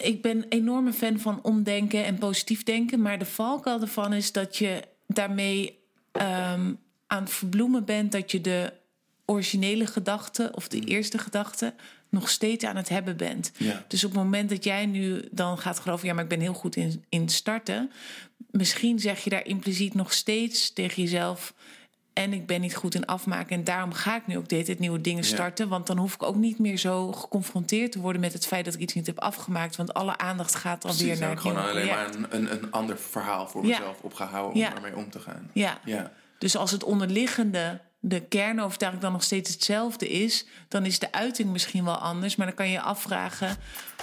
ik 0.00 0.22
ben 0.22 0.36
een 0.36 0.46
enorme 0.48 0.92
fan 0.92 1.18
van 1.18 1.42
omdenken 1.42 2.04
en 2.04 2.18
positief 2.18 2.62
denken. 2.62 3.02
Maar 3.02 3.18
de 3.18 3.24
valkuil 3.24 3.80
ervan 3.80 4.12
is 4.12 4.32
dat 4.32 4.56
je 4.56 4.82
daarmee 5.06 5.78
ehm, 6.12 6.72
aan 7.06 7.22
het 7.22 7.30
verbloemen 7.30 7.84
bent 7.84 8.12
dat 8.12 8.30
je 8.30 8.40
de 8.40 8.72
originele 9.24 9.86
gedachte 9.86 10.50
of 10.54 10.68
de 10.68 10.80
eerste 10.80 11.18
gedachte 11.18 11.74
nog 12.08 12.28
steeds 12.28 12.64
aan 12.64 12.76
het 12.76 12.88
hebben 12.88 13.16
bent. 13.16 13.52
Ja. 13.56 13.84
Dus 13.88 14.04
op 14.04 14.10
het 14.10 14.22
moment 14.22 14.48
dat 14.48 14.64
jij 14.64 14.86
nu 14.86 15.28
dan 15.30 15.58
gaat 15.58 15.78
geloven, 15.78 16.06
ja, 16.06 16.14
maar 16.14 16.22
ik 16.22 16.28
ben 16.28 16.40
heel 16.40 16.54
goed 16.54 16.76
in, 16.76 17.04
in 17.08 17.28
starten. 17.28 17.90
Misschien 18.50 18.98
zeg 18.98 19.24
je 19.24 19.30
daar 19.30 19.46
impliciet 19.46 19.94
nog 19.94 20.12
steeds 20.12 20.72
tegen 20.72 21.02
jezelf. 21.02 21.54
En 22.18 22.32
ik 22.32 22.46
ben 22.46 22.60
niet 22.60 22.76
goed 22.76 22.94
in 22.94 23.06
afmaken. 23.06 23.56
En 23.56 23.64
daarom 23.64 23.92
ga 23.92 24.16
ik 24.16 24.26
nu 24.26 24.36
ook 24.36 24.48
dit 24.48 24.78
nieuwe 24.78 25.00
dingen 25.00 25.22
Ja. 25.22 25.28
starten. 25.28 25.68
Want 25.68 25.86
dan 25.86 25.98
hoef 25.98 26.14
ik 26.14 26.22
ook 26.22 26.36
niet 26.36 26.58
meer 26.58 26.76
zo 26.76 27.12
geconfronteerd 27.12 27.92
te 27.92 28.00
worden 28.00 28.20
met 28.20 28.32
het 28.32 28.46
feit 28.46 28.64
dat 28.64 28.74
ik 28.74 28.80
iets 28.80 28.94
niet 28.94 29.06
heb 29.06 29.18
afgemaakt. 29.20 29.76
Want 29.76 29.94
alle 29.94 30.18
aandacht 30.18 30.54
gaat 30.54 30.84
alweer 30.84 30.98
Precies, 30.98 31.18
naar 31.20 31.28
heb 31.28 31.38
het 31.38 31.46
gewoon 31.46 31.62
alleen 31.62 31.86
project. 31.88 32.18
maar 32.18 32.30
een, 32.30 32.36
een, 32.52 32.62
een 32.62 32.70
ander 32.70 32.98
verhaal 32.98 33.48
voor 33.48 33.62
Ja. 33.66 33.68
mezelf 33.78 34.00
opgehouden 34.00 34.52
om 34.54 34.58
Ja. 34.60 34.74
ermee 34.74 34.96
om 34.96 35.10
te 35.10 35.20
gaan. 35.20 35.50
Ja. 35.52 35.78
Ja. 35.84 36.12
Dus 36.38 36.56
als 36.56 36.70
het 36.70 36.84
onderliggende, 36.84 37.80
de 38.00 38.20
kernovertuiging 38.20 39.02
dan 39.02 39.12
nog 39.12 39.22
steeds 39.22 39.52
hetzelfde 39.52 40.08
is, 40.08 40.46
dan 40.68 40.84
is 40.86 40.98
de 40.98 41.12
uiting 41.12 41.50
misschien 41.50 41.84
wel 41.84 41.96
anders. 41.96 42.36
Maar 42.36 42.46
dan 42.46 42.56
kan 42.56 42.66
je 42.66 42.72
je 42.72 42.80
afvragen 42.80 43.56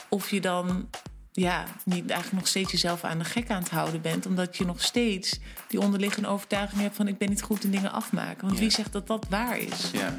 of 0.10 0.30
je 0.30 0.42
dan 0.42 0.90
ja, 1.36 1.64
niet 1.84 2.10
eigenlijk 2.10 2.32
nog 2.40 2.48
steeds 2.48 2.72
jezelf 2.72 3.04
aan 3.04 3.18
de 3.18 3.24
gek 3.26 3.50
aan 3.50 3.62
het 3.62 3.70
houden 3.72 4.02
bent. 4.02 4.26
Omdat 4.26 4.58
je 4.58 4.66
nog 4.66 4.82
steeds 4.82 5.40
die 5.68 5.80
onderliggende 5.80 6.28
overtuiging 6.28 6.82
hebt 6.82 6.96
van 6.96 7.08
ik 7.08 7.18
ben 7.18 7.30
niet 7.30 7.42
goed 7.42 7.64
in 7.64 7.72
dingen 7.72 7.92
afmaken. 7.92 8.42
Want 8.42 8.54
Ja. 8.54 8.60
wie 8.60 8.70
zegt 8.70 8.92
dat 8.94 9.08
dat 9.08 9.26
waar 9.30 9.58
is? 9.58 9.90
Ja. 9.94 10.16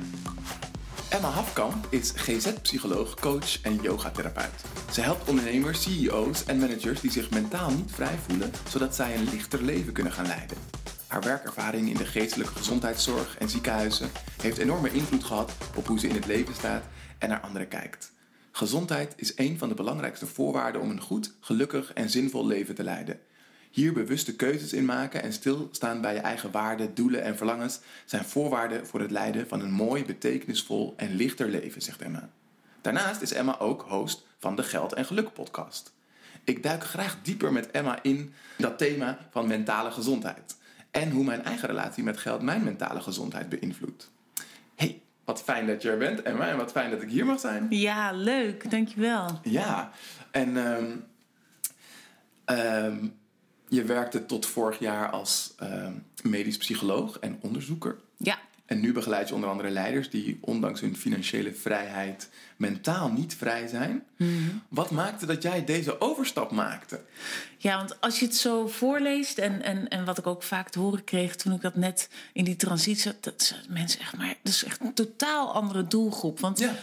Emma 1.08 1.28
Hafkamp 1.30 1.86
is 1.90 2.12
GZ-psycholoog, 2.16 3.14
coach 3.14 3.60
en 3.62 3.78
yogatherapeut. 3.82 4.64
Ze 4.92 5.00
helpt 5.00 5.28
ondernemers, 5.28 5.82
CEO's 5.82 6.44
en 6.44 6.58
managers 6.58 7.00
die 7.00 7.10
zich 7.10 7.30
mentaal 7.30 7.70
niet 7.70 7.90
vrij 7.94 8.18
voelen, 8.28 8.50
zodat 8.68 8.94
zij 8.94 9.14
een 9.16 9.28
lichter 9.30 9.62
leven 9.62 9.92
kunnen 9.92 10.12
gaan 10.12 10.26
leiden. 10.26 10.56
Haar 11.06 11.22
werkervaring 11.22 11.88
in 11.88 11.96
de 11.96 12.06
geestelijke 12.06 12.54
gezondheidszorg 12.54 13.36
en 13.38 13.48
ziekenhuizen 13.48 14.10
heeft 14.42 14.58
enorme 14.58 14.92
invloed 14.92 15.24
gehad 15.24 15.52
op 15.74 15.86
hoe 15.86 15.98
ze 15.98 16.08
in 16.08 16.14
het 16.14 16.26
leven 16.26 16.54
staat 16.54 16.82
en 17.18 17.28
naar 17.28 17.40
anderen 17.40 17.68
kijkt. 17.68 18.12
Gezondheid 18.56 19.14
is 19.16 19.32
een 19.36 19.58
van 19.58 19.68
de 19.68 19.74
belangrijkste 19.74 20.26
voorwaarden 20.26 20.80
om 20.80 20.90
een 20.90 21.00
goed, 21.00 21.32
gelukkig 21.40 21.92
en 21.92 22.10
zinvol 22.10 22.46
leven 22.46 22.74
te 22.74 22.82
leiden. 22.82 23.20
Hier 23.70 23.92
bewuste 23.92 24.36
keuzes 24.36 24.72
in 24.72 24.84
maken 24.84 25.22
en 25.22 25.32
stilstaan 25.32 26.00
bij 26.00 26.14
je 26.14 26.20
eigen 26.20 26.50
waarden, 26.50 26.94
doelen 26.94 27.22
en 27.22 27.36
verlangens 27.36 27.80
zijn 28.04 28.24
voorwaarden 28.24 28.86
voor 28.86 29.00
het 29.00 29.10
leiden 29.10 29.48
van 29.48 29.60
een 29.60 29.70
mooi, 29.70 30.04
betekenisvol 30.04 30.94
en 30.96 31.14
lichter 31.14 31.48
leven, 31.48 31.82
zegt 31.82 32.02
Emma. 32.02 32.30
Daarnaast 32.80 33.20
is 33.20 33.32
Emma 33.32 33.58
ook 33.58 33.82
host 33.88 34.26
van 34.38 34.56
de 34.56 34.62
Geld 34.62 34.92
en 34.92 35.04
Geluk 35.04 35.32
podcast. 35.32 35.92
Ik 36.44 36.62
duik 36.62 36.84
graag 36.84 37.18
dieper 37.22 37.52
met 37.52 37.70
Emma 37.70 38.02
in 38.02 38.34
dat 38.58 38.78
thema 38.78 39.18
van 39.30 39.46
mentale 39.46 39.90
gezondheid 39.90 40.56
en 40.90 41.10
hoe 41.10 41.24
mijn 41.24 41.44
eigen 41.44 41.68
relatie 41.68 42.02
met 42.02 42.18
geld 42.18 42.42
mijn 42.42 42.64
mentale 42.64 43.00
gezondheid 43.00 43.48
beïnvloedt. 43.48 44.10
Hey, 44.74 45.02
wat 45.26 45.42
fijn 45.42 45.66
dat 45.66 45.82
je 45.82 45.90
er 45.90 45.98
bent, 45.98 46.22
Emma, 46.22 46.48
en 46.48 46.56
wat 46.56 46.70
fijn 46.70 46.90
dat 46.90 47.02
ik 47.02 47.10
hier 47.10 47.26
mag 47.26 47.40
zijn. 47.40 47.66
Ja, 47.70 48.12
leuk. 48.12 48.70
Dankjewel. 48.70 49.40
Ja, 49.42 49.90
en 50.30 50.56
ehm, 50.56 50.96
ehm, 52.44 53.06
je 53.68 53.84
werkte 53.84 54.26
tot 54.26 54.46
vorig 54.46 54.78
jaar 54.78 55.10
als 55.10 55.54
ehm, 55.58 55.92
medisch 56.22 56.56
psycholoog 56.56 57.18
en 57.18 57.38
onderzoeker. 57.40 57.96
Ja. 58.16 58.38
En 58.66 58.80
nu 58.80 58.92
begeleid 58.92 59.28
je 59.28 59.34
onder 59.34 59.50
andere 59.50 59.70
leiders 59.70 60.10
die 60.10 60.38
ondanks 60.40 60.80
hun 60.80 60.96
financiële 60.96 61.54
vrijheid 61.54 62.28
mentaal 62.56 63.08
niet 63.12 63.34
vrij 63.34 63.66
zijn. 63.66 64.04
Wat 64.68 64.90
maakte 64.90 65.26
dat 65.26 65.42
jij 65.42 65.64
deze 65.64 66.00
overstap 66.00 66.50
maakte? 66.50 67.00
Ja, 67.58 67.76
want 67.76 68.00
als 68.00 68.18
je 68.18 68.26
het 68.26 68.36
zo 68.36 68.66
voorleest 68.66 69.38
en, 69.38 69.62
en, 69.62 69.88
en 69.88 70.04
wat 70.04 70.18
ik 70.18 70.26
ook 70.26 70.42
vaak 70.42 70.68
te 70.68 70.78
horen 70.78 71.04
kreeg 71.04 71.36
toen 71.36 71.52
ik 71.52 71.60
dat 71.60 71.76
net 71.76 72.08
in 72.32 72.44
die 72.44 72.56
transitie 72.56 73.12
dat 73.20 73.54
mensen 73.68 74.00
echt 74.00 74.16
maar, 74.16 74.34
dat 74.42 74.52
is 74.52 74.64
echt 74.64 74.80
een 74.80 74.94
totaal 74.94 75.52
andere 75.52 75.86
doelgroep. 75.86 76.40
Want 76.40 76.58
Ja. 76.58 76.74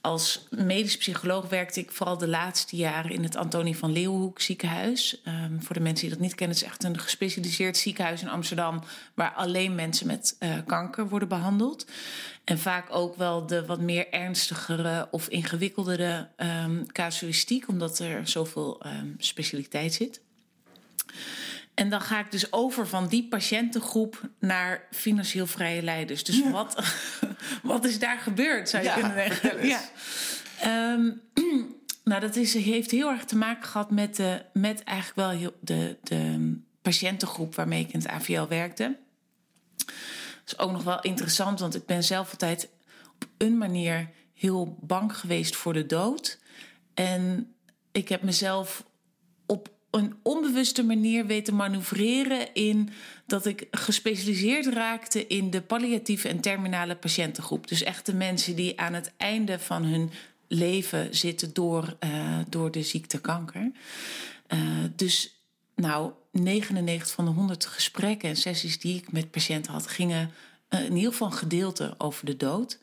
Als 0.00 0.46
medisch 0.50 0.96
psycholoog 0.96 1.48
werkte 1.48 1.80
ik 1.80 1.92
vooral 1.92 2.18
de 2.18 2.28
laatste 2.28 2.76
jaren 2.76 3.10
in 3.10 3.22
het 3.22 3.36
Antonie 3.36 3.76
van 3.76 3.92
Leeuwenhoek 3.92 4.40
ziekenhuis. 4.40 5.20
Ehm, 5.24 5.60
voor 5.60 5.74
de 5.74 5.80
mensen 5.80 6.06
die 6.06 6.14
dat 6.14 6.24
niet 6.24 6.34
kennen, 6.34 6.56
het 6.56 6.64
is 6.64 6.72
echt 6.72 6.84
een 6.84 6.98
gespecialiseerd 6.98 7.76
ziekenhuis 7.76 8.22
in 8.22 8.28
Amsterdam 8.28 8.82
waar 9.14 9.32
alleen 9.32 9.74
mensen 9.74 10.06
met 10.06 10.36
eh, 10.38 10.54
kanker 10.66 11.08
worden 11.08 11.28
behandeld. 11.28 11.86
En 12.44 12.58
vaak 12.58 12.86
ook 12.90 13.16
wel 13.16 13.46
de 13.46 13.66
wat 13.66 13.80
meer 13.80 14.12
ernstigere 14.12 15.08
of 15.10 15.28
ingewikkeldere 15.28 16.28
ehm, 16.36 16.84
casuïstiek, 16.86 17.68
omdat 17.68 17.98
er 17.98 18.28
zoveel 18.28 18.80
ehm, 18.80 19.06
specialiteit 19.18 19.94
zit. 19.94 20.20
En 21.74 21.90
dan 21.90 22.00
ga 22.00 22.18
ik 22.20 22.30
dus 22.30 22.52
over 22.52 22.88
van 22.88 23.08
die 23.08 23.28
patiëntengroep 23.28 24.20
naar 24.38 24.86
financieel 24.90 25.46
vrije 25.46 25.82
leiders. 25.82 26.24
Dus 26.24 26.50
wat, 26.50 26.94
wat 27.62 27.84
is 27.84 27.98
daar 27.98 28.18
gebeurd, 28.18 28.68
zou 28.68 28.82
je 28.82 28.88
Ja, 28.88 28.94
kunnen 28.94 29.14
zeggen. 29.14 29.66
Ja. 29.66 29.80
Ehm, 30.60 31.10
nou, 32.10 32.20
dat 32.20 32.36
is, 32.36 32.54
heeft 32.54 32.90
heel 32.90 33.10
erg 33.10 33.24
te 33.24 33.36
maken 33.36 33.68
gehad 33.68 33.90
met, 33.90 34.16
de, 34.16 34.44
met 34.52 34.84
eigenlijk 34.84 35.18
wel 35.18 35.38
heel, 35.38 35.56
de, 35.60 35.96
de 36.02 36.54
patiëntengroep 36.82 37.54
waarmee 37.54 37.80
ik 37.80 37.92
in 37.92 38.00
het 38.00 38.08
AVL 38.08 38.46
werkte. 38.46 38.98
Dat 39.76 39.94
is 40.46 40.58
ook 40.58 40.72
nog 40.72 40.82
wel 40.82 41.00
interessant, 41.00 41.60
want 41.60 41.74
ik 41.74 41.86
ben 41.86 42.04
zelf 42.04 42.30
altijd 42.30 42.68
op 43.14 43.28
een 43.38 43.58
manier 43.58 44.10
heel 44.34 44.76
bang 44.80 45.16
geweest 45.16 45.56
voor 45.56 45.72
de 45.72 45.86
dood. 45.86 46.38
En 46.94 47.54
ik 47.92 48.08
heb 48.08 48.22
mezelf 48.22 48.84
op 49.46 49.70
een 49.90 50.14
onbewuste 50.22 50.84
manier 50.84 51.26
weten 51.26 51.56
manoeuvreren 51.56 52.54
in 52.54 52.88
dat 53.26 53.46
ik 53.46 53.66
gespecialiseerd 53.70 54.66
raakte 54.66 55.26
in 55.26 55.50
de 55.50 55.60
palliatieve 55.60 56.28
en 56.28 56.40
terminale 56.40 56.96
patiëntengroep. 56.96 57.68
Dus 57.68 57.82
echt 57.82 58.06
de 58.06 58.14
mensen 58.14 58.56
die 58.56 58.80
aan 58.80 58.94
het 58.94 59.12
einde 59.16 59.58
van 59.58 59.82
hun 59.82 60.10
leven 60.48 61.16
zitten 61.16 61.52
door, 61.52 61.96
eh, 61.98 62.38
door 62.48 62.70
de 62.70 62.82
ziekte 62.82 63.20
kanker. 63.20 63.70
Eh, 64.46 64.58
dus 64.96 65.44
nou, 65.74 66.12
99 66.32 67.10
van 67.10 67.24
de 67.24 67.30
100 67.30 67.66
gesprekken 67.66 68.28
en 68.28 68.36
sessies 68.36 68.80
die 68.80 68.96
ik 68.96 69.12
met 69.12 69.30
patiënten 69.30 69.72
had, 69.72 69.86
gingen 69.86 70.30
eh, 70.68 70.84
in 70.84 70.96
ieder 70.96 71.10
geval 71.10 71.26
een 71.26 71.32
gedeelte 71.32 71.94
over 71.98 72.26
de 72.26 72.36
dood. 72.36 72.78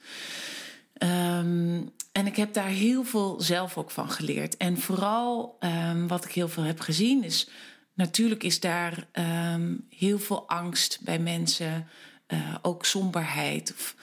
Ehm, 0.97 1.81
en 2.11 2.25
ik 2.25 2.35
heb 2.35 2.53
daar 2.53 2.67
heel 2.67 3.03
veel 3.03 3.41
zelf 3.41 3.77
ook 3.77 3.91
van 3.91 4.09
geleerd. 4.09 4.57
En 4.57 4.77
vooral 4.77 5.55
ehm, 5.59 6.07
wat 6.07 6.25
ik 6.25 6.31
heel 6.31 6.49
veel 6.49 6.63
heb 6.63 6.79
gezien 6.79 7.23
is... 7.23 7.49
natuurlijk 7.93 8.43
is 8.43 8.59
daar 8.59 9.07
ehm, 9.11 9.75
heel 9.89 10.19
veel 10.19 10.47
angst 10.47 10.99
bij 11.01 11.19
mensen. 11.19 11.87
eh, 12.27 12.55
ook 12.61 12.85
somberheid. 12.85 13.73
Of 13.73 13.95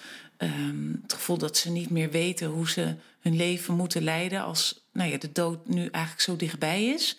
het 1.03 1.13
gevoel 1.13 1.39
dat 1.39 1.57
ze 1.57 1.71
niet 1.71 1.91
meer 1.91 2.11
weten 2.11 2.49
hoe 2.49 2.71
ze 2.71 2.97
hun 3.21 3.37
leven 3.37 3.75
moeten 3.75 4.03
leiden... 4.03 4.43
als 4.43 4.87
nou 4.93 5.11
ja, 5.11 5.19
de 5.19 5.33
dood 5.33 5.69
nu 5.69 5.81
eigenlijk 5.81 6.21
zo 6.21 6.37
dichtbij 6.37 6.85
is. 6.87 7.17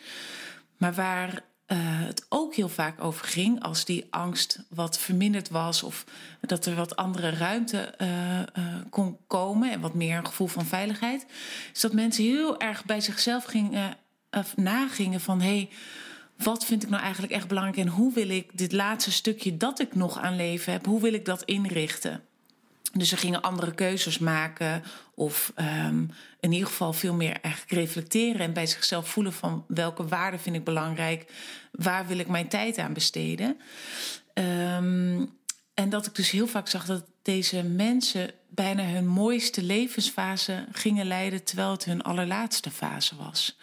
Maar 0.78 0.94
waar 0.94 1.44
eh, 1.66 1.78
het 1.82 2.26
ook 2.30 2.56
heel 2.56 2.70
vaak 2.70 3.04
over 3.04 3.26
ging, 3.26 3.64
als 3.64 3.86
die 3.86 4.06
angst 4.10 4.60
wat 4.70 5.00
verminderd 5.00 5.50
was 5.50 5.84
of 5.84 6.06
dat 6.42 6.66
er 6.66 6.76
wat 6.76 6.96
andere 6.96 7.30
ruimte 7.30 7.78
eh, 7.78 8.40
eh, 8.40 8.48
kon 8.90 9.18
komen 9.28 9.72
en 9.72 9.80
wat 9.80 9.94
meer 9.94 10.18
een 10.18 10.26
gevoel 10.26 10.48
van 10.48 10.66
veiligheid, 10.66 11.26
is 11.74 11.82
dat 11.82 11.94
mensen 11.94 12.24
heel 12.24 12.60
erg 12.60 12.86
bij 12.86 13.02
zichzelf 13.02 13.44
gingen, 13.44 13.98
of 14.32 14.58
nagingen 14.58 15.22
van 15.22 15.42
hé, 15.42 15.48
hey, 15.48 15.70
wat 16.38 16.66
vind 16.66 16.84
ik 16.84 16.90
nou 16.90 17.02
eigenlijk 17.04 17.34
echt 17.34 17.48
belangrijk 17.48 17.78
en 17.78 17.88
hoe 17.88 18.14
wil 18.14 18.30
ik 18.30 18.58
dit 18.58 18.72
laatste 18.72 19.12
stukje 19.12 19.58
dat 19.58 19.80
ik 19.80 19.96
nog 19.96 20.20
aan 20.20 20.36
leven 20.36 20.72
heb, 20.72 20.86
hoe 20.86 21.02
wil 21.02 21.14
ik 21.14 21.26
dat 21.26 21.44
inrichten? 21.44 22.24
Dus 22.94 23.10
ze 23.10 23.18
gingen 23.18 23.42
andere 23.42 23.74
keuzes 23.74 24.20
maken 24.20 24.84
of 25.16 25.52
ehm, 25.56 26.04
in 26.46 26.52
ieder 26.52 26.68
geval 26.68 26.94
veel 26.94 27.14
meer 27.14 27.38
eigenlijk 27.42 27.74
reflecteren 27.74 28.42
en 28.42 28.54
bij 28.54 28.66
zichzelf 28.66 29.10
voelen 29.10 29.34
van 29.34 29.66
welke 29.68 30.08
waarden 30.08 30.40
vind 30.40 30.56
ik 30.56 30.64
belangrijk, 30.64 31.32
waar 31.72 32.08
wil 32.08 32.18
ik 32.18 32.28
mijn 32.28 32.48
tijd 32.48 32.78
aan 32.78 32.94
besteden. 32.94 33.58
Ehm, 34.34 35.26
en 35.74 35.90
dat 35.90 36.06
ik 36.06 36.16
dus 36.16 36.30
heel 36.32 36.48
vaak 36.48 36.68
zag 36.68 36.86
dat 36.86 37.06
deze 37.22 37.64
mensen 37.64 38.32
bijna 38.50 38.84
hun 38.84 39.08
mooiste 39.08 39.64
levensfase 39.64 40.66
gingen 40.72 41.06
leiden 41.06 41.44
terwijl 41.44 41.72
het 41.72 41.86
hun 41.86 42.04
allerlaatste 42.04 42.72
fase 42.72 43.16
was. 43.16 43.58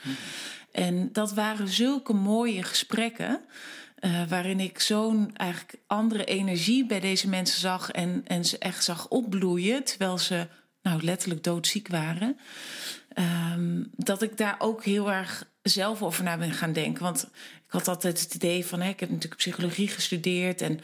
En 0.72 1.12
dat 1.12 1.32
waren 1.32 1.68
zulke 1.68 2.12
mooie 2.12 2.62
gesprekken. 2.62 3.40
Uh, 4.00 4.22
waarin 4.28 4.60
ik 4.60 4.80
zo'n 4.80 5.36
eigenlijk 5.36 5.74
andere 5.86 6.24
energie 6.24 6.86
bij 6.86 7.00
deze 7.00 7.28
mensen 7.28 7.60
zag 7.60 7.90
en, 7.90 8.22
en 8.26 8.44
ze 8.44 8.58
echt 8.58 8.84
zag 8.84 9.08
opbloeien 9.08 9.84
terwijl 9.84 10.18
ze 10.18 10.48
nou 10.82 11.02
letterlijk 11.02 11.44
doodziek 11.44 11.88
waren. 11.88 12.38
Um, 13.54 13.90
dat 13.96 14.22
ik 14.22 14.36
daar 14.36 14.56
ook 14.58 14.84
heel 14.84 15.12
erg 15.12 15.46
zelf 15.62 16.02
over 16.02 16.24
na 16.24 16.36
ben 16.36 16.52
gaan 16.52 16.72
denken. 16.72 17.02
Want 17.02 17.22
ik 17.66 17.70
had 17.78 17.88
altijd 17.88 18.20
het 18.20 18.34
idee 18.34 18.66
van, 18.66 18.80
hè, 18.80 18.88
ik 18.88 19.00
heb 19.00 19.10
natuurlijk 19.10 19.40
psychologie 19.40 19.88
gestudeerd 19.88 20.60
en 20.60 20.80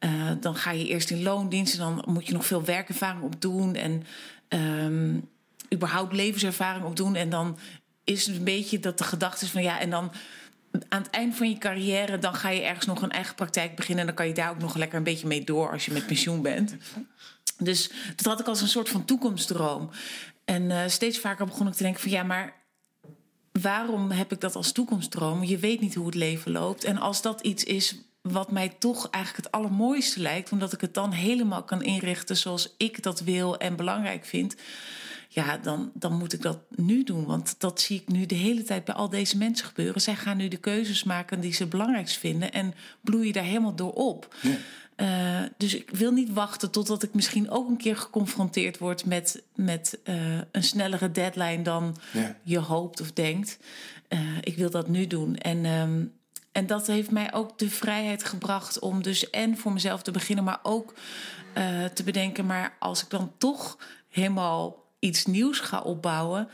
uh, 0.00 0.30
dan 0.40 0.56
ga 0.56 0.70
je 0.70 0.86
eerst 0.86 1.10
in 1.10 1.22
loondienst 1.22 1.72
en 1.72 1.78
dan 1.78 2.04
moet 2.06 2.26
je 2.26 2.32
nog 2.32 2.46
veel 2.46 2.64
werkervaring 2.64 3.22
opdoen 3.22 3.74
en 3.74 4.04
um, 4.48 5.28
überhaupt 5.72 6.12
levenservaring 6.12 6.84
opdoen 6.84 7.14
en 7.14 7.30
dan 7.30 7.58
is 8.04 8.26
het 8.26 8.36
een 8.36 8.44
beetje 8.44 8.80
dat 8.80 8.98
de 8.98 9.04
gedachte 9.04 9.44
is 9.44 9.50
van 9.50 9.62
ja, 9.62 9.80
en 9.80 9.90
dan 9.90 10.12
aan 10.88 11.02
het 11.02 11.10
eind 11.10 11.36
van 11.36 11.48
je 11.48 11.58
carrière, 11.58 12.18
dan 12.18 12.34
ga 12.34 12.48
je 12.48 12.62
ergens 12.62 12.86
nog 12.86 13.02
een 13.02 13.10
eigen 13.10 13.34
praktijk 13.34 13.76
beginnen. 13.76 14.00
En 14.00 14.06
dan 14.06 14.16
kan 14.16 14.26
je 14.26 14.34
daar 14.34 14.50
ook 14.50 14.58
nog 14.58 14.76
lekker 14.76 14.98
een 14.98 15.04
beetje 15.04 15.26
mee 15.26 15.44
door 15.44 15.70
als 15.70 15.84
je 15.84 15.92
met 15.92 16.06
pensioen 16.06 16.42
bent. 16.42 16.76
Dus 17.58 17.90
dat 18.16 18.26
had 18.26 18.40
ik 18.40 18.46
als 18.46 18.60
een 18.60 18.68
soort 18.68 18.88
van 18.88 19.04
toekomstdroom. 19.04 19.90
En 20.44 20.62
uh, 20.62 20.80
steeds 20.86 21.18
vaker 21.18 21.46
begon 21.46 21.66
ik 21.66 21.72
te 21.72 21.82
denken 21.82 22.00
van 22.00 22.10
ja, 22.10 22.22
maar 22.22 22.54
waarom 23.52 24.10
heb 24.10 24.32
ik 24.32 24.40
dat 24.40 24.56
als 24.56 24.72
toekomstdroom? 24.72 25.44
Je 25.44 25.58
weet 25.58 25.80
niet 25.80 25.94
hoe 25.94 26.06
het 26.06 26.14
leven 26.14 26.52
loopt. 26.52 26.84
En 26.84 26.98
als 26.98 27.22
dat 27.22 27.40
iets 27.40 27.64
is 27.64 27.96
wat 28.22 28.50
mij 28.50 28.68
toch 28.68 29.10
eigenlijk 29.10 29.44
het 29.44 29.54
allermooiste 29.54 30.20
lijkt, 30.20 30.52
omdat 30.52 30.72
ik 30.72 30.80
het 30.80 30.94
dan 30.94 31.12
helemaal 31.12 31.62
kan 31.62 31.82
inrichten 31.82 32.36
zoals 32.36 32.74
ik 32.76 33.02
dat 33.02 33.20
wil 33.20 33.58
en 33.58 33.76
belangrijk 33.76 34.24
vind 34.24 34.56
ja, 35.28 35.58
dan, 35.58 35.90
dan 35.94 36.12
moet 36.12 36.32
ik 36.32 36.42
dat 36.42 36.58
nu 36.74 37.04
doen. 37.04 37.24
Want 37.24 37.54
dat 37.58 37.80
zie 37.80 38.00
ik 38.00 38.08
nu 38.08 38.26
de 38.26 38.34
hele 38.34 38.62
tijd 38.62 38.84
bij 38.84 38.94
al 38.94 39.08
deze 39.08 39.36
mensen 39.36 39.66
gebeuren. 39.66 40.00
Zij 40.00 40.16
gaan 40.16 40.36
nu 40.36 40.48
de 40.48 40.56
keuzes 40.56 41.04
maken 41.04 41.40
die 41.40 41.52
ze 41.52 41.66
belangrijkst 41.66 42.18
vinden 42.18 42.52
en 42.52 42.74
bloeien 43.00 43.32
daar 43.32 43.44
helemaal 43.44 43.74
door 43.74 43.92
op. 43.92 44.34
Ja. 44.42 44.56
Uh, 45.00 45.42
dus 45.56 45.74
ik 45.74 45.90
wil 45.90 46.12
niet 46.12 46.32
wachten 46.32 46.70
totdat 46.70 47.02
ik 47.02 47.14
misschien 47.14 47.50
ook 47.50 47.68
een 47.68 47.76
keer 47.76 47.96
geconfronteerd 47.96 48.78
word 48.78 49.04
met, 49.04 49.42
met 49.54 49.98
uh, 50.04 50.38
een 50.52 50.62
snellere 50.62 51.10
deadline 51.10 51.62
dan 51.62 51.96
ja. 52.12 52.36
je 52.42 52.58
hoopt 52.58 53.00
of 53.00 53.12
denkt. 53.12 53.58
Uh, 54.08 54.20
ik 54.40 54.56
wil 54.56 54.70
dat 54.70 54.88
nu 54.88 55.06
doen. 55.06 55.36
En, 55.36 55.64
um, 55.64 56.12
en 56.52 56.66
dat 56.66 56.86
heeft 56.86 57.10
mij 57.10 57.32
ook 57.32 57.58
de 57.58 57.70
vrijheid 57.70 58.24
gebracht 58.24 58.78
om 58.78 59.02
dus 59.02 59.30
en 59.30 59.56
voor 59.56 59.72
mezelf 59.72 60.02
te 60.02 60.10
beginnen, 60.10 60.44
maar 60.44 60.60
ook 60.62 60.94
te 61.94 62.02
bedenken, 62.04 62.46
maar 62.46 62.76
als 62.78 63.02
ik 63.02 63.10
dan 63.10 63.32
toch 63.38 63.78
helemaal 64.08 64.84
iets 64.98 65.26
nieuws 65.26 65.58
ga 65.58 65.80
opbouwen, 65.80 66.48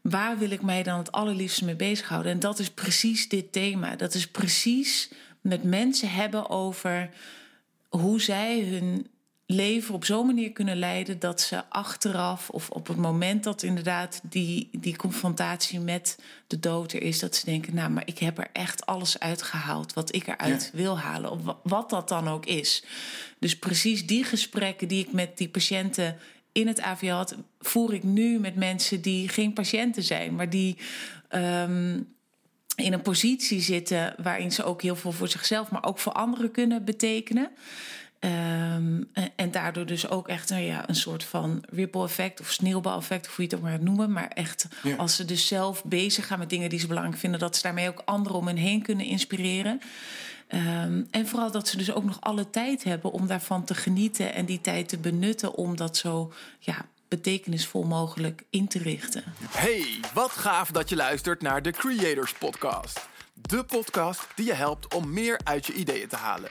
waar 0.00 0.38
wil 0.38 0.50
ik 0.50 0.62
mij 0.62 0.82
dan 0.82 0.98
het 0.98 1.12
allerliefste 1.12 1.64
mee 1.64 1.76
bezighouden? 1.76 2.32
En 2.32 2.40
dat 2.40 2.58
is 2.58 2.70
precies 2.70 3.28
dit 3.28 3.52
thema. 3.52 3.96
Dat 3.96 4.14
is 4.14 4.28
precies 4.28 5.10
met 5.40 5.62
mensen 5.62 6.10
hebben 6.10 6.50
over 6.50 7.10
hoe 7.88 8.20
zij 8.20 8.60
hun 8.60 9.06
leven 9.50 9.94
op 9.94 10.04
zo'n 10.04 10.26
manier 10.26 10.52
kunnen 10.52 10.76
leiden 10.76 11.18
dat 11.18 11.40
ze 11.40 11.64
achteraf 11.68 12.50
of 12.50 12.70
op 12.70 12.86
het 12.86 12.96
moment 12.96 13.44
dat 13.44 13.62
inderdaad 13.62 14.20
die, 14.22 14.68
die 14.72 14.96
confrontatie 14.96 15.80
met 15.80 16.18
de 16.46 16.60
dood 16.60 16.92
er 16.92 17.02
is, 17.02 17.18
dat 17.18 17.36
ze 17.36 17.44
denken, 17.44 17.74
nou, 17.74 17.90
maar 17.90 18.06
ik 18.06 18.18
heb 18.18 18.38
er 18.38 18.48
echt 18.52 18.86
alles 18.86 19.18
uitgehaald 19.18 19.92
wat 19.92 20.14
ik 20.14 20.26
eruit 20.26 20.70
wil 20.72 20.98
halen, 20.98 21.30
of 21.30 21.40
wat 21.62 21.90
dat 21.90 22.08
dan 22.08 22.28
ook 22.28 22.46
is. 22.46 22.84
Dus 23.38 23.58
precies 23.58 24.06
die 24.06 24.24
gesprekken 24.24 24.88
die 24.88 25.04
ik 25.04 25.12
met 25.12 25.38
die 25.38 25.48
patiënten 25.48 26.16
in 26.52 26.66
het 26.66 26.80
AVL 26.80 27.24
voer 27.58 27.94
ik 27.94 28.02
nu 28.02 28.38
met 28.38 28.54
mensen 28.54 29.00
die 29.00 29.28
geen 29.28 29.52
patiënten 29.52 30.02
zijn, 30.02 30.34
maar 30.34 30.50
die 30.50 30.76
um, 31.30 32.16
in 32.78 32.92
een 32.92 33.02
positie 33.02 33.60
zitten 33.60 34.14
waarin 34.22 34.52
ze 34.52 34.64
ook 34.64 34.82
heel 34.82 34.96
veel 34.96 35.12
voor 35.12 35.28
zichzelf, 35.28 35.70
maar 35.70 35.84
ook 35.84 35.98
voor 35.98 36.12
anderen 36.12 36.50
kunnen 36.50 36.84
betekenen. 36.84 37.50
Um, 38.20 39.10
en 39.36 39.50
daardoor 39.50 39.86
dus 39.86 40.08
ook 40.08 40.28
echt 40.28 40.50
nou 40.50 40.62
ja, 40.62 40.88
een 40.88 40.94
soort 40.94 41.24
van 41.24 41.64
ripple 41.70 42.04
effect 42.04 42.40
of 42.40 42.50
sneeuwbaleffect, 42.50 43.26
of 43.26 43.36
hoe 43.36 43.44
je 43.44 43.50
het 43.50 43.60
ook 43.60 43.68
maar 43.68 43.82
noemen. 43.82 44.12
Maar 44.12 44.28
echt 44.28 44.68
als 44.96 45.16
ze 45.16 45.24
dus 45.24 45.46
zelf 45.46 45.84
bezig 45.84 46.26
gaan 46.26 46.38
met 46.38 46.50
dingen 46.50 46.70
die 46.70 46.78
ze 46.78 46.86
belangrijk 46.86 47.18
vinden, 47.18 47.40
dat 47.40 47.56
ze 47.56 47.62
daarmee 47.62 47.88
ook 47.88 48.02
anderen 48.04 48.38
om 48.38 48.46
hen 48.46 48.56
heen 48.56 48.82
kunnen 48.82 49.06
inspireren. 49.06 49.80
Um, 50.54 51.06
en 51.10 51.26
vooral 51.26 51.50
dat 51.50 51.68
ze 51.68 51.76
dus 51.76 51.92
ook 51.92 52.04
nog 52.04 52.20
alle 52.20 52.50
tijd 52.50 52.84
hebben 52.84 53.12
om 53.12 53.26
daarvan 53.26 53.64
te 53.64 53.74
genieten 53.74 54.34
en 54.34 54.44
die 54.44 54.60
tijd 54.60 54.88
te 54.88 54.98
benutten 54.98 55.54
om 55.54 55.76
dat 55.76 55.96
zo 55.96 56.32
ja, 56.58 56.86
betekenisvol 57.08 57.82
mogelijk 57.82 58.42
in 58.50 58.68
te 58.68 58.78
richten. 58.78 59.24
Hey, 59.50 60.00
wat 60.14 60.30
gaaf 60.30 60.70
dat 60.70 60.88
je 60.88 60.96
luistert 60.96 61.42
naar 61.42 61.62
de 61.62 61.70
Creators 61.70 62.32
Podcast. 62.32 63.08
De 63.34 63.64
podcast 63.64 64.26
die 64.34 64.46
je 64.46 64.54
helpt 64.54 64.94
om 64.94 65.12
meer 65.12 65.40
uit 65.44 65.66
je 65.66 65.72
ideeën 65.72 66.08
te 66.08 66.16
halen. 66.16 66.50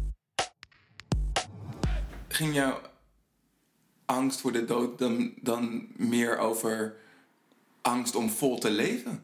Ging 2.31 2.53
jouw 2.53 2.81
angst 4.05 4.39
voor 4.39 4.51
de 4.51 4.65
dood 4.65 4.99
dan, 4.99 5.33
dan 5.41 5.87
meer 5.95 6.37
over 6.37 6.95
angst 7.81 8.15
om 8.15 8.29
vol 8.29 8.59
te 8.59 8.69
leven? 8.69 9.23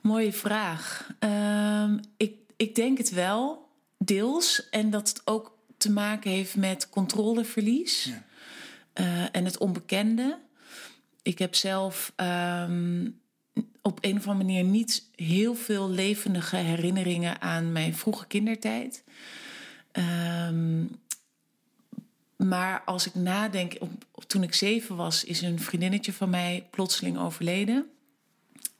Mooie 0.00 0.32
vraag. 0.32 1.10
Um, 1.20 2.00
ik, 2.16 2.34
ik 2.56 2.74
denk 2.74 2.98
het 2.98 3.10
wel, 3.10 3.68
deels. 3.98 4.68
En 4.70 4.90
dat 4.90 5.08
het 5.08 5.22
ook 5.24 5.58
te 5.76 5.90
maken 5.90 6.30
heeft 6.30 6.56
met 6.56 6.88
controleverlies 6.88 8.04
ja. 8.04 8.24
uh, 8.94 9.28
en 9.32 9.44
het 9.44 9.58
onbekende. 9.58 10.38
Ik 11.22 11.38
heb 11.38 11.54
zelf 11.54 12.12
um, 12.16 13.20
op 13.82 13.98
een 14.00 14.16
of 14.16 14.26
andere 14.28 14.44
manier 14.44 14.64
niet 14.64 15.08
heel 15.14 15.54
veel 15.54 15.90
levendige 15.90 16.56
herinneringen 16.56 17.40
aan 17.40 17.72
mijn 17.72 17.94
vroege 17.94 18.26
kindertijd. 18.26 19.04
Um, 19.92 21.04
maar 22.36 22.82
als 22.84 23.06
ik 23.06 23.14
nadenk, 23.14 23.76
op, 24.12 24.24
toen 24.24 24.42
ik 24.42 24.54
zeven 24.54 24.96
was, 24.96 25.24
is 25.24 25.42
een 25.42 25.60
vriendinnetje 25.60 26.12
van 26.12 26.30
mij 26.30 26.66
plotseling 26.70 27.18
overleden. 27.18 27.86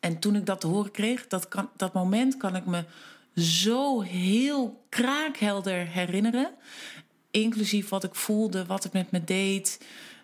En 0.00 0.18
toen 0.18 0.36
ik 0.36 0.46
dat 0.46 0.60
te 0.60 0.66
horen 0.66 0.90
kreeg, 0.90 1.26
dat, 1.26 1.48
kan, 1.48 1.70
dat 1.76 1.92
moment 1.92 2.36
kan 2.36 2.56
ik 2.56 2.66
me 2.66 2.84
zo 3.36 4.00
heel 4.00 4.84
kraakhelder 4.88 5.86
herinneren. 5.86 6.50
Inclusief 7.30 7.88
wat 7.88 8.04
ik 8.04 8.14
voelde, 8.14 8.66
wat 8.66 8.82
het 8.82 8.92
met 8.92 9.10
me 9.10 9.24
deed. 9.24 9.80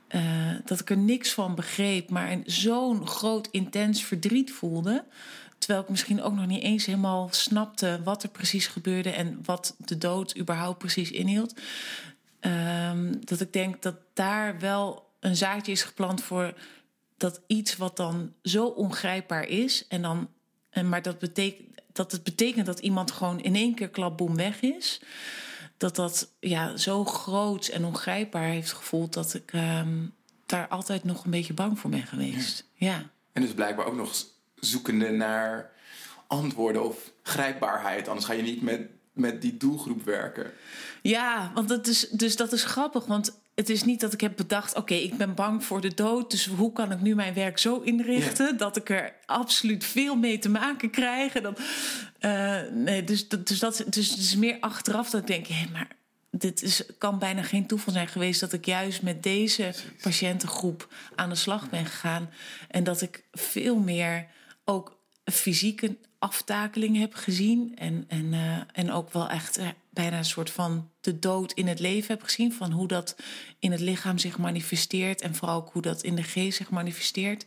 Uh, 0.08 0.22
dat 0.64 0.80
ik 0.80 0.90
er 0.90 0.98
niks 0.98 1.32
van 1.32 1.54
begreep, 1.54 2.10
maar 2.10 2.38
zo'n 2.44 3.06
groot, 3.06 3.48
intens 3.50 4.04
verdriet 4.04 4.52
voelde. 4.52 5.04
Terwijl 5.58 5.82
ik 5.82 5.88
misschien 5.88 6.22
ook 6.22 6.34
nog 6.34 6.46
niet 6.46 6.62
eens 6.62 6.86
helemaal 6.86 7.28
snapte 7.30 8.00
wat 8.04 8.22
er 8.22 8.28
precies 8.28 8.66
gebeurde 8.66 9.10
en 9.10 9.38
wat 9.44 9.74
de 9.78 9.98
dood 9.98 10.38
überhaupt 10.38 10.78
precies 10.78 11.10
inhield. 11.10 11.54
Um, 12.46 13.24
dat 13.24 13.40
ik 13.40 13.52
denk 13.52 13.82
dat 13.82 13.96
daar 14.12 14.58
wel 14.58 15.10
een 15.20 15.36
zaadje 15.36 15.72
is 15.72 15.82
geplant 15.82 16.22
voor 16.22 16.54
dat 17.16 17.40
iets 17.46 17.76
wat 17.76 17.96
dan 17.96 18.32
zo 18.42 18.66
ongrijpbaar 18.66 19.48
is. 19.48 19.86
En 19.88 20.02
dan, 20.02 20.28
en 20.70 20.88
maar 20.88 21.02
dat, 21.02 21.18
betekent, 21.18 21.80
dat 21.92 22.12
het 22.12 22.22
betekent 22.22 22.66
dat 22.66 22.78
iemand 22.78 23.10
gewoon 23.10 23.40
in 23.40 23.54
één 23.54 23.74
keer 23.74 23.88
klapboom 23.88 24.36
weg 24.36 24.60
is. 24.60 25.00
Dat 25.76 25.96
dat 25.96 26.32
ja, 26.40 26.76
zo 26.76 27.04
groot 27.04 27.66
en 27.66 27.84
ongrijpbaar 27.84 28.48
heeft 28.48 28.72
gevoeld 28.72 29.12
dat 29.12 29.34
ik 29.34 29.52
um, 29.52 30.14
daar 30.46 30.68
altijd 30.68 31.04
nog 31.04 31.24
een 31.24 31.30
beetje 31.30 31.54
bang 31.54 31.78
voor 31.78 31.90
ben 31.90 32.06
geweest. 32.06 32.68
Ja. 32.74 32.86
ja. 32.86 33.10
En 33.32 33.42
dus 33.42 33.54
blijkbaar 33.54 33.86
ook 33.86 33.96
nog 33.96 34.14
zoekende 34.54 35.10
naar 35.10 35.70
antwoorden 36.26 36.84
of 36.84 37.12
grijpbaarheid. 37.22 38.08
Anders 38.08 38.26
ga 38.26 38.32
je 38.32 38.42
niet 38.42 38.62
met, 38.62 38.80
met 39.12 39.42
die 39.42 39.56
doelgroep 39.56 40.04
werken. 40.04 40.50
Ja, 41.02 41.50
want 41.54 41.68
dat 41.68 41.86
is, 41.86 42.08
dus 42.08 42.36
dat 42.36 42.52
is 42.52 42.64
grappig. 42.64 43.06
Want 43.06 43.40
het 43.54 43.68
is 43.68 43.84
niet 43.84 44.00
dat 44.00 44.12
ik 44.12 44.20
heb 44.20 44.36
bedacht: 44.36 44.76
oké, 44.76 44.94
ik 44.94 45.16
ben 45.16 45.34
bang 45.34 45.64
voor 45.64 45.80
de 45.80 45.94
dood. 45.94 46.30
Dus 46.30 46.46
hoe 46.46 46.72
kan 46.72 46.92
ik 46.92 47.00
nu 47.00 47.14
mijn 47.14 47.34
werk 47.34 47.58
zo 47.58 47.80
inrichten 47.80 48.56
dat 48.56 48.76
ik 48.76 48.90
er 48.90 49.14
absoluut 49.26 49.84
veel 49.84 50.16
mee 50.16 50.38
te 50.38 50.48
maken 50.48 50.90
krijg? 50.90 51.32
Dan, 51.32 51.56
uh, 52.20 52.60
nee, 52.70 53.04
dus, 53.04 53.28
dus, 53.28 53.58
dat, 53.58 53.84
dus 53.88 54.10
het 54.10 54.18
is 54.18 54.36
meer 54.36 54.56
achteraf 54.60 55.10
dat 55.10 55.20
ik 55.20 55.26
denk: 55.26 55.46
hé, 55.46 55.70
maar 55.72 55.88
dit 56.30 56.62
is, 56.62 56.82
kan 56.98 57.18
bijna 57.18 57.42
geen 57.42 57.66
toeval 57.66 57.92
zijn 57.92 58.08
geweest 58.08 58.40
dat 58.40 58.52
ik 58.52 58.66
juist 58.66 59.02
met 59.02 59.22
deze 59.22 59.74
patiëntengroep 60.02 60.88
aan 61.14 61.28
de 61.28 61.34
slag 61.34 61.70
ben 61.70 61.86
gegaan. 61.86 62.30
En 62.68 62.84
dat 62.84 63.00
ik 63.00 63.24
veel 63.32 63.76
meer 63.76 64.26
ook 64.64 64.98
fysieke 65.24 65.96
aftakeling 66.22 66.98
heb 66.98 67.14
gezien. 67.14 67.72
En, 67.76 68.04
en, 68.08 68.32
uh, 68.32 68.56
en 68.72 68.92
ook 68.92 69.12
wel 69.12 69.28
echt 69.28 69.58
uh, 69.58 69.68
bijna 69.90 70.18
een 70.18 70.24
soort 70.24 70.50
van 70.50 70.90
de 71.00 71.18
dood 71.18 71.52
in 71.52 71.66
het 71.66 71.80
leven 71.80 72.14
heb 72.14 72.22
gezien. 72.22 72.52
Van 72.52 72.70
hoe 72.70 72.88
dat 72.88 73.16
in 73.58 73.70
het 73.70 73.80
lichaam 73.80 74.18
zich 74.18 74.38
manifesteert. 74.38 75.20
En 75.20 75.34
vooral 75.34 75.56
ook 75.56 75.72
hoe 75.72 75.82
dat 75.82 76.02
in 76.02 76.14
de 76.14 76.22
geest 76.22 76.56
zich 76.56 76.70
manifesteert. 76.70 77.44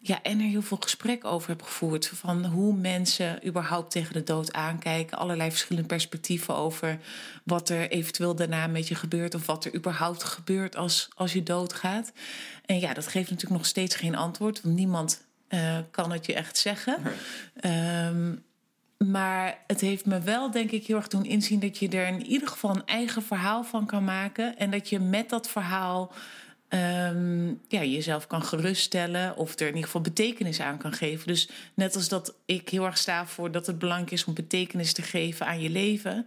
Ja, 0.00 0.22
en 0.22 0.40
er 0.40 0.46
heel 0.46 0.62
veel 0.62 0.76
gesprek 0.80 1.24
over 1.24 1.48
heb 1.48 1.62
gevoerd. 1.62 2.06
Van 2.06 2.44
hoe 2.44 2.74
mensen 2.74 3.46
überhaupt 3.46 3.90
tegen 3.90 4.12
de 4.12 4.22
dood 4.22 4.52
aankijken. 4.52 5.18
Allerlei 5.18 5.50
verschillende 5.50 5.88
perspectieven 5.88 6.56
over 6.56 6.98
wat 7.44 7.68
er 7.68 7.90
eventueel 7.90 8.34
daarna 8.34 8.66
met 8.66 8.88
je 8.88 8.94
gebeurt. 8.94 9.34
Of 9.34 9.46
wat 9.46 9.64
er 9.64 9.74
überhaupt 9.74 10.22
gebeurt 10.24 10.76
als, 10.76 11.08
als 11.14 11.32
je 11.32 11.42
doodgaat. 11.42 12.12
En 12.66 12.80
ja, 12.80 12.94
dat 12.94 13.06
geeft 13.06 13.30
natuurlijk 13.30 13.60
nog 13.60 13.66
steeds 13.66 13.94
geen 13.94 14.16
antwoord. 14.16 14.62
Want 14.62 14.74
niemand 14.74 15.20
eh, 15.52 15.78
kan 15.90 16.12
het 16.12 16.26
je 16.26 16.34
echt 16.34 16.58
zeggen. 16.58 16.98
Ehm, 17.60 18.34
maar 19.10 19.58
het 19.66 19.80
heeft 19.80 20.06
me 20.06 20.20
wel, 20.20 20.50
denk 20.50 20.70
ik, 20.70 20.86
heel 20.86 20.96
erg 20.96 21.08
doen 21.08 21.24
inzien 21.24 21.60
dat 21.60 21.78
je 21.78 21.88
er 21.88 22.06
in 22.06 22.26
ieder 22.26 22.48
geval 22.48 22.70
een 22.70 22.86
eigen 22.86 23.22
verhaal 23.22 23.64
van 23.64 23.86
kan 23.86 24.04
maken. 24.04 24.58
En 24.58 24.70
dat 24.70 24.88
je 24.88 24.98
met 24.98 25.28
dat 25.28 25.48
verhaal 25.48 26.12
ehm, 26.68 27.46
ja, 27.68 27.82
jezelf 27.82 28.26
kan 28.26 28.42
geruststellen 28.42 29.36
of 29.36 29.54
er 29.54 29.60
in 29.60 29.66
ieder 29.66 29.84
geval 29.84 30.00
betekenis 30.00 30.60
aan 30.60 30.78
kan 30.78 30.92
geven. 30.92 31.26
Dus 31.26 31.48
net 31.74 31.94
als 31.94 32.08
dat 32.08 32.34
ik 32.44 32.68
heel 32.68 32.84
erg 32.84 32.98
sta 32.98 33.26
voor 33.26 33.50
dat 33.50 33.66
het 33.66 33.78
belangrijk 33.78 34.12
is 34.12 34.24
om 34.24 34.34
betekenis 34.34 34.92
te 34.92 35.02
geven 35.02 35.46
aan 35.46 35.60
je 35.60 35.70
leven, 35.70 36.26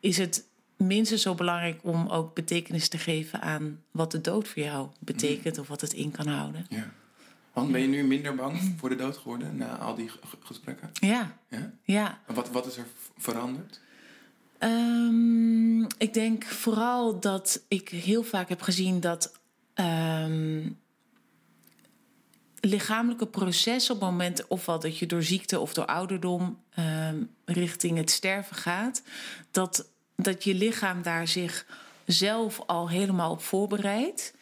is 0.00 0.18
het 0.18 0.44
minstens 0.76 1.22
zo 1.22 1.34
belangrijk 1.34 1.80
om 1.82 2.08
ook 2.08 2.34
betekenis 2.34 2.88
te 2.88 2.98
geven 2.98 3.40
aan 3.40 3.80
wat 3.90 4.10
de 4.10 4.20
dood 4.20 4.48
voor 4.48 4.62
jou 4.62 4.88
betekent 4.98 5.58
of 5.58 5.68
wat 5.68 5.80
het 5.80 5.92
in 5.92 6.10
kan 6.10 6.26
houden. 6.26 6.66
Ja. 6.68 6.92
Want 7.52 7.72
ben 7.72 7.80
je 7.80 7.88
nu 7.88 8.04
minder 8.04 8.34
bang 8.34 8.74
voor 8.78 8.88
de 8.88 8.96
dood 8.96 9.16
geworden 9.16 9.56
na 9.56 9.78
al 9.78 9.94
die 9.94 10.10
gesprekken? 10.40 10.90
Ja. 10.92 11.36
Ja? 11.48 11.72
ja. 11.82 12.20
En 12.26 12.34
wat, 12.34 12.50
wat 12.50 12.66
is 12.66 12.76
er 12.76 12.86
veranderd? 13.18 13.80
Um, 14.58 15.86
ik 15.98 16.14
denk 16.14 16.44
vooral 16.44 17.20
dat 17.20 17.64
ik 17.68 17.88
heel 17.88 18.22
vaak 18.22 18.48
heb 18.48 18.62
gezien 18.62 19.00
dat 19.00 19.32
um, 19.74 20.78
lichamelijke 22.60 23.26
processen 23.26 23.94
op 23.94 24.00
het 24.00 24.10
moment, 24.10 24.46
ofwel 24.46 24.78
dat 24.78 24.98
je 24.98 25.06
door 25.06 25.22
ziekte 25.22 25.60
of 25.60 25.74
door 25.74 25.86
ouderdom 25.86 26.62
um, 26.78 27.30
richting 27.44 27.96
het 27.96 28.10
sterven 28.10 28.56
gaat, 28.56 29.02
dat, 29.50 29.88
dat 30.16 30.44
je 30.44 30.54
lichaam 30.54 31.02
daar 31.02 31.28
zich 31.28 31.66
zelf 32.06 32.60
al 32.66 32.88
helemaal 32.88 33.30
op 33.30 33.42
voorbereidt. 33.42 34.34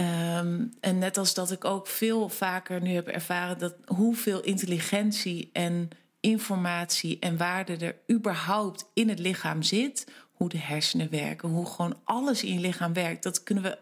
Um, 0.00 0.72
en 0.80 0.98
net 0.98 1.16
als 1.16 1.34
dat 1.34 1.50
ik 1.50 1.64
ook 1.64 1.86
veel 1.86 2.28
vaker 2.28 2.80
nu 2.80 2.90
heb 2.94 3.06
ervaren 3.08 3.58
dat 3.58 3.74
hoeveel 3.86 4.40
intelligentie 4.40 5.50
en 5.52 5.88
informatie 6.20 7.18
en 7.18 7.36
waarde 7.36 7.76
er 7.76 8.16
überhaupt 8.16 8.90
in 8.94 9.08
het 9.08 9.18
lichaam 9.18 9.62
zit, 9.62 10.06
hoe 10.32 10.48
de 10.48 10.58
hersenen 10.58 11.10
werken, 11.10 11.48
hoe 11.48 11.66
gewoon 11.66 11.96
alles 12.04 12.44
in 12.44 12.54
je 12.54 12.60
lichaam 12.60 12.92
werkt, 12.92 13.22
dat 13.22 13.42
kunnen 13.42 13.64
we 13.64 13.78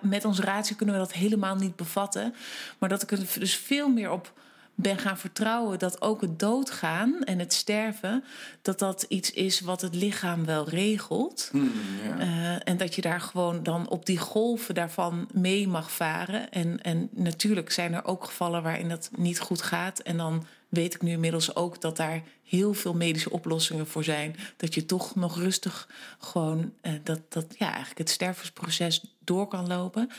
met 0.00 0.24
ons 0.24 0.38
ratio 0.38 0.76
kunnen 0.76 0.94
we 0.94 1.00
dat 1.00 1.12
helemaal 1.12 1.56
niet 1.56 1.76
bevatten, 1.76 2.34
maar 2.78 2.88
dat 2.88 3.02
ik 3.02 3.10
er 3.10 3.26
dus 3.38 3.56
veel 3.56 3.88
meer 3.88 4.10
op 4.10 4.32
ben 4.80 4.98
gaan 4.98 5.18
vertrouwen 5.18 5.78
dat 5.78 6.02
ook 6.02 6.20
het 6.20 6.38
doodgaan 6.38 7.24
en 7.24 7.38
het 7.38 7.52
sterven, 7.52 8.24
dat 8.62 8.78
dat 8.78 9.04
iets 9.08 9.30
is 9.30 9.60
wat 9.60 9.80
het 9.80 9.94
lichaam 9.94 10.44
wel 10.44 10.68
regelt. 10.68 11.48
Hmm, 11.52 11.72
uh, 12.18 12.68
en 12.68 12.76
dat 12.76 12.94
je 12.94 13.00
daar 13.00 13.20
gewoon 13.20 13.62
dan 13.62 13.88
op 13.88 14.06
die 14.06 14.18
golven 14.18 14.74
daarvan 14.74 15.28
mee 15.32 15.68
mag 15.68 15.92
varen. 15.92 16.50
En, 16.50 16.82
en 16.82 17.08
natuurlijk 17.10 17.70
zijn 17.70 17.94
er 17.94 18.04
ook 18.04 18.24
gevallen 18.24 18.62
waarin 18.62 18.88
dat 18.88 19.10
niet 19.16 19.40
goed 19.40 19.62
gaat. 19.62 19.98
En 19.98 20.16
dan 20.16 20.46
weet 20.68 20.94
ik 20.94 21.02
nu 21.02 21.10
inmiddels 21.10 21.54
ook 21.54 21.80
dat 21.80 21.96
daar 21.96 22.22
heel 22.44 22.74
veel 22.74 22.94
medische 22.94 23.30
oplossingen 23.30 23.86
voor 23.86 24.04
zijn. 24.04 24.36
Dat 24.56 24.74
je 24.74 24.86
toch 24.86 25.14
nog 25.14 25.36
rustig 25.36 25.88
gewoon 26.18 26.72
uh, 26.82 26.92
dat, 27.02 27.20
dat 27.28 27.54
ja, 27.58 27.66
eigenlijk 27.66 27.98
het 27.98 28.10
stervensproces 28.10 29.04
door 29.24 29.48
kan 29.48 29.66
lopen. 29.66 30.10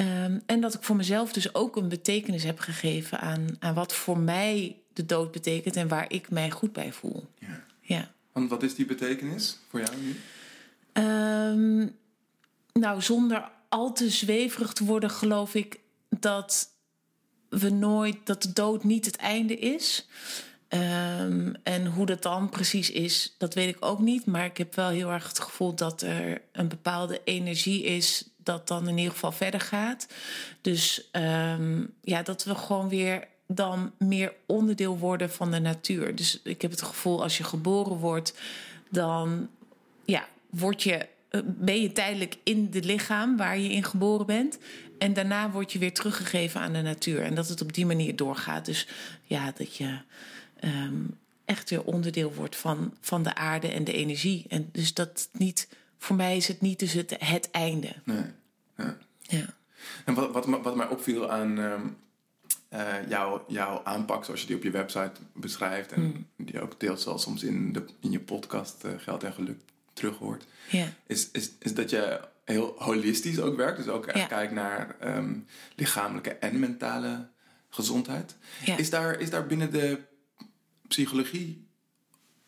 Um, 0.00 0.42
en 0.46 0.60
dat 0.60 0.74
ik 0.74 0.82
voor 0.82 0.96
mezelf 0.96 1.32
dus 1.32 1.54
ook 1.54 1.76
een 1.76 1.88
betekenis 1.88 2.42
heb 2.42 2.58
gegeven 2.58 3.20
aan, 3.20 3.46
aan 3.58 3.74
wat 3.74 3.94
voor 3.94 4.18
mij 4.18 4.76
de 4.92 5.06
dood 5.06 5.32
betekent 5.32 5.76
en 5.76 5.88
waar 5.88 6.12
ik 6.12 6.30
mij 6.30 6.50
goed 6.50 6.72
bij 6.72 6.92
voel. 6.92 7.26
Ja. 7.38 7.64
ja. 7.80 8.10
Want 8.32 8.50
wat 8.50 8.62
is 8.62 8.74
die 8.74 8.86
betekenis 8.86 9.58
voor 9.68 9.80
jou 9.80 9.92
nu? 9.96 10.16
Um, 11.02 11.96
nou, 12.72 13.02
zonder 13.02 13.50
al 13.68 13.92
te 13.92 14.10
zweverig 14.10 14.72
te 14.72 14.84
worden, 14.84 15.10
geloof 15.10 15.54
ik 15.54 15.80
dat 16.08 16.68
we 17.48 17.70
nooit, 17.70 18.16
dat 18.24 18.42
de 18.42 18.52
dood 18.52 18.84
niet 18.84 19.04
het 19.04 19.16
einde 19.16 19.58
is. 19.58 20.06
Um, 20.68 21.54
en 21.62 21.86
hoe 21.86 22.06
dat 22.06 22.22
dan 22.22 22.48
precies 22.48 22.90
is, 22.90 23.34
dat 23.38 23.54
weet 23.54 23.74
ik 23.74 23.84
ook 23.84 23.98
niet. 23.98 24.26
Maar 24.26 24.44
ik 24.44 24.56
heb 24.56 24.74
wel 24.74 24.88
heel 24.88 25.10
erg 25.10 25.28
het 25.28 25.40
gevoel 25.40 25.74
dat 25.74 26.02
er 26.02 26.42
een 26.52 26.68
bepaalde 26.68 27.20
energie 27.24 27.82
is 27.82 28.28
dat 28.48 28.68
dan 28.68 28.88
in 28.88 28.98
ieder 28.98 29.12
geval 29.12 29.32
verder 29.32 29.60
gaat. 29.60 30.06
Dus 30.60 31.08
um, 31.12 31.94
ja, 32.02 32.22
dat 32.22 32.44
we 32.44 32.54
gewoon 32.54 32.88
weer 32.88 33.26
dan 33.46 33.92
meer 33.98 34.32
onderdeel 34.46 34.98
worden 34.98 35.30
van 35.30 35.50
de 35.50 35.58
natuur. 35.58 36.14
Dus 36.14 36.40
ik 36.42 36.62
heb 36.62 36.70
het 36.70 36.82
gevoel 36.82 37.22
als 37.22 37.38
je 37.38 37.44
geboren 37.44 37.96
wordt, 37.96 38.34
dan 38.90 39.48
ja, 40.04 40.26
word 40.50 40.82
je, 40.82 41.06
ben 41.44 41.82
je 41.82 41.92
tijdelijk 41.92 42.36
in 42.42 42.68
het 42.72 42.84
lichaam 42.84 43.36
waar 43.36 43.58
je 43.58 43.72
in 43.72 43.84
geboren 43.84 44.26
bent. 44.26 44.58
En 44.98 45.12
daarna 45.12 45.50
word 45.50 45.72
je 45.72 45.78
weer 45.78 45.94
teruggegeven 45.94 46.60
aan 46.60 46.72
de 46.72 46.82
natuur. 46.82 47.22
En 47.22 47.34
dat 47.34 47.48
het 47.48 47.62
op 47.62 47.72
die 47.72 47.86
manier 47.86 48.16
doorgaat. 48.16 48.64
Dus 48.64 48.86
ja, 49.22 49.52
dat 49.56 49.76
je 49.76 49.98
um, 50.64 51.18
echt 51.44 51.70
weer 51.70 51.84
onderdeel 51.84 52.32
wordt 52.34 52.56
van, 52.56 52.94
van 53.00 53.22
de 53.22 53.34
aarde 53.34 53.68
en 53.68 53.84
de 53.84 53.92
energie. 53.92 54.44
En 54.48 54.68
dus 54.72 54.94
dat 54.94 55.28
niet, 55.32 55.68
voor 55.98 56.16
mij 56.16 56.36
is 56.36 56.48
het 56.48 56.60
niet 56.60 56.78
dus 56.78 56.92
het, 56.92 57.16
het 57.18 57.50
einde. 57.50 57.94
Ja. 58.78 58.96
ja. 59.20 59.46
En 60.04 60.14
wat, 60.14 60.32
wat, 60.32 60.46
wat 60.62 60.76
mij 60.76 60.88
opviel 60.88 61.30
aan 61.30 61.58
um, 61.58 61.96
uh, 62.72 63.08
jouw, 63.08 63.44
jouw 63.48 63.80
aanpak, 63.84 64.24
zoals 64.24 64.40
je 64.40 64.46
die 64.46 64.56
op 64.56 64.62
je 64.62 64.70
website 64.70 65.12
beschrijft, 65.34 65.92
en 65.92 66.02
Mm. 66.02 66.26
die 66.46 66.60
ook 66.60 66.80
deelt 66.80 67.00
zoals 67.00 67.22
soms 67.22 67.42
in, 67.42 67.72
de, 67.72 67.84
in 68.00 68.10
je 68.10 68.20
podcast 68.20 68.84
uh, 68.84 68.92
Geld 68.98 69.22
en 69.24 69.32
Geluk 69.32 69.60
terug 69.92 70.16
hoort, 70.18 70.44
is, 71.06 71.30
is, 71.30 71.50
is 71.58 71.74
dat 71.74 71.90
je 71.90 72.20
heel 72.44 72.74
holistisch 72.78 73.40
ook 73.40 73.56
werkt. 73.56 73.76
Dus 73.76 73.88
ook 73.88 74.06
echt 74.06 74.18
Ja. 74.18 74.26
kijkt 74.26 74.52
naar 74.52 74.96
um, 75.16 75.46
lichamelijke 75.76 76.30
en 76.30 76.58
mentale 76.58 77.28
gezondheid. 77.68 78.36
Ja. 78.64 78.76
Is, 78.76 78.90
daar, 78.90 79.20
is 79.20 79.30
daar 79.30 79.46
binnen 79.46 79.72
de 79.72 79.98
psychologie 80.88 81.66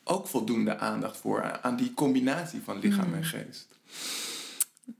ook 0.05 0.29
voldoende 0.29 0.79
aandacht 0.79 1.17
voor 1.17 1.61
aan 1.63 1.77
die 1.77 1.95
combinatie 1.95 2.61
van 2.65 2.79
lichaam 2.79 3.09
Mm. 3.09 3.15
en 3.15 3.25
geest? 3.25 3.69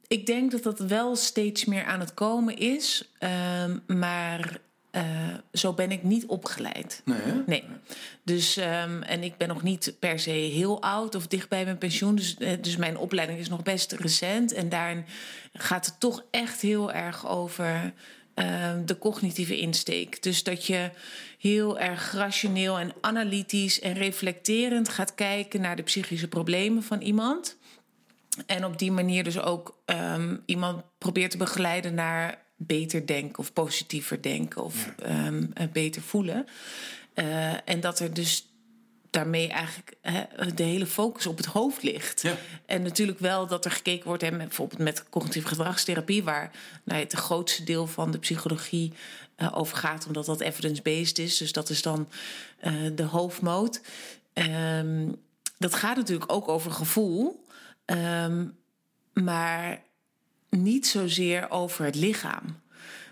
Ik 0.07 0.27
denk 0.27 0.51
dat 0.51 0.63
dat 0.63 0.79
wel 0.79 1.17
steeds 1.17 1.65
meer 1.65 1.85
aan 1.85 2.01
het 2.01 2.15
komen 2.15 2.57
is. 2.57 3.11
Um, 3.65 3.83
maar 3.99 4.61
uh, 4.93 5.03
zo 5.53 5.73
ben 5.73 5.91
ik 5.91 6.03
niet 6.03 6.27
opgeleid. 6.27 7.03
Nee? 7.05 7.19
Nee. 7.47 7.65
Dus, 8.23 8.57
um, 8.57 9.03
en 9.03 9.23
ik 9.23 9.37
ben 9.37 9.49
nog 9.49 9.63
niet 9.63 9.95
per 9.99 10.19
se 10.19 10.31
heel 10.31 10.83
oud 10.83 11.15
of 11.15 11.27
dicht 11.27 11.49
bij 11.49 11.65
mijn 11.65 11.79
pensioen. 11.79 12.15
Dus, 12.15 12.37
uh, 12.39 12.51
dus 12.61 12.77
mijn 12.77 12.97
opleiding 12.97 13.39
is 13.39 13.49
nog 13.49 13.63
best 13.63 13.93
recent. 13.93 14.53
En 14.53 14.69
daarin 14.69 15.05
gaat 15.53 15.87
het 15.87 16.01
toch 16.01 16.25
echt 16.31 16.61
heel 16.61 16.93
erg 16.93 17.29
over 17.29 17.93
uh, 18.35 18.73
de 18.85 18.99
cognitieve 18.99 19.59
insteek. 19.59 20.23
Dus 20.23 20.43
dat 20.43 20.67
je 20.67 20.91
heel 21.39 21.79
erg 21.79 22.13
rationeel 22.13 22.79
en 22.79 22.93
analytisch 23.01 23.81
en 23.81 23.95
reflecterend 23.95 24.89
gaat 24.89 25.15
kijken 25.15 25.61
naar 25.61 25.77
de 25.77 25.83
psychische 25.83 26.29
problemen 26.29 26.83
van 26.83 27.01
iemand. 27.01 27.57
En 28.47 28.65
op 28.65 28.79
die 28.79 28.93
manier 28.93 29.25
dus 29.25 29.39
ook 29.39 29.83
um, 29.87 30.43
iemand 30.47 30.83
probeert 30.99 31.31
te 31.31 31.37
begeleiden 31.37 31.95
naar 31.95 32.39
beter 32.57 33.07
denken 33.07 33.39
of 33.39 33.53
positiever 33.53 34.23
denken 34.23 34.65
of 34.65 34.93
ja. 34.99 35.27
um, 35.27 35.53
beter 35.73 36.03
voelen. 36.03 36.47
Uh, 37.15 37.69
en 37.69 37.81
dat 37.81 37.99
er 38.01 38.15
dus 38.15 38.47
daarmee 39.11 39.49
eigenlijk 39.49 39.95
he, 40.01 40.55
de 40.55 40.63
hele 40.63 40.87
focus 40.87 41.27
op 41.27 41.37
het 41.37 41.47
hoofd 41.47 41.83
ligt. 41.83 42.23
Ja. 42.23 42.37
En 42.67 42.83
natuurlijk 42.83 43.19
wel 43.19 43.47
dat 43.47 43.65
er 43.65 43.71
gekeken 43.71 44.07
wordt, 44.07 44.23
he, 44.23 44.37
bijvoorbeeld 44.37 44.81
met 44.81 45.09
cognitieve 45.09 45.49
gedragstherapie, 45.49 46.25
waar 46.25 46.51
nou, 46.85 47.01
het 47.01 47.13
grootste 47.13 47.65
deel 47.65 47.87
van 47.87 48.11
de 48.11 48.19
psychologie 48.19 48.93
uh, 49.37 49.59
over 49.59 49.77
gaat, 49.77 50.07
omdat 50.07 50.27
dat 50.27 50.41
evidence-based 50.41 51.19
is. 51.19 51.37
Dus 51.37 51.53
dat 51.53 51.69
is 51.69 51.83
dan 51.83 52.09
uh, 52.65 52.73
de 52.95 53.03
hoofdmoot. 53.03 53.81
Um, 54.35 55.17
dat 55.59 55.75
gaat 55.75 55.97
natuurlijk 55.97 56.33
ook 56.33 56.49
over 56.49 56.71
gevoel. 56.71 57.45
Um, 57.91 58.59
maar 59.13 59.83
niet 60.51 60.87
zozeer 60.87 61.51
over 61.51 61.85
het 61.85 61.95
lichaam. 61.95 62.59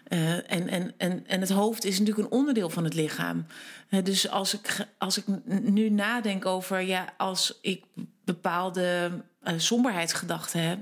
Uh, 0.09 0.33
en, 0.33 0.69
en, 0.69 0.95
en, 0.97 1.27
en 1.27 1.41
het 1.41 1.51
hoofd 1.51 1.85
is 1.85 1.99
natuurlijk 1.99 2.27
een 2.27 2.39
onderdeel 2.39 2.71
van 2.71 2.85
het 2.85 2.95
lichaam. 2.95 3.47
Uh, 3.91 4.05
dus 4.05 4.29
als 4.29 4.55
ik, 4.55 4.87
als 4.99 5.17
ik 5.19 5.25
nu 5.63 5.91
nadenk 5.91 6.47
over, 6.47 6.81
ja, 6.81 7.15
als 7.17 7.59
ik 7.61 7.85
bepaalde 8.25 9.11
uh, 9.43 9.53
somberheidsgedachten 9.57 10.69
heb, 10.69 10.79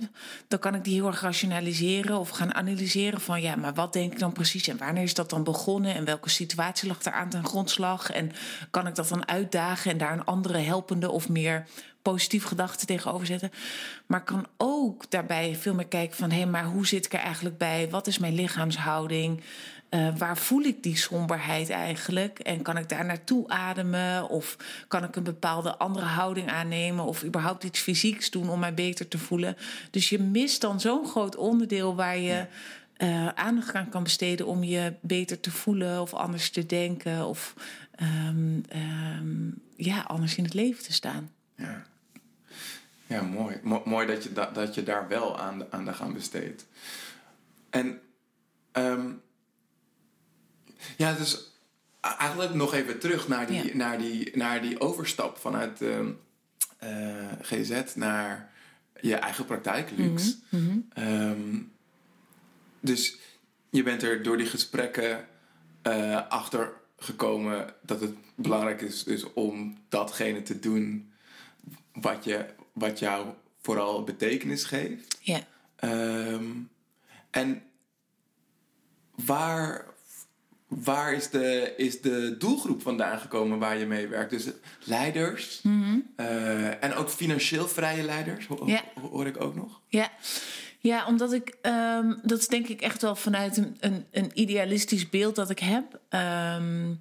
dan 0.49 0.59
kan 0.59 0.75
ik 0.75 0.85
die 0.85 0.95
heel 0.95 1.07
erg 1.07 1.21
rationaliseren 1.21 2.19
of 2.19 2.29
gaan 2.29 2.55
analyseren 2.55 3.21
van, 3.21 3.43
ja, 3.43 3.57
maar 3.57 3.75
wat 3.75 3.93
denk 3.93 4.13
ik 4.13 4.19
dan 4.19 4.33
precies 4.33 4.69
en 4.69 4.79
wanneer 4.79 5.03
is 5.03 5.15
dat 5.15 5.31
dan 5.31 5.45
begonnen 5.45 5.95
en 5.95 6.05
welke 6.05 6.29
situatie 6.29 6.89
lag 6.89 7.03
daar 7.03 7.15
aan 7.15 7.29
ten 7.29 7.45
grondslag 7.45 8.11
en 8.11 8.33
kan 8.71 8.87
ik 8.87 8.95
dat 8.95 9.09
dan 9.09 9.29
uitdagen 9.29 9.91
en 9.91 9.99
daar 9.99 10.13
een 10.13 10.25
andere 10.25 10.59
helpende 10.59 11.11
of 11.11 11.29
meer 11.29 11.67
positief 12.11 12.45
gedachten 12.45 12.87
tegenover 12.87 13.27
zetten. 13.27 13.51
Maar 14.07 14.25
kan 14.25 14.47
ook 14.57 15.11
daarbij 15.11 15.57
veel 15.57 15.75
meer 15.75 15.87
kijken 15.87 16.17
van... 16.17 16.31
hé, 16.31 16.37
hey, 16.37 16.47
maar 16.47 16.65
hoe 16.65 16.87
zit 16.87 17.05
ik 17.05 17.13
er 17.13 17.19
eigenlijk 17.19 17.59
bij? 17.59 17.89
Wat 17.91 18.07
is 18.07 18.19
mijn 18.19 18.35
lichaamshouding? 18.35 19.41
Uh, 19.91 20.17
waar 20.17 20.37
voel 20.37 20.63
ik 20.63 20.83
die 20.83 20.97
somberheid 20.97 21.71
eigenlijk? 21.71 22.39
En 22.39 22.63
kan 22.63 22.77
ik 22.77 22.89
daar 22.89 23.05
naartoe 23.05 23.49
ademen? 23.49 24.29
Of 24.29 24.57
kan 24.89 25.05
ik 25.05 25.17
een 25.17 25.23
bepaalde 25.23 25.77
andere 25.77 26.07
houding 26.07 26.51
aannemen? 26.51 27.05
Of 27.05 27.25
überhaupt 27.25 27.65
iets 27.65 27.81
fysieks 27.81 28.31
doen 28.31 28.49
om 28.49 28.59
mij 28.59 28.75
beter 28.75 29.09
te 29.09 29.19
voelen? 29.19 29.57
Dus 29.91 30.09
je 30.09 30.19
mist 30.19 30.61
dan 30.61 30.81
zo'n 30.81 31.07
groot 31.07 31.37
onderdeel 31.37 31.95
waar 31.95 32.19
je... 32.19 32.47
uh, 32.99 33.29
aandacht 33.29 33.75
aan 33.75 33.89
kan 33.89 34.03
besteden 34.03 34.47
om 34.47 34.65
je 34.65 34.93
beter 35.01 35.41
te 35.41 35.51
voelen 35.51 36.01
of 36.01 36.15
anders 36.15 36.51
te 36.51 36.67
denken 36.67 37.27
of 37.27 37.55
um, 38.29 38.63
um, 39.19 39.63
ja, 39.77 40.01
anders 40.01 40.37
in 40.37 40.45
het 40.45 40.55
leven 40.55 40.83
te 40.83 40.93
staan. 40.93 41.31
Ja, 41.57 41.83
ja 43.07 43.23
mooi. 43.23 43.61
Mo 43.63 43.83
mooi 43.85 44.07
dat 44.07 44.23
je, 44.23 44.33
da 44.33 44.51
dat 44.51 44.75
je 44.75 44.83
daar 44.83 45.09
wel 45.09 45.39
aan, 45.39 45.73
aandacht 45.73 46.01
aan 46.01 46.13
besteedt. 46.13 46.67
En 47.71 48.01
um, 48.73 49.23
ja, 50.97 51.13
dus 51.13 51.55
eigenlijk 52.01 52.55
nog 52.55 52.75
even 52.75 52.99
terug 52.99 53.29
naar 53.29 53.47
die, 53.47 53.77
naar 53.77 53.99
die, 53.99 54.37
naar 54.37 54.63
die 54.63 54.81
overstap 54.81 55.39
vanuit 55.39 55.83
uh, 55.83 55.99
uh, 56.85 57.33
GZ 57.41 57.95
naar 57.95 58.51
je 59.01 59.15
eigen 59.15 59.45
praktijk, 59.45 59.91
Lux. 59.97 60.37
Mm 60.49 60.89
-hmm. 60.95 61.05
um, 61.05 61.73
dus 62.81 63.19
je 63.71 63.83
bent 63.83 64.03
er 64.03 64.23
door 64.23 64.37
die 64.37 64.47
gesprekken 64.47 65.27
uh, 65.83 66.29
achter 66.29 66.73
gekomen 66.99 67.75
dat 67.83 68.01
het 68.01 68.15
belangrijk 68.35 68.81
is 68.81 69.05
dus 69.05 69.33
om 69.33 69.79
datgene 69.89 70.43
te 70.43 70.59
doen 70.59 71.13
wat, 71.93 72.25
je, 72.25 72.47
wat 72.77 72.99
jou 72.99 73.27
vooral 73.63 74.03
betekenis 74.03 74.65
geeft. 74.65 75.19
Ja. 75.21 75.41
Um, 75.81 76.69
en 77.31 77.63
waar, 79.25 79.85
waar 80.67 81.13
is 81.13 81.31
de, 81.31 81.75
is 81.77 82.01
de 82.01 82.37
doelgroep 82.39 82.83
vandaan 82.83 83.19
gekomen 83.19 83.59
waar 83.59 83.79
je 83.79 83.87
mee 83.87 84.07
werkt? 84.07 84.31
Dus 84.31 84.47
leiders 84.85 85.61
mm 85.63 85.83
-hmm. 85.83 86.07
uh, 86.17 86.85
en 86.85 86.95
ook 86.95 87.09
financieel 87.09 87.69
vrije 87.69 88.03
leiders, 88.03 88.47
ho 88.47 88.63
ja. 88.67 88.83
hoor 89.11 89.27
ik 89.27 89.41
ook 89.41 89.55
nog. 89.55 89.81
Ja. 89.89 90.11
Ja, 90.79 91.07
omdat 91.07 91.33
ik, 91.33 91.57
um, 91.63 92.21
dat 92.23 92.39
is 92.39 92.49
denk 92.49 92.69
ik 92.69 92.81
echt 92.81 93.03
wel 93.03 93.17
vanuit 93.17 93.57
een, 93.57 93.77
een, 93.81 94.07
een 94.11 94.31
idealistisch 94.35 95.09
beeld 95.09 95.35
dat 95.35 95.51
ik 95.51 95.59
heb. 95.59 96.01
Um, 96.11 97.01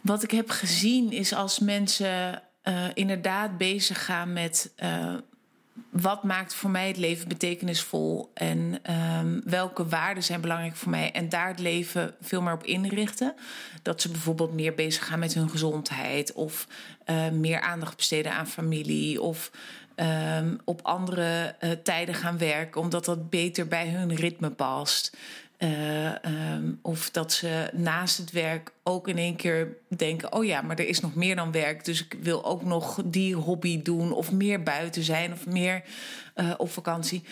wat 0.00 0.22
ik 0.22 0.30
heb 0.30 0.50
gezien 0.50 1.12
is 1.12 1.34
als 1.34 1.58
mensen 1.58 2.42
uh, 2.68 2.84
inderdaad 2.94 3.58
bezig 3.58 4.04
gaan 4.04 4.32
met 4.32 4.72
uh, 4.82 5.14
wat 5.90 6.22
maakt 6.22 6.54
voor 6.54 6.70
mij 6.70 6.88
het 6.88 6.96
leven 6.96 7.28
betekenisvol 7.28 8.30
en 8.34 8.80
um, 9.18 9.40
welke 9.44 9.86
waarden 9.88 10.22
zijn 10.22 10.40
belangrijk 10.40 10.76
voor 10.76 10.90
mij 10.90 11.12
en 11.12 11.28
daar 11.28 11.48
het 11.48 11.58
leven 11.58 12.14
veel 12.20 12.42
meer 12.42 12.52
op 12.52 12.64
inrichten. 12.64 13.34
Dat 13.82 14.00
ze 14.00 14.10
bijvoorbeeld 14.10 14.52
meer 14.52 14.74
bezig 14.74 15.06
gaan 15.06 15.18
met 15.18 15.34
hun 15.34 15.50
gezondheid 15.50 16.32
of 16.32 16.66
uh, 17.06 17.28
meer 17.28 17.60
aandacht 17.60 17.96
besteden 17.96 18.32
aan 18.32 18.46
familie 18.46 19.22
of 19.22 19.50
um, 20.40 20.58
op 20.64 20.80
andere 20.82 21.54
tijden 21.82 22.14
gaan 22.14 22.38
werken, 22.38 22.80
omdat 22.80 23.04
dat 23.04 23.30
beter 23.30 23.68
bij 23.68 23.88
hun 23.88 24.14
ritme 24.14 24.50
past. 24.50 25.16
Uh, 25.58 26.14
um, 26.54 26.78
of 26.82 27.10
dat 27.10 27.32
ze 27.32 27.70
naast 27.72 28.18
het 28.18 28.30
werk 28.30 28.72
ook 28.82 29.08
in 29.08 29.18
één 29.18 29.36
keer 29.36 29.76
denken: 29.96 30.32
oh 30.32 30.44
ja, 30.44 30.62
maar 30.62 30.78
er 30.78 30.88
is 30.88 31.00
nog 31.00 31.14
meer 31.14 31.36
dan 31.36 31.52
werk. 31.52 31.84
Dus 31.84 32.04
ik 32.04 32.16
wil 32.20 32.44
ook 32.44 32.62
nog 32.62 33.02
die 33.04 33.34
hobby 33.34 33.82
doen, 33.82 34.12
of 34.12 34.32
meer 34.32 34.62
buiten 34.62 35.02
zijn, 35.02 35.32
of 35.32 35.46
meer 35.46 35.82
uh, 36.34 36.54
op 36.56 36.70
vakantie. 36.70 37.22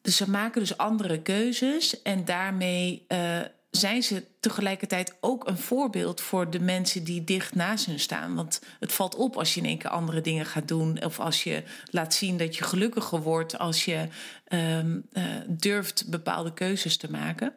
Dus 0.00 0.16
ze 0.16 0.30
maken 0.30 0.60
dus 0.60 0.76
andere 0.76 1.22
keuzes 1.22 2.02
en 2.02 2.24
daarmee 2.24 3.04
uh, 3.08 3.40
zijn 3.76 4.02
ze 4.02 4.24
tegelijkertijd 4.40 5.16
ook 5.20 5.46
een 5.46 5.58
voorbeeld 5.58 6.20
voor 6.20 6.50
de 6.50 6.60
mensen 6.60 7.04
die 7.04 7.24
dicht 7.24 7.54
naast 7.54 7.86
hun 7.86 8.00
staan. 8.00 8.34
Want 8.34 8.60
het 8.80 8.92
valt 8.92 9.14
op 9.14 9.36
als 9.36 9.54
je 9.54 9.60
in 9.60 9.66
één 9.66 9.78
keer 9.78 9.90
andere 9.90 10.20
dingen 10.20 10.46
gaat 10.46 10.68
doen. 10.68 11.04
Of 11.04 11.20
als 11.20 11.44
je 11.44 11.62
laat 11.90 12.14
zien 12.14 12.36
dat 12.36 12.56
je 12.56 12.64
gelukkiger 12.64 13.22
wordt. 13.22 13.58
Als 13.58 13.84
je 13.84 14.08
um, 14.48 15.06
uh, 15.12 15.24
durft 15.46 16.10
bepaalde 16.10 16.52
keuzes 16.52 16.96
te 16.96 17.10
maken. 17.10 17.54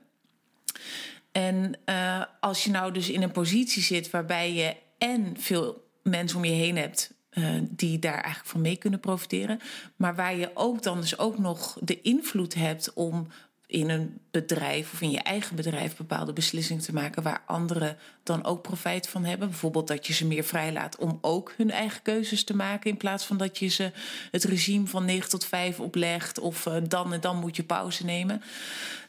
En 1.31 1.73
uh, 1.85 2.23
als 2.39 2.63
je 2.63 2.71
nou 2.71 2.93
dus 2.93 3.09
in 3.09 3.21
een 3.21 3.31
positie 3.31 3.83
zit 3.83 4.09
waarbij 4.09 4.53
je 4.53 4.75
en 4.97 5.33
veel 5.38 5.88
mensen 6.03 6.38
om 6.38 6.45
je 6.45 6.51
heen 6.51 6.77
hebt. 6.77 7.17
Uh, 7.33 7.49
die 7.61 7.99
daar 7.99 8.13
eigenlijk 8.13 8.45
van 8.45 8.61
mee 8.61 8.77
kunnen 8.77 8.99
profiteren. 8.99 9.59
Maar 9.95 10.15
waar 10.15 10.35
je 10.35 10.51
ook 10.53 10.83
dan 10.83 11.01
dus 11.01 11.17
ook 11.17 11.37
nog 11.37 11.77
de 11.81 12.01
invloed 12.01 12.53
hebt 12.53 12.94
om 12.94 13.27
in 13.70 13.90
een 13.90 14.20
bedrijf 14.32 14.94
of 14.94 15.01
in 15.01 15.12
je 15.12 15.20
eigen 15.20 15.55
bedrijf 15.55 15.96
bepaalde 15.96 16.34
beslissingen 16.34 16.84
te 16.84 16.94
maken 16.94 17.24
waar 17.24 17.44
anderen 17.46 17.98
dan 18.24 18.46
ook 18.46 18.62
profijt 18.62 19.10
van 19.10 19.25
hebben. 19.25 19.50
Bijvoorbeeld 19.50 19.88
dat 19.88 20.08
je 20.08 20.14
ze 20.14 20.27
meer 20.27 20.44
vrijlaat 20.44 20.98
om 20.98 21.18
ook 21.22 21.53
hun 21.58 21.72
eigen 21.72 22.01
keuzes 22.01 22.44
te 22.44 22.55
maken 22.55 22.90
in 22.90 22.98
plaats 22.98 23.25
van 23.25 23.38
dat 23.38 23.58
je 23.58 23.68
ze 23.68 23.92
het 24.32 24.44
regime 24.44 24.88
van 24.88 25.05
9 25.05 25.29
tot 25.29 25.46
5 25.46 25.79
oplegt 25.79 26.40
of 26.40 26.66
uh, 26.66 26.75
dan 26.88 27.14
en 27.14 27.22
dan 27.22 27.38
moet 27.38 27.55
je 27.55 27.64
pauze 27.64 28.05
nemen. 28.05 28.42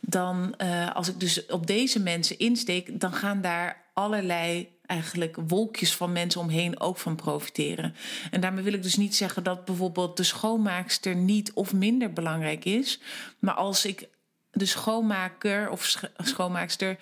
Dan 0.00 0.54
uh, 0.58 0.94
als 0.94 1.08
ik 1.08 1.20
dus 1.20 1.46
op 1.46 1.66
deze 1.66 2.00
mensen 2.00 2.38
insteek, 2.38 3.00
dan 3.00 3.12
gaan 3.12 3.40
daar 3.40 3.84
allerlei 3.92 4.68
eigenlijk 4.86 5.36
wolkjes 5.46 5.96
van 5.96 6.12
mensen 6.12 6.40
omheen 6.40 6.80
ook 6.80 6.98
van 6.98 7.16
profiteren. 7.16 7.94
En 8.30 8.40
daarmee 8.40 8.64
wil 8.64 8.72
ik 8.72 8.82
dus 8.82 8.96
niet 8.96 9.16
zeggen 9.16 9.42
dat 9.42 9.64
bijvoorbeeld 9.64 10.16
de 10.16 10.22
schoonmaakster 10.22 11.16
niet 11.16 11.52
of 11.52 11.72
minder 11.72 12.12
belangrijk 12.12 12.64
is. 12.64 13.00
Maar 13.38 13.54
als 13.54 13.84
ik 13.84 14.08
de 14.50 14.66
schoonmaker 14.66 15.70
of 15.70 16.00
schoonmaakster 16.16 16.98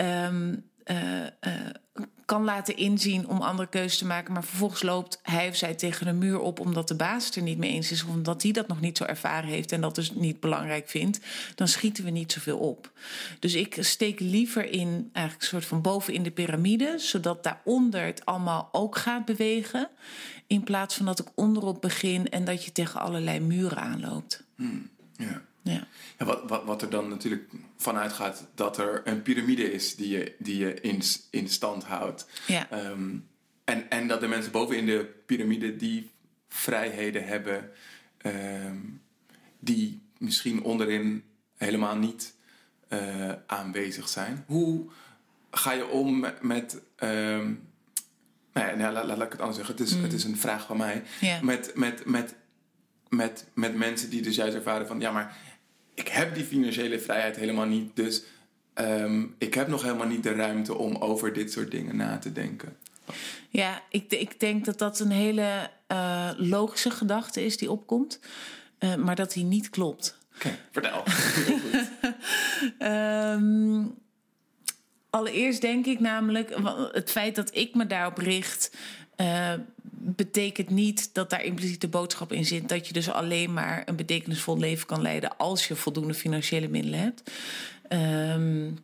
um, 0.00 0.64
uh, 0.84 1.22
uh, 1.22 1.26
kan 2.24 2.44
laten 2.44 2.76
inzien 2.76 3.28
om 3.28 3.40
andere 3.40 3.68
keuzes 3.68 3.98
te 3.98 4.06
maken. 4.06 4.32
Maar 4.32 4.44
vervolgens 4.44 4.82
loopt 4.82 5.20
hij 5.22 5.48
of 5.48 5.56
zij 5.56 5.74
tegen 5.74 6.06
een 6.06 6.18
muur 6.18 6.38
op 6.38 6.60
omdat 6.60 6.88
de 6.88 6.94
baas 6.94 7.24
het 7.24 7.34
er 7.34 7.42
niet 7.42 7.58
mee 7.58 7.70
eens 7.70 7.90
is. 7.90 8.04
Omdat 8.04 8.42
hij 8.42 8.52
dat 8.52 8.68
nog 8.68 8.80
niet 8.80 8.96
zo 8.96 9.04
ervaren 9.04 9.48
heeft 9.48 9.72
en 9.72 9.80
dat 9.80 9.94
dus 9.94 10.10
niet 10.10 10.40
belangrijk 10.40 10.88
vindt. 10.88 11.20
Dan 11.54 11.68
schieten 11.68 12.04
we 12.04 12.10
niet 12.10 12.32
zoveel 12.32 12.58
op. 12.58 12.92
Dus 13.38 13.54
ik 13.54 13.76
steek 13.80 14.20
liever 14.20 14.70
in 14.70 15.10
eigenlijk 15.12 15.42
een 15.42 15.48
soort 15.48 15.64
van 15.64 15.82
boven 15.82 16.14
in 16.14 16.22
de 16.22 16.30
piramide. 16.30 16.94
Zodat 16.98 17.42
daaronder 17.42 18.04
het 18.04 18.24
allemaal 18.24 18.68
ook 18.72 18.96
gaat 18.96 19.24
bewegen. 19.24 19.88
In 20.46 20.64
plaats 20.64 20.94
van 20.94 21.06
dat 21.06 21.18
ik 21.18 21.28
onderop 21.34 21.80
begin 21.80 22.28
en 22.28 22.44
dat 22.44 22.64
je 22.64 22.72
tegen 22.72 23.00
allerlei 23.00 23.40
muren 23.40 23.78
aanloopt. 23.78 24.44
Hmm, 24.56 24.90
ja. 25.16 25.42
Ja. 25.72 25.86
Ja, 26.18 26.24
wat, 26.24 26.42
wat, 26.46 26.64
wat 26.64 26.82
er 26.82 26.90
dan 26.90 27.08
natuurlijk 27.08 27.50
vanuit 27.76 28.12
gaat 28.12 28.46
dat 28.54 28.78
er 28.78 29.02
een 29.04 29.22
piramide 29.22 29.72
is 29.72 29.96
die 29.96 30.08
je, 30.08 30.34
die 30.38 30.56
je 30.58 30.80
in, 30.80 31.02
in 31.30 31.48
stand 31.48 31.84
houdt. 31.84 32.26
Ja. 32.46 32.88
Um, 32.90 33.26
en, 33.64 33.90
en 33.90 34.08
dat 34.08 34.20
de 34.20 34.28
mensen 34.28 34.52
bovenin 34.52 34.86
de 34.86 35.14
piramide 35.26 35.76
die 35.76 36.10
vrijheden 36.48 37.26
hebben, 37.26 37.70
um, 38.22 39.02
die 39.58 40.00
misschien 40.18 40.62
onderin 40.62 41.24
helemaal 41.56 41.96
niet 41.96 42.34
uh, 42.88 43.32
aanwezig 43.46 44.08
zijn. 44.08 44.44
Hoe 44.46 44.86
ga 45.50 45.72
je 45.72 45.86
om 45.86 46.20
met. 46.20 46.42
met 46.42 46.80
um, 46.98 47.64
nou 48.52 48.78
ja, 48.78 48.92
laat, 48.92 49.04
laat, 49.04 49.22
ik 49.22 49.32
het 49.32 49.40
anders 49.40 49.56
zeggen. 49.56 49.76
Het 49.76 49.86
is, 49.86 49.96
mm. 49.96 50.02
het 50.02 50.12
is 50.12 50.24
een 50.24 50.36
vraag 50.36 50.66
van 50.66 50.76
mij. 50.76 51.02
Met, 51.42 51.72
met, 51.74 52.04
met, 52.04 52.34
met, 53.08 53.46
met 53.54 53.76
mensen 53.76 54.10
die 54.10 54.22
dus 54.22 54.36
juist 54.36 54.54
ervaren 54.54 54.86
van 54.86 55.00
ja, 55.00 55.10
maar 55.10 55.36
ik 55.96 56.08
heb 56.08 56.34
die 56.34 56.44
financiële 56.44 56.98
vrijheid 56.98 57.36
helemaal 57.36 57.66
niet. 57.66 57.96
Dus 57.96 58.22
um, 58.74 59.34
ik 59.38 59.54
heb 59.54 59.68
nog 59.68 59.82
helemaal 59.82 60.06
niet 60.06 60.22
de 60.22 60.32
ruimte 60.32 60.74
om 60.74 60.96
over 60.96 61.32
dit 61.32 61.52
soort 61.52 61.70
dingen 61.70 61.96
na 61.96 62.18
te 62.18 62.32
denken. 62.32 62.76
Ja, 63.48 63.82
ik, 63.90 64.12
ik 64.12 64.40
denk 64.40 64.64
dat 64.64 64.78
dat 64.78 65.00
een 65.00 65.10
hele 65.10 65.70
uh, 65.92 66.30
logische 66.36 66.90
gedachte 66.90 67.44
is 67.44 67.56
die 67.56 67.70
opkomt, 67.70 68.20
uh, 68.78 68.94
maar 68.94 69.14
dat 69.14 69.32
die 69.32 69.44
niet 69.44 69.70
klopt. 69.70 70.18
Oké, 70.36 70.46
okay, 70.46 70.58
vertel. 70.70 71.04
um, 73.32 73.94
allereerst 75.10 75.60
denk 75.60 75.86
ik 75.86 76.00
namelijk, 76.00 76.54
het 76.92 77.10
feit 77.10 77.34
dat 77.34 77.54
ik 77.54 77.74
me 77.74 77.86
daarop 77.86 78.18
richt, 78.18 78.76
uh, 79.16 79.52
betekent 79.98 80.70
niet 80.70 81.14
dat 81.14 81.30
daar 81.30 81.44
impliciet 81.44 81.80
de 81.80 81.88
boodschap 81.88 82.32
in 82.32 82.44
zit 82.44 82.68
dat 82.68 82.86
je 82.86 82.92
dus 82.92 83.10
alleen 83.10 83.52
maar 83.52 83.82
een 83.86 83.96
betekenisvol 83.96 84.58
leven 84.58 84.86
kan 84.86 85.02
leiden 85.02 85.36
als 85.36 85.68
je 85.68 85.76
voldoende 85.76 86.14
financiële 86.14 86.68
middelen 86.68 86.98
hebt. 86.98 87.30
Um, 87.88 88.78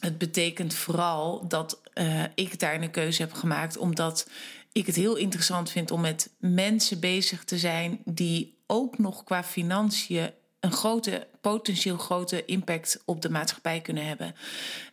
het 0.00 0.18
betekent 0.18 0.74
vooral 0.74 1.48
dat 1.48 1.80
uh, 1.94 2.24
ik 2.34 2.58
daar 2.58 2.82
een 2.82 2.90
keuze 2.90 3.22
heb 3.22 3.32
gemaakt 3.32 3.76
omdat 3.76 4.28
ik 4.72 4.86
het 4.86 4.96
heel 4.96 5.16
interessant 5.16 5.70
vind 5.70 5.90
om 5.90 6.00
met 6.00 6.30
mensen 6.38 7.00
bezig 7.00 7.44
te 7.44 7.58
zijn 7.58 8.00
die 8.04 8.58
ook 8.66 8.98
nog 8.98 9.24
qua 9.24 9.44
financiën 9.44 10.30
een 10.60 10.72
grote, 10.72 11.26
potentieel 11.40 11.96
grote 11.96 12.44
impact 12.44 13.02
op 13.04 13.22
de 13.22 13.30
maatschappij 13.30 13.80
kunnen 13.80 14.06
hebben. 14.06 14.34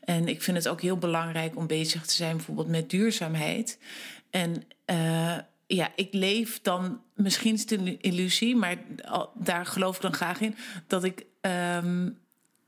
En 0.04 0.28
ik 0.28 0.42
vind 0.42 0.58
het 0.58 0.68
ook 0.68 0.82
heel 0.82 0.98
belangrijk 0.98 1.56
om 1.56 1.68
bezig 1.68 2.06
te 2.06 2.14
zijn 2.14 2.36
bijvoorbeeld 2.36 2.68
met 2.68 2.90
duurzaamheid. 2.90 3.80
En 4.38 4.64
uh, 4.86 5.38
ja, 5.68 5.92
ik 5.96 6.14
leef 6.14 6.62
dan, 6.62 7.02
misschien 7.16 7.54
is 7.54 7.62
het 7.62 7.72
een 7.72 8.02
illusie, 8.02 8.56
maar 8.56 8.78
daar 9.34 9.66
geloof 9.66 9.96
ik 9.96 10.02
dan 10.02 10.14
graag 10.14 10.42
in, 10.42 10.56
dat 10.88 11.04
ik 11.04 11.26
um, 11.42 12.18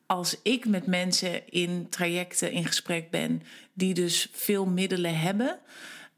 als 0.05 0.35
ik 0.43 0.65
met 0.65 0.85
mensen 0.85 1.49
in 1.51 1.89
trajecten 1.89 2.51
in 2.51 2.65
gesprek 2.65 3.09
ben 3.09 3.41
die 3.73 3.93
dus 3.93 4.29
veel 4.31 4.65
middelen 4.65 5.19
hebben, 5.19 5.59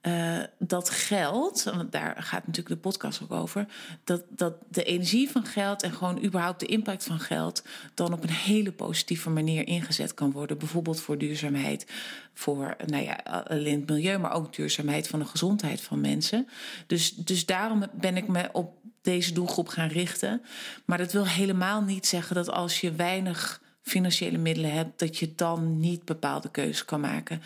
uh, 0.02 0.40
dat 0.60 0.90
geld, 0.90 1.64
want 1.64 1.92
daar 1.92 2.16
gaat 2.18 2.48
natuurlijk 2.48 2.76
de 2.76 2.90
podcast 2.90 3.22
ook 3.24 3.32
over, 3.32 3.66
dat, 4.04 4.24
dat 4.30 4.54
de 4.70 4.84
energie 4.84 5.30
van 5.30 5.46
geld 5.46 5.84
en 5.84 5.92
gewoon 5.92 6.24
überhaupt 6.24 6.60
de 6.60 6.66
impact 6.66 7.04
van 7.04 7.20
geld 7.20 7.64
dan 7.94 8.14
op 8.14 8.24
een 8.24 8.30
hele 8.30 8.72
positieve 8.72 9.30
manier 9.30 9.68
ingezet 9.68 10.14
kan 10.14 10.32
worden. 10.32 10.58
Bijvoorbeeld 10.58 11.02
voor 11.02 11.18
duurzaamheid, 11.18 11.86
voor 12.34 12.76
nou 12.86 13.04
ja, 13.04 13.44
alleen 13.48 13.80
het 13.80 13.90
milieu, 13.90 14.18
maar 14.18 14.34
ook 14.34 14.56
duurzaamheid 14.56 15.08
van 15.08 15.20
de 15.20 15.26
gezondheid 15.26 15.82
van 15.82 16.02
mensen. 16.02 16.48
Dus, 16.88 17.16
dus 17.16 17.46
daarom 17.46 17.84
ben 17.94 18.18
ik 18.18 18.28
me 18.28 18.50
op 18.52 18.80
deze 19.02 19.34
doelgroep 19.34 19.68
gaan 19.68 19.90
richten. 19.90 20.42
Maar 20.86 20.98
dat 20.98 21.12
wil 21.12 21.28
helemaal 21.28 21.82
niet 21.82 22.08
zeggen 22.08 22.36
dat 22.36 22.50
als 22.50 22.82
je 22.82 22.92
weinig 22.92 23.62
financiële 23.82 24.38
middelen 24.38 24.72
hebt, 24.72 25.00
dat 25.00 25.18
je 25.18 25.36
dan 25.36 25.80
niet 25.80 26.06
bepaalde 26.06 26.52
keuzes 26.52 26.86
kan 26.86 27.00
maken. 27.00 27.42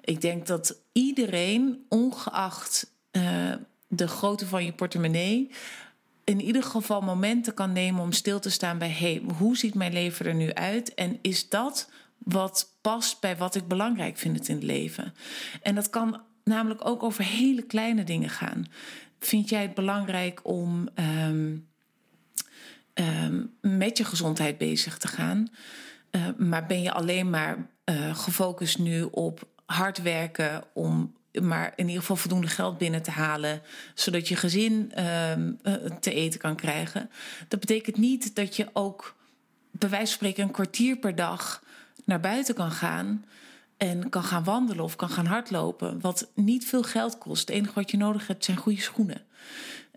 Ik 0.00 0.20
denk 0.20 0.46
dat 0.46 0.80
iedereen, 0.92 1.84
ongeacht 1.88 2.92
uh, 3.12 3.52
de 3.88 4.08
grootte 4.08 4.46
van 4.46 4.64
je 4.64 4.72
portemonnee, 4.72 5.50
in 6.24 6.40
ieder 6.40 6.62
geval 6.62 7.00
momenten 7.00 7.54
kan 7.54 7.72
nemen 7.72 8.02
om 8.02 8.12
stil 8.12 8.40
te 8.40 8.50
staan 8.50 8.78
bij: 8.78 8.90
hey, 8.90 9.22
hoe 9.38 9.56
ziet 9.56 9.74
mijn 9.74 9.92
leven 9.92 10.26
er 10.26 10.34
nu 10.34 10.52
uit? 10.52 10.94
En 10.94 11.18
is 11.22 11.48
dat 11.48 11.90
wat 12.18 12.76
past 12.80 13.20
bij 13.20 13.36
wat 13.36 13.54
ik 13.54 13.68
belangrijk 13.68 14.16
vind 14.16 14.48
in 14.48 14.54
het 14.54 14.64
leven? 14.64 15.14
En 15.62 15.74
dat 15.74 15.90
kan 15.90 16.20
namelijk 16.44 16.86
ook 16.86 17.02
over 17.02 17.24
hele 17.24 17.62
kleine 17.62 18.04
dingen 18.04 18.30
gaan. 18.30 18.66
Vind 19.18 19.48
jij 19.48 19.62
het 19.62 19.74
belangrijk 19.74 20.40
om 20.42 20.88
um, 21.28 21.68
um, 22.94 23.54
met 23.60 23.98
je 23.98 24.04
gezondheid 24.04 24.58
bezig 24.58 24.98
te 24.98 25.08
gaan? 25.08 25.48
Uh, 26.10 26.26
maar 26.36 26.66
ben 26.66 26.82
je 26.82 26.92
alleen 26.92 27.30
maar 27.30 27.70
uh, 27.84 28.16
gefocust 28.16 28.78
nu 28.78 29.02
op 29.02 29.48
hard 29.66 30.02
werken 30.02 30.64
om 30.72 31.14
maar 31.40 31.72
in 31.76 31.86
ieder 31.86 32.00
geval 32.00 32.16
voldoende 32.16 32.46
geld 32.46 32.78
binnen 32.78 33.02
te 33.02 33.10
halen, 33.10 33.62
zodat 33.94 34.28
je 34.28 34.36
gezin 34.36 35.04
um, 35.30 35.58
te 36.00 36.14
eten 36.14 36.40
kan 36.40 36.56
krijgen. 36.56 37.10
Dat 37.48 37.60
betekent 37.60 37.96
niet 37.96 38.34
dat 38.34 38.56
je 38.56 38.68
ook 38.72 39.16
bij 39.70 39.88
wijze 39.88 40.06
van 40.06 40.14
spreken 40.14 40.42
een 40.42 40.50
kwartier 40.50 40.96
per 40.96 41.14
dag 41.14 41.62
naar 42.04 42.20
buiten 42.20 42.54
kan 42.54 42.70
gaan 42.70 43.24
en 43.76 44.08
kan 44.08 44.24
gaan 44.24 44.44
wandelen 44.44 44.84
of 44.84 44.96
kan 44.96 45.10
gaan 45.10 45.26
hardlopen, 45.26 46.00
wat 46.00 46.30
niet 46.34 46.64
veel 46.64 46.82
geld 46.82 47.18
kost. 47.18 47.40
Het 47.40 47.56
enige 47.56 47.74
wat 47.74 47.90
je 47.90 47.96
nodig 47.96 48.26
hebt 48.26 48.44
zijn 48.44 48.56
goede 48.56 48.80
schoenen. 48.80 49.22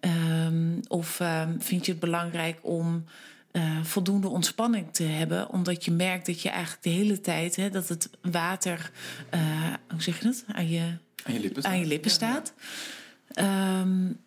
Um, 0.05 0.79
of 0.87 1.19
um, 1.19 1.61
vind 1.61 1.85
je 1.85 1.91
het 1.91 2.01
belangrijk 2.01 2.59
om 2.61 3.03
uh, 3.51 3.83
voldoende 3.83 4.27
ontspanning 4.27 4.93
te 4.93 5.03
hebben, 5.03 5.49
omdat 5.49 5.85
je 5.85 5.91
merkt 5.91 6.25
dat 6.25 6.41
je 6.41 6.49
eigenlijk 6.49 6.83
de 6.83 6.89
hele 6.89 7.21
tijd 7.21 7.55
hè, 7.55 7.69
dat 7.69 7.87
het 7.87 8.09
water, 8.21 8.91
uh, 9.33 9.73
hoe 9.89 10.01
zeg 10.01 10.17
je 10.17 10.23
dat, 10.23 10.43
aan 10.47 10.67
je, 10.67 10.97
aan 11.23 11.33
je 11.33 11.39
lippen 11.39 11.61
staat. 11.61 11.71
Aan 11.71 11.79
je 11.79 11.85
lippen 11.85 12.11
staat. 12.11 12.53
Ja. 13.27 13.79
Um, 13.79 14.19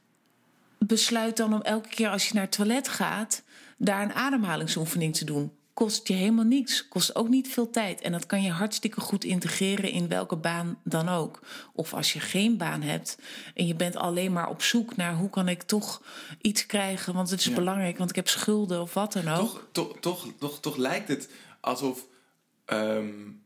besluit 0.78 1.36
dan 1.36 1.54
om 1.54 1.62
elke 1.62 1.88
keer 1.88 2.08
als 2.08 2.28
je 2.28 2.34
naar 2.34 2.42
het 2.42 2.52
toilet 2.52 2.88
gaat, 2.88 3.42
daar 3.76 4.02
een 4.02 4.12
ademhalingsoefening 4.12 5.16
te 5.16 5.24
doen 5.24 5.52
kost 5.78 6.08
je 6.08 6.14
helemaal 6.14 6.44
niets. 6.44 6.88
Kost 6.88 7.14
ook 7.14 7.28
niet 7.28 7.48
veel 7.48 7.70
tijd. 7.70 8.00
En 8.00 8.12
dat 8.12 8.26
kan 8.26 8.42
je 8.42 8.50
hartstikke 8.50 9.00
goed 9.00 9.24
integreren 9.24 9.90
in 9.90 10.08
welke 10.08 10.36
baan 10.36 10.78
dan 10.84 11.08
ook. 11.08 11.40
Of 11.72 11.94
als 11.94 12.12
je 12.12 12.20
geen 12.20 12.56
baan 12.56 12.82
hebt 12.82 13.18
en 13.54 13.66
je 13.66 13.74
bent 13.74 13.96
alleen 13.96 14.32
maar 14.32 14.48
op 14.48 14.62
zoek 14.62 14.96
naar 14.96 15.14
hoe 15.14 15.30
kan 15.30 15.48
ik 15.48 15.62
toch 15.62 16.02
iets 16.40 16.66
krijgen, 16.66 17.14
want 17.14 17.30
het 17.30 17.40
is 17.40 17.46
ja. 17.46 17.54
belangrijk, 17.54 17.98
want 17.98 18.10
ik 18.10 18.16
heb 18.16 18.28
schulden 18.28 18.80
of 18.80 18.94
wat 18.94 19.12
dan 19.12 19.28
ook. 19.28 19.38
Toch, 19.38 19.62
toch, 19.72 19.96
toch, 20.00 20.26
toch, 20.38 20.60
toch 20.60 20.76
lijkt 20.76 21.08
het 21.08 21.28
alsof 21.60 22.06
um, 22.66 23.42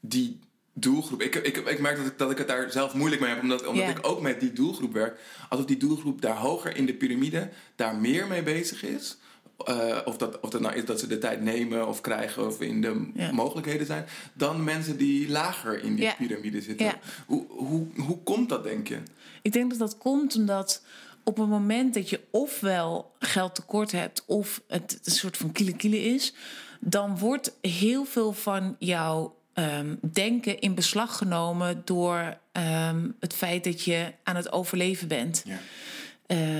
die 0.00 0.40
doelgroep. 0.72 1.22
Ik, 1.22 1.34
ik, 1.34 1.56
ik 1.56 1.80
merk 1.80 1.96
dat 1.96 2.06
ik, 2.06 2.18
dat 2.18 2.30
ik 2.30 2.38
het 2.38 2.48
daar 2.48 2.70
zelf 2.70 2.94
moeilijk 2.94 3.20
mee 3.20 3.30
heb, 3.30 3.42
omdat, 3.42 3.66
omdat 3.66 3.88
ik 3.88 4.06
ook 4.06 4.20
met 4.20 4.40
die 4.40 4.52
doelgroep 4.52 4.92
werk. 4.92 5.20
Alsof 5.48 5.66
die 5.66 5.76
doelgroep 5.76 6.20
daar 6.20 6.36
hoger 6.36 6.76
in 6.76 6.86
de 6.86 6.94
piramide 6.94 7.50
daar 7.76 7.96
meer 7.96 8.26
mee 8.26 8.42
bezig 8.42 8.82
is. 8.82 9.18
Uh, 9.68 9.98
of, 10.04 10.16
dat, 10.16 10.40
of 10.40 10.50
dat 10.50 10.60
nou 10.60 10.74
is 10.74 10.84
dat 10.84 11.00
ze 11.00 11.06
de 11.06 11.18
tijd 11.18 11.40
nemen 11.40 11.88
of 11.88 12.00
krijgen 12.00 12.46
of 12.46 12.60
in 12.60 12.80
de 12.80 13.10
ja. 13.14 13.32
mogelijkheden 13.32 13.86
zijn, 13.86 14.06
dan 14.32 14.64
mensen 14.64 14.96
die 14.96 15.28
lager 15.28 15.82
in 15.82 15.94
die 15.94 16.04
ja. 16.04 16.14
piramide 16.14 16.60
zitten. 16.60 16.86
Ja. 16.86 16.98
Hoe, 17.26 17.44
hoe, 17.48 17.86
hoe 17.96 18.18
komt 18.22 18.48
dat, 18.48 18.62
denk 18.62 18.88
je? 18.88 18.98
Ik 19.42 19.52
denk 19.52 19.70
dat 19.70 19.78
dat 19.78 19.98
komt 19.98 20.36
omdat 20.36 20.82
op 21.24 21.36
het 21.36 21.48
moment 21.48 21.94
dat 21.94 22.10
je 22.10 22.20
ofwel 22.30 23.14
geld 23.18 23.54
tekort 23.54 23.92
hebt 23.92 24.24
of 24.26 24.62
het 24.68 24.98
een 25.04 25.12
soort 25.12 25.36
van 25.36 25.52
kiele 25.52 26.02
is, 26.02 26.34
dan 26.80 27.18
wordt 27.18 27.52
heel 27.60 28.04
veel 28.04 28.32
van 28.32 28.76
jouw 28.78 29.36
um, 29.54 29.98
denken 30.12 30.58
in 30.58 30.74
beslag 30.74 31.16
genomen 31.16 31.82
door 31.84 32.38
um, 32.52 33.16
het 33.20 33.34
feit 33.34 33.64
dat 33.64 33.82
je 33.82 34.12
aan 34.22 34.36
het 34.36 34.52
overleven 34.52 35.08
bent. 35.08 35.44
Ja. 35.46 35.58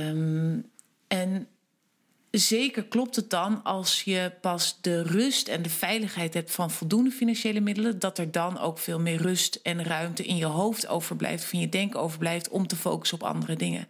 Um, 0.08 0.70
en 1.06 1.46
zeker 2.38 2.84
klopt 2.84 3.16
het 3.16 3.30
dan 3.30 3.62
als 3.62 4.02
je 4.02 4.32
pas 4.40 4.78
de 4.80 5.02
rust 5.02 5.48
en 5.48 5.62
de 5.62 5.70
veiligheid 5.70 6.34
hebt 6.34 6.50
van 6.50 6.70
voldoende 6.70 7.10
financiële 7.10 7.60
middelen, 7.60 7.98
dat 7.98 8.18
er 8.18 8.30
dan 8.30 8.58
ook 8.58 8.78
veel 8.78 9.00
meer 9.00 9.22
rust 9.22 9.60
en 9.62 9.84
ruimte 9.84 10.24
in 10.24 10.36
je 10.36 10.44
hoofd 10.44 10.86
overblijft, 10.86 11.44
van 11.44 11.58
je 11.58 11.68
denken 11.68 12.00
overblijft 12.00 12.48
om 12.48 12.66
te 12.66 12.76
focussen 12.76 13.20
op 13.20 13.28
andere 13.28 13.56
dingen. 13.56 13.88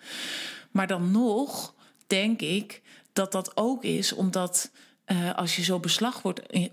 Maar 0.70 0.86
dan 0.86 1.10
nog 1.10 1.74
denk 2.06 2.40
ik 2.40 2.82
dat 3.12 3.32
dat 3.32 3.56
ook 3.56 3.84
is 3.84 4.12
omdat 4.12 4.70
uh, 5.06 5.34
als 5.34 5.56
je 5.56 5.62
zo 5.62 5.78
beslag 5.78 6.22
wordt, 6.22 6.40
uh, 6.52 6.64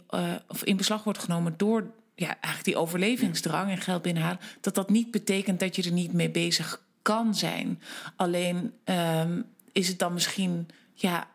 of 0.47 0.63
in 0.63 0.77
beslag 0.77 1.03
wordt 1.03 1.19
genomen 1.19 1.53
door 1.57 1.91
ja, 2.15 2.27
eigenlijk 2.27 2.63
die 2.63 2.77
overlevingsdrang 2.77 3.71
en 3.71 3.77
geld 3.77 4.01
binnenhalen, 4.01 4.39
dat 4.61 4.75
dat 4.75 4.89
niet 4.89 5.11
betekent 5.11 5.59
dat 5.59 5.75
je 5.75 5.83
er 5.83 5.91
niet 5.91 6.13
mee 6.13 6.29
bezig 6.29 6.81
kan 7.01 7.35
zijn. 7.35 7.81
Alleen 8.15 8.73
um, 8.85 9.45
is 9.71 9.87
het 9.87 9.99
dan 9.99 10.13
misschien 10.13 10.67
ja, 10.93 11.27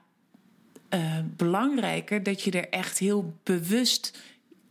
uh, 0.95 1.19
belangrijker 1.37 2.23
dat 2.23 2.43
je 2.43 2.51
er 2.51 2.69
echt 2.69 2.99
heel 2.99 3.35
bewust 3.43 4.19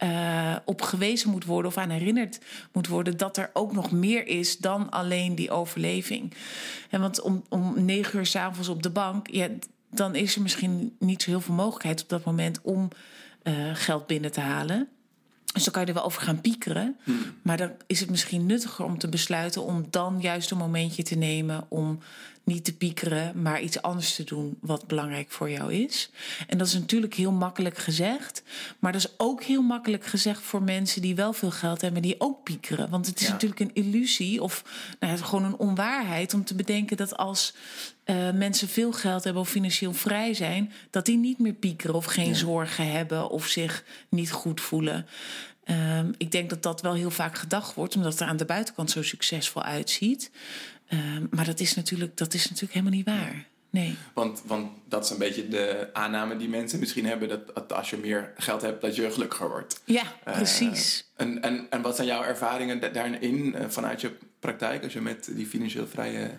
uh, 0.04 0.56
op 0.66 0.82
gewezen 0.82 1.30
moet 1.30 1.46
worden 1.46 1.72
of 1.72 1.78
aan 1.78 1.90
herinnerd 1.90 2.40
moet 2.72 2.88
worden 2.88 3.18
dat 3.18 3.38
er 3.38 3.50
ook 3.54 3.74
nog 3.74 3.92
meer 3.92 4.28
is 4.28 4.58
dan 4.58 4.90
alleen 4.90 5.36
die 5.36 5.52
overleving. 5.52 6.34
En 6.90 7.02
want 7.02 7.22
om, 7.22 7.44
om 7.50 7.86
negen 7.86 8.20
uur 8.20 8.26
s'avonds 8.26 8.70
op 8.70 8.84
de 8.84 8.90
bank, 8.90 9.30
ja, 9.30 9.48
dan 9.92 10.16
is 10.16 10.36
er 10.36 10.42
misschien 10.42 10.96
niet 11.00 11.22
zo 11.22 11.30
heel 11.30 11.42
veel 11.42 11.54
mogelijkheid 11.54 12.02
op 12.02 12.10
dat 12.10 12.26
moment 12.26 12.62
om 12.62 12.88
uh, 13.44 13.54
geld 13.74 14.08
binnen 14.08 14.32
te 14.32 14.40
halen. 14.40 14.88
Dus 15.54 15.64
dan 15.64 15.74
kan 15.74 15.82
je 15.82 15.88
er 15.88 15.94
wel 15.94 16.04
over 16.04 16.22
gaan 16.22 16.42
piekeren. 16.42 16.98
Hmm. 17.04 17.20
Maar 17.42 17.58
dan 17.58 17.72
is 17.88 18.00
het 18.00 18.10
misschien 18.10 18.46
nuttiger 18.46 18.86
om 18.86 18.98
te 18.98 19.08
besluiten 19.10 19.64
om 19.64 19.86
dan 19.90 20.18
juist 20.22 20.52
een 20.52 20.58
momentje 20.58 21.04
te 21.04 21.16
nemen 21.16 21.66
om 21.70 22.00
niet 22.44 22.66
te 22.66 22.76
piekeren, 22.76 23.42
maar 23.42 23.62
iets 23.62 23.82
anders 23.82 24.16
te 24.16 24.24
doen 24.24 24.58
wat 24.62 24.88
belangrijk 24.88 25.32
voor 25.32 25.50
jou 25.50 25.74
is. 25.74 26.10
En 26.48 26.58
dat 26.58 26.68
is 26.68 26.74
natuurlijk 26.74 27.14
heel 27.14 27.32
makkelijk 27.32 27.78
gezegd, 27.78 28.44
maar 28.80 28.92
dat 28.92 29.02
is 29.02 29.14
ook 29.18 29.44
heel 29.44 29.62
makkelijk 29.62 30.06
gezegd 30.06 30.42
voor 30.42 30.64
mensen 30.64 31.02
die 31.02 31.16
wel 31.16 31.34
veel 31.34 31.52
geld 31.52 31.82
hebben, 31.82 32.02
die 32.02 32.16
ook 32.18 32.44
piekeren. 32.44 32.90
Want 32.90 33.06
het 33.06 33.20
is 33.20 33.26
Ja. 33.26 33.32
natuurlijk 33.32 33.60
een 33.60 33.74
illusie 33.74 34.42
of 34.44 34.64
nou, 35.00 35.18
gewoon 35.18 35.44
een 35.44 35.58
onwaarheid 35.58 36.34
om 36.34 36.44
te 36.44 36.56
bedenken 36.56 36.98
dat 36.98 37.18
als 37.18 37.54
eh, 38.10 38.32
mensen 38.32 38.68
veel 38.68 38.92
geld 38.92 39.24
hebben 39.24 39.42
of 39.42 39.50
financieel 39.50 39.94
vrij 39.94 40.34
zijn, 40.34 40.72
dat 40.90 41.06
die 41.06 41.18
niet 41.18 41.40
meer 41.40 41.54
piekeren 41.54 41.96
of 41.96 42.06
geen 42.06 42.28
Ja. 42.28 42.34
zorgen 42.34 42.92
hebben 42.92 43.30
of 43.30 43.48
zich 43.48 43.84
niet 44.10 44.32
goed 44.32 44.62
voelen. 44.62 45.06
Ehm, 45.64 46.12
ik 46.18 46.32
denk 46.32 46.50
dat 46.50 46.64
dat 46.64 46.82
wel 46.82 46.94
heel 46.94 47.12
vaak 47.12 47.38
gedacht 47.38 47.74
wordt, 47.74 47.96
omdat 47.96 48.12
het 48.12 48.22
er 48.22 48.28
aan 48.28 48.38
de 48.38 48.46
buitenkant 48.46 48.92
zo 48.92 49.04
succesvol 49.04 49.64
uitziet. 49.64 50.32
Ehm, 50.88 51.26
maar 51.30 51.46
dat 51.46 51.60
is, 51.60 51.76
natuurlijk, 51.76 52.18
dat 52.18 52.34
is 52.34 52.44
natuurlijk 52.44 52.74
helemaal 52.74 52.94
niet 52.98 53.06
waar. 53.06 53.46
Nee. 53.70 53.96
Want, 54.14 54.42
want 54.46 54.72
dat 54.88 55.04
is 55.06 55.10
een 55.10 55.18
beetje 55.18 55.48
de 55.48 55.90
aanname 55.94 56.38
die 56.38 56.50
mensen 56.50 56.80
misschien 56.80 57.06
hebben: 57.06 57.30
dat, 57.30 57.56
dat 57.56 57.74
als 57.74 57.90
je 57.90 57.98
meer 57.98 58.34
geld 58.38 58.62
hebt, 58.62 58.82
dat 58.82 58.96
je 58.96 59.12
gelukkiger 59.12 59.50
wordt. 59.50 59.82
Ja, 59.86 60.04
Eh, 60.24 60.34
precies. 60.34 61.06
en, 61.16 61.42
en, 61.42 61.68
en 61.70 61.82
wat 61.82 61.96
zijn 61.96 62.08
jouw 62.08 62.24
ervaringen 62.24 62.80
da- 62.80 62.90
daarin 62.90 63.56
eh, 63.56 63.66
vanuit 63.68 64.02
je 64.02 64.12
praktijk 64.40 64.84
als 64.84 64.94
je 64.94 65.02
met 65.02 65.30
die 65.32 65.46
financieel 65.46 65.88
vrije 65.88 66.32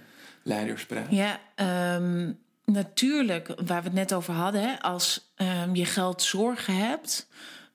leiders 0.42 0.87
praat? 0.87 1.07
Ja, 1.11 1.40
ehm, 1.55 2.33
natuurlijk, 2.64 3.46
waar 3.66 3.81
we 3.83 3.87
het 3.88 3.92
net 3.92 4.12
over 4.14 4.35
hadden, 4.35 4.62
hè, 4.62 4.81
als 4.83 5.33
ehm, 5.37 5.74
je 5.74 5.85
geld 5.85 6.22
zorgen 6.22 6.76
hebt. 6.76 7.29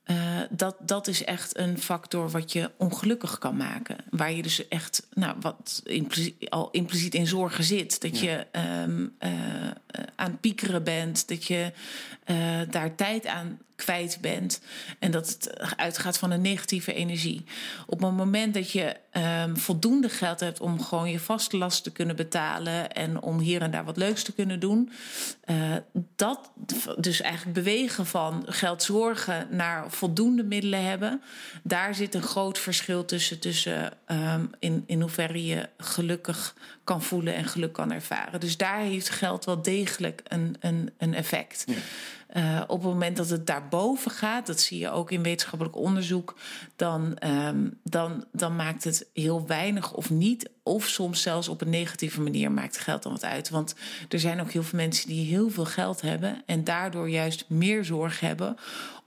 eh, 0.04 0.16
dat, 0.50 0.76
dat 0.80 1.08
is 1.08 1.24
echt 1.24 1.58
een 1.58 1.78
factor 1.80 2.30
wat 2.30 2.52
je 2.52 2.72
ongelukkig 2.78 3.38
kan 3.38 3.58
maken. 3.58 3.96
Waar 4.10 4.32
je 4.32 4.42
dus 4.42 4.68
echt, 4.68 5.08
nou, 5.14 5.36
wat 5.40 5.82
impliciet, 5.84 6.50
al 6.50 6.70
impliciet 6.72 7.14
in 7.16 7.28
zorgen 7.28 7.64
zit. 7.64 8.02
Dat 8.02 8.20
Ja. 8.20 8.32
je 8.32 8.48
ehm, 8.52 9.08
eh, 9.18 9.68
eh, 9.68 9.74
aan 10.16 10.32
het 10.32 10.40
piekeren 10.40 10.84
bent. 10.84 11.28
Dat 11.28 11.46
je 11.46 11.72
daar 12.70 12.96
tijd 12.96 13.26
aan 13.26 13.60
kwijt 13.76 14.18
bent. 14.22 14.62
En 15.00 15.12
dat 15.12 15.30
het 15.30 15.76
uitgaat 15.78 16.18
van 16.18 16.32
een 16.32 16.42
negatieve 16.42 16.94
energie. 16.94 17.44
Op 17.86 18.02
het 18.02 18.12
moment 18.12 18.54
dat 18.54 18.72
je 18.72 18.96
um, 19.46 19.58
voldoende 19.58 20.10
geld 20.10 20.40
hebt 20.40 20.60
om 20.60 20.82
gewoon 20.82 21.10
je 21.10 21.20
vaste 21.20 21.58
last 21.58 21.84
te 21.84 21.92
kunnen 21.92 22.16
betalen 22.16 22.92
en 22.92 23.22
om 23.22 23.40
hier 23.40 23.62
en 23.62 23.72
daar 23.72 23.86
wat 23.86 23.98
leuks 23.98 24.24
te 24.24 24.34
kunnen 24.34 24.60
doen, 24.60 24.92
uh, 25.46 25.76
dat 26.16 26.52
dus 26.98 27.22
eigenlijk 27.22 27.56
bewegen 27.56 28.06
van 28.06 28.44
geld 28.46 28.84
zorgen 28.84 29.48
naar 29.52 29.92
voldoende 29.92 30.44
middelen 30.44 30.84
hebben, 30.84 31.22
daar 31.64 31.96
zit 31.96 32.16
een 32.16 32.22
groot 32.22 32.60
verschil 32.60 33.06
tussen, 33.06 33.40
tussen 33.40 33.92
um, 34.08 34.50
in, 34.60 34.84
in 34.88 35.02
hoeverre 35.02 35.46
je 35.46 35.70
gelukkig 35.78 36.56
kan 36.84 37.04
voelen 37.04 37.36
en 37.36 37.46
geluk 37.46 37.74
kan 37.74 37.92
ervaren. 37.92 38.40
Dus 38.40 38.58
daar 38.58 38.80
heeft 38.80 39.10
geld 39.10 39.46
wel 39.46 39.62
degelijk 39.62 40.22
een, 40.28 40.56
een, 40.60 40.92
een 40.98 41.14
effect. 41.14 41.64
Ja. 41.68 41.74
Uh, 42.38 42.62
op 42.68 42.84
het 42.84 42.92
moment 42.92 43.18
dat 43.18 43.30
het 43.30 43.48
daarboven 43.48 44.12
gaat, 44.12 44.48
dat 44.48 44.60
zie 44.60 44.80
je 44.80 44.90
ook 44.90 45.12
in 45.12 45.24
wetenschappelijk 45.24 45.76
onderzoek, 45.76 46.36
dan, 46.76 47.18
um, 47.24 47.80
dan, 47.84 48.26
dan 48.32 48.56
maakt 48.56 48.84
het 48.84 49.08
heel 49.14 49.48
weinig 49.48 49.94
of 49.94 50.10
niet, 50.10 50.50
of 50.64 50.88
soms 50.88 51.22
zelfs 51.22 51.48
op 51.48 51.62
een 51.62 51.70
negatieve 51.70 52.22
manier 52.22 52.52
maakt 52.52 52.78
geld 52.78 53.04
dan 53.04 53.12
wat 53.12 53.24
uit. 53.24 53.50
Want 53.50 53.76
er 54.10 54.20
zijn 54.20 54.42
ook 54.42 54.52
heel 54.52 54.64
veel 54.64 54.80
mensen 54.80 55.08
die 55.08 55.26
heel 55.26 55.50
veel 55.50 55.66
geld 55.66 56.02
hebben 56.02 56.42
en 56.46 56.64
daardoor 56.64 57.10
juist 57.10 57.46
meer 57.48 57.86
zorg 57.86 58.20
hebben 58.20 58.58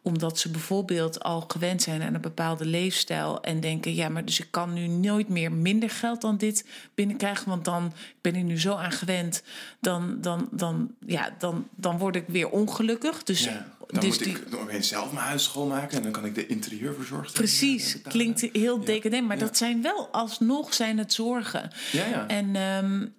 omdat 0.08 0.38
ze 0.38 0.50
bijvoorbeeld 0.50 1.22
al 1.22 1.44
gewend 1.48 1.82
zijn 1.82 2.02
aan 2.02 2.14
een 2.14 2.20
bepaalde 2.20 2.64
leefstijl 2.66 3.42
en 3.42 3.60
denken: 3.60 3.94
ja, 3.94 4.08
maar 4.08 4.24
dus 4.24 4.40
ik 4.40 4.46
kan 4.50 4.72
nu 4.72 4.86
nooit 4.86 5.28
meer 5.28 5.52
minder 5.52 5.90
geld 5.90 6.20
dan 6.20 6.36
dit 6.36 6.64
binnenkrijgen, 6.94 7.48
want 7.48 7.64
dan 7.64 7.92
ben 8.20 8.36
ik 8.36 8.44
nu 8.44 8.60
zo 8.60 8.74
aan 8.74 8.92
gewend, 8.92 9.42
dan, 9.80 10.20
dan, 10.20 10.48
dan, 10.50 10.94
ja, 11.06 11.34
dan, 11.38 11.68
dan 11.76 11.98
word 11.98 12.16
ik 12.16 12.24
weer 12.26 12.48
ongelukkig. 12.50 13.22
Dus, 13.22 13.44
ja, 13.44 13.66
dan 13.86 14.00
dus 14.00 14.18
moet 14.18 14.26
ik 14.26 14.50
die... 14.70 14.82
zelf 14.82 15.12
mijn 15.12 15.26
huis 15.26 15.44
schoonmaken 15.44 15.96
en 15.96 16.02
dan 16.02 16.12
kan 16.12 16.24
ik 16.24 16.34
de 16.34 16.46
interieurverzorgster. 16.46 17.40
Precies, 17.42 18.02
klinkt 18.02 18.48
heel 18.52 18.84
decadent, 18.84 19.26
maar 19.26 19.38
Ja. 19.38 19.44
dat 19.44 19.56
zijn 19.56 19.82
wel 19.82 20.08
alsnog 20.12 20.74
zijn 20.74 20.98
het 20.98 21.12
zorgen. 21.12 21.70
Ja, 21.92 22.06
ja. 22.06 22.26
En 22.26 22.56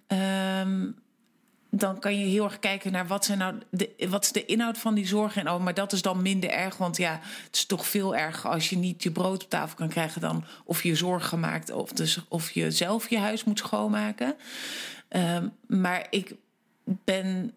ehm, 0.06 0.88
dan 1.70 1.98
kan 1.98 2.18
je 2.18 2.24
heel 2.24 2.44
erg 2.44 2.58
kijken 2.58 2.92
naar 2.92 3.06
wat, 3.06 3.24
zijn 3.24 3.38
nou 3.38 3.54
de, 3.70 3.94
wat 4.08 4.24
is 4.24 4.32
de 4.32 4.44
inhoud 4.44 4.78
van 4.78 4.94
die 4.94 5.06
zorgen. 5.06 5.40
En 5.40 5.52
oh, 5.52 5.62
maar 5.62 5.74
dat 5.74 5.92
is 5.92 6.02
dan 6.02 6.22
minder 6.22 6.50
erg. 6.50 6.76
Want 6.76 6.96
ja, 6.96 7.20
het 7.46 7.56
is 7.56 7.66
toch 7.66 7.86
veel 7.86 8.16
erger 8.16 8.50
als 8.50 8.70
je 8.70 8.76
niet 8.76 9.02
je 9.02 9.10
brood 9.10 9.42
op 9.42 9.50
tafel 9.50 9.76
kan 9.76 9.88
krijgen 9.88 10.20
dan 10.20 10.44
of 10.64 10.82
je 10.82 10.94
zorgen 10.94 11.40
maakt 11.40 11.72
of, 11.72 11.92
dus, 11.92 12.18
of 12.28 12.50
je 12.50 12.70
zelf 12.70 13.10
je 13.10 13.18
huis 13.18 13.44
moet 13.44 13.58
schoonmaken. 13.58 14.36
Ehm, 15.08 15.48
maar 15.66 16.06
ik 16.10 16.34
ben 16.84 17.52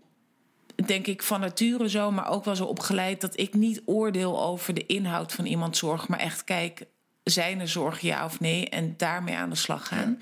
denk 0.85 1.07
ik 1.07 1.23
van 1.23 1.39
nature 1.39 1.89
zo, 1.89 2.11
maar 2.11 2.29
ook 2.29 2.45
wel 2.45 2.55
zo 2.55 2.65
opgeleid 2.65 3.21
dat 3.21 3.39
ik 3.39 3.53
niet 3.53 3.81
oordeel 3.85 4.43
over 4.43 4.73
de 4.73 4.85
inhoud 4.85 5.33
van 5.33 5.45
iemands 5.45 5.79
zorg, 5.79 6.07
maar 6.07 6.19
echt 6.19 6.43
kijk, 6.43 6.85
zijn 7.23 7.59
er 7.59 7.67
zorgen 7.67 8.07
ja 8.07 8.25
of 8.25 8.39
nee 8.39 8.69
en 8.69 8.93
daarmee 8.97 9.35
aan 9.35 9.49
de 9.49 9.55
slag 9.55 9.87
gaan. 9.87 10.21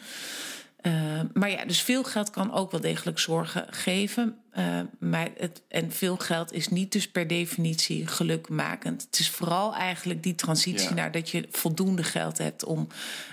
Uh, 0.82 1.22
maar 1.34 1.50
ja, 1.50 1.66
dus 1.66 1.82
veel 1.82 2.04
geld 2.04 2.30
kan 2.30 2.54
ook 2.54 2.72
wel 2.72 2.82
degelijk 2.82 3.20
zorgen 3.20 3.66
geven. 3.70 4.38
Uh, 4.58 4.80
maar 5.00 5.30
het, 5.38 5.62
en 5.68 5.92
veel 5.92 6.18
geld 6.18 6.54
is 6.54 6.68
niet 6.68 6.92
dus 6.92 7.08
per 7.08 7.28
definitie 7.28 8.08
gelukmakend. 8.08 9.02
Het 9.02 9.20
is 9.20 9.30
vooral 9.30 9.76
eigenlijk 9.76 10.24
die 10.24 10.36
transitie 10.36 10.90
Ja. 10.90 10.96
naar 10.96 11.12
dat 11.12 11.30
je 11.30 11.48
voldoende 11.52 12.04
geld 12.04 12.38
hebt 12.38 12.64
om 12.64 12.88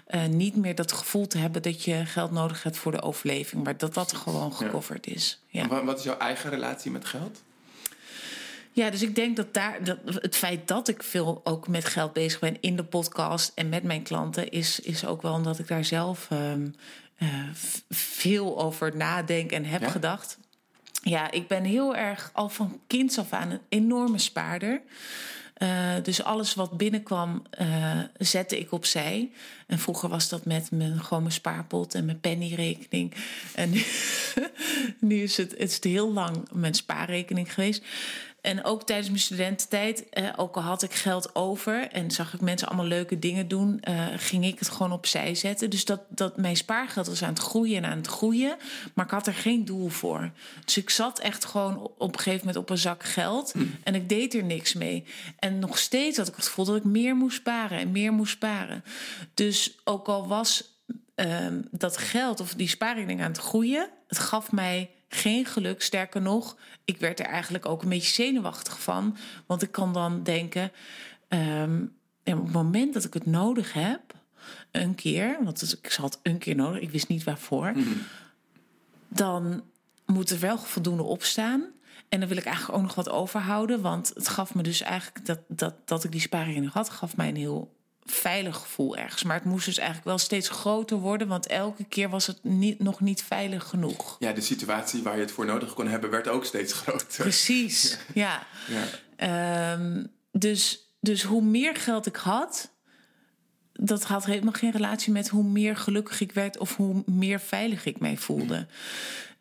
uh, 0.08 0.26
niet 0.26 0.56
meer 0.56 0.74
dat 0.74 0.92
gevoel 0.92 1.26
te 1.26 1.38
hebben 1.38 1.62
dat 1.62 1.84
je 1.84 2.06
geld 2.06 2.30
nodig 2.30 2.62
hebt 2.62 2.76
voor 2.76 2.92
de 2.92 3.02
overleving, 3.02 3.64
maar 3.64 3.76
dat 3.76 3.94
dat 3.94 4.12
gewoon 4.12 4.52
gecoverd 4.54 5.06
is. 5.06 5.40
Ja. 5.46 5.84
Wat 5.84 5.98
is 5.98 6.04
jouw 6.04 6.18
eigen 6.18 6.50
relatie 6.50 6.90
met 6.90 7.04
geld? 7.04 7.42
Ja, 8.72 8.90
dus 8.90 9.02
ik 9.02 9.14
denk 9.14 9.36
dat 9.36 9.54
daar 9.54 9.84
dat 9.84 9.98
het 10.04 10.36
feit 10.36 10.68
dat 10.68 10.88
ik 10.88 11.02
veel 11.02 11.40
ook 11.44 11.68
met 11.68 11.84
geld 11.84 12.12
bezig 12.12 12.40
ben 12.40 12.56
in 12.60 12.76
de 12.76 12.84
podcast 12.84 13.52
en 13.54 13.68
met 13.68 13.82
mijn 13.82 14.02
klanten, 14.02 14.50
is, 14.50 14.80
is 14.80 15.06
ook 15.06 15.22
wel 15.22 15.32
omdat 15.32 15.58
ik 15.58 15.68
daar 15.68 15.84
zelf 15.84 16.28
um, 16.30 16.62
uh, 16.62 16.70
veel 17.88 18.58
over 18.58 18.96
nadenk 18.96 19.52
en 19.52 19.64
heb 19.64 19.80
Ja? 19.80 19.88
gedacht. 19.88 20.38
Ja, 21.02 21.30
ik 21.30 21.48
ben 21.48 21.64
heel 21.64 21.96
erg 21.96 22.30
al 22.32 22.48
van 22.48 22.80
kinds 22.86 23.18
af 23.18 23.32
aan 23.32 23.50
een 23.50 23.60
enorme 23.68 24.18
spaarder. 24.18 24.82
Uh, 25.58 25.94
dus 26.02 26.22
alles 26.22 26.54
wat 26.54 26.76
binnenkwam, 26.76 27.42
uh, 27.60 28.00
zette 28.18 28.58
ik 28.58 28.72
opzij. 28.72 29.30
En 29.66 29.78
vroeger 29.78 30.08
was 30.08 30.28
dat 30.28 30.44
met 30.44 30.70
mijn, 30.70 31.00
gewoon 31.00 31.22
mijn 31.22 31.34
spaarpot 31.34 31.94
en 31.94 32.04
mijn 32.04 32.20
pennyrekening. 32.20 33.14
En 33.54 33.70
nu, 33.70 33.84
nu 35.08 35.22
is 35.22 35.36
het, 35.36 35.50
het 35.50 35.70
is 35.70 35.78
heel 35.82 36.12
lang 36.12 36.48
mijn 36.52 36.74
spaarrekening 36.74 37.54
geweest. 37.54 37.84
En 38.48 38.64
ook 38.64 38.82
tijdens 38.82 39.08
mijn 39.08 39.20
studententijd, 39.20 40.08
eh, 40.08 40.28
ook 40.36 40.56
al 40.56 40.62
had 40.62 40.82
ik 40.82 40.94
geld 40.94 41.34
over 41.34 41.88
en 41.88 42.10
zag 42.10 42.34
ik 42.34 42.40
mensen 42.40 42.68
allemaal 42.68 42.86
leuke 42.86 43.18
dingen 43.18 43.48
doen, 43.48 43.80
eh, 43.80 44.06
ging 44.16 44.44
ik 44.44 44.58
het 44.58 44.68
gewoon 44.68 44.92
opzij 44.92 45.34
zetten. 45.34 45.70
Dus 45.70 45.84
dat, 45.84 46.00
dat 46.08 46.36
mijn 46.36 46.56
spaargeld 46.56 47.06
was 47.06 47.22
aan 47.22 47.28
het 47.28 47.38
groeien 47.38 47.76
en 47.76 47.90
aan 47.90 47.96
het 47.96 48.06
groeien, 48.06 48.56
maar 48.94 49.04
ik 49.04 49.10
had 49.10 49.26
er 49.26 49.34
geen 49.34 49.64
doel 49.64 49.88
voor. 49.88 50.30
Dus 50.64 50.76
ik 50.76 50.90
zat 50.90 51.18
echt 51.18 51.44
gewoon 51.44 51.90
op 51.98 52.12
een 52.12 52.20
gegeven 52.20 52.46
moment 52.46 52.56
op 52.56 52.70
een 52.70 52.78
zak 52.78 53.04
geld 53.04 53.54
en 53.82 53.94
ik 53.94 54.08
deed 54.08 54.34
er 54.34 54.44
niks 54.44 54.74
mee. 54.74 55.04
En 55.38 55.58
nog 55.58 55.78
steeds 55.78 56.16
had 56.16 56.28
ik 56.28 56.36
het 56.36 56.46
gevoel 56.46 56.64
dat 56.64 56.76
ik 56.76 56.84
meer 56.84 57.16
moest 57.16 57.36
sparen 57.36 57.78
en 57.78 57.92
meer 57.92 58.12
moest 58.12 58.32
sparen. 58.32 58.84
Dus 59.34 59.78
ook 59.84 60.08
al 60.08 60.28
was 60.28 60.78
um, 61.14 61.68
dat 61.70 61.96
geld 61.96 62.40
of 62.40 62.54
die 62.54 62.68
spaarrekening 62.68 63.22
aan 63.22 63.30
het 63.30 63.40
groeien, 63.40 63.90
het 64.06 64.18
gaf 64.18 64.52
mij 64.52 64.90
geen 65.08 65.44
geluk. 65.44 65.82
Sterker 65.82 66.22
nog, 66.22 66.56
ik 66.84 66.98
werd 66.98 67.20
er 67.20 67.26
eigenlijk 67.26 67.66
ook 67.66 67.82
een 67.82 67.88
beetje 67.88 68.14
zenuwachtig 68.14 68.80
van. 68.80 69.16
Want 69.46 69.62
ik 69.62 69.72
kan 69.72 69.92
dan 69.92 70.22
denken, 70.22 70.72
um, 71.28 71.96
op 72.24 72.44
het 72.44 72.52
moment 72.52 72.94
dat 72.94 73.04
ik 73.04 73.14
het 73.14 73.26
nodig 73.26 73.72
heb, 73.72 74.00
een 74.70 74.94
keer, 74.94 75.38
want 75.42 75.78
ik 75.82 75.92
had 75.92 76.20
een 76.22 76.38
keer 76.38 76.54
nodig, 76.54 76.80
ik 76.80 76.90
wist 76.90 77.08
niet 77.08 77.24
waarvoor, 77.24 77.72
mm-hmm. 77.74 78.02
dan 79.08 79.62
moet 80.06 80.30
er 80.30 80.40
wel 80.40 80.58
voldoende 80.58 81.02
opstaan. 81.02 81.64
En 82.08 82.20
dan 82.20 82.28
wil 82.28 82.38
ik 82.38 82.44
eigenlijk 82.44 82.78
ook 82.78 82.84
nog 82.84 82.94
wat 82.94 83.08
overhouden. 83.08 83.80
Want 83.80 84.10
het 84.14 84.28
gaf 84.28 84.54
me 84.54 84.62
dus 84.62 84.80
eigenlijk 84.80 85.26
dat, 85.26 85.40
dat, 85.48 85.74
dat 85.84 86.04
ik 86.04 86.12
die 86.12 86.20
sparing 86.20 86.72
had, 86.72 86.90
gaf 86.90 87.16
mij 87.16 87.28
een 87.28 87.36
heel 87.36 87.76
veilig 88.12 88.56
gevoel 88.56 88.96
ergens. 88.96 89.22
Maar 89.22 89.36
het 89.36 89.44
moest 89.44 89.64
dus 89.64 89.78
eigenlijk 89.78 90.08
wel 90.08 90.18
steeds 90.18 90.48
groter 90.48 90.96
worden, 90.96 91.28
want 91.28 91.46
elke 91.46 91.84
keer 91.84 92.08
was 92.08 92.26
het 92.26 92.38
niet, 92.42 92.78
nog 92.78 93.00
niet 93.00 93.22
veilig 93.22 93.64
genoeg. 93.64 94.16
Ja, 94.18 94.32
de 94.32 94.40
situatie 94.40 95.02
waar 95.02 95.14
je 95.14 95.20
het 95.20 95.30
voor 95.32 95.46
nodig 95.46 95.74
kon 95.74 95.88
hebben, 95.88 96.10
werd 96.10 96.28
ook 96.28 96.44
steeds 96.44 96.72
groter. 96.82 97.22
Precies, 97.22 97.98
ja. 98.14 98.46
ja. 98.68 98.84
ja. 99.16 99.72
Um, 99.72 100.10
dus, 100.32 100.92
dus 101.00 101.22
hoe 101.22 101.42
meer 101.42 101.76
geld 101.76 102.06
ik 102.06 102.16
had, 102.16 102.70
dat 103.72 104.04
had 104.04 104.24
helemaal 104.24 104.52
geen 104.52 104.72
relatie 104.72 105.12
met 105.12 105.28
hoe 105.28 105.44
meer 105.44 105.76
gelukkig 105.76 106.20
ik 106.20 106.32
werd 106.32 106.58
of 106.58 106.76
hoe 106.76 107.02
meer 107.06 107.40
veilig 107.40 107.84
ik 107.84 108.00
mij 108.00 108.16
voelde. 108.16 108.66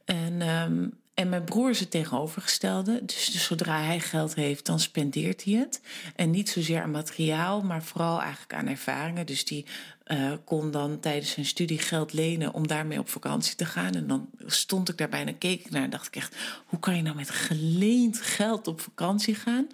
En, 0.06 0.42
um, 0.42 1.00
en 1.18 1.30
mijn 1.30 1.44
broer 1.44 1.70
is 1.70 1.80
het 1.80 1.92
tegenovergestelde. 1.92 3.06
Dus, 3.06 3.30
dus 3.32 3.44
zodra 3.44 3.82
hij 3.82 4.00
geld 4.00 4.36
heeft, 4.36 4.66
dan 4.66 4.80
spendeert 4.80 5.44
hij 5.44 5.54
het. 5.54 5.82
En 6.16 6.30
niet 6.30 6.50
zozeer 6.50 6.82
aan 6.82 6.92
materiaal, 6.92 7.62
maar 7.62 7.84
vooral 7.84 8.22
eigenlijk 8.22 8.54
aan 8.54 8.68
ervaringen. 8.68 9.26
Dus 9.26 9.46
die 9.46 9.66
uh, 10.08 10.32
kon 10.46 10.72
dan 10.72 11.00
tijdens 11.00 11.32
zijn 11.32 11.46
studie 11.46 11.80
geld 11.80 12.14
lenen 12.14 12.54
om 12.54 12.68
daarmee 12.68 13.00
op 13.00 13.10
vakantie 13.10 13.56
te 13.56 13.66
gaan. 13.66 13.96
En 13.96 14.08
dan 14.08 14.30
stond 14.46 14.90
ik 14.90 14.98
daarbij 14.98 15.26
en 15.26 15.38
keek 15.38 15.66
ik 15.66 15.72
naar 15.72 15.84
en 15.84 15.90
dacht 15.90 16.08
ik 16.08 16.16
echt... 16.16 16.36
hoe 16.66 16.80
kan 16.80 16.96
je 16.96 17.02
nou 17.02 17.16
met 17.16 17.30
geleend 17.30 18.22
geld 18.22 18.68
op 18.68 18.82
vakantie 18.82 19.36
gaan? 19.36 19.68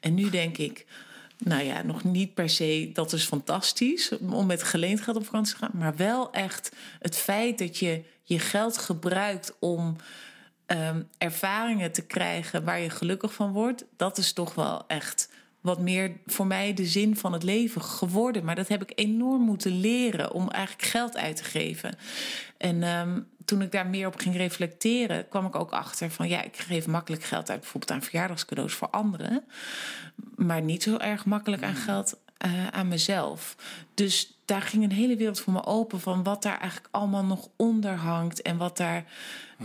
En 0.00 0.14
nu 0.14 0.30
denk 0.30 0.58
ik... 0.58 0.86
Nou 1.38 1.62
ja, 1.62 1.82
nog 1.82 2.04
niet 2.04 2.34
per 2.34 2.48
se, 2.48 2.90
dat 2.92 3.12
is 3.12 3.24
fantastisch 3.24 4.18
om 4.18 4.46
met 4.46 4.62
geleend 4.62 5.00
geld 5.00 5.16
op 5.16 5.24
vakantie 5.24 5.54
te 5.54 5.60
gaan. 5.60 5.78
Maar 5.78 5.96
wel 5.96 6.32
echt 6.32 6.72
het 6.98 7.16
feit 7.16 7.58
dat 7.58 7.78
je 7.78 8.02
je 8.22 8.38
geld 8.38 8.78
gebruikt 8.78 9.54
om 9.58 9.96
um, 10.66 11.08
ervaringen 11.18 11.92
te 11.92 12.06
krijgen 12.06 12.64
waar 12.64 12.80
je 12.80 12.90
gelukkig 12.90 13.34
van 13.34 13.52
wordt, 13.52 13.84
dat 13.96 14.18
is 14.18 14.32
toch 14.32 14.54
wel 14.54 14.84
echt 14.86 15.28
wat 15.60 15.80
meer 15.80 16.12
voor 16.26 16.46
mij 16.46 16.74
de 16.74 16.86
zin 16.86 17.16
van 17.16 17.32
het 17.32 17.42
leven 17.42 17.82
geworden. 17.82 18.44
Maar 18.44 18.54
dat 18.54 18.68
heb 18.68 18.82
ik 18.82 18.92
enorm 18.94 19.42
moeten 19.42 19.80
leren 19.80 20.32
om 20.32 20.50
eigenlijk 20.50 20.88
geld 20.88 21.16
uit 21.16 21.36
te 21.36 21.44
geven. 21.44 21.96
En 22.56 22.82
um, 22.82 23.26
toen 23.44 23.62
ik 23.62 23.72
daar 23.72 23.86
meer 23.86 24.06
op 24.06 24.16
ging 24.16 24.36
reflecteren, 24.36 25.28
kwam 25.28 25.46
ik 25.46 25.54
ook 25.54 25.70
achter 25.70 26.10
van 26.10 26.28
ja, 26.28 26.42
ik 26.42 26.56
geef 26.56 26.86
makkelijk 26.86 27.24
geld 27.24 27.50
uit, 27.50 27.60
bijvoorbeeld 27.60 27.92
aan 27.92 28.02
verjaardagscadeaus 28.02 28.74
voor 28.74 28.88
anderen, 28.88 29.44
maar 30.36 30.62
niet 30.62 30.82
zo 30.82 30.96
erg 30.96 31.24
makkelijk 31.24 31.62
aan 31.62 31.74
geld 31.74 32.18
uh, 32.46 32.66
aan 32.66 32.88
mezelf. 32.88 33.56
Dus 33.94 34.38
daar 34.44 34.62
ging 34.62 34.82
een 34.82 34.92
hele 34.92 35.16
wereld 35.16 35.40
voor 35.40 35.52
me 35.52 35.64
open 35.64 36.00
van 36.00 36.22
wat 36.22 36.42
daar 36.42 36.58
eigenlijk 36.58 36.88
allemaal 36.90 37.24
nog 37.24 37.48
onder 37.56 37.94
hangt 37.94 38.42
en 38.42 38.56
wat 38.56 38.76
daar. 38.76 39.04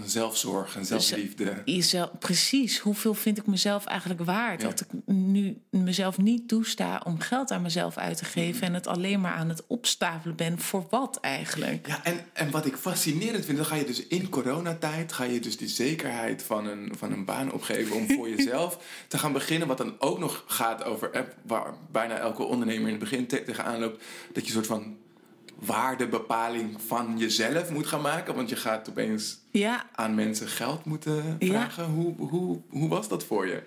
Zelfzorg 0.06 0.76
en 0.76 0.86
zelfliefde. 0.86 1.62
Jezelf, 1.66 2.10
precies. 2.20 2.80
Hoeveel 2.80 3.14
vind 3.14 3.38
ik 3.38 3.46
mezelf 3.46 3.86
eigenlijk 3.86 4.22
waard? 4.24 4.62
Dat 4.62 4.82
ik 4.82 4.88
nu 5.06 5.62
mezelf 5.70 6.18
niet 6.18 6.48
toesta 6.48 7.02
om 7.06 7.20
geld 7.20 7.52
aan 7.52 7.62
mezelf 7.62 7.98
uit 7.98 8.18
te 8.18 8.26
geven 8.26 8.68
en 8.68 8.74
het 8.74 8.88
alleen 8.88 9.22
maar 9.22 9.34
aan 9.34 9.50
het 9.50 9.64
opstapelen 9.68 10.36
ben. 10.36 10.60
Voor 10.60 10.88
wat 10.90 11.18
eigenlijk? 11.22 11.88
Ja, 11.88 12.04
en, 12.04 12.26
en 12.34 12.52
wat 12.52 12.66
ik 12.66 12.76
fascinerend 12.76 13.46
vind, 13.46 13.58
dan 13.58 13.66
ga 13.66 13.76
je 13.76 13.86
dus 13.86 14.08
in 14.08 14.30
coronatijd, 14.30 15.14
ga 15.14 15.24
je 15.24 15.40
dus 15.40 15.58
die 15.58 15.68
zekerheid 15.68 16.44
van 16.44 16.66
een, 16.66 16.92
van 16.98 17.12
een 17.12 17.26
baan 17.26 17.52
opgeven 17.52 17.96
om 17.96 18.08
voor 18.08 18.30
jezelf 18.36 18.80
te 19.08 19.18
gaan 19.18 19.34
beginnen. 19.34 19.68
Wat 19.68 19.78
dan 19.78 19.96
ook 20.00 20.20
nog 20.20 20.44
gaat 20.48 20.84
over, 20.84 21.12
eh, 21.12 21.22
waar 21.42 21.74
bijna 21.92 22.18
elke 22.18 22.44
ondernemer 22.44 22.86
in 22.86 22.94
het 22.94 23.10
begin 23.10 23.28
tegenaan 23.28 23.80
loopt, 23.80 24.04
dat 24.34 24.46
je 24.46 24.52
soort 24.52 24.68
van 24.70 24.98
waardebepaling 25.60 26.82
van 26.88 27.18
jezelf 27.18 27.70
moet 27.70 27.88
gaan 27.88 28.02
maken. 28.02 28.36
Want 28.36 28.50
je 28.50 28.56
gaat 28.56 28.90
opeens 28.90 29.40
ja. 29.52 29.86
aan 29.96 30.16
mensen 30.16 30.48
geld 30.48 30.86
moeten 30.86 31.38
vragen. 31.40 31.86
Hoe, 31.86 32.14
hoe, 32.18 32.60
hoe 32.70 32.90
was 32.90 33.08
dat 33.08 33.24
voor 33.24 33.48
je? 33.48 33.64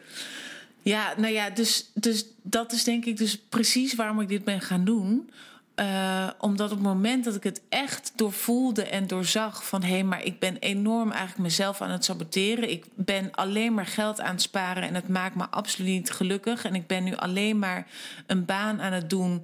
Ja, 0.82 1.14
nou 1.16 1.32
ja, 1.32 1.50
dus, 1.50 1.90
dus 1.94 2.26
dat 2.42 2.72
is 2.72 2.84
denk 2.84 3.04
ik 3.04 3.16
dus 3.16 3.38
precies 3.48 3.94
waarom 3.94 4.20
ik 4.20 4.28
dit 4.28 4.44
ben 4.44 4.60
gaan 4.60 4.84
doen. 4.84 5.30
Uh, 5.76 6.28
omdat 6.38 6.70
op 6.70 6.76
het 6.76 6.86
moment 6.86 7.24
dat 7.24 7.34
ik 7.34 7.42
het 7.42 7.62
echt 7.68 8.12
doorvoelde 8.16 8.82
en 8.82 9.06
doorzag 9.06 9.66
van 9.66 9.82
hé, 9.82 9.92
hey, 9.92 10.04
maar 10.04 10.24
ik 10.24 10.38
ben 10.38 10.56
enorm 10.56 11.10
eigenlijk 11.10 11.42
mezelf 11.42 11.80
aan 11.80 11.90
het 11.90 12.04
saboteren. 12.04 12.70
Ik 12.70 12.84
ben 12.94 13.30
alleen 13.30 13.74
maar 13.74 13.86
geld 13.86 14.20
aan 14.20 14.32
het 14.32 14.42
sparen 14.42 14.82
en 14.82 14.94
het 14.94 15.08
maakt 15.08 15.34
me 15.34 15.48
absoluut 15.50 15.88
niet 15.88 16.10
gelukkig. 16.10 16.64
En 16.64 16.74
ik 16.74 16.86
ben 16.86 17.04
nu 17.04 17.16
alleen 17.16 17.58
maar 17.58 17.86
een 18.26 18.44
baan 18.44 18.80
aan 18.80 18.92
het 18.92 19.10
doen 19.10 19.42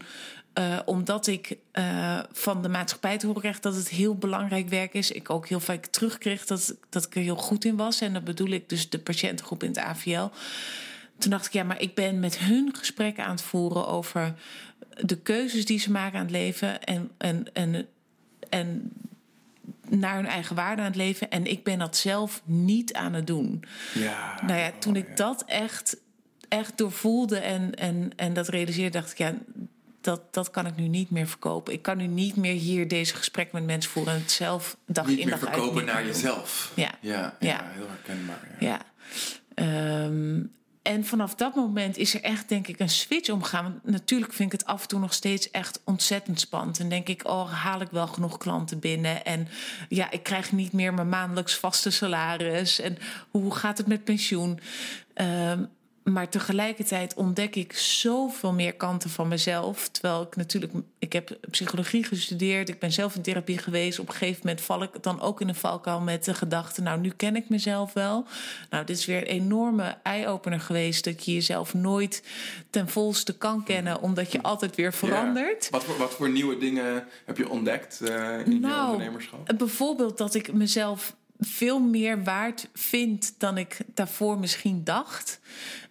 uh, 0.58 0.78
omdat 0.84 1.26
ik 1.26 1.56
uh, 1.72 2.18
van 2.32 2.62
de 2.62 2.68
maatschappij 2.68 3.18
te 3.18 3.26
horen 3.26 3.42
kreeg 3.42 3.60
dat 3.60 3.74
het 3.74 3.88
heel 3.88 4.14
belangrijk 4.14 4.68
werk 4.68 4.94
is. 4.94 5.10
Ik 5.10 5.30
ook 5.30 5.48
heel 5.48 5.60
vaak 5.60 5.86
terugkreeg 5.86 6.46
dat, 6.46 6.74
dat 6.88 7.04
ik 7.04 7.14
er 7.14 7.22
heel 7.22 7.36
goed 7.36 7.64
in 7.64 7.76
was. 7.76 8.00
En 8.00 8.12
dat 8.12 8.24
bedoel 8.24 8.48
ik 8.48 8.68
dus 8.68 8.90
de 8.90 8.98
patiëntengroep 8.98 9.62
in 9.62 9.68
het 9.68 9.78
AVL. 9.78 10.26
Toen 11.18 11.30
dacht 11.30 11.46
ik, 11.46 11.52
ja, 11.52 11.62
maar 11.62 11.80
ik 11.80 11.94
ben 11.94 12.20
met 12.20 12.38
hun 12.38 12.74
gesprekken 12.76 13.24
aan 13.24 13.30
het 13.30 13.42
voeren 13.42 13.86
over 13.86 14.34
de 15.00 15.16
keuzes 15.16 15.64
die 15.64 15.78
ze 15.78 15.90
maken 15.90 16.18
aan 16.18 16.24
het 16.24 16.34
leven. 16.34 16.84
En, 16.84 17.10
en, 17.18 17.52
en, 17.52 17.86
en 18.48 18.92
naar 19.88 20.14
hun 20.14 20.26
eigen 20.26 20.56
waarde 20.56 20.82
aan 20.82 20.88
het 20.88 20.96
leven. 20.96 21.30
En 21.30 21.46
ik 21.46 21.64
ben 21.64 21.78
dat 21.78 21.96
zelf 21.96 22.42
niet 22.44 22.92
aan 22.92 23.12
het 23.12 23.26
doen. 23.26 23.64
Ja, 23.94 24.42
nou 24.46 24.58
ja, 24.58 24.72
toen 24.78 24.96
ik 24.96 25.16
dat 25.16 25.44
echt, 25.46 25.96
echt 26.48 26.78
doorvoelde 26.78 27.38
en, 27.38 27.74
en, 27.74 28.10
en 28.16 28.32
dat 28.32 28.48
realiseerde, 28.48 28.98
dacht 28.98 29.10
ik, 29.10 29.18
ja, 29.18 29.34
dat, 30.00 30.34
dat 30.34 30.50
kan 30.50 30.66
ik 30.66 30.76
nu 30.76 30.88
niet 30.88 31.10
meer 31.10 31.28
verkopen. 31.28 31.72
Ik 31.72 31.82
kan 31.82 31.96
nu 31.96 32.06
niet 32.06 32.36
meer 32.36 32.54
hier 32.54 32.88
deze 32.88 33.14
gesprek 33.14 33.52
met 33.52 33.64
mensen 33.64 33.90
voeren 33.90 34.14
en 34.14 34.20
het 34.20 34.30
zelf 34.30 34.76
dag 34.86 35.06
niet 35.06 35.18
in 35.18 35.28
dag 35.28 35.32
uit. 35.32 35.42
Niet 35.42 35.50
meer 35.50 35.64
verkopen 35.64 35.84
naar 35.84 36.06
jezelf. 36.06 36.72
Ja. 36.74 36.90
Ja, 37.00 37.36
ja, 37.40 37.70
heel 37.74 37.88
herkenbaar. 37.88 38.56
Ja. 38.60 38.80
ja. 39.54 40.04
Um, 40.04 40.56
en 40.82 41.04
vanaf 41.04 41.34
dat 41.34 41.54
moment 41.54 41.96
is 41.96 42.14
er 42.14 42.22
echt, 42.22 42.48
denk 42.48 42.66
ik, 42.66 42.80
een 42.80 42.88
switch 42.88 43.30
omgegaan. 43.30 43.62
Want 43.62 43.84
natuurlijk 43.84 44.32
vind 44.32 44.52
ik 44.52 44.58
het 44.58 44.68
af 44.68 44.82
en 44.82 44.88
toe 44.88 45.00
nog 45.00 45.12
steeds 45.12 45.50
echt 45.50 45.80
ontzettend 45.84 46.40
spannend. 46.40 46.78
En 46.78 46.88
denk 46.88 47.08
ik, 47.08 47.26
oh, 47.26 47.52
haal 47.52 47.80
ik 47.80 47.90
wel 47.90 48.06
genoeg 48.06 48.38
klanten 48.38 48.78
binnen? 48.78 49.24
En 49.24 49.48
ja, 49.88 50.10
ik 50.10 50.22
krijg 50.22 50.52
niet 50.52 50.72
meer 50.72 50.94
mijn 50.94 51.08
maandelijks 51.08 51.54
vaste 51.54 51.90
salaris. 51.90 52.80
En 52.80 52.98
hoe 53.30 53.54
gaat 53.54 53.78
het 53.78 53.86
met 53.86 54.04
pensioen? 54.04 54.60
Um, 55.14 55.68
maar 56.12 56.28
tegelijkertijd 56.28 57.14
ontdek 57.14 57.56
ik 57.56 57.72
zoveel 57.72 58.52
meer 58.52 58.74
kanten 58.74 59.10
van 59.10 59.28
mezelf. 59.28 59.88
Terwijl 59.88 60.22
ik 60.22 60.36
natuurlijk, 60.36 60.72
ik 60.98 61.12
heb 61.12 61.38
psychologie 61.50 62.04
gestudeerd, 62.04 62.68
ik 62.68 62.78
ben 62.78 62.92
zelf 62.92 63.14
in 63.14 63.22
therapie 63.22 63.58
geweest. 63.58 63.98
Op 63.98 64.08
een 64.08 64.14
gegeven 64.14 64.40
moment 64.42 64.60
val 64.60 64.82
ik 64.82 65.02
dan 65.02 65.20
ook 65.20 65.40
in 65.40 65.48
een 65.48 65.54
valkuil 65.54 66.00
met 66.00 66.24
de 66.24 66.34
gedachte: 66.34 66.82
Nou, 66.82 67.00
nu 67.00 67.10
ken 67.10 67.36
ik 67.36 67.48
mezelf 67.48 67.92
wel. 67.92 68.26
Nou, 68.70 68.84
dit 68.84 68.98
is 68.98 69.06
weer 69.06 69.20
een 69.20 69.26
enorme 69.26 69.96
eye-opener 70.02 70.60
geweest. 70.60 71.04
Dat 71.04 71.24
je 71.24 71.32
jezelf 71.32 71.74
nooit 71.74 72.22
ten 72.70 72.88
volste 72.88 73.36
kan 73.36 73.64
kennen, 73.64 74.00
omdat 74.00 74.32
je 74.32 74.42
altijd 74.42 74.76
weer 74.76 74.92
verandert. 74.92 75.70
Wat, 75.70 75.84
voor, 75.84 75.96
wat 75.96 76.14
voor 76.14 76.30
nieuwe 76.30 76.58
dingen 76.58 77.06
heb 77.24 77.36
je 77.36 77.48
ontdekt 77.48 78.00
uh, 78.02 78.08
in 78.46 78.60
nou, 78.60 78.84
je 78.84 78.92
ondernemerschap? 78.92 79.52
Bijvoorbeeld 79.56 80.18
dat 80.18 80.34
ik 80.34 80.52
mezelf 80.52 81.16
veel 81.40 81.78
meer 81.78 82.24
waard 82.24 82.68
vind 82.74 83.34
dan 83.38 83.58
ik 83.58 83.78
daarvoor 83.94 84.38
misschien 84.38 84.84
dacht. 84.84 85.40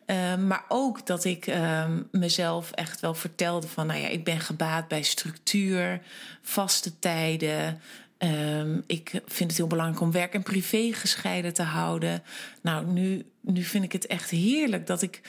Ehm, 0.08 0.48
maar 0.48 0.65
ook 0.67 1.06
dat 1.06 1.24
ik 1.24 1.48
ehm, 1.48 2.02
mezelf 2.12 2.72
echt 2.72 3.00
wel 3.00 3.13
vertelde 3.13 3.67
van, 3.67 3.88
nou 3.88 4.00
ja, 4.00 4.08
ik 4.08 4.24
ben 4.24 4.39
gebaat 4.39 4.88
bij 4.88 5.04
structuur, 5.04 6.02
vaste 6.41 7.00
tijden. 7.00 7.82
Um, 8.20 8.84
ik 8.86 9.10
vind 9.26 9.50
het 9.50 9.58
heel 9.58 9.67
belangrijk 9.67 10.02
om 10.02 10.12
werk 10.12 10.34
en 10.34 10.43
privé 10.43 10.93
gescheiden 10.93 11.54
te 11.54 11.63
houden. 11.63 12.24
Nou, 12.62 12.86
nu, 12.86 13.26
nu 13.41 13.63
vind 13.63 13.84
ik 13.84 13.91
het 13.91 14.08
echt 14.08 14.30
heerlijk 14.30 14.88
dat 14.88 15.02
ik 15.02 15.22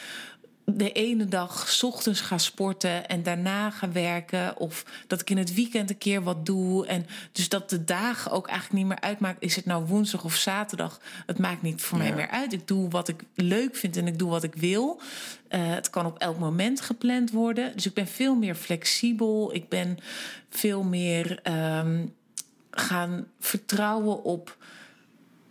de 0.77 0.93
ene 0.93 1.25
dag 1.25 1.69
s 1.69 1.83
ochtends 1.83 2.21
ga 2.21 2.39
sporten 2.39 3.09
en 3.09 3.23
daarna 3.23 3.71
ga 3.71 3.93
werken. 3.93 4.57
Of 4.57 4.85
dat 5.07 5.21
ik 5.21 5.31
in 5.31 5.39
het 5.39 5.55
weekend 5.55 5.91
een 5.91 5.99
keer 5.99 6.23
wat 6.23 6.47
doe. 6.47 6.87
En 6.87 7.07
dus 7.33 7.49
dat 7.49 7.71
de 7.71 7.85
dagen 7.85 8.31
ook 8.31 8.47
eigenlijk 8.47 8.79
niet 8.79 8.89
meer 8.89 9.01
uitmaakt. 9.01 9.43
Is 9.43 9.57
het 9.57 9.65
nou 9.65 9.87
woensdag 9.87 10.25
of 10.25 10.35
zaterdag? 10.35 11.01
Het 11.27 11.39
maakt 11.39 11.63
niet 11.63 11.83
voor 11.83 11.99
mij 11.99 12.15
meer 12.15 12.29
uit. 12.29 12.53
Ik 12.53 12.67
doe 12.67 12.89
wat 12.89 13.09
ik 13.09 13.23
leuk 13.35 13.77
vind 13.77 13.97
en 13.97 14.07
ik 14.07 14.19
doe 14.19 14.31
wat 14.31 14.43
ik 14.43 14.55
wil. 14.55 15.01
Uh, 15.51 15.61
het 15.75 15.91
kan 15.91 16.07
op 16.07 16.19
elk 16.19 16.39
moment 16.39 16.81
gepland 16.81 17.31
worden. 17.31 17.73
Dus 17.75 17.87
ik 17.87 17.95
ben 17.95 18.07
veel 18.07 18.35
meer 18.35 18.55
flexibel. 18.55 19.55
Ik 19.55 19.69
ben 19.69 19.99
veel 20.51 20.83
meer 20.83 21.41
um, 21.79 22.15
gaan 22.71 23.27
vertrouwen 23.41 24.25
op 24.25 24.57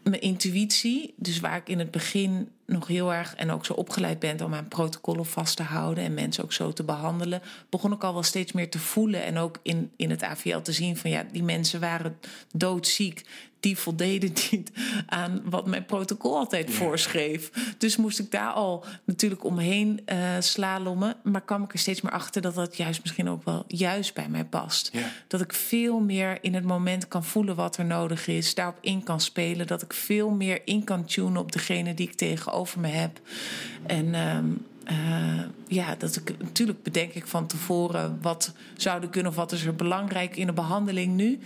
mijn 0.04 0.22
intuïtie. 0.22 1.14
Dus 1.16 1.40
waar 1.40 1.58
ik 1.58 1.70
in 1.70 1.80
het 1.80 1.92
begin 1.92 2.50
nog 2.68 2.88
heel 2.88 3.14
erg 3.14 3.36
en 3.36 3.52
ook 3.52 3.66
zo 3.66 3.74
opgeleid 3.74 4.20
bent 4.20 4.42
om 4.42 4.54
aan 4.54 4.68
protocollen 4.68 5.26
vast 5.26 5.56
te 5.56 5.64
houden 5.64 6.04
en 6.04 6.14
mensen 6.14 6.44
ook 6.44 6.54
zo 6.54 6.74
te 6.74 6.84
behandelen, 6.84 7.42
begon 7.70 7.92
ik 7.94 8.04
al 8.04 8.14
wel 8.14 8.24
steeds 8.24 8.52
meer 8.52 8.70
te 8.70 8.80
voelen 8.80 9.24
en 9.24 9.38
ook 9.38 9.58
in, 9.62 9.92
in 9.96 10.10
het 10.10 10.24
AVL 10.24 10.60
te 10.60 10.72
zien 10.72 10.98
van 10.98 11.10
ja, 11.10 11.24
die 11.32 11.44
mensen 11.44 11.80
waren 11.80 12.18
doodziek 12.54 13.26
die 13.60 13.78
voldeden 13.78 14.34
niet 14.52 14.72
aan 15.06 15.42
wat 15.46 15.66
mijn 15.66 15.86
protocol 15.86 16.38
altijd 16.38 16.72
voorschreef. 16.72 17.52
Dus 17.78 17.98
moest 17.98 18.20
ik 18.20 18.32
daar 18.32 18.52
al 18.52 18.86
natuurlijk 19.04 19.44
omheen 19.44 20.02
uh, 20.06 20.18
slalommen. 20.40 21.16
Maar 21.24 21.42
kwam 21.42 21.64
ik 21.64 21.74
er 21.74 21.80
steeds 21.80 22.02
meer 22.02 22.12
achter 22.12 22.42
dat 22.42 22.56
dat 22.56 22.78
juist 22.78 23.02
misschien 23.02 23.30
ook 23.30 23.46
wel 23.46 23.64
juist 23.68 24.14
bij 24.14 24.30
mij 24.30 24.46
past. 24.46 24.92
Dat 25.28 25.42
ik 25.42 25.54
veel 25.54 26.00
meer 26.00 26.38
in 26.42 26.54
het 26.54 26.64
moment 26.64 27.08
kan 27.08 27.24
voelen 27.24 27.56
wat 27.56 27.78
er 27.78 27.86
nodig 27.86 28.28
is. 28.28 28.56
Daarop 28.56 28.78
in 28.82 29.04
kan 29.04 29.22
spelen. 29.22 29.68
Dat 29.68 29.82
ik 29.82 29.94
veel 29.94 30.30
meer 30.30 30.62
in 30.66 30.84
kan 30.84 31.06
tunen 31.06 31.38
op 31.38 31.52
degene 31.52 31.94
die 31.94 32.08
ik 32.08 32.16
tegenover 32.16 32.80
me 32.80 32.88
heb. 32.88 33.20
En... 33.86 34.06
Uh, 34.06 34.38
uh, 34.92 35.42
ja, 35.68 35.96
dat 35.96 36.16
ik 36.16 36.38
natuurlijk 36.40 36.84
bedenk 36.84 37.14
ik 37.14 37.28
van 37.28 37.48
tevoren 37.48 38.18
wat 38.22 38.54
zouden 38.78 39.10
kunnen 39.10 39.32
of 39.32 39.38
wat 39.38 39.52
is 39.52 39.66
er 39.66 39.76
belangrijk 39.76 40.36
in 40.36 40.46
de 40.46 40.54
behandeling 40.54 41.16
nu. 41.16 41.40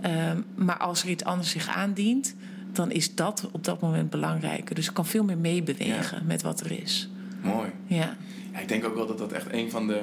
Ehm, 0.00 0.40
maar 0.54 0.76
als 0.76 1.02
er 1.02 1.08
iets 1.08 1.24
anders 1.24 1.50
zich 1.50 1.68
aandient, 1.68 2.34
dan 2.72 2.90
is 2.90 3.14
dat 3.14 3.48
op 3.52 3.64
dat 3.64 3.80
moment 3.80 4.10
belangrijker. 4.10 4.74
Dus 4.74 4.88
ik 4.88 4.94
kan 4.94 5.06
veel 5.06 5.24
meer 5.24 5.38
meebewegen 5.38 6.26
met 6.26 6.42
wat 6.42 6.60
er 6.60 6.82
is. 6.82 7.10
Mooi. 7.42 7.70
Ja. 7.86 8.16
ja. 8.52 8.58
Ik 8.60 8.68
denk 8.68 8.84
ook 8.84 8.94
wel 8.94 9.06
dat 9.06 9.18
dat 9.18 9.32
echt 9.32 9.52
een 9.52 9.70
van 9.70 9.86
de, 9.86 10.02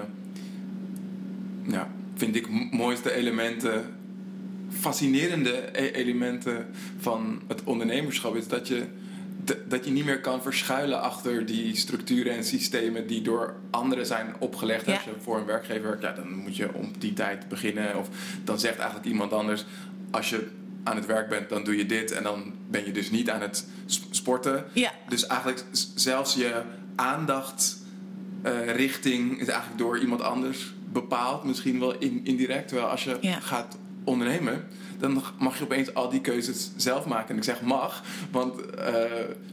ja, 1.67 1.87
vind 2.15 2.35
ik, 2.35 2.71
mooiste 2.71 3.13
elementen, 3.13 3.83
fascinerende 4.69 5.69
e-, 5.71 5.91
elementen 5.91 6.65
van 6.99 7.41
het 7.47 7.63
ondernemerschap 7.63 8.35
is 8.35 8.47
dat 8.47 8.67
je 8.67 8.83
dat 9.67 9.85
je 9.85 9.91
niet 9.91 10.05
meer 10.05 10.21
kan 10.21 10.41
verschuilen 10.41 11.01
achter 11.01 11.45
die 11.45 11.75
structuren 11.75 12.33
en 12.33 12.43
systemen 12.43 13.07
die 13.07 13.21
door 13.21 13.55
anderen 13.71 14.05
zijn 14.05 14.35
opgelegd. 14.39 14.87
Als 14.87 15.03
je 15.03 15.11
voor 15.21 15.37
een 15.37 15.45
werkgever 15.45 15.83
werkt, 15.83 16.01
ja, 16.01 16.11
dan 16.11 16.33
moet 16.33 16.55
je 16.55 16.73
om 16.73 16.91
die 16.97 17.13
tijd 17.13 17.47
beginnen. 17.47 17.97
Of 17.97 18.09
dan 18.43 18.59
zegt 18.59 18.77
eigenlijk 18.77 19.07
iemand 19.07 19.33
anders: 19.33 19.65
als 20.11 20.29
je 20.29 20.47
aan 20.83 20.95
het 20.95 21.05
werk 21.05 21.29
bent, 21.29 21.49
dan 21.49 21.63
doe 21.63 21.77
je 21.77 21.85
dit. 21.85 22.11
En 22.11 22.23
dan 22.23 22.53
ben 22.69 22.85
je 22.85 22.91
dus 22.91 23.11
niet 23.11 23.29
aan 23.29 23.41
het 23.41 23.67
sporten. 24.09 24.65
Ja. 24.73 24.91
Dus 25.09 25.27
eigenlijk 25.27 25.63
zelfs 25.95 26.33
je 26.33 26.61
aandachtrichting 26.95 29.31
uh, 29.31 29.41
is 29.41 29.47
eigenlijk 29.47 29.79
door 29.79 29.99
iemand 29.99 30.21
anders 30.21 30.73
bepaald. 30.91 31.43
Misschien 31.43 31.79
wel 31.79 31.97
in, 31.97 32.21
indirect. 32.23 32.67
Terwijl 32.67 32.89
als 32.89 33.03
je 33.03 33.17
gaat 33.41 33.77
ondernemen 34.03 34.67
dan 34.97 35.23
mag 35.39 35.57
je 35.57 35.63
opeens 35.63 35.93
al 35.93 36.09
die 36.09 36.21
keuzes 36.21 36.71
zelf 36.75 37.05
maken. 37.05 37.29
En 37.29 37.37
ik 37.37 37.43
zeg 37.43 37.61
mag, 37.61 38.03
want 38.31 38.61
uh, 38.77 38.93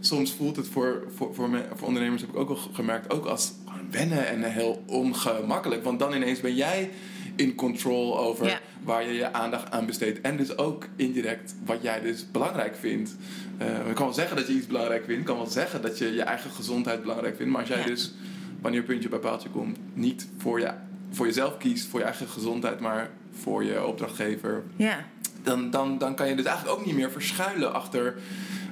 soms 0.01 0.33
voelt 0.33 0.57
het 0.57 0.69
voor, 0.69 1.05
voor, 1.15 1.35
voor, 1.35 1.51
me, 1.51 1.65
voor 1.75 1.87
ondernemers, 1.87 2.21
heb 2.21 2.31
ik 2.31 2.37
ook 2.37 2.49
al 2.49 2.57
gemerkt, 2.73 3.13
ook 3.13 3.27
als 3.27 3.53
wennen 3.91 4.27
en 4.27 4.43
heel 4.43 4.83
ongemakkelijk. 4.87 5.85
Want 5.85 5.99
dan 5.99 6.13
ineens 6.15 6.41
ben 6.41 6.55
jij 6.55 6.91
in 7.37 7.55
control 7.55 8.19
over 8.19 8.61
waar 8.85 9.07
je 9.07 9.13
je 9.13 9.33
aandacht 9.33 9.71
aan 9.71 9.87
besteedt. 9.87 10.21
En 10.21 10.37
dus 10.37 10.59
ook 10.59 10.87
indirect 10.97 11.55
wat 11.65 11.83
jij 11.83 12.01
dus 12.01 12.31
belangrijk 12.31 12.77
vindt. 12.77 13.17
Uh, 13.61 13.87
je 13.87 13.93
kan 13.93 14.05
wel 14.05 14.15
zeggen 14.15 14.37
dat 14.37 14.47
je 14.47 14.53
iets 14.53 14.67
belangrijk 14.67 15.05
vindt. 15.05 15.21
Je 15.21 15.27
kan 15.27 15.37
wel 15.37 15.47
zeggen 15.47 15.83
dat 15.83 15.99
je 15.99 16.15
je 16.15 16.23
eigen 16.23 16.51
gezondheid 16.51 17.01
belangrijk 17.03 17.37
vindt. 17.37 17.53
Maar 17.53 17.61
als 17.61 17.71
jij 17.71 17.85
dus, 17.85 18.15
wanneer 18.61 18.83
puntje 18.83 19.09
bij 19.09 19.19
paaltje 19.19 19.49
komt, 19.49 19.79
niet 19.95 20.29
voor, 20.37 20.61
je, 20.61 20.71
voor 21.11 21.27
jezelf 21.27 21.57
kiest, 21.57 21.87
voor 21.87 22.01
je 22.01 22.07
eigen 22.07 22.29
gezondheid, 22.29 22.81
maar 22.81 23.11
voor 23.33 23.65
je 23.65 23.87
opdrachtgever. 23.87 24.63
Ja. 24.77 25.05
Dan, 25.43 25.71
dan, 25.71 25.99
dan 25.99 26.15
kan 26.15 26.29
je 26.29 26.35
dus 26.35 26.45
eigenlijk 26.45 26.79
ook 26.79 26.87
niet 26.87 26.95
meer 26.95 27.11
verschuilen 27.11 27.75
achter. 27.75 28.15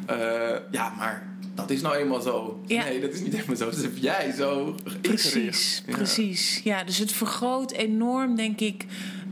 eh, 0.06 0.16
ja, 0.70 0.88
maar 0.98 1.28
dat 1.54 1.70
is 1.70 1.80
nou 1.80 1.96
eenmaal 1.96 2.20
zo. 2.20 2.60
Ja. 2.66 2.84
Nee, 2.84 3.00
dat 3.00 3.12
is 3.12 3.20
niet 3.20 3.32
helemaal 3.34 3.56
zo. 3.56 3.64
Dat 3.70 3.82
heb 3.82 3.96
jij 3.96 4.32
zo. 4.36 4.74
Precies, 5.00 5.82
Ja. 5.86 5.92
precies. 5.96 6.60
Ja, 6.64 6.84
dus 6.84 6.98
het 6.98 7.12
vergroot 7.12 7.70
enorm, 7.72 8.34
denk 8.36 8.60
ik, 8.60 8.84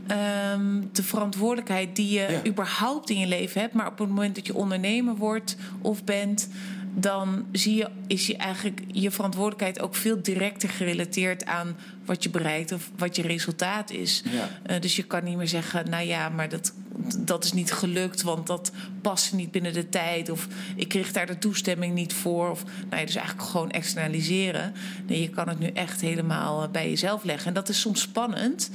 ehm, 0.07 0.81
de 0.91 1.03
verantwoordelijkheid 1.03 1.95
die 1.95 2.09
je 2.11 2.27
Ja. 2.43 2.45
überhaupt 2.49 3.09
in 3.09 3.19
je 3.19 3.27
leven 3.27 3.61
hebt. 3.61 3.73
Maar 3.73 3.87
op 3.87 3.99
het 3.99 4.07
moment 4.07 4.35
dat 4.35 4.45
je 4.45 4.53
ondernemer 4.55 5.15
wordt 5.15 5.55
of 5.81 6.03
bent, 6.03 6.49
dan 6.95 7.45
zie 7.51 7.75
je, 7.75 7.89
is 8.07 8.27
je 8.27 8.37
eigenlijk 8.37 8.81
je 8.91 9.11
verantwoordelijkheid 9.11 9.79
ook 9.81 9.95
veel 9.95 10.21
directer 10.21 10.69
gerelateerd 10.69 11.45
aan 11.45 11.75
wat 12.05 12.23
je 12.23 12.29
bereikt 12.29 12.71
of 12.71 12.89
wat 12.97 13.15
je 13.15 13.21
resultaat 13.21 13.91
is. 13.91 14.23
Ja. 14.31 14.49
Eh, 14.63 14.81
dus 14.81 14.95
je 14.95 15.03
kan 15.03 15.23
niet 15.23 15.37
meer 15.37 15.47
zeggen, 15.47 15.89
nou 15.89 16.05
ja, 16.05 16.29
maar 16.29 16.49
dat, 16.49 16.73
dat 17.17 17.43
is 17.43 17.53
niet 17.53 17.71
gelukt, 17.71 18.21
want 18.21 18.47
dat 18.47 18.71
paste 19.01 19.35
niet 19.35 19.51
binnen 19.51 19.73
de 19.73 19.89
tijd. 19.89 20.29
Of 20.29 20.47
ik 20.75 20.87
kreeg 20.87 21.11
daar 21.11 21.25
de 21.27 21.37
toestemming 21.37 21.93
niet 21.93 22.13
voor. 22.13 22.49
Of 22.49 22.63
nou 22.63 22.99
ja, 22.99 23.05
dus 23.05 23.15
eigenlijk 23.15 23.49
gewoon 23.49 23.71
externaliseren. 23.71 24.73
Nee, 25.07 25.21
je 25.21 25.29
kan 25.29 25.49
het 25.49 25.59
nu 25.59 25.67
echt 25.67 26.01
helemaal 26.01 26.63
eh, 26.63 26.69
bij 26.69 26.89
jezelf 26.89 27.23
leggen. 27.23 27.47
En 27.47 27.53
dat 27.53 27.69
is 27.69 27.79
soms 27.79 28.01
spannend, 28.01 28.69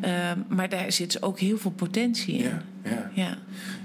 eh, 0.00 0.30
maar 0.48 0.68
daar 0.68 0.92
zit 0.92 1.12
dus 1.12 1.22
ook 1.22 1.38
heel 1.38 1.58
veel 1.58 1.70
potentie 1.70 2.34
in. 2.34 2.42
Ja, 2.42 2.62
ja. 2.84 3.10
Ja, 3.14 3.38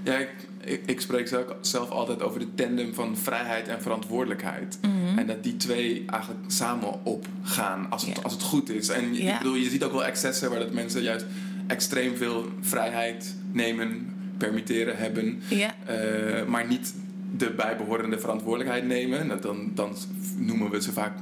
Ja, 0.04 0.18
ik, 0.18 0.30
ik, 0.64 0.80
ik 0.86 1.00
spreek 1.00 1.28
zelf, 1.60 1.90
altijd 1.90 2.22
over 2.22 2.40
de 2.40 2.54
tandem 2.54 2.94
van 2.94 3.16
vrijheid 3.16 3.68
en 3.68 3.82
verantwoordelijkheid. 3.82 4.78
Mhm. 4.82 5.18
En 5.18 5.26
dat 5.26 5.42
die 5.42 5.56
twee 5.56 6.04
eigenlijk 6.06 6.44
samen 6.46 7.04
opgaan 7.04 7.90
als 7.90 8.06
het, 8.06 8.16
Ja. 8.16 8.22
als 8.22 8.32
het 8.32 8.42
goed 8.42 8.70
is. 8.70 8.88
En 8.88 9.14
ik 9.14 9.38
bedoel, 9.38 9.54
je 9.54 9.70
ziet 9.70 9.84
ook 9.84 9.92
wel 9.92 10.04
excessen 10.04 10.50
waar 10.50 10.58
dat 10.58 10.72
mensen 10.72 11.02
juist 11.02 11.24
extreem 11.66 12.16
veel 12.16 12.48
vrijheid 12.60 13.36
nemen, 13.52 14.14
permitteren, 14.38 14.96
hebben. 14.96 15.42
ja, 15.48 15.74
eh, 15.86 16.46
maar 16.46 16.66
niet 16.66 16.94
de 17.36 17.50
bijbehorende 17.50 18.18
verantwoordelijkheid 18.18 18.86
nemen. 18.86 19.26
Nou, 19.26 19.40
Dan, 19.40 19.70
dan 19.74 19.96
noemen 20.36 20.70
we 20.70 20.82
ze 20.82 20.92
vaak 20.92 21.18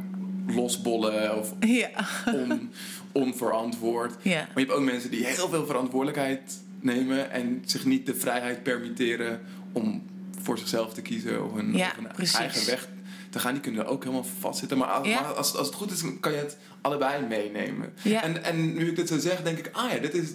losbollen 0.47 1.39
of 1.39 1.55
ja. 1.61 1.91
on, 2.35 2.71
onverantwoord. 3.13 4.15
ja. 4.23 4.37
Maar 4.37 4.49
je 4.55 4.67
hebt 4.67 4.73
ook 4.73 4.85
mensen 4.85 5.11
die 5.11 5.27
heel 5.27 5.49
veel 5.49 5.67
verantwoordelijkheid 5.67 6.61
nemen 6.81 7.31
en 7.31 7.63
zich 7.65 7.85
niet 7.85 8.07
de 8.07 8.15
vrijheid 8.15 8.63
permitteren 8.63 9.41
om 9.73 10.03
voor 10.41 10.59
zichzelf 10.59 10.95
te 10.95 11.03
kiezen 11.03 11.45
of 11.45 11.55
een, 11.55 11.77
Ja, 11.77 11.93
of 11.99 12.19
een 12.19 12.41
eigen 12.41 12.67
weg 12.67 12.89
te 13.33 13.39
gaan. 13.39 13.53
Die 13.53 13.63
kunnen 13.63 13.81
er 13.85 13.87
ook 13.91 14.03
helemaal 14.03 14.25
vastzitten. 14.41 14.79
Maar, 14.79 14.89
als, 14.89 15.09
Ja. 15.09 15.21
maar 15.21 15.33
als, 15.33 15.55
als 15.57 15.67
het 15.67 15.77
goed 15.77 15.91
is, 15.91 16.03
kan 16.21 16.33
je 16.33 16.39
het 16.39 16.57
allebei 16.81 17.27
meenemen. 17.27 17.93
Ja. 18.03 18.23
En, 18.23 18.45
en 18.45 18.73
nu 18.75 18.89
ik 18.89 18.97
dit 18.97 19.09
zo 19.09 19.19
zeg, 19.19 19.43
denk 19.43 19.59
ik, 19.59 19.69
ah 19.73 19.93
ja, 19.93 19.99
dit 19.99 20.15
is, 20.15 20.29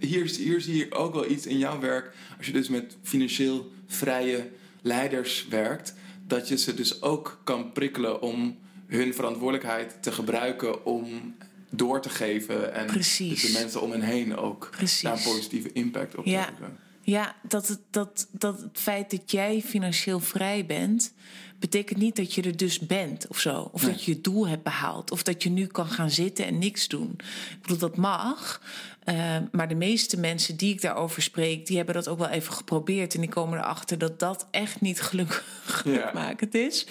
hier, 0.00 0.24
hier 0.24 0.60
zie 0.60 0.84
ik 0.84 0.98
ook 0.98 1.14
wel 1.14 1.30
iets 1.30 1.46
in 1.46 1.58
jouw 1.58 1.80
werk. 1.80 2.12
Als 2.36 2.46
je 2.46 2.52
dus 2.52 2.68
met 2.68 2.96
financieel 3.02 3.70
vrije 3.86 4.50
leiders 4.82 5.46
werkt, 5.48 5.94
dat 6.26 6.48
je 6.48 6.56
ze 6.58 6.74
dus 6.74 7.02
ook 7.02 7.40
kan 7.44 7.72
prikkelen 7.72 8.22
om 8.22 8.56
hun 8.86 9.14
verantwoordelijkheid 9.14 9.96
te 10.02 10.12
gebruiken 10.12 10.84
om 10.84 11.34
door 11.70 12.00
te 12.00 12.08
geven. 12.08 12.74
En 12.74 12.86
Precies. 12.86 13.42
dus 13.42 13.52
de 13.52 13.58
mensen 13.58 13.80
om 13.80 13.90
hen 13.90 14.00
heen 14.00 14.36
ook 14.36 14.68
Precies. 14.70 15.00
daar 15.00 15.16
een 15.16 15.22
positieve 15.22 15.72
impact 15.72 16.14
op 16.16 16.24
te 16.24 16.30
Ja. 16.30 16.44
hebben. 16.44 16.78
Ja, 17.04 17.34
dat 17.48 17.68
het, 17.68 17.80
dat, 17.90 18.28
dat 18.30 18.60
het 18.60 18.78
feit 18.78 19.10
dat 19.10 19.30
jij 19.30 19.62
financieel 19.62 20.20
vrij 20.20 20.66
bent, 20.66 21.12
betekent 21.58 21.98
niet 21.98 22.16
dat 22.16 22.34
je 22.34 22.42
er 22.42 22.56
dus 22.56 22.78
bent 22.78 23.26
of 23.28 23.38
zo. 23.38 23.70
Of 23.72 23.82
Nee. 23.82 23.90
dat 23.90 24.04
je 24.04 24.12
je 24.14 24.20
doel 24.20 24.48
hebt 24.48 24.62
behaald. 24.62 25.10
Of 25.10 25.22
dat 25.22 25.42
je 25.42 25.50
nu 25.50 25.66
kan 25.66 25.86
gaan 25.86 26.10
zitten 26.10 26.46
en 26.46 26.58
niks 26.58 26.88
doen. 26.88 27.10
Ik 27.50 27.58
bedoel, 27.60 27.78
dat 27.78 27.96
mag. 27.96 28.62
Eh, 29.04 29.36
maar 29.52 29.68
de 29.68 29.74
meeste 29.74 30.20
mensen 30.20 30.56
die 30.56 30.72
ik 30.72 30.80
daarover 30.80 31.22
spreek, 31.22 31.66
die 31.66 31.76
hebben 31.76 31.94
dat 31.94 32.08
ook 32.08 32.18
wel 32.18 32.28
even 32.28 32.52
geprobeerd. 32.52 33.14
En 33.14 33.20
die 33.20 33.28
komen 33.28 33.58
erachter 33.58 33.98
dat 33.98 34.18
dat 34.18 34.46
echt 34.50 34.80
niet 34.80 35.00
geluk, 35.00 35.44
gelukmakend 35.64 36.54
is. 36.54 36.86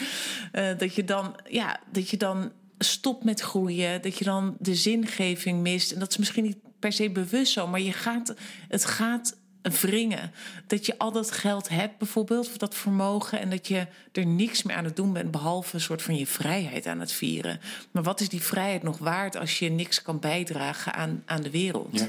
Eh, 0.52 0.78
dat, 0.78 0.96
je 0.96 1.04
dan, 1.04 1.36
ja, 1.50 1.80
dat 1.92 2.10
je 2.10 2.18
dan 2.18 2.52
stopt 2.78 3.24
met 3.24 3.40
groeien. 3.40 4.02
Dat 4.02 4.18
je 4.18 4.24
dan 4.24 4.56
de 4.60 4.76
zingeving 4.76 5.62
mist. 5.62 5.92
En 5.92 6.00
dat 6.00 6.10
is 6.12 6.18
misschien 6.18 6.44
niet 6.44 6.58
per 6.80 6.92
se 6.94 7.10
bewust 7.10 7.52
zo, 7.54 7.68
maar 7.68 7.82
je 7.82 7.94
gaat, 7.94 8.34
het 8.68 8.86
gaat 8.86 9.38
wringen. 9.64 10.32
Dat 10.68 10.86
je 10.86 10.98
al 10.98 11.12
dat 11.12 11.32
geld 11.32 11.70
hebt, 11.70 11.98
bijvoorbeeld, 11.98 12.48
of 12.48 12.58
dat 12.58 12.76
vermogen, 12.76 13.40
en 13.40 13.50
dat 13.50 13.68
je 13.68 13.88
er 14.12 14.26
niks 14.26 14.64
meer 14.64 14.76
aan 14.76 14.84
het 14.84 14.96
doen 14.96 15.14
bent, 15.14 15.32
behalve 15.32 15.76
een 15.76 15.82
soort 15.82 16.02
van 16.02 16.16
je 16.18 16.28
vrijheid 16.28 16.86
aan 16.88 17.00
het 17.00 17.12
vieren. 17.12 17.60
Maar 17.92 18.04
wat 18.04 18.20
is 18.20 18.30
die 18.30 18.42
vrijheid 18.42 18.84
nog 18.84 18.98
waard 18.98 19.38
als 19.38 19.60
je 19.60 19.70
niks 19.70 20.02
kan 20.02 20.20
bijdragen 20.20 20.94
aan, 20.94 21.24
aan 21.26 21.42
de 21.42 21.52
wereld? 21.52 22.00
Ja, 22.00 22.08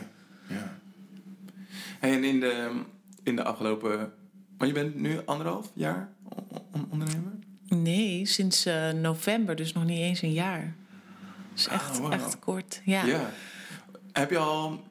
ja. 0.49 0.79
En 2.01 2.25
in 2.25 2.41
de, 2.41 2.81
in 3.23 3.37
de 3.37 3.45
afgelopen... 3.45 4.13
Want 4.59 4.71
je 4.77 4.83
bent 4.83 4.95
nu 4.95 5.21
anderhalf 5.25 5.71
jaar 5.75 6.09
on- 6.29 6.47
on- 6.73 6.87
ondernemer? 6.91 7.33
Nee, 7.69 8.27
sinds 8.27 8.67
eh, 8.67 8.91
november, 8.91 9.57
dus 9.57 9.73
nog 9.73 9.85
niet 9.85 9.99
eens 9.99 10.23
een 10.23 10.33
jaar. 10.33 10.75
Dus 11.55 11.69
echt, 11.69 11.91
Ah, 11.91 11.97
wauw. 11.99 12.11
echt 12.11 12.39
kort. 12.39 12.81
Ja. 12.85 13.05
Ja. 13.05 13.31
Heb 14.13 14.31
je 14.31 14.39
al 14.39 14.83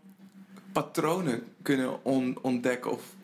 patronen 0.73 1.43
kunnen 1.61 2.05
on- 2.05 2.37
ontdekken 2.41 2.91
of 2.91 3.15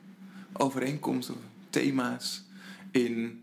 overeenkomsten 0.54 1.36
of 1.36 1.42
thema's 1.70 2.44
in 2.92 3.42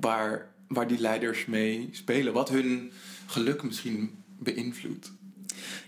waar, 0.00 0.46
waar 0.68 0.86
die 0.86 0.98
leiders 1.00 1.46
mee 1.46 1.88
spelen? 1.92 2.32
Wat 2.32 2.48
hun 2.48 2.92
geluk 3.26 3.62
misschien 3.62 4.10
beïnvloedt? 4.38 5.12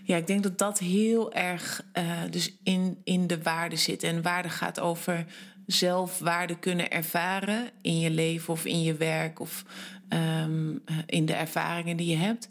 Ja, 0.03 0.17
ik 0.17 0.27
denk 0.27 0.43
dat 0.43 0.57
dat 0.57 0.79
heel 0.79 1.33
erg 1.33 1.83
eh, 1.91 2.21
dus 2.29 2.53
in, 2.63 2.97
in 3.03 3.27
de 3.27 3.41
waarde 3.43 3.75
zit. 3.75 4.03
En 4.03 4.21
waarde 4.21 4.49
gaat 4.49 4.79
over 4.79 5.25
zelf 5.65 6.19
waarde 6.19 6.59
kunnen 6.59 6.91
ervaren 6.91 7.69
in 7.81 7.99
je 7.99 8.09
leven 8.09 8.53
of 8.53 8.65
in 8.65 8.83
je 8.83 8.93
werk 8.93 9.39
of 9.39 9.65
ehm, 10.07 10.77
eh, 10.85 10.97
in 11.05 11.25
de 11.25 11.33
ervaringen 11.33 11.97
die 11.97 12.07
je 12.09 12.15
hebt. 12.17 12.47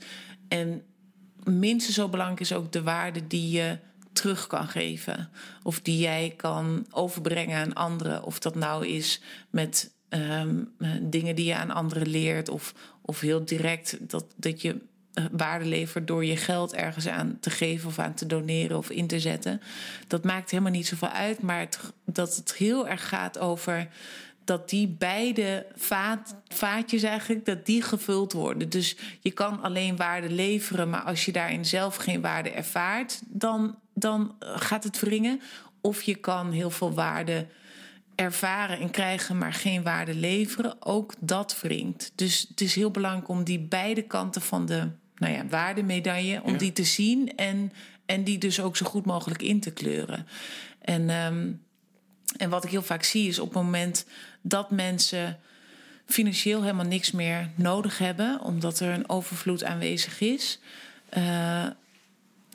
En 0.49 0.83
minstens 1.45 1.97
zo 1.97 2.09
belangrijk 2.09 2.41
is 2.41 2.53
ook 2.53 2.73
de 2.73 2.83
waarde 2.83 3.27
die 3.27 3.51
je 3.51 3.79
terug 4.21 4.47
kan 4.47 4.69
geven. 4.69 5.31
Of 5.63 5.81
die 5.81 5.99
jij 5.99 6.35
kan 6.37 6.87
overbrengen 6.91 7.59
aan 7.59 7.73
anderen. 7.73 8.23
Of 8.23 8.39
dat 8.39 8.55
nou 8.55 8.87
is 8.87 9.21
met 9.51 9.95
ehm, 10.09 10.65
eh, 10.79 10.91
dingen 11.03 11.37
die 11.37 11.47
je 11.47 11.55
aan 11.55 11.71
anderen 11.71 12.09
leert. 12.09 12.49
Of, 12.49 12.75
of 13.03 13.21
heel 13.21 13.45
direct 13.45 14.11
dat, 14.11 14.25
dat 14.37 14.63
je 14.63 14.81
eh, 15.13 15.25
waarde 15.33 15.65
levert 15.65 16.07
door 16.07 16.25
je 16.25 16.37
geld 16.37 16.75
ergens 16.75 17.09
aan 17.09 17.37
te 17.41 17.51
geven 17.51 17.89
of 17.89 17.99
aan 17.99 18.15
te 18.15 18.27
doneren 18.27 18.77
of 18.79 18.91
in 18.91 19.07
te 19.07 19.21
zetten. 19.21 19.61
Dat 20.07 20.25
maakt 20.25 20.51
helemaal 20.51 20.73
niet 20.73 20.87
zoveel 20.87 21.09
uit. 21.09 21.43
Maar 21.43 21.69
dat 22.05 22.37
het 22.37 22.55
heel 22.55 22.89
erg 22.89 23.09
gaat 23.09 23.39
over 23.39 23.89
dat 24.49 24.69
die 24.69 24.89
beide 24.89 25.67
vaat, 25.77 26.35
vaatjes 26.49 27.03
eigenlijk, 27.03 27.45
dat 27.45 27.67
die 27.67 27.83
gevuld 27.83 28.33
worden. 28.33 28.69
Dus 28.69 28.97
je 29.21 29.31
kan 29.31 29.63
alleen 29.63 29.97
waarde 29.97 30.31
leveren, 30.31 30.91
maar 30.91 31.01
als 31.03 31.25
je 31.25 31.33
daarin 31.33 31.65
zelf 31.65 31.97
geen 31.97 32.21
waarde 32.21 32.51
ervaart, 32.51 33.21
dan, 33.27 33.79
dan 33.95 34.35
gaat 34.41 34.85
het 34.85 35.01
wringen. 35.01 35.41
Of 35.81 36.03
je 36.03 36.15
kan 36.15 36.53
heel 36.53 36.71
veel 36.71 36.93
waarde 36.93 37.47
ervaren 38.15 38.79
en 38.79 38.91
krijgen, 38.91 39.39
maar 39.39 39.53
geen 39.53 39.83
waarde 39.83 40.15
leveren. 40.15 40.77
Ook 40.87 41.15
dat 41.19 41.61
wringt. 41.61 42.13
Dus 42.15 42.47
het 42.49 42.61
is 42.61 42.75
heel 42.75 42.91
belangrijk 42.91 43.29
om 43.29 43.45
die 43.45 43.59
beide 43.61 44.03
kanten 44.03 44.43
van 44.43 44.67
de 44.67 44.89
nou 45.17 45.33
ja, 45.33 45.47
waardemedaille, 45.47 46.43
om 46.43 46.53
Ja. 46.53 46.59
die 46.59 46.73
te 46.73 46.85
zien 46.85 47.37
en, 47.37 47.73
en 48.07 48.25
die 48.25 48.39
dus 48.39 48.61
ook 48.61 48.77
zo 48.77 48.87
goed 48.87 49.05
mogelijk 49.05 49.43
in 49.43 49.61
te 49.61 49.71
kleuren. 49.71 50.27
En 50.81 51.11
ehm, 51.11 51.51
en 52.37 52.51
wat 52.51 52.65
ik 52.65 52.71
heel 52.71 52.83
vaak 52.83 53.03
zie 53.03 53.29
is 53.29 53.39
op 53.39 53.47
het 53.55 53.63
moment 53.63 54.05
dat 54.41 54.71
mensen 54.71 55.39
financieel 56.07 56.63
helemaal 56.63 56.87
niks 56.87 57.11
meer 57.11 57.51
nodig 57.55 57.99
hebben, 57.99 58.41
omdat 58.41 58.81
er 58.81 58.93
een 58.93 59.09
overvloed 59.09 59.65
aanwezig 59.65 60.21
is, 60.21 60.59
eh, 61.09 61.67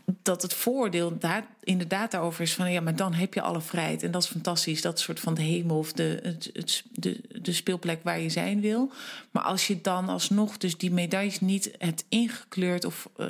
dat 0.06 0.42
het 0.42 0.54
voordeel 0.54 1.18
daar 1.18 1.46
inderdaad 1.64 2.12
daarover 2.12 2.42
is 2.42 2.54
van 2.54 2.72
ja, 2.72 2.82
maar 2.82 2.96
dan 2.96 3.14
heb 3.14 3.34
je 3.34 3.42
alle 3.42 3.62
vrijheid 3.62 4.04
en 4.04 4.12
dat 4.12 4.24
is 4.24 4.30
fantastisch. 4.30 4.82
Dat 4.82 5.00
soort 5.00 5.20
van 5.20 5.34
de 5.34 5.42
hemel 5.42 5.78
of 5.78 5.94
de, 5.94 6.20
het, 6.24 6.50
het, 6.54 6.84
de, 6.92 7.22
de 7.42 7.54
speelplek 7.54 8.04
waar 8.04 8.20
je 8.20 8.30
zijn 8.30 8.62
wil. 8.62 8.92
Maar 9.32 9.44
als 9.44 9.68
je 9.68 9.82
dan 9.82 10.10
alsnog 10.10 10.58
dus 10.58 10.78
die 10.78 10.92
medailles 10.92 11.40
niet 11.40 11.72
hebt 11.78 12.06
ingekleurd 12.10 12.86
of 12.86 13.10
eh, 13.18 13.28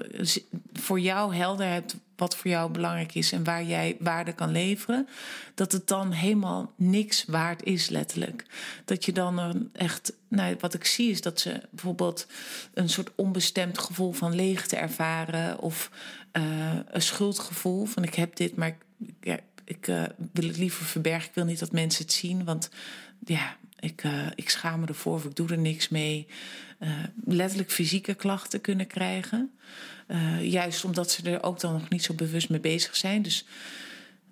voor 0.74 1.00
jou 1.00 1.36
helder 1.36 1.68
hebt 1.68 1.96
wat 2.16 2.36
voor 2.36 2.52
jou 2.52 2.72
belangrijk 2.72 3.16
is 3.16 3.32
en 3.32 3.44
waar 3.44 3.64
jij 3.64 3.96
waarde 4.00 4.34
kan 4.34 4.52
leveren, 4.52 5.08
dat 5.56 5.72
het 5.72 5.88
dan 5.88 6.12
helemaal 6.12 6.74
niks 6.76 7.26
waard 7.26 7.64
is, 7.64 7.90
letterlijk. 7.90 8.46
Dat 8.86 9.06
je 9.06 9.12
dan 9.12 9.38
een 9.38 9.70
echt, 9.74 10.14
nou, 10.28 10.56
wat 10.60 10.74
ik 10.74 10.86
zie 10.86 11.10
is 11.10 11.22
dat 11.22 11.40
ze 11.40 11.62
bijvoorbeeld 11.70 12.28
een 12.74 12.90
soort 12.90 13.12
onbestemd 13.16 13.78
gevoel 13.78 14.12
van 14.12 14.36
leegte 14.36 14.76
ervaren 14.76 15.60
of 15.60 15.90
eh, 16.34 16.78
een 16.92 17.02
schuldgevoel 17.02 17.86
van 17.86 18.04
ik 18.04 18.16
heb 18.16 18.36
dit, 18.36 18.56
maar 18.56 18.78
ik, 19.20 19.42
ik 19.66 19.88
eh, 19.88 20.04
wil 20.32 20.48
het 20.48 20.58
liever 20.58 20.86
verbergen. 20.86 21.28
Ik 21.28 21.36
wil 21.36 21.46
niet 21.46 21.60
dat 21.60 21.72
mensen 21.72 22.04
het 22.04 22.14
zien, 22.14 22.44
want 22.44 22.70
ja, 23.26 23.58
ik, 23.80 24.04
eh, 24.04 24.28
ik 24.36 24.50
schaam 24.50 24.80
me 24.80 24.86
ervoor 24.86 25.14
of 25.14 25.26
ik 25.26 25.36
doe 25.36 25.50
er 25.50 25.58
niks 25.58 25.90
mee. 25.90 26.28
Letterlijk 27.26 27.72
fysieke 27.72 28.14
klachten 28.14 28.62
kunnen 28.62 28.88
krijgen. 28.88 29.52
Juist 30.42 30.86
omdat 30.86 31.12
ze 31.12 31.32
er 31.32 31.44
ook 31.44 31.60
dan 31.60 31.74
nog 31.74 31.90
niet 31.90 32.04
zo 32.04 32.14
bewust 32.14 32.50
mee 32.50 32.60
bezig 32.60 32.96
zijn. 32.96 33.22
Dus 33.22 33.46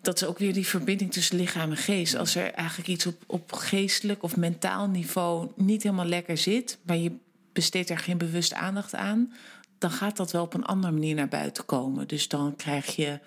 dat 0.01 0.21
is 0.21 0.27
ook 0.27 0.37
weer 0.37 0.53
die 0.53 0.67
verbinding 0.67 1.11
tussen 1.11 1.37
lichaam 1.37 1.69
en 1.69 1.77
geest. 1.77 2.15
Als 2.15 2.35
er 2.35 2.51
eigenlijk 2.51 2.89
iets 2.89 3.05
op, 3.05 3.23
op 3.27 3.53
geestelijk 3.53 4.23
of 4.23 4.37
mentaal 4.37 4.87
niveau 4.87 5.51
niet 5.55 5.83
helemaal 5.83 6.05
lekker 6.05 6.37
zit, 6.37 6.77
maar 6.81 6.97
je 6.97 7.11
besteedt 7.53 7.89
er 7.89 7.97
geen 7.97 8.17
bewuste 8.17 8.55
aandacht 8.55 8.95
aan, 8.95 9.33
dan 9.81 9.91
gaat 9.91 10.17
dat 10.17 10.31
wel 10.31 10.43
op 10.43 10.53
een 10.53 10.65
andere 10.65 10.93
manier 10.93 11.15
naar 11.15 11.27
buiten 11.27 11.65
komen. 11.65 12.07
Dus 12.07 12.27
dan 12.27 12.55
krijg 12.55 12.95
je 12.95 13.19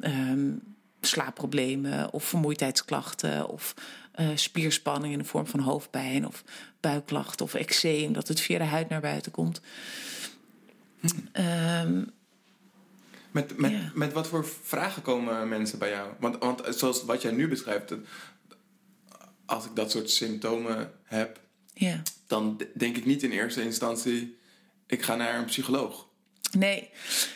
ehm, 0.00 0.52
slaapproblemen 1.00 2.12
of 2.12 2.24
vermoeidheidsklachten 2.24 3.48
of 3.48 3.74
uh, 4.20 4.28
spierspanning 4.34 5.12
in 5.12 5.18
de 5.18 5.24
vorm 5.24 5.46
van 5.46 5.60
hoofdpijn 5.60 6.26
of 6.26 6.44
buikklachten 6.80 7.44
of 7.44 7.54
eczeem, 7.54 8.12
dat 8.12 8.28
het 8.28 8.40
via 8.40 8.58
de 8.58 8.64
huid 8.64 8.88
naar 8.88 9.00
buiten 9.00 9.32
komt. 9.32 9.60
Hm. 11.00 12.04
met, 13.30 13.58
met, 13.58 13.94
met 13.94 14.12
wat 14.12 14.28
voor 14.28 14.46
vragen 14.62 15.02
komen 15.02 15.48
mensen 15.48 15.78
bij 15.78 15.90
jou? 15.90 16.12
Want, 16.20 16.38
want 16.38 16.62
zoals 16.68 17.04
wat 17.04 17.22
jij 17.22 17.32
nu 17.32 17.48
beschrijft, 17.48 17.94
als 19.46 19.64
ik 19.64 19.74
dat 19.74 19.90
soort 19.90 20.10
symptomen 20.10 20.92
heb, 21.02 21.40
ja. 21.74 22.02
dan 22.26 22.60
denk 22.74 22.96
ik 22.96 23.04
niet 23.04 23.22
in 23.22 23.30
eerste 23.30 23.62
instantie, 23.62 24.37
ik 24.88 25.02
ga 25.02 25.14
naar 25.14 25.38
een 25.38 25.44
psycholoog. 25.44 26.06
Nee, 26.52 26.90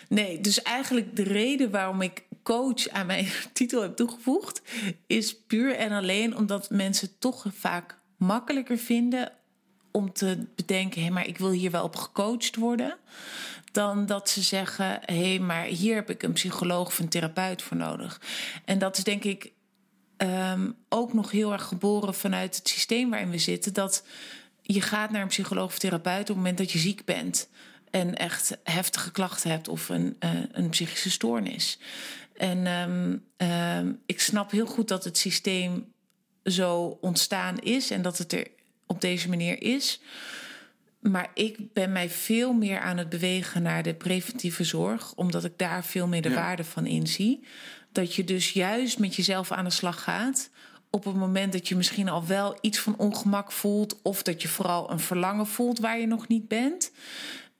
nee, 0.09 0.40
dus 0.40 0.62
eigenlijk 0.62 1.16
de 1.16 1.22
reden 1.22 1.70
waarom 1.70 2.03
ik 2.03 2.24
coach 2.42 2.88
aan 2.88 3.07
mijn 3.07 3.28
titel 3.53 3.82
heb 3.82 3.96
toegevoegd, 3.96 4.62
is 5.07 5.36
puur 5.36 5.74
en 5.74 5.92
alleen 5.92 6.36
omdat 6.36 6.70
mensen 6.70 7.18
toch 7.18 7.44
vaak 7.50 7.98
makkelijker 8.16 8.78
vinden 8.78 9.32
om 9.90 10.12
te 10.12 10.46
bedenken: 10.57 11.03
hé, 11.03 11.11
maar 11.11 11.26
ik 11.26 11.38
wil 11.38 11.50
hier 11.50 11.70
wel 11.70 11.84
op 11.84 11.96
gecoacht 11.96 12.57
worden. 12.57 12.96
Dan 13.72 14.07
dat 14.07 14.28
ze 14.28 14.42
zeggen: 14.42 15.00
hé, 15.05 15.38
maar 15.38 15.64
hier 15.64 15.94
heb 15.94 16.11
ik 16.11 16.22
een 16.22 16.32
psycholoog 16.32 16.86
of 16.86 16.98
een 16.98 17.09
therapeut 17.09 17.62
voor 17.62 17.76
nodig. 17.76 18.20
En 18.64 18.78
dat 18.78 18.96
is 18.96 19.05
denk 19.05 19.24
ik 19.24 19.53
ehm, 20.16 20.70
ook 20.88 21.12
nog 21.12 21.30
heel 21.30 21.53
erg 21.53 21.64
geboren 21.64 22.14
vanuit 22.14 22.57
het 22.57 22.68
systeem 22.68 23.11
waarin 23.11 23.30
we 23.30 23.38
zitten. 23.38 23.74
Dat 23.74 24.05
je 24.63 24.81
gaat 24.81 25.11
naar 25.11 25.23
een 25.23 25.29
psycholoog 25.29 25.65
of 25.65 25.79
therapeut 25.79 26.21
op 26.21 26.27
het 26.27 26.37
moment 26.37 26.59
dat 26.59 26.73
je 26.73 26.79
ziek 26.79 27.05
bent 27.05 27.49
en 27.91 28.15
echt 28.15 28.59
heftige 28.65 29.11
klachten 29.11 29.51
hebt 29.51 29.69
of 29.69 29.89
een, 29.89 30.17
uh, 30.21 30.31
een 30.53 30.69
psychische 30.69 31.11
stoornis. 31.11 31.79
En 32.37 32.67
um, 32.67 33.25
um, 33.37 34.01
ik 34.07 34.21
snap 34.21 34.51
heel 34.51 34.67
goed 34.67 34.89
dat 34.89 35.05
het 35.05 35.19
systeem 35.19 35.93
zo 36.45 36.99
ontstaan 37.01 37.59
is 37.59 37.91
en 37.91 38.03
dat 38.03 38.19
het 38.19 38.33
er 38.33 38.47
op 38.87 39.01
deze 39.01 39.29
manier 39.29 39.63
is. 39.63 40.01
Maar 41.01 41.31
ik 41.35 41.73
ben 41.73 41.93
mij 41.93 42.11
veel 42.11 42.53
meer 42.53 42.81
aan 42.81 42.97
het 42.99 43.09
bewegen 43.09 43.63
naar 43.63 43.83
de 43.83 43.95
preventieve 43.95 44.65
zorg, 44.65 45.15
omdat 45.15 45.45
ik 45.45 45.59
daar 45.59 45.85
veel 45.85 46.07
meer 46.07 46.23
de 46.23 46.35
waarde 46.35 46.65
van 46.65 46.87
inzie. 46.87 47.45
Dat 47.93 48.15
je 48.15 48.25
dus 48.25 48.53
juist 48.53 48.99
met 48.99 49.15
jezelf 49.15 49.53
aan 49.53 49.65
de 49.65 49.71
slag 49.71 50.03
gaat 50.03 50.51
op 50.95 51.05
het 51.05 51.14
moment 51.14 51.53
dat 51.53 51.68
je 51.68 51.76
misschien 51.76 52.09
al 52.09 52.26
wel 52.26 52.59
iets 52.61 52.78
van 52.78 52.97
ongemak 52.97 53.53
voelt, 53.53 54.03
of 54.03 54.22
dat 54.22 54.43
je 54.43 54.49
vooral 54.49 54.90
een 54.90 55.01
verlangen 55.01 55.47
voelt 55.47 55.78
waar 55.78 55.99
je 55.99 56.07
nog 56.07 56.28
niet 56.28 56.49
bent. 56.49 56.93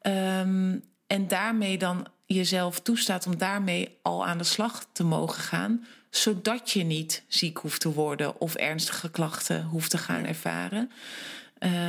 Um, 0.03 0.83
en 1.07 1.29
daarmee 1.29 1.79
dan 1.79 2.07
jezelf 2.27 2.81
toestaat 2.81 3.27
om 3.27 3.39
daarmee 3.39 3.99
al 4.03 4.27
aan 4.27 4.39
de 4.39 4.45
slag 4.45 4.87
te 4.93 5.05
mogen 5.05 5.43
gaan, 5.43 5.87
zodat 6.11 6.71
je 6.71 6.83
niet 6.83 7.25
ziek 7.29 7.59
hoeft 7.59 7.81
te 7.81 7.93
worden 7.93 8.41
of 8.41 8.55
ernstige 8.55 9.11
klachten 9.11 9.65
hoeft 9.65 9.91
te 9.91 9.99
gaan 9.99 10.25
ervaren. 10.25 10.91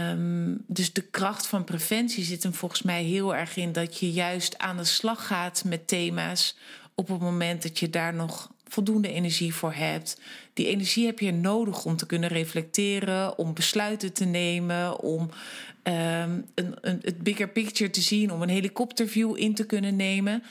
Um, 0.10 0.64
dus 0.68 0.94
de 0.94 1.02
kracht 1.02 1.48
van 1.48 1.64
preventie 1.64 2.24
zit 2.24 2.44
hem 2.44 2.54
volgens 2.54 2.82
mij 2.82 3.04
heel 3.04 3.36
erg 3.36 3.56
in 3.56 3.72
dat 3.72 4.00
je 4.00 4.12
juist 4.12 4.58
aan 4.58 4.78
de 4.78 4.84
slag 4.84 5.28
gaat 5.28 5.64
met 5.66 5.88
thema's 5.88 6.58
op 6.96 7.08
het 7.08 7.20
moment 7.20 7.64
dat 7.64 7.80
je 7.80 7.90
daar 7.90 8.14
nog 8.14 8.53
voldoende 8.74 9.12
energie 9.12 9.54
voor 9.54 9.74
hebt. 9.74 10.20
Die 10.54 10.68
energie 10.68 11.06
heb 11.06 11.20
je 11.20 11.32
nodig 11.32 11.86
om 11.86 11.96
te 11.96 12.06
kunnen 12.06 12.30
reflecteren, 12.30 13.38
om 13.38 13.54
besluiten 13.54 14.14
te 14.14 14.26
nemen, 14.26 15.00
om 15.00 15.22
um, 15.22 16.46
een, 16.56 16.76
een, 16.82 17.00
het 17.02 17.18
bigger 17.24 17.50
picture 17.50 17.90
te 17.90 18.02
zien, 18.02 18.32
om 18.32 18.42
een 18.42 18.50
helikopterview 18.50 19.38
in 19.38 19.54
te 19.54 19.66
kunnen 19.66 19.96
nemen. 19.96 20.44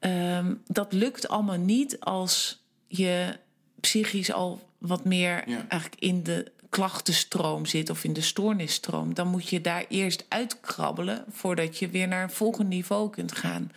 Um, 0.00 0.62
dat 0.66 0.92
lukt 0.92 1.28
allemaal 1.28 1.58
niet 1.58 2.00
als 2.00 2.62
je 2.86 3.36
psychisch 3.80 4.32
al 4.32 4.68
wat 4.78 5.04
meer 5.04 5.44
eigenlijk 5.68 5.96
in 5.98 6.22
de 6.22 6.52
klachtenstroom 6.68 7.66
zit 7.66 7.90
of 7.90 8.04
in 8.04 8.12
de 8.12 8.20
stoornisstroom. 8.20 9.14
Dan 9.14 9.28
moet 9.28 9.48
je 9.48 9.60
daar 9.60 9.84
eerst 9.88 10.24
uitkrabbelen 10.28 11.24
voordat 11.30 11.78
je 11.78 11.88
weer 11.88 12.08
naar 12.08 12.22
een 12.22 12.30
volgend 12.30 12.68
niveau 12.68 13.10
kunt 13.10 13.32
gaan. 13.32 13.72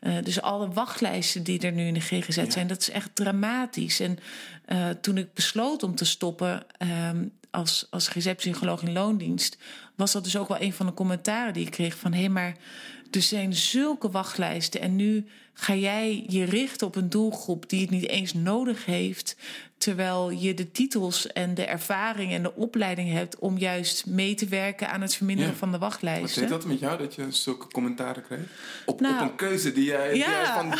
Uh, 0.00 0.14
dus 0.22 0.40
alle 0.40 0.68
wachtlijsten 0.68 1.42
die 1.42 1.60
er 1.60 1.72
nu 1.72 1.86
in 1.86 1.94
de 1.94 2.00
GGZ 2.00 2.46
zijn, 2.48 2.66
dat 2.66 2.80
is 2.80 2.90
echt 2.90 3.10
dramatisch. 3.14 4.00
En 4.00 4.18
uh, 4.66 4.88
toen 4.88 5.18
ik 5.18 5.34
besloot 5.34 5.82
om 5.82 5.94
te 5.94 6.04
stoppen 6.04 6.66
um, 7.08 7.32
als, 7.50 7.86
als 7.90 8.08
GZ-psycholoog 8.08 8.82
in 8.82 8.92
loondienst, 8.92 9.58
was 9.94 10.12
dat 10.12 10.24
dus 10.24 10.36
ook 10.36 10.48
wel 10.48 10.60
een 10.60 10.72
van 10.72 10.86
de 10.86 10.94
commentaren 10.94 11.52
die 11.52 11.66
ik 11.66 11.70
kreeg 11.70 11.96
van 11.96 12.12
hé, 12.12 12.18
hey, 12.18 12.28
maar 12.28 12.56
er 13.10 13.22
zijn 13.22 13.54
zulke 13.54 14.10
wachtlijsten 14.10 14.80
en 14.80 14.96
nu 14.96 15.26
ga 15.52 15.74
jij 15.74 16.24
je 16.28 16.44
richten 16.44 16.86
op 16.86 16.96
een 16.96 17.10
doelgroep 17.10 17.68
die 17.68 17.80
het 17.80 17.90
niet 17.90 18.08
eens 18.08 18.32
nodig 18.32 18.84
heeft. 18.84 19.36
Terwijl 19.80 20.30
je 20.30 20.54
de 20.54 20.70
titels 20.70 21.26
en 21.26 21.54
de 21.54 21.64
ervaring 21.64 22.32
en 22.32 22.42
de 22.42 22.54
opleiding 22.54 23.12
hebt 23.12 23.38
om 23.38 23.58
juist 23.58 24.06
mee 24.06 24.34
te 24.34 24.46
werken 24.46 24.90
aan 24.90 25.00
het 25.00 25.14
verminderen 25.14 25.56
van 25.56 25.72
de 25.72 25.78
wachtlijsten. 25.78 26.22
Wat 26.22 26.30
zit 26.30 26.48
dat 26.48 26.64
met 26.64 26.78
jou 26.78 26.98
dat 26.98 27.14
je 27.14 27.26
zulke 27.32 27.66
commentaren 27.66 28.22
kreeg? 28.22 28.40
Op, 28.86 29.00
nou, 29.00 29.14
op 29.14 29.20
een 29.20 29.36
keuze 29.36 29.72
die 29.72 29.84
jij, 29.84 30.16
ja. 30.16 30.54
van, 30.54 30.78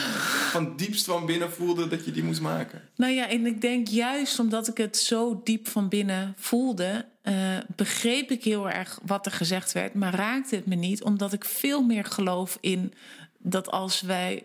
van 0.51 0.77
diepst 0.77 1.05
van 1.05 1.27
binnen 1.27 1.53
voelde 1.53 1.89
dat 1.89 2.05
je 2.05 2.11
die 2.11 2.23
moest 2.23 2.41
maken? 2.41 2.83
Nou 2.97 3.13
ja, 3.13 3.29
en 3.29 3.47
ik 3.47 3.61
denk 3.61 3.89
juist 3.89 4.39
omdat 4.39 4.69
ik 4.69 4.77
het 4.77 4.97
zo 4.97 5.41
diep 5.45 5.69
van 5.69 5.89
binnen 5.89 6.35
voelde, 6.37 7.07
uh, 7.23 7.35
begreep 7.77 8.31
ik 8.31 8.45
heel 8.45 8.71
erg 8.71 8.99
wat 9.07 9.27
er 9.27 9.33
gezegd 9.33 9.73
werd, 9.73 9.95
maar 9.95 10.15
raakte 10.15 10.57
het 10.57 10.67
me 10.67 10.75
niet, 10.75 11.03
omdat 11.03 11.33
ik 11.33 11.45
veel 11.45 11.83
meer 11.83 12.05
geloof 12.05 12.59
in 12.61 12.93
dat 13.39 13.71
als 13.71 14.01
wij 14.01 14.45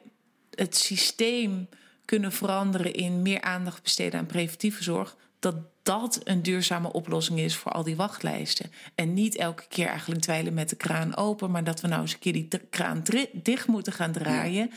het 0.50 0.76
systeem 0.76 1.68
kunnen 2.06 2.32
veranderen 2.32 2.94
in 2.94 3.22
meer 3.22 3.42
aandacht 3.42 3.84
besteden 3.84 4.20
aan 4.20 4.26
preventieve 4.26 4.84
zorg, 4.84 5.16
dat 5.40 5.56
dat 5.84 6.22
een 6.24 6.42
duurzame 6.42 6.92
oplossing 6.92 7.40
is 7.40 7.56
voor 7.56 7.72
al 7.72 7.84
die 7.84 7.96
wachtlijsten. 7.96 8.72
En 8.96 9.14
niet 9.14 9.36
elke 9.36 9.64
keer 9.70 9.88
eigenlijk 9.88 10.22
dweilen 10.22 10.54
met 10.54 10.70
de 10.70 10.76
kraan 10.76 11.16
open, 11.16 11.52
maar 11.52 11.64
dat 11.64 11.82
we 11.82 11.88
nou 11.88 12.02
eens 12.02 12.14
een 12.14 12.20
keer 12.20 12.34
die 12.34 12.48
kraan 12.70 13.04
dicht 13.32 13.68
moeten 13.68 13.94
gaan 13.94 14.12
draaien. 14.12 14.72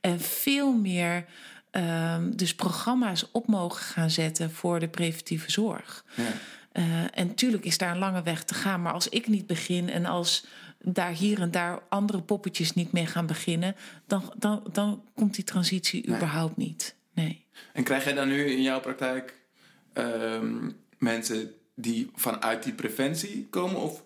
En 0.00 0.20
veel 0.20 0.72
meer 0.72 1.24
um, 1.70 2.36
dus 2.36 2.54
programma's 2.54 3.28
op 3.32 3.46
mogen 3.46 3.82
gaan 3.82 4.10
zetten 4.10 4.50
voor 4.50 4.80
de 4.80 4.88
preventieve 4.88 5.50
zorg. 5.50 6.04
Ja. 6.14 6.22
Uh, 6.72 6.84
en 7.12 7.26
natuurlijk 7.26 7.64
is 7.64 7.78
daar 7.78 7.90
een 7.90 7.98
lange 7.98 8.22
weg 8.22 8.44
te 8.44 8.54
gaan. 8.54 8.82
Maar 8.82 8.92
als 8.92 9.08
ik 9.08 9.28
niet 9.28 9.46
begin 9.46 9.90
en 9.90 10.06
als 10.06 10.46
daar 10.84 11.12
hier 11.12 11.40
en 11.40 11.50
daar 11.50 11.82
andere 11.88 12.22
poppetjes 12.22 12.72
niet 12.72 12.92
mee 12.92 13.06
gaan 13.06 13.26
beginnen, 13.26 13.76
dan, 14.06 14.32
dan, 14.36 14.62
dan 14.72 15.04
komt 15.14 15.34
die 15.34 15.44
transitie 15.44 16.06
überhaupt 16.08 16.56
niet. 16.56 16.96
Nee. 17.12 17.46
En 17.72 17.84
krijg 17.84 18.04
jij 18.04 18.12
dan 18.12 18.28
nu 18.28 18.44
in 18.44 18.62
jouw 18.62 18.80
praktijk 18.80 19.34
um, 19.94 20.76
mensen 20.98 21.54
die 21.74 22.10
vanuit 22.14 22.62
die 22.62 22.72
preventie 22.72 23.46
komen? 23.50 23.80
Of 23.80 24.02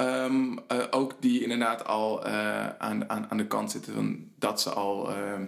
um, 0.00 0.52
uh, 0.52 0.58
ook 0.90 1.16
die 1.20 1.42
inderdaad 1.42 1.84
al 1.84 2.26
uh, 2.26 2.68
aan, 2.68 3.10
aan, 3.10 3.30
aan 3.30 3.36
de 3.36 3.46
kant 3.46 3.70
zitten 3.70 3.94
van 3.94 4.30
dat 4.38 4.60
ze 4.60 4.70
al 4.70 5.10
uh, 5.16 5.40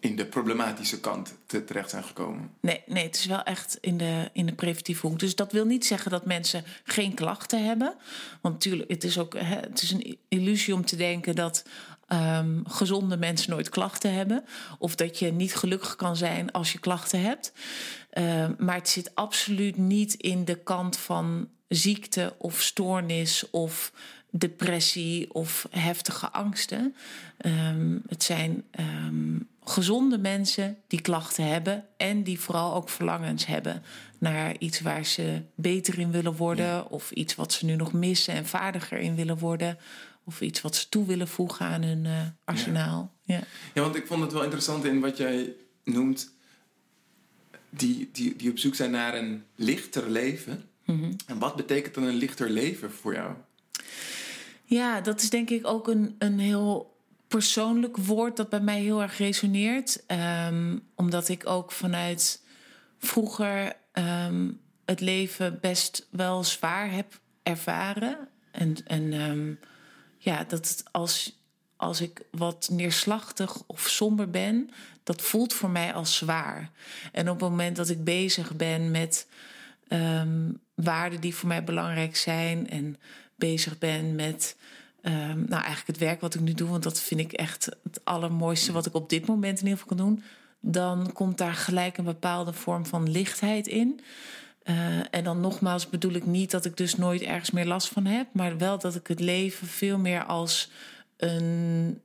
in 0.00 0.16
de 0.16 0.26
problematische 0.26 1.00
kant 1.00 1.34
te, 1.46 1.64
terecht 1.64 1.90
zijn 1.90 2.04
gekomen. 2.04 2.50
Nee, 2.60 2.82
nee, 2.86 3.04
het 3.04 3.16
is 3.16 3.26
wel 3.26 3.42
echt 3.42 3.78
in 3.80 3.96
de, 3.96 4.30
in 4.32 4.46
de 4.46 4.54
preventieve 4.54 5.06
hoek. 5.06 5.18
Dus 5.18 5.34
dat 5.34 5.52
wil 5.52 5.64
niet 5.64 5.86
zeggen 5.86 6.10
dat 6.10 6.26
mensen 6.26 6.64
geen 6.84 7.14
klachten 7.14 7.64
hebben. 7.64 7.94
Want 8.40 8.54
natuurlijk, 8.54 8.90
het 8.90 9.04
is 9.04 9.18
ook 9.18 9.34
hè, 9.34 9.56
het 9.56 9.82
is 9.82 9.90
een 9.90 10.18
illusie 10.28 10.74
om 10.74 10.84
te 10.84 10.96
denken 10.96 11.34
dat 11.34 11.64
um, 12.08 12.62
gezonde 12.66 13.16
mensen 13.16 13.50
nooit 13.50 13.68
klachten 13.68 14.14
hebben. 14.14 14.44
Of 14.78 14.94
dat 14.94 15.18
je 15.18 15.32
niet 15.32 15.54
gelukkig 15.54 15.96
kan 15.96 16.16
zijn 16.16 16.52
als 16.52 16.72
je 16.72 16.78
klachten 16.78 17.22
hebt. 17.22 17.52
Um, 18.18 18.54
maar 18.58 18.74
het 18.74 18.88
zit 18.88 19.14
absoluut 19.14 19.76
niet 19.76 20.14
in 20.14 20.44
de 20.44 20.62
kant 20.62 20.96
van 20.96 21.48
ziekte 21.68 22.34
of 22.38 22.60
stoornis 22.62 23.50
of 23.50 23.92
depressie 24.30 25.34
of 25.34 25.66
heftige 25.70 26.30
angsten. 26.32 26.94
Um, 27.46 28.02
het 28.08 28.22
zijn 28.22 28.64
gezonde 29.68 30.18
mensen 30.18 30.76
die 30.86 31.00
klachten 31.00 31.46
hebben 31.46 31.84
en 31.96 32.22
die 32.22 32.40
vooral 32.40 32.74
ook 32.74 32.88
verlangens 32.88 33.46
hebben 33.46 33.82
naar 34.18 34.58
iets 34.58 34.80
waar 34.80 35.04
ze 35.04 35.42
beter 35.54 35.98
in 35.98 36.10
willen 36.10 36.36
worden 36.36 36.90
of 36.90 37.10
iets 37.10 37.34
wat 37.34 37.52
ze 37.52 37.64
nu 37.64 37.76
nog 37.76 37.92
missen 37.92 38.34
en 38.34 38.46
vaardiger 38.46 38.98
in 38.98 39.14
willen 39.14 39.38
worden 39.38 39.78
of 40.24 40.40
iets 40.40 40.60
wat 40.60 40.76
ze 40.76 40.88
toe 40.88 41.06
willen 41.06 41.28
voegen 41.28 41.66
aan 41.66 41.82
hun 41.82 42.04
uh, 42.04 42.20
arsenaal. 42.44 43.14
Ja. 43.22 43.40
ja. 43.74 43.82
want 43.82 43.96
ik 43.96 44.06
vond 44.06 44.22
het 44.22 44.32
wel 44.32 44.42
interessant 44.42 44.84
in 44.84 45.00
wat 45.00 45.16
jij 45.16 45.54
noemt 45.84 46.32
die, 47.70 48.08
die, 48.12 48.36
die 48.36 48.50
op 48.50 48.58
zoek 48.58 48.74
zijn 48.74 48.90
naar 48.90 49.14
een 49.14 49.44
lichter 49.54 50.10
leven. 50.10 50.64
Mm 50.84 51.00
-hmm. 51.00 51.16
En 51.26 51.38
wat 51.38 51.56
betekent 51.56 51.94
dan 51.94 52.04
een 52.04 52.14
lichter 52.14 52.50
leven 52.50 52.92
voor 52.92 53.14
jou? 53.14 53.34
Ja, 54.64 55.00
dat 55.00 55.20
is 55.22 55.30
denk 55.30 55.50
ik 55.50 55.66
ook 55.66 55.88
een, 55.88 56.14
een 56.18 56.38
heel 56.38 56.97
persoonlijk 57.28 57.96
woord 57.96 58.36
dat 58.36 58.48
bij 58.48 58.60
mij 58.60 58.80
heel 58.80 59.02
erg 59.02 59.18
resoneert. 59.18 60.06
Ehm, 60.06 60.78
omdat 60.94 61.28
ik 61.28 61.46
ook 61.46 61.72
vanuit 61.72 62.42
vroeger 62.98 63.72
ehm, 63.92 64.50
het 64.84 65.00
leven 65.00 65.58
best 65.60 66.06
wel 66.10 66.44
zwaar 66.44 66.90
heb 66.92 67.20
ervaren. 67.42 68.28
En, 68.50 68.76
en 68.86 69.12
ehm, 69.12 69.52
ja, 70.18 70.44
dat 70.44 70.84
als, 70.90 71.40
als 71.76 72.00
ik 72.00 72.22
wat 72.30 72.68
neerslachtig 72.72 73.62
of 73.66 73.88
somber 73.88 74.30
ben, 74.30 74.70
dat 75.02 75.22
voelt 75.22 75.52
voor 75.52 75.70
mij 75.70 75.94
als 75.94 76.16
zwaar. 76.16 76.70
En 77.12 77.28
op 77.28 77.40
het 77.40 77.50
moment 77.50 77.76
dat 77.76 77.88
ik 77.88 78.04
bezig 78.04 78.56
ben 78.56 78.90
met 78.90 79.26
waarden 80.74 81.20
die 81.20 81.34
voor 81.34 81.48
mij 81.48 81.64
belangrijk 81.64 82.16
zijn 82.16 82.70
en 82.70 82.96
bezig 83.34 83.78
ben 83.78 84.14
met 84.14 84.56
Ehm, 85.08 85.38
nou, 85.38 85.62
eigenlijk 85.62 85.86
het 85.86 85.98
werk 85.98 86.20
wat 86.20 86.34
ik 86.34 86.40
nu 86.40 86.52
doe, 86.52 86.68
want 86.68 86.82
dat 86.82 87.00
vind 87.00 87.20
ik 87.20 87.32
echt 87.32 87.64
het 87.82 88.00
allermooiste 88.04 88.72
wat 88.72 88.86
ik 88.86 88.94
op 88.94 89.08
dit 89.08 89.26
moment 89.26 89.58
in 89.58 89.64
ieder 89.66 89.78
geval 89.80 89.96
kan 89.96 90.06
doen. 90.06 90.22
Dan 90.60 91.12
komt 91.12 91.38
daar 91.38 91.54
gelijk 91.54 91.98
een 91.98 92.04
bepaalde 92.04 92.52
vorm 92.52 92.86
van 92.86 93.10
lichtheid 93.10 93.66
in. 93.66 94.00
Uh, 94.64 94.74
en 95.10 95.24
dan 95.24 95.40
nogmaals 95.40 95.88
bedoel 95.88 96.12
ik 96.12 96.26
niet 96.26 96.50
dat 96.50 96.64
ik 96.64 96.76
dus 96.76 96.96
nooit 96.96 97.22
ergens 97.22 97.50
meer 97.50 97.66
last 97.66 97.88
van 97.88 98.04
heb, 98.06 98.26
maar 98.32 98.58
wel 98.58 98.78
dat 98.78 98.94
ik 98.94 99.06
het 99.06 99.20
leven 99.20 99.66
veel 99.66 99.98
meer 99.98 100.24
als 100.24 100.70
een 101.16 102.00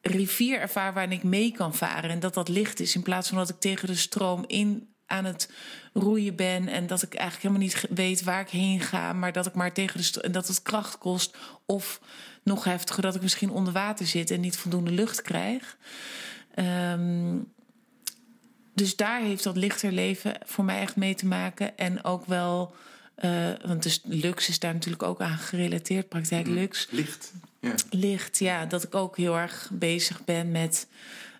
rivier 0.00 0.60
ervaar 0.60 0.92
waarin 0.92 1.12
ik 1.12 1.22
mee 1.22 1.52
kan 1.52 1.74
varen. 1.74 2.10
En 2.10 2.20
dat 2.20 2.34
dat 2.34 2.48
licht 2.48 2.80
is 2.80 2.94
in 2.94 3.02
plaats 3.02 3.28
van 3.28 3.38
dat 3.38 3.48
ik 3.48 3.60
tegen 3.60 3.86
de 3.86 3.94
stroom 3.94 4.44
in 4.46 4.88
aan 5.08 5.24
het 5.24 5.50
roeien 5.92 6.36
ben 6.36 6.68
en 6.68 6.86
dat 6.86 7.02
ik 7.02 7.14
eigenlijk 7.14 7.42
helemaal 7.42 7.66
niet 7.66 7.98
weet 7.98 8.22
waar 8.22 8.40
ik 8.40 8.48
heen 8.48 8.80
ga, 8.80 9.12
maar 9.12 9.32
dat 9.32 9.46
ik 9.46 9.54
maar 9.54 9.72
tegen 9.72 10.12
de 10.12 10.20
en 10.20 10.32
dat 10.32 10.48
het 10.48 10.62
kracht 10.62 10.98
kost 10.98 11.36
of 11.66 12.00
nog 12.42 12.64
heftiger 12.64 13.02
dat 13.02 13.14
ik 13.14 13.22
misschien 13.22 13.50
onder 13.50 13.72
water 13.72 14.06
zit 14.06 14.30
en 14.30 14.40
niet 14.40 14.56
voldoende 14.56 14.90
lucht 14.90 15.22
krijg. 15.22 15.76
Um, 16.54 17.52
dus 18.74 18.96
daar 18.96 19.20
heeft 19.20 19.44
dat 19.44 19.56
lichter 19.56 19.92
leven 19.92 20.34
voor 20.44 20.64
mij 20.64 20.80
echt 20.80 20.96
mee 20.96 21.14
te 21.14 21.26
maken 21.26 21.76
en 21.76 22.04
ook 22.04 22.26
wel 22.26 22.74
uh, 23.24 23.50
want 23.64 23.82
dus 23.82 24.00
Lux 24.04 24.48
is 24.48 24.58
daar 24.58 24.72
natuurlijk 24.72 25.02
ook 25.02 25.20
aan 25.20 25.38
gerelateerd, 25.38 26.08
praktijk 26.08 26.46
mm, 26.46 26.54
Lux. 26.54 26.86
Licht. 26.90 27.32
Ja. 27.60 27.74
Licht, 27.90 28.38
ja. 28.38 28.66
Dat 28.66 28.82
ik 28.82 28.94
ook 28.94 29.16
heel 29.16 29.38
erg 29.38 29.70
bezig 29.72 30.24
ben 30.24 30.50
met 30.50 30.88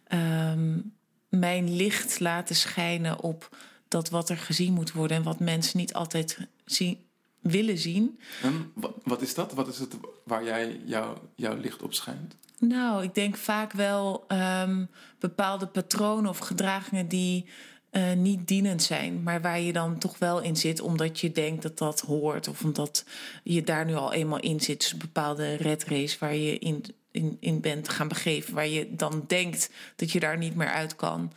um, 0.09 0.93
mijn 1.29 1.77
licht 1.77 2.21
laten 2.21 2.57
schijnen 2.57 3.21
op 3.21 3.57
dat 3.89 4.09
wat 4.09 4.29
er 4.29 4.37
gezien 4.37 4.73
moet 4.73 4.93
worden 4.93 5.17
en 5.17 5.23
wat 5.23 5.41
mensen 5.41 5.79
niet 5.79 5.95
altijd 5.95 6.39
zien, 6.65 6.99
willen 7.41 7.79
zien. 7.79 8.21
En 8.43 8.73
wat 9.05 9.23
is 9.23 9.35
dat? 9.35 9.53
Wat 9.53 9.69
is 9.69 9.79
het 9.79 9.97
waar 10.25 10.45
jij 10.45 10.81
jou, 10.85 11.19
jouw 11.35 11.57
licht 11.57 11.83
op 11.83 11.95
schijnt? 11.95 12.37
Nou, 12.59 13.03
ik 13.03 13.15
denk 13.15 13.37
vaak 13.37 13.73
wel 13.73 14.25
um, 14.29 14.89
bepaalde 15.19 15.67
patronen 15.67 16.31
of 16.31 16.39
gedragingen 16.39 17.09
die 17.09 17.47
uh, 17.93 18.13
niet 18.13 18.49
dienend 18.49 18.83
zijn, 18.83 19.23
maar 19.23 19.41
waar 19.41 19.61
je 19.61 19.73
dan 19.73 19.99
toch 19.99 20.19
wel 20.19 20.41
in 20.41 20.57
zit 20.57 20.81
omdat 20.81 21.21
je 21.21 21.33
denkt 21.33 21.63
dat 21.63 21.79
dat 21.79 22.01
hoort 22.01 22.49
of 22.49 22.65
omdat 22.65 23.05
je 23.43 23.63
daar 23.63 23.85
nu 23.85 23.95
al 23.95 24.13
eenmaal 24.13 24.41
in 24.41 24.61
zit. 24.61 24.81
Dus 24.81 24.93
een 24.93 24.99
bepaalde 24.99 25.55
red 25.55 25.85
race 25.85 26.17
waar 26.19 26.35
je 26.35 26.59
in 26.59 26.85
in, 27.19 27.37
in 27.41 27.61
bent 27.61 27.89
gaan 27.89 28.09
begeven, 28.09 28.55
waar 28.55 28.69
je 28.69 28.95
dan 28.95 29.25
denkt 29.27 29.71
dat 29.97 30.13
je 30.13 30.21
daar 30.21 30.39
niet 30.39 30.55
meer 30.55 30.71
uit 30.71 30.97
kan. 30.97 31.33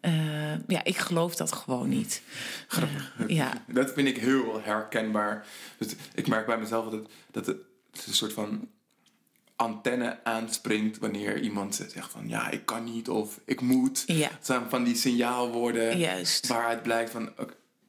Uh, 0.00 0.12
ja, 0.66 0.84
ik 0.84 0.96
geloof 0.96 1.36
dat 1.36 1.52
gewoon 1.52 1.88
niet. 1.88 2.22
Grappig. 2.66 3.14
Uh, 3.20 3.28
ja. 3.28 3.64
Dat 3.66 3.92
vind 3.92 4.08
ik 4.08 4.16
heel 4.16 4.60
herkenbaar. 4.62 5.46
Dus 5.78 5.88
ik 6.14 6.28
merk 6.28 6.46
bij 6.46 6.58
mezelf 6.58 6.90
dat, 6.90 7.08
dat 7.30 7.46
het, 7.46 7.56
een 8.06 8.14
soort 8.14 8.32
van 8.32 8.68
antenne 9.56 10.24
aanspringt 10.24 10.98
wanneer 10.98 11.40
iemand 11.40 11.74
zegt 11.74 12.10
van 12.10 12.28
ja, 12.28 12.50
ik 12.50 12.66
kan 12.66 12.84
niet 12.84 13.08
of 13.08 13.40
ik 13.44 13.60
moet. 13.60 14.02
Ja. 14.06 14.28
Het 14.28 14.46
zijn 14.46 14.62
van 14.68 14.84
die 14.84 14.96
signaalwoorden 14.96 15.98
Juist. 15.98 16.46
waaruit 16.46 16.82
blijkt 16.82 17.10
van 17.10 17.32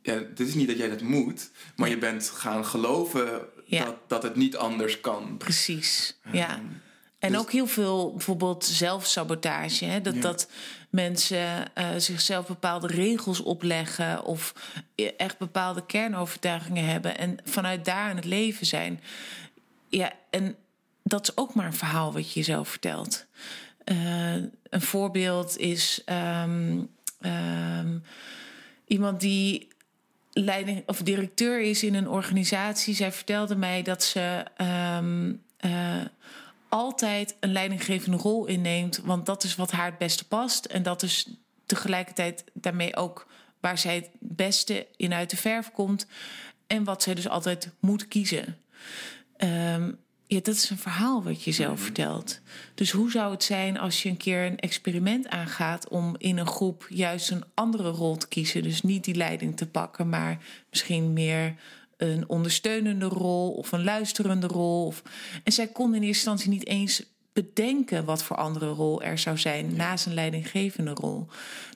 ja, 0.01 0.13
het 0.13 0.39
is 0.39 0.53
niet 0.53 0.67
dat 0.67 0.77
jij 0.77 0.89
dat 0.89 1.01
moet, 1.01 1.51
maar 1.75 1.89
je 1.89 1.97
bent 1.97 2.29
gaan 2.29 2.65
geloven 2.65 3.41
ja. 3.65 3.85
dat, 3.85 3.95
dat 4.07 4.23
het 4.23 4.35
niet 4.35 4.55
anders 4.55 5.01
kan. 5.01 5.37
Precies, 5.37 6.19
ja. 6.31 6.61
En 7.23 7.31
dus- 7.31 7.39
ook 7.39 7.51
heel 7.51 7.67
veel 7.67 8.11
bijvoorbeeld 8.11 8.65
zelfsabotage. 8.65 9.85
Hè? 9.85 10.01
Dat, 10.01 10.21
dat 10.21 10.49
mensen 10.89 11.65
uh, 11.77 11.87
zichzelf 11.97 12.47
bepaalde 12.47 12.87
regels 12.87 13.39
opleggen 13.39 14.23
of 14.23 14.53
echt 15.17 15.37
bepaalde 15.37 15.85
kernovertuigingen 15.85 16.85
hebben 16.85 17.17
en 17.17 17.37
vanuit 17.43 17.85
daar 17.85 18.09
in 18.09 18.15
het 18.15 18.25
leven 18.25 18.65
zijn. 18.65 19.01
Ja, 19.89 20.11
en 20.29 20.55
dat 21.03 21.23
is 21.23 21.37
ook 21.37 21.53
maar 21.53 21.65
een 21.65 21.73
verhaal 21.73 22.13
wat 22.13 22.31
je 22.31 22.39
jezelf 22.39 22.69
vertelt. 22.69 23.25
Uh, 23.85 24.33
een 24.69 24.81
voorbeeld 24.81 25.57
is 25.57 26.01
um, 26.41 26.89
um, 27.21 28.03
iemand 28.85 29.19
die 29.19 29.67
leiding 30.31 30.83
of 30.85 31.01
directeur 31.01 31.61
is 31.61 31.83
in 31.83 31.93
een 31.93 32.09
organisatie. 32.09 32.95
Zij 32.95 33.11
vertelde 33.11 33.55
mij 33.55 33.81
dat 33.81 34.03
ze 34.03 34.45
um, 34.97 35.41
uh, 35.65 36.01
altijd 36.73 37.35
een 37.39 37.51
leidinggevende 37.51 38.17
rol 38.17 38.45
inneemt. 38.45 38.97
Want 38.97 39.25
dat 39.25 39.43
is 39.43 39.55
wat 39.55 39.71
haar 39.71 39.85
het 39.85 39.97
beste 39.97 40.27
past. 40.27 40.65
En 40.65 40.83
dat 40.83 41.03
is 41.03 41.27
tegelijkertijd 41.65 42.43
daarmee 42.53 42.95
ook 42.95 43.27
waar 43.59 43.77
zij 43.77 43.95
het 43.95 44.09
beste 44.19 44.87
in 44.95 45.13
uit 45.13 45.29
de 45.29 45.37
verf 45.37 45.71
komt. 45.71 46.07
En 46.67 46.83
wat 46.83 47.03
zij 47.03 47.13
dus 47.13 47.29
altijd 47.29 47.69
moet 47.79 48.07
kiezen. 48.07 48.57
Um, 49.37 49.97
ja, 50.27 50.39
dat 50.43 50.55
is 50.55 50.69
een 50.69 50.77
verhaal 50.77 51.23
wat 51.23 51.43
je 51.43 51.51
zelf 51.51 51.75
mhm. 51.75 51.83
vertelt. 51.83 52.39
Dus 52.75 52.91
hoe 52.91 53.11
zou 53.11 53.31
het 53.31 53.43
zijn 53.43 53.79
als 53.79 54.03
je 54.03 54.09
een 54.09 54.17
keer 54.17 54.45
een 54.45 54.59
experiment 54.59 55.27
aangaat 55.27 55.87
om 55.87 56.15
in 56.17 56.37
een 56.37 56.47
groep 56.47 56.85
juist 56.89 57.31
een 57.31 57.43
andere 57.53 57.89
rol 57.89 58.17
te 58.17 58.27
kiezen? 58.27 58.63
Dus 58.63 58.81
niet 58.81 59.03
die 59.03 59.15
leiding 59.15 59.57
te 59.57 59.67
pakken, 59.67 60.09
maar 60.09 60.37
misschien 60.69 61.13
meer 61.13 61.55
een 62.03 62.29
ondersteunende 62.29 63.05
rol 63.05 63.51
of 63.51 63.71
een 63.71 63.83
luisterende 63.83 64.47
rol. 64.47 64.85
Of... 64.85 65.01
En 65.43 65.51
zij 65.51 65.67
kon 65.67 65.95
in 65.95 66.03
eerste 66.03 66.07
instantie 66.07 66.49
niet 66.49 66.67
eens 66.67 67.03
bedenken 67.33 68.05
wat 68.05 68.23
voor 68.23 68.35
andere 68.35 68.67
rol 68.67 69.01
er 69.01 69.17
zou 69.17 69.37
zijn 69.37 69.75
naast 69.75 70.05
een 70.05 70.13
leidinggevende 70.13 70.91
rol. 70.91 71.27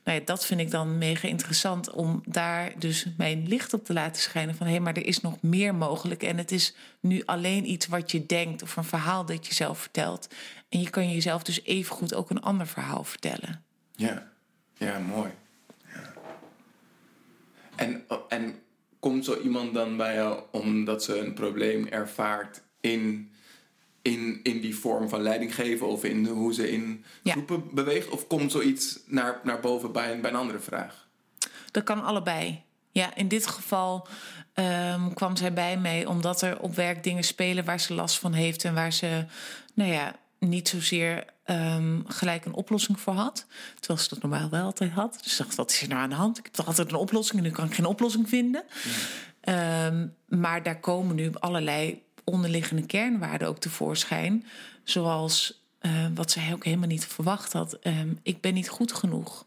Nou 0.03 0.19
ja, 0.19 0.25
dat 0.25 0.45
vind 0.45 0.59
ik 0.59 0.71
dan 0.71 0.97
mega 0.97 1.27
interessant 1.27 1.91
om 1.91 2.21
daar 2.25 2.73
dus 2.79 3.05
mijn 3.17 3.47
licht 3.47 3.73
op 3.73 3.85
te 3.85 3.93
laten 3.93 4.21
schijnen 4.21 4.55
van 4.55 4.65
hé, 4.65 4.71
hey, 4.71 4.81
maar 4.81 4.95
er 4.95 5.05
is 5.05 5.21
nog 5.21 5.41
meer 5.41 5.75
mogelijk 5.75 6.23
en 6.23 6.37
het 6.37 6.51
is 6.51 6.75
nu 6.99 7.21
alleen 7.25 7.69
iets 7.69 7.87
wat 7.87 8.11
je 8.11 8.25
denkt 8.25 8.63
of 8.63 8.75
een 8.75 8.83
verhaal 8.83 9.25
dat 9.25 9.47
je 9.47 9.53
zelf 9.53 9.79
vertelt. 9.79 10.27
En 10.69 10.81
je 10.81 10.89
kan 10.89 11.11
jezelf 11.11 11.43
dus 11.43 11.63
evengoed 11.63 12.13
ook 12.13 12.29
een 12.29 12.41
ander 12.41 12.67
verhaal 12.67 13.03
vertellen. 13.03 13.63
Ja, 13.95 14.27
ja, 14.77 14.99
mooi. 14.99 15.31
Ja. 15.93 16.13
En, 17.75 18.03
en 18.29 18.55
komt 18.99 19.25
zo 19.25 19.39
iemand 19.39 19.73
dan 19.73 19.97
bij 19.97 20.15
jou 20.15 20.43
omdat 20.51 21.03
ze 21.03 21.19
een 21.19 21.33
probleem 21.33 21.87
ervaart 21.87 22.61
in, 22.81 23.31
in, 24.01 24.39
in 24.43 24.61
die 24.61 24.75
vorm 24.75 25.09
van 25.09 25.21
leiding 25.21 25.55
geven 25.55 25.87
of 25.87 26.03
in 26.03 26.25
hoe 26.25 26.53
ze 26.53 26.71
in 26.71 27.05
groepen 27.23 27.63
beweegt? 27.73 28.09
Of 28.09 28.27
komt 28.27 28.51
zoiets 28.51 28.99
naar, 29.05 29.39
naar 29.43 29.59
boven 29.59 29.91
bij 29.91 30.11
een, 30.11 30.21
bij 30.21 30.29
een 30.29 30.37
andere 30.37 30.59
vraag? 30.59 31.07
Dat 31.71 31.83
kan 31.83 32.03
allebei. 32.03 32.61
Ja, 32.91 33.15
in 33.15 33.27
dit 33.27 33.47
geval 33.47 34.07
um, 34.53 35.13
kwam 35.13 35.35
zij 35.35 35.53
bij 35.53 35.77
mij 35.77 36.05
omdat 36.05 36.41
er 36.41 36.59
op 36.59 36.75
werk 36.75 37.03
dingen 37.03 37.23
spelen 37.23 37.65
waar 37.65 37.79
ze 37.79 37.93
last 37.93 38.19
van 38.19 38.33
heeft 38.33 38.63
en 38.63 38.73
waar 38.73 38.93
ze, 38.93 39.25
nou 39.73 39.91
ja, 39.91 40.15
niet 40.39 40.69
zozeer 40.69 41.25
um, 41.49 42.03
gelijk 42.07 42.45
een 42.45 42.53
oplossing 42.53 42.99
voor 42.99 43.13
had. 43.13 43.45
Terwijl 43.79 43.99
ze 43.99 44.09
dat 44.09 44.21
normaal 44.21 44.49
wel 44.49 44.63
altijd 44.63 44.91
had. 44.91 45.19
Dus 45.23 45.37
dacht, 45.37 45.55
wat 45.55 45.71
is 45.71 45.81
er 45.81 45.87
nou 45.87 46.01
aan 46.01 46.09
de 46.09 46.15
hand? 46.15 46.37
Ik 46.37 46.43
heb 46.43 46.53
toch 46.53 46.67
altijd 46.67 46.89
een 46.89 46.95
oplossing 46.95 47.37
en 47.37 47.43
nu 47.43 47.51
kan 47.51 47.65
ik 47.65 47.73
geen 47.73 47.85
oplossing 47.85 48.29
vinden. 48.29 48.63
Um, 49.85 50.15
maar 50.27 50.63
daar 50.63 50.79
komen 50.79 51.15
nu 51.15 51.31
allerlei 51.33 52.01
onderliggende 52.23 52.85
kernwaarden 52.85 53.47
ook 53.47 53.59
tevoorschijn. 53.59 54.45
Zoals 54.83 55.65
uh, 55.81 55.91
wat 56.13 56.31
zij 56.31 56.53
ook 56.53 56.63
helemaal 56.63 56.87
niet 56.87 57.05
verwacht 57.05 57.53
had. 57.53 57.77
Um, 57.83 58.19
ik 58.23 58.41
ben 58.41 58.53
niet 58.53 58.69
goed 58.69 58.93
genoeg. 58.93 59.45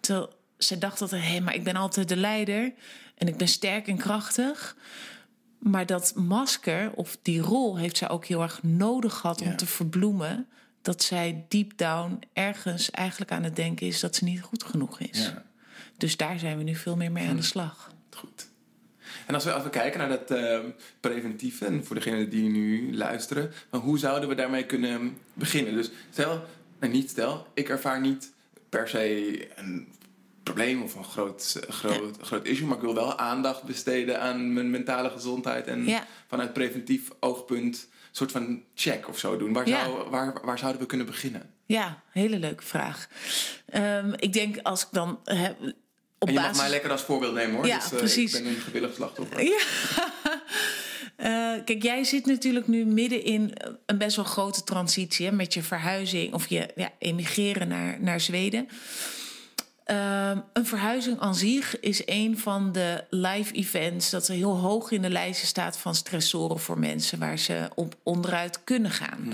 Terwijl 0.00 0.32
zij 0.58 0.78
dacht 0.78 0.98
dat, 0.98 1.10
hé, 1.10 1.18
hey, 1.18 1.40
maar 1.40 1.54
ik 1.54 1.64
ben 1.64 1.76
altijd 1.76 2.08
de 2.08 2.16
leider. 2.16 2.72
En 3.14 3.28
ik 3.28 3.36
ben 3.36 3.48
sterk 3.48 3.88
en 3.88 3.96
krachtig. 3.96 4.76
Maar 5.58 5.86
dat 5.86 6.12
masker 6.14 6.92
of 6.94 7.18
die 7.22 7.40
rol 7.40 7.76
heeft 7.76 7.96
zij 7.96 8.08
ook 8.08 8.26
heel 8.26 8.42
erg 8.42 8.62
nodig 8.62 9.14
gehad 9.14 9.40
om 9.40 9.56
te 9.56 9.66
verbloemen. 9.66 10.48
Dat 10.82 11.02
zij 11.02 11.44
deep 11.48 11.72
down 11.76 12.18
ergens 12.32 12.90
eigenlijk 12.90 13.30
aan 13.30 13.42
het 13.42 13.56
denken 13.56 13.86
is 13.86 14.00
dat 14.00 14.16
ze 14.16 14.24
niet 14.24 14.42
goed 14.42 14.62
genoeg 14.64 15.00
is. 15.00 15.18
Ja. 15.24 15.44
Dus 15.96 16.16
daar 16.16 16.38
zijn 16.38 16.56
we 16.56 16.62
nu 16.62 16.74
veel 16.74 16.96
meer 16.96 17.12
mee 17.12 17.28
aan 17.28 17.36
de 17.36 17.42
slag. 17.42 17.92
Goed. 18.10 18.48
En 19.26 19.34
als 19.34 19.44
we 19.44 19.54
even 19.54 19.70
kijken 19.70 19.98
naar 19.98 20.08
dat 20.08 20.30
uh, 20.30 20.58
preventieve, 21.00 21.64
en 21.64 21.84
voor 21.84 21.94
degenen 21.96 22.30
die 22.30 22.48
nu 22.48 22.96
luisteren, 22.96 23.52
maar 23.70 23.80
hoe 23.80 23.98
zouden 23.98 24.28
we 24.28 24.34
daarmee 24.34 24.66
kunnen 24.66 25.16
beginnen? 25.32 25.74
Dus 25.74 25.90
stel, 26.10 26.44
nou 26.80 26.92
niet 26.92 27.10
stel, 27.10 27.46
ik 27.54 27.68
ervaar 27.68 28.00
niet 28.00 28.32
per 28.68 28.88
se 28.88 29.48
een 29.56 29.88
probleem 30.42 30.82
of 30.82 30.94
een 30.94 31.04
groot, 31.04 31.60
groot, 31.68 32.16
groot 32.20 32.46
issue. 32.46 32.66
Maar 32.66 32.76
ik 32.76 32.82
wil 32.82 32.94
wel 32.94 33.18
aandacht 33.18 33.62
besteden 33.62 34.20
aan 34.20 34.52
mijn 34.52 34.70
mentale 34.70 35.10
gezondheid. 35.10 35.66
En 35.66 35.84
Ja. 35.84 36.06
vanuit 36.26 36.52
preventief 36.52 37.10
oogpunt 37.20 37.88
soort 38.10 38.32
van 38.32 38.62
check 38.74 39.08
of 39.08 39.18
zo 39.18 39.36
doen. 39.36 39.52
Waar, 39.52 39.68
Ja. 39.68 39.84
zou, 39.84 40.10
waar, 40.10 40.34
waar 40.44 40.58
zouden 40.58 40.80
we 40.80 40.86
kunnen 40.86 41.06
beginnen? 41.06 41.50
Ja, 41.66 42.02
hele 42.10 42.38
leuke 42.38 42.62
vraag. 42.64 43.08
Ehm, 43.66 44.12
ik 44.16 44.32
denk 44.32 44.56
als 44.62 44.82
ik 44.82 44.88
dan 44.90 45.10
op 45.10 46.28
En 46.28 46.34
je 46.34 46.40
basis... 46.40 46.50
mag 46.50 46.56
mij 46.56 46.70
lekker 46.70 46.90
als 46.90 47.02
voorbeeld 47.02 47.34
nemen 47.34 47.54
hoor. 47.56 47.66
Ja, 47.66 47.78
dus, 47.78 47.90
eh, 47.92 47.98
precies. 47.98 48.34
Ik 48.34 48.42
ben 48.42 48.52
een 48.52 48.60
gewillig 48.60 48.94
slachtoffer. 48.94 49.42
Ja. 49.42 49.58
Eh, 51.16 51.52
kijk, 51.64 51.82
jij 51.82 52.04
zit 52.04 52.26
natuurlijk 52.26 52.66
nu 52.68 52.84
midden 52.84 53.24
in 53.24 53.52
een 53.86 53.98
best 53.98 54.16
wel 54.16 54.24
grote 54.24 54.64
transitie 54.64 55.26
hè, 55.26 55.32
met 55.32 55.54
je 55.54 55.62
verhuizing 55.62 56.34
of 56.34 56.46
je 56.48 56.68
ja, 56.74 56.90
emigreren 56.98 57.68
naar, 57.68 57.96
naar 58.00 58.20
Zweden. 58.20 58.68
Ehm, 59.90 60.38
een 60.52 60.66
verhuizing 60.66 61.20
aan 61.20 61.34
zich 61.34 61.80
is 61.80 62.02
een 62.04 62.38
van 62.38 62.72
de 62.72 63.04
live 63.10 63.52
events 63.52 64.10
dat 64.10 64.28
er 64.28 64.34
heel 64.34 64.56
hoog 64.56 64.90
in 64.90 65.02
de 65.02 65.10
lijsten 65.10 65.46
staat 65.46 65.76
van 65.76 65.94
stressoren 65.94 66.58
voor 66.58 66.78
mensen 66.78 67.18
waar 67.18 67.38
ze 67.38 67.68
op 67.74 67.94
onderuit 68.02 68.64
kunnen 68.64 68.90
gaan. 68.90 69.32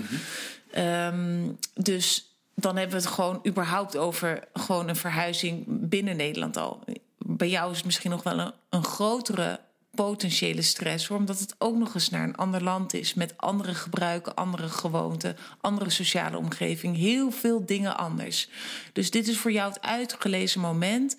Ehm, 0.71 1.49
dus 1.73 2.35
dan 2.55 2.75
hebben 2.77 2.97
we 2.97 3.03
het 3.03 3.13
gewoon 3.13 3.41
überhaupt 3.47 3.97
over 3.97 4.43
gewoon 4.53 4.87
een 4.87 4.95
verhuizing 4.95 5.63
binnen 5.67 6.15
Nederland 6.15 6.57
al. 6.57 6.83
Bij 7.17 7.49
jou 7.49 7.71
is 7.71 7.77
het 7.77 7.85
misschien 7.85 8.11
nog 8.11 8.23
wel 8.23 8.39
een, 8.39 8.53
een 8.69 8.83
grotere 8.83 9.59
potentiële 9.97 10.61
stress, 10.61 11.09
omdat 11.09 11.39
het 11.39 11.55
ook 11.57 11.75
nog 11.75 11.93
eens 11.93 12.09
naar 12.09 12.23
een 12.23 12.35
ander 12.35 12.63
land 12.63 12.93
is 12.93 13.13
met 13.13 13.37
andere 13.37 13.73
gebruiken, 13.73 14.35
andere 14.35 14.69
gewoonten, 14.69 15.37
andere 15.61 15.89
sociale 15.89 16.37
omgeving, 16.37 16.95
heel 16.95 17.31
veel 17.31 17.65
dingen 17.65 17.97
anders. 17.97 18.49
Dus 18.93 19.11
dit 19.11 19.27
is 19.27 19.37
voor 19.37 19.51
jou 19.51 19.69
het 19.69 19.81
uitgelezen 19.81 20.61
moment 20.61 21.17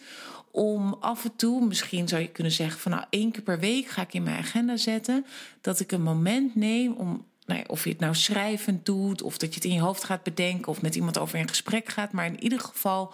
om 0.51 0.97
af 1.01 1.24
en 1.24 1.37
toe, 1.37 1.66
misschien 1.66 2.09
zou 2.09 2.22
je 2.22 2.29
kunnen 2.29 2.53
zeggen 2.53 2.81
van 2.81 2.91
nou 2.91 3.05
één 3.11 3.31
keer 3.31 3.43
per 3.43 3.59
week 3.59 3.87
ga 3.87 4.03
ik 4.03 4.14
in 4.14 4.22
mijn 4.22 4.39
agenda 4.39 4.76
zetten 4.76 5.26
dat 5.61 5.81
ik 5.81 5.93
een 5.93 6.03
moment 6.03 6.55
neem 6.55 6.93
om 6.93 7.26
nou 7.47 7.61
ja, 7.61 7.66
of 7.66 7.85
je 7.85 7.91
het 7.91 8.01
nou 8.01 8.14
schrijvend 8.14 8.87
doet, 8.87 9.22
of 9.22 9.39
dat 9.39 9.49
je 9.49 9.55
het 9.55 9.64
in 9.64 9.74
je 9.74 9.81
hoofd 9.81 10.05
gaat 10.05 10.22
bedenken, 10.22 10.68
of 10.68 10.83
met 10.83 10.95
iemand 10.95 11.18
over 11.18 11.39
in 11.39 11.49
gesprek 11.49 11.89
gaat, 11.89 12.12
maar 12.12 12.26
in 12.26 12.43
ieder 12.43 12.61
geval 12.61 13.12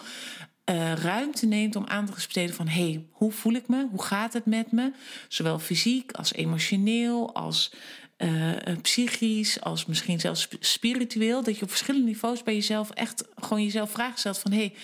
eh, 0.64 0.92
ruimte 0.92 1.46
neemt 1.46 1.76
om 1.76 1.86
aandacht 1.86 2.18
te 2.18 2.24
besteden 2.24 2.54
van: 2.54 2.68
hé, 2.68 2.90
hey, 2.90 3.06
hoe 3.10 3.32
voel 3.32 3.52
ik 3.52 3.68
me? 3.68 3.86
Hoe 3.90 4.02
gaat 4.02 4.32
het 4.32 4.46
met 4.46 4.72
me? 4.72 4.92
Zowel 5.28 5.58
fysiek 5.58 6.12
als 6.12 6.32
emotioneel, 6.32 7.34
als 7.34 7.72
eh, 8.16 8.66
eh, 8.68 8.80
psychisch, 8.80 9.60
als 9.60 9.86
misschien 9.86 10.20
zelfs 10.20 10.40
sp- 10.40 10.56
spiritueel. 10.60 11.42
Dat 11.42 11.56
je 11.56 11.62
op 11.62 11.70
verschillende 11.70 12.06
niveaus 12.06 12.42
bij 12.42 12.54
jezelf 12.54 12.90
echt 12.90 13.24
gewoon 13.36 13.62
jezelf 13.62 13.90
vragen 13.90 14.18
stelt 14.18 14.38
van: 14.38 14.52
hé, 14.52 14.58
hey, 14.58 14.74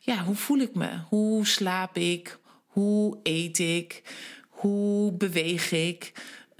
ja, 0.00 0.24
hoe 0.24 0.34
voel 0.34 0.58
ik 0.58 0.74
me? 0.74 0.88
Hoe 1.08 1.46
slaap 1.46 1.96
ik? 1.96 2.38
Hoe 2.66 3.18
eet 3.22 3.58
ik? 3.58 4.02
Hoe 4.48 5.12
beweeg 5.12 5.72
ik? 5.72 6.12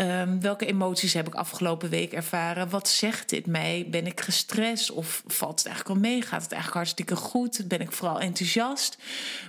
Ehm, 0.02 0.40
welke 0.40 0.66
emoties 0.66 1.12
heb 1.12 1.26
ik 1.26 1.34
afgelopen 1.34 1.88
week 1.88 2.12
ervaren? 2.12 2.70
Wat 2.70 2.88
zegt 2.88 3.28
dit 3.28 3.46
mij? 3.46 3.86
Ben 3.90 4.06
ik 4.06 4.20
gestrest 4.20 4.90
of 4.90 5.22
valt 5.26 5.58
het 5.58 5.66
eigenlijk 5.66 6.00
wel 6.00 6.10
mee? 6.10 6.22
Gaat 6.22 6.42
het 6.42 6.52
eigenlijk 6.52 6.74
hartstikke 6.74 7.16
goed? 7.16 7.68
Ben 7.68 7.80
ik 7.80 7.92
vooral 7.92 8.20
enthousiast? 8.20 8.98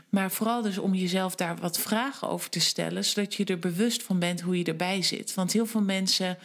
Maar 0.10 0.32
vooral 0.32 0.62
dus 0.62 0.78
om 0.78 0.94
jezelf 0.94 1.36
daar 1.36 1.56
wat 1.56 1.78
vragen 1.78 2.30
over 2.30 2.50
te 2.50 2.60
stellen, 2.60 3.06
zodat 3.06 3.34
je 3.34 3.46
er 3.46 3.60
bewust 3.60 4.04
van 4.04 4.20
bent 4.20 4.42
hoe 4.42 4.58
je 4.58 4.64
erbij 4.64 5.02
zit. 5.02 5.34
Want 5.34 5.54
heel 5.54 5.66
veel 5.66 5.82
mensen 5.82 6.38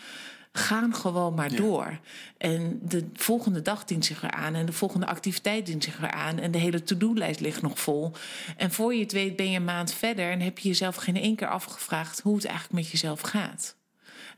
gaan 0.52 0.94
gewoon 0.94 1.34
maar 1.34 1.54
door. 1.54 1.98
En 2.38 2.80
de 2.82 3.06
volgende 3.14 3.62
dag 3.62 3.84
dient 3.84 4.04
zich 4.04 4.22
eraan. 4.22 4.54
En 4.54 4.66
de 4.66 4.72
volgende 4.72 5.06
activiteit 5.06 5.66
dient 5.66 5.84
zich 5.84 5.98
eraan. 5.98 6.38
En 6.38 6.50
de 6.50 6.58
hele 6.58 6.82
to-do-lijst 6.82 7.40
ligt 7.40 7.62
nog 7.62 7.80
vol. 7.80 8.12
En 8.56 8.72
voor 8.72 8.94
je 8.94 9.02
het 9.02 9.12
weet 9.12 9.36
ben 9.36 9.50
je 9.50 9.56
een 9.56 9.64
maand 9.64 9.92
verder... 9.92 10.30
en 10.30 10.40
heb 10.40 10.58
je 10.58 10.68
jezelf 10.68 10.96
geen 10.96 11.16
één 11.16 11.36
keer 11.36 11.48
afgevraagd... 11.48 12.20
hoe 12.20 12.34
het 12.34 12.44
eigenlijk 12.44 12.74
met 12.74 12.90
jezelf 12.90 13.20
gaat. 13.20 13.76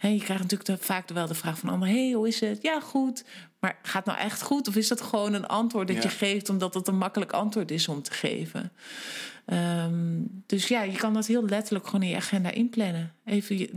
He, 0.01 0.09
je 0.09 0.19
krijgt 0.21 0.43
natuurlijk 0.43 0.71
de- 0.81 0.87
vaak 0.87 1.09
wel 1.09 1.27
de 1.27 1.35
vraag 1.35 1.59
van 1.59 1.69
anderen... 1.69 1.95
hey, 1.95 2.13
hoe 2.13 2.29
is 2.29 2.41
het? 2.41 2.59
Ja, 2.63 2.81
goed. 2.81 3.25
Maar 3.59 3.79
gaat 3.83 4.07
het 4.07 4.15
nou 4.15 4.27
echt 4.27 4.43
goed? 4.43 4.69
Of 4.69 4.77
is 4.77 4.89
dat 4.89 5.01
gewoon 5.01 5.33
een 5.35 5.47
antwoord 5.47 5.87
dat 5.89 5.97
Ja. 5.97 6.03
je 6.03 6.09
geeft... 6.09 6.49
omdat 6.49 6.75
het 6.75 6.89
een 6.89 6.97
makkelijk 6.99 7.33
antwoord 7.33 7.71
is 7.71 7.89
om 7.89 8.03
te 8.03 8.13
geven? 8.13 8.73
Ehm, 9.47 10.19
dus 10.47 10.69
ja, 10.69 10.83
je 10.83 10.97
kan 10.97 11.15
dat 11.15 11.27
heel 11.27 11.45
letterlijk 11.45 11.85
gewoon 11.87 12.03
in 12.03 12.09
je 12.09 12.17
agenda 12.17 12.51
inplannen. 12.51 13.13
Even 13.25 13.59
je- 13.59 13.71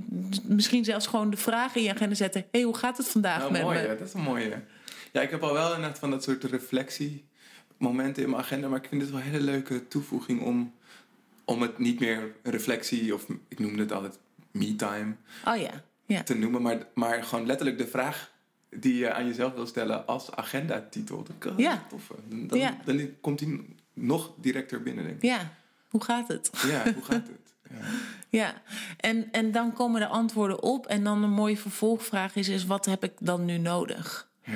misschien 0.43 0.83
zelfs 0.83 1.07
gewoon 1.07 1.29
de 1.29 1.37
vraag 1.37 1.75
in 1.75 1.83
je 1.83 1.93
agenda 1.93 2.15
zetten. 2.15 2.45
hey, 2.51 2.61
hoe 2.61 2.77
gaat 2.77 2.97
het 2.97 3.07
vandaag 3.07 3.39
Nou, 3.39 3.51
met 3.51 3.61
mooi, 3.61 3.81
me? 3.81 3.87
dat 3.87 4.07
is 4.07 4.13
een 4.13 4.21
mooie. 4.21 4.61
Ja, 5.11 5.21
ik 5.21 5.29
heb 5.29 5.43
al 5.43 5.53
wel 5.53 5.73
inderdaad 5.75 5.99
van 5.99 6.09
dat 6.09 6.23
soort 6.23 6.43
reflectiemomenten 6.43 8.23
in 8.23 8.29
mijn 8.29 8.41
agenda, 8.41 8.67
maar 8.67 8.79
ik 8.83 8.87
vind 8.89 9.01
het 9.01 9.11
wel 9.11 9.19
een 9.19 9.25
hele 9.25 9.43
leuke 9.43 9.87
toevoeging 9.87 10.41
om, 10.41 10.73
om 11.45 11.61
het 11.61 11.77
niet 11.77 11.99
meer 11.99 12.35
reflectie, 12.43 13.13
of 13.13 13.25
ik 13.47 13.59
noemde 13.59 13.81
het 13.81 13.91
altijd 13.91 14.19
me-time, 14.51 15.15
Oh 15.47 15.57
ja, 15.57 15.83
ja. 16.05 16.23
te 16.23 16.35
noemen, 16.37 16.61
maar, 16.61 16.87
maar 16.93 17.23
gewoon 17.23 17.45
letterlijk 17.45 17.77
de 17.77 17.87
vraag 17.87 18.31
die 18.69 18.95
je 18.95 19.13
aan 19.13 19.25
jezelf 19.27 19.53
wil 19.53 19.65
stellen 19.67 20.07
als 20.07 20.31
agendatitel. 20.31 21.25
Dat 21.39 21.53
Ja. 21.57 21.83
tof. 21.89 22.11
Dan, 22.29 22.59
Ja. 22.59 22.77
dan 22.85 23.09
komt 23.21 23.39
die 23.39 23.75
nog 23.93 24.33
directer 24.37 24.83
binnen, 24.83 25.03
denk 25.03 25.15
ik. 25.15 25.23
Ja, 25.23 25.53
hoe 25.89 26.03
gaat 26.03 26.27
het? 26.27 26.49
Ja, 26.67 26.93
hoe 26.93 27.03
gaat 27.03 27.27
het? 27.27 27.53
Ja. 27.69 27.77
Ja, 28.29 28.61
en, 28.97 29.31
en 29.31 29.51
dan 29.51 29.73
komen 29.73 29.99
de 30.01 30.07
antwoorden 30.07 30.61
op. 30.63 30.87
En 30.87 31.03
dan 31.03 31.23
een 31.23 31.29
mooie 31.31 31.57
vervolgvraag 31.57 32.35
is, 32.35 32.47
is 32.47 32.65
wat 32.65 32.85
heb 32.85 33.03
ik 33.03 33.11
dan 33.19 33.45
nu 33.45 33.57
nodig? 33.57 34.29
Ja. 34.43 34.53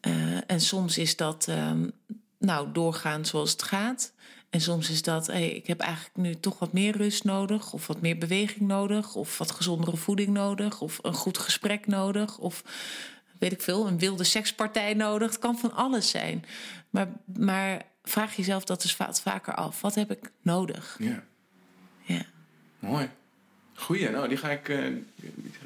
Eh, 0.00 0.36
en 0.50 0.60
soms 0.60 0.98
is 0.98 1.16
dat 1.16 1.46
ehm, 1.48 1.88
nou 2.38 2.72
doorgaan 2.72 3.24
zoals 3.24 3.52
het 3.52 3.62
gaat. 3.62 4.12
En 4.52 4.60
soms 4.60 4.90
is 4.90 5.02
dat, 5.02 5.26
hey, 5.26 5.50
ik 5.50 5.66
heb 5.66 5.80
eigenlijk 5.80 6.16
nu 6.16 6.34
toch 6.40 6.58
wat 6.58 6.72
meer 6.72 6.96
rust 6.96 7.24
nodig, 7.24 7.72
of 7.72 7.86
wat 7.86 8.00
meer 8.00 8.18
beweging 8.18 8.60
nodig, 8.68 9.14
of 9.14 9.38
wat 9.38 9.50
gezondere 9.50 9.96
voeding 9.96 10.28
nodig, 10.28 10.80
of 10.80 10.98
een 11.02 11.14
goed 11.14 11.38
gesprek 11.38 11.86
nodig, 11.86 12.38
of 12.38 12.64
weet 13.38 13.52
ik 13.52 13.62
veel, 13.62 13.86
een 13.86 13.98
wilde 13.98 14.24
sekspartij 14.24 14.94
nodig. 14.94 15.30
Het 15.30 15.38
kan 15.38 15.58
van 15.58 15.72
alles 15.72 16.10
zijn. 16.10 16.44
Maar, 16.90 17.08
maar 17.38 17.82
vraag 18.02 18.36
jezelf 18.36 18.64
dat 18.64 18.82
dus 18.82 18.94
va- 18.94 19.14
vaker 19.14 19.54
af. 19.54 19.80
Wat 19.80 19.94
heb 19.94 20.10
ik 20.10 20.30
nodig? 20.42 20.96
ja. 21.00 21.24
Ja, 22.04 22.24
Mooi. 22.78 23.08
Goeie, 23.74 24.10
nou 24.10 24.28
die 24.28 24.36
ga 24.36 24.50
ik, 24.50 24.68
eh, 24.68 24.84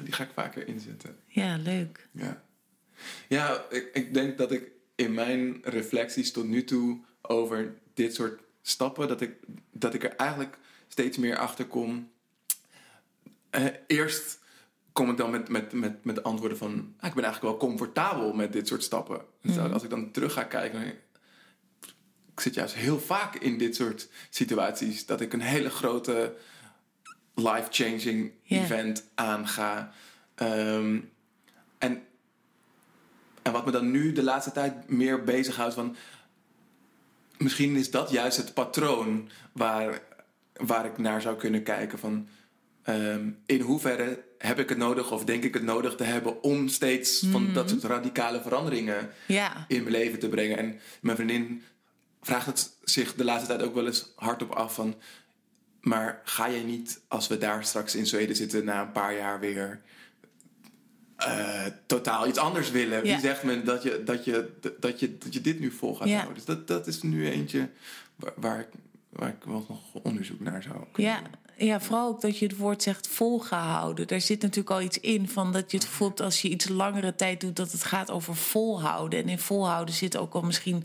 die 0.03 0.13
ga 0.13 0.23
ik 0.23 0.29
vaker 0.33 0.67
inzetten. 0.67 1.15
ja 1.27 1.57
leuk. 1.57 2.07
Ja, 2.11 2.41
ja 3.27 3.61
ik, 3.69 3.89
ik 3.93 4.13
denk 4.13 4.37
dat 4.37 4.51
ik 4.51 4.63
in 4.95 5.13
mijn 5.13 5.57
reflecties 5.63 6.31
tot 6.31 6.45
nu 6.47 6.63
toe 6.63 6.99
over 7.21 7.73
dit 7.93 8.15
soort 8.15 8.39
stappen, 8.69 9.07
dat 9.07 9.21
ik, 9.21 9.35
dat 9.71 9.93
ik 9.93 10.03
er 10.03 10.15
eigenlijk 10.15 10.57
steeds 10.87 11.17
meer 11.17 11.37
achter 11.37 11.65
kom. 11.65 12.11
Eh, 13.49 13.65
eerst 13.87 14.39
kom 14.91 15.09
ik 15.09 15.17
dan 15.17 15.31
met, 15.31 15.49
met, 15.49 15.71
met, 15.71 16.03
met 16.03 16.23
antwoorden 16.23 16.57
van, 16.57 16.93
ah, 16.99 17.09
ik 17.09 17.15
ben 17.15 17.23
eigenlijk 17.23 17.41
wel 17.41 17.69
comfortabel 17.69 18.33
met 18.33 18.53
dit 18.53 18.67
soort 18.67 18.83
stappen. 18.83 19.21
Dus 19.41 19.57
als 19.57 19.83
ik 19.83 19.89
dan 19.89 20.11
terug 20.11 20.33
ga 20.33 20.43
kijken, 20.43 20.81
ik 22.33 22.39
zit 22.39 22.53
juist 22.53 22.75
heel 22.75 22.99
vaak 22.99 23.35
in 23.35 23.57
dit 23.57 23.75
soort 23.75 24.09
situaties, 24.29 25.05
dat 25.05 25.21
ik 25.21 25.33
een 25.33 25.41
hele 25.41 25.69
grote 25.69 26.35
life-changing 27.33 28.31
event 28.47 29.09
aanga. 29.15 29.91
Ehm, 30.35 30.99
en, 31.77 32.03
en 33.41 33.51
wat 33.51 33.65
me 33.65 33.71
dan 33.71 33.91
nu 33.91 34.11
de 34.11 34.23
laatste 34.23 34.51
tijd 34.51 34.89
meer 34.89 35.23
bezighoudt 35.23 35.73
van... 35.73 35.95
Misschien 37.37 37.75
is 37.75 37.91
dat 37.91 38.09
juist 38.09 38.37
het 38.37 38.53
patroon 38.53 39.29
waar, 39.51 40.01
waar 40.53 40.85
ik 40.85 40.97
naar 40.97 41.21
zou 41.21 41.37
kunnen 41.37 41.63
kijken 41.63 41.99
van... 41.99 42.27
ehm, 42.83 43.29
in 43.45 43.61
hoeverre 43.61 44.23
heb 44.37 44.59
ik 44.59 44.69
het 44.69 44.77
nodig 44.77 45.11
of 45.11 45.25
denk 45.25 45.43
ik 45.43 45.53
het 45.53 45.63
nodig 45.63 45.95
te 45.95 46.03
hebben 46.03 46.43
om 46.43 46.67
steeds 46.67 47.25
van 47.31 47.53
dat 47.53 47.69
soort 47.69 47.83
radicale 47.83 48.41
veranderingen 48.41 49.09
Ja, 49.27 49.65
in 49.67 49.83
mijn 49.83 49.95
leven 49.95 50.19
te 50.19 50.29
brengen. 50.29 50.57
En 50.57 50.79
mijn 51.01 51.15
vriendin 51.15 51.63
vraagt 52.21 52.45
het 52.45 52.71
zich 52.83 53.15
de 53.15 53.23
laatste 53.23 53.47
tijd 53.47 53.61
ook 53.61 53.75
wel 53.75 53.85
eens 53.85 54.11
hardop 54.15 54.51
af 54.51 54.73
van... 54.73 54.95
Maar 55.81 56.21
ga 56.23 56.49
jij 56.51 56.63
niet, 56.63 57.01
als 57.07 57.27
we 57.27 57.37
daar 57.37 57.63
straks 57.65 57.95
in 57.95 58.05
Zweden 58.05 58.35
zitten 58.35 58.65
na 58.65 58.81
een 58.81 58.91
paar 58.91 59.15
jaar 59.15 59.39
weer... 59.39 59.81
eh, 61.17 61.65
totaal 61.85 62.27
iets 62.27 62.37
anders 62.37 62.71
willen? 62.71 62.97
Ja. 62.97 63.11
Wie 63.11 63.19
zegt 63.19 63.43
me 63.43 63.63
dat 63.63 63.83
je, 63.83 64.01
dat, 64.05 64.25
je, 64.25 64.49
dat, 64.79 64.99
je, 64.99 65.17
dat 65.17 65.33
je 65.33 65.41
dit 65.41 65.59
nu 65.59 65.71
vol 65.71 65.95
gaat 65.95 66.07
Ja. 66.07 66.13
houden? 66.13 66.35
Dus 66.35 66.45
dat, 66.45 66.67
dat 66.67 66.87
is 66.87 67.01
nu 67.01 67.29
eentje 67.29 67.69
waar, 68.15 68.33
waar, 68.35 68.59
ik, 68.59 68.67
waar 69.09 69.29
ik 69.29 69.43
wel 69.45 69.65
nog 69.69 69.79
onderzoek 70.03 70.39
naar 70.39 70.63
zou 70.63 70.75
kunnen 70.91 71.11
ja, 71.11 71.21
doen. 71.21 71.67
ja, 71.67 71.79
vooral 71.79 72.07
ook 72.07 72.21
dat 72.21 72.37
je 72.37 72.45
het 72.47 72.57
woord 72.57 72.83
zegt 72.83 73.07
volgehouden. 73.07 74.07
Daar 74.07 74.21
zit 74.21 74.41
natuurlijk 74.41 74.75
al 74.75 74.81
iets 74.81 74.99
in 74.99 75.29
van 75.29 75.51
dat 75.51 75.71
je 75.71 75.77
het 75.77 75.87
voelt 75.87 76.21
als 76.21 76.41
je 76.41 76.49
iets 76.49 76.67
langere 76.67 77.15
tijd 77.15 77.41
doet, 77.41 77.55
dat 77.55 77.71
het 77.71 77.83
gaat 77.83 78.11
over 78.11 78.35
volhouden. 78.35 79.23
En 79.23 79.29
in 79.29 79.39
volhouden 79.39 79.95
zit 79.95 80.17
ook 80.17 80.33
al 80.33 80.41
misschien 80.41 80.83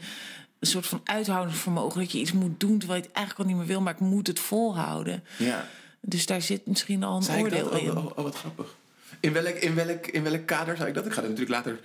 een 0.58 0.68
soort 0.68 0.86
van 0.86 1.00
uithoudingsvermogen. 1.04 2.00
Dat 2.00 2.12
je 2.12 2.18
iets 2.18 2.32
moet 2.32 2.60
doen 2.60 2.78
terwijl 2.78 3.00
je 3.00 3.06
het 3.06 3.16
eigenlijk 3.16 3.48
al 3.48 3.54
niet 3.54 3.62
meer 3.64 3.72
wil, 3.74 3.80
maar 3.82 3.94
ik 3.94 4.00
moet 4.00 4.26
het 4.26 4.40
volhouden. 4.40 5.24
Ja. 5.38 5.68
Dus 6.00 6.26
daar 6.26 6.42
zit 6.42 6.66
misschien 6.66 7.02
al 7.02 7.22
een 7.22 7.40
oordeel 7.42 7.70
dat? 7.70 7.80
in. 7.80 7.90
Oh, 7.90 7.96
oh, 7.96 8.10
oh, 8.16 8.24
wat 8.24 8.36
grappig. 8.36 8.74
In 9.22 9.32
welk, 9.32 9.46
in, 9.48 9.74
welk, 9.74 10.06
in 10.06 10.22
welk 10.22 10.46
kader 10.46 10.76
zei 10.76 10.88
ik 10.88 10.94
dat? 10.94 11.06
Ik 11.06 11.12
ga 11.12 11.22
er 11.22 11.28
natuurlijk 11.28 11.50
later 11.64 11.80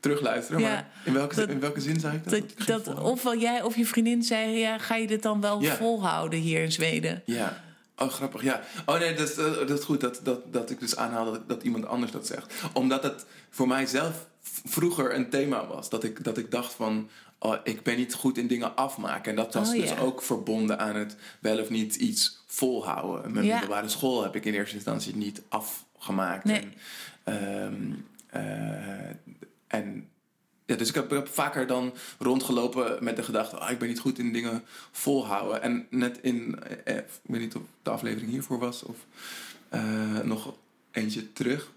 terugluisteren. 0.00 0.60
Ja. 0.60 0.68
Maar 0.68 0.90
in 1.04 1.12
welke, 1.12 1.34
Dat- 1.34 1.48
in 1.48 1.60
welke 1.60 1.80
zin 1.80 2.00
zei 2.00 2.16
ik 2.16 2.30
dat? 2.30 2.42
Dat, 2.66 2.84
dat 2.86 3.00
ofwel 3.00 3.36
jij 3.36 3.62
of 3.62 3.76
je 3.76 3.86
vriendin 3.86 4.22
zei, 4.22 4.58
ja, 4.58 4.78
ga 4.78 4.94
je 4.96 5.06
dit 5.06 5.22
dan 5.22 5.40
wel 5.40 5.60
Ja. 5.62 5.74
volhouden 5.76 6.38
hier 6.38 6.62
in 6.62 6.72
Zweden? 6.72 7.22
Ja. 7.24 7.62
Oh, 7.98 8.08
grappig, 8.08 8.42
ja. 8.42 8.60
Oh 8.86 8.98
nee, 8.98 9.14
dat 9.14 9.28
is, 9.28 9.36
eh, 9.36 9.44
dat 9.66 9.78
is 9.78 9.84
goed 9.84 10.00
dat, 10.00 10.20
dat, 10.22 10.52
dat 10.52 10.70
ik 10.70 10.80
dus 10.80 10.96
aanhaal 10.96 11.24
dat, 11.32 11.48
dat 11.48 11.62
iemand 11.62 11.86
anders 11.86 12.12
dat 12.12 12.26
zegt. 12.26 12.54
Omdat 12.72 13.02
het 13.02 13.24
voor 13.50 13.68
mijzelf 13.68 14.26
vroeger 14.64 15.14
een 15.14 15.30
thema 15.30 15.66
was. 15.66 15.90
Dat 15.90 16.04
ik, 16.04 16.24
dat 16.24 16.38
ik 16.38 16.50
dacht 16.50 16.72
van, 16.74 17.08
oh, 17.38 17.54
ik 17.64 17.82
ben 17.82 17.96
niet 17.96 18.14
goed 18.14 18.38
in 18.38 18.46
dingen 18.46 18.76
afmaken. 18.76 19.30
En 19.30 19.36
dat 19.36 19.54
was 19.54 19.68
Oh, 19.68 19.74
dus 19.74 19.88
ja. 19.90 19.98
ook 19.98 20.22
verbonden 20.22 20.78
aan 20.78 20.96
het 20.96 21.16
wel 21.40 21.58
of 21.60 21.70
niet 21.70 21.94
iets 21.94 22.42
volhouden. 22.46 23.32
Mijn 23.32 23.46
middelbare 23.46 23.88
school 23.88 24.22
heb 24.22 24.36
ik 24.36 24.44
in 24.44 24.54
eerste 24.54 24.74
instantie 24.74 25.16
niet 25.16 25.42
afgemaakt. 26.04 26.44
Nee. 26.44 26.68
En, 27.24 28.04
ehm, 28.30 28.42
eh, 28.42 29.10
en 29.66 30.08
ja, 30.66 30.76
dus 30.76 30.88
ik 30.88 30.94
heb, 30.94 31.04
ik 31.04 31.10
heb 31.10 31.28
vaker 31.28 31.66
dan 31.66 31.94
rondgelopen 32.18 33.04
met 33.04 33.16
de 33.16 33.22
gedachte: 33.22 33.56
ah, 33.56 33.70
ik 33.70 33.78
ben 33.78 33.88
niet 33.88 33.98
goed 33.98 34.18
in 34.18 34.32
dingen 34.32 34.62
volhouden. 34.90 35.62
En 35.62 35.86
net 35.90 36.18
in, 36.22 36.58
eh, 36.84 36.96
ik 36.96 37.04
weet 37.22 37.40
niet 37.40 37.54
of 37.54 37.62
de 37.82 37.90
aflevering 37.90 38.30
hiervoor 38.30 38.58
was 38.58 38.82
of 38.82 38.96
eh, 39.68 40.18
nog 40.20 40.54
eentje 40.90 41.32
terug, 41.32 41.72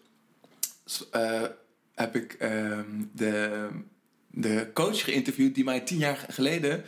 eh, 1.11 1.43
heb 1.93 2.15
ik 2.15 2.33
ehm, 2.33 3.03
de, 3.13 3.67
de 4.27 4.69
coach 4.73 5.03
geïnterviewd 5.03 5.55
die 5.55 5.63
mij 5.63 5.79
tien 5.79 5.97
jaar 5.97 6.25
geleden 6.29 6.83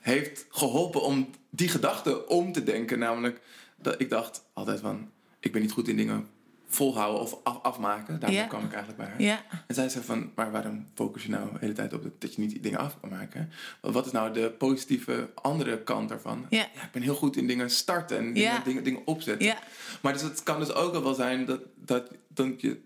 heeft 0.00 0.46
geholpen 0.48 1.02
om 1.02 1.30
die 1.50 1.68
gedachte 1.68 2.26
om 2.26 2.52
te 2.52 2.62
denken. 2.62 2.98
Namelijk 2.98 3.40
dat 3.76 4.00
ik 4.00 4.10
dacht 4.10 4.44
altijd 4.52 4.80
van: 4.80 5.10
ik 5.40 5.52
ben 5.52 5.62
niet 5.62 5.72
goed 5.72 5.88
in 5.88 5.96
dingen 5.96 6.35
volhouden 6.68 7.20
of 7.20 7.38
af- 7.44 7.62
afmaken. 7.62 8.20
Daarom 8.20 8.38
Ja. 8.38 8.46
kwam 8.46 8.64
ik 8.64 8.72
eigenlijk 8.72 8.98
bij 9.02 9.06
haar. 9.10 9.22
Ja, 9.22 9.44
En 9.66 9.74
zij 9.74 9.88
zei 9.88 10.04
van, 10.04 10.32
maar 10.34 10.50
waarom 10.50 10.86
focus 10.94 11.22
je 11.22 11.30
nou 11.30 11.52
de 11.52 11.58
hele 11.60 11.72
tijd 11.72 11.92
op 11.92 12.02
dat, 12.02 12.20
dat 12.20 12.34
je 12.34 12.40
niet 12.40 12.50
die 12.50 12.60
dingen 12.60 12.78
af 12.78 13.00
kan 13.00 13.10
maken? 13.10 13.50
Wat 13.80 14.06
is 14.06 14.12
nou 14.12 14.32
de 14.32 14.50
positieve 14.50 15.30
andere 15.34 15.82
kant 15.82 16.08
daarvan? 16.08 16.46
Ja. 16.50 16.64
ik 16.64 16.88
ben 16.92 17.02
heel 17.02 17.14
goed 17.14 17.36
in 17.36 17.46
dingen 17.46 17.70
starten 17.70 18.18
en 18.18 18.32
dingen, 18.32 18.64
dingen, 18.64 18.84
dingen 18.84 19.02
opzetten. 19.06 19.46
ja, 19.46 19.58
Maar 20.02 20.12
dus 20.12 20.22
het 20.22 20.42
kan 20.42 20.58
dus 20.60 20.72
ook 20.72 21.02
wel 21.02 21.14
zijn 21.14 21.44
dat, 21.44 21.60
dat, 21.74 22.10
dat 22.28 22.60
je 22.60 22.80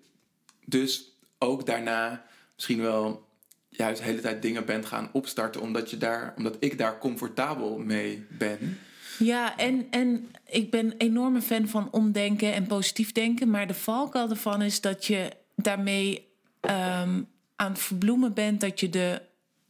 dus 0.65 1.13
ook 1.39 1.67
daarna 1.67 2.25
misschien 2.55 2.81
wel 2.81 3.29
juist 3.69 3.99
de 4.01 4.07
hele 4.07 4.21
tijd 4.21 4.43
dingen 4.43 4.65
bent 4.65 4.87
gaan 4.87 5.09
opstarten 5.13 5.61
omdat, 5.61 5.91
je 5.91 5.97
daar, 5.99 6.35
omdat 6.37 6.57
ik 6.59 6.79
daar 6.79 6.99
comfortabel 6.99 7.79
mee 7.79 8.27
ben. 8.29 8.79
Ja 9.25 9.57
en, 9.57 9.87
en 9.91 10.31
ik 10.47 10.71
ben 10.71 10.87
een 10.87 10.95
enorme 10.99 11.41
fan 11.41 11.69
van 11.69 11.89
omdenken 11.91 12.53
en 12.53 12.67
positief 12.67 13.13
denken. 13.13 13.51
Maar 13.51 13.67
de 13.67 13.75
valkuil 13.75 14.31
ervan 14.31 14.63
is 14.63 14.81
dat 14.81 15.07
je 15.07 15.31
daarmee 15.57 16.29
ehm, 16.61 17.23
aan 17.57 17.71
het 17.71 17.81
verbloemen 17.81 18.35
bent 18.35 18.61
dat 18.61 18.81
je 18.81 18.89
de 18.89 19.23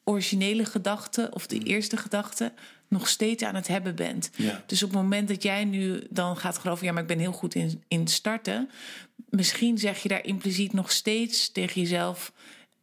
originele 0.05 0.65
gedachte 0.65 1.29
of 1.33 1.47
de 1.47 1.59
eerste 1.59 1.97
gedachte 1.97 2.53
nog 2.89 3.09
steeds 3.09 3.43
aan 3.43 3.55
het 3.55 3.67
hebben 3.67 3.95
bent. 3.95 4.31
Ja. 4.37 4.63
Dus 4.67 4.83
op 4.83 4.91
het 4.91 4.99
moment 4.99 5.29
dat 5.29 5.43
jij 5.43 5.65
nu 5.65 6.07
dan 6.11 6.37
gaat 6.37 6.59
geloven, 6.59 6.87
ja, 6.87 6.93
maar 6.93 7.03
ik 7.03 7.09
ben 7.09 7.19
heel 7.19 7.33
goed 7.33 7.55
in, 7.55 7.83
in 7.89 8.09
starten. 8.09 8.71
Misschien 9.29 9.79
zeg 9.79 10.03
je 10.03 10.09
daar 10.09 10.25
impliciet 10.25 10.73
nog 10.73 10.93
steeds 10.93 11.53
tegen 11.53 11.81
jezelf. 11.81 12.33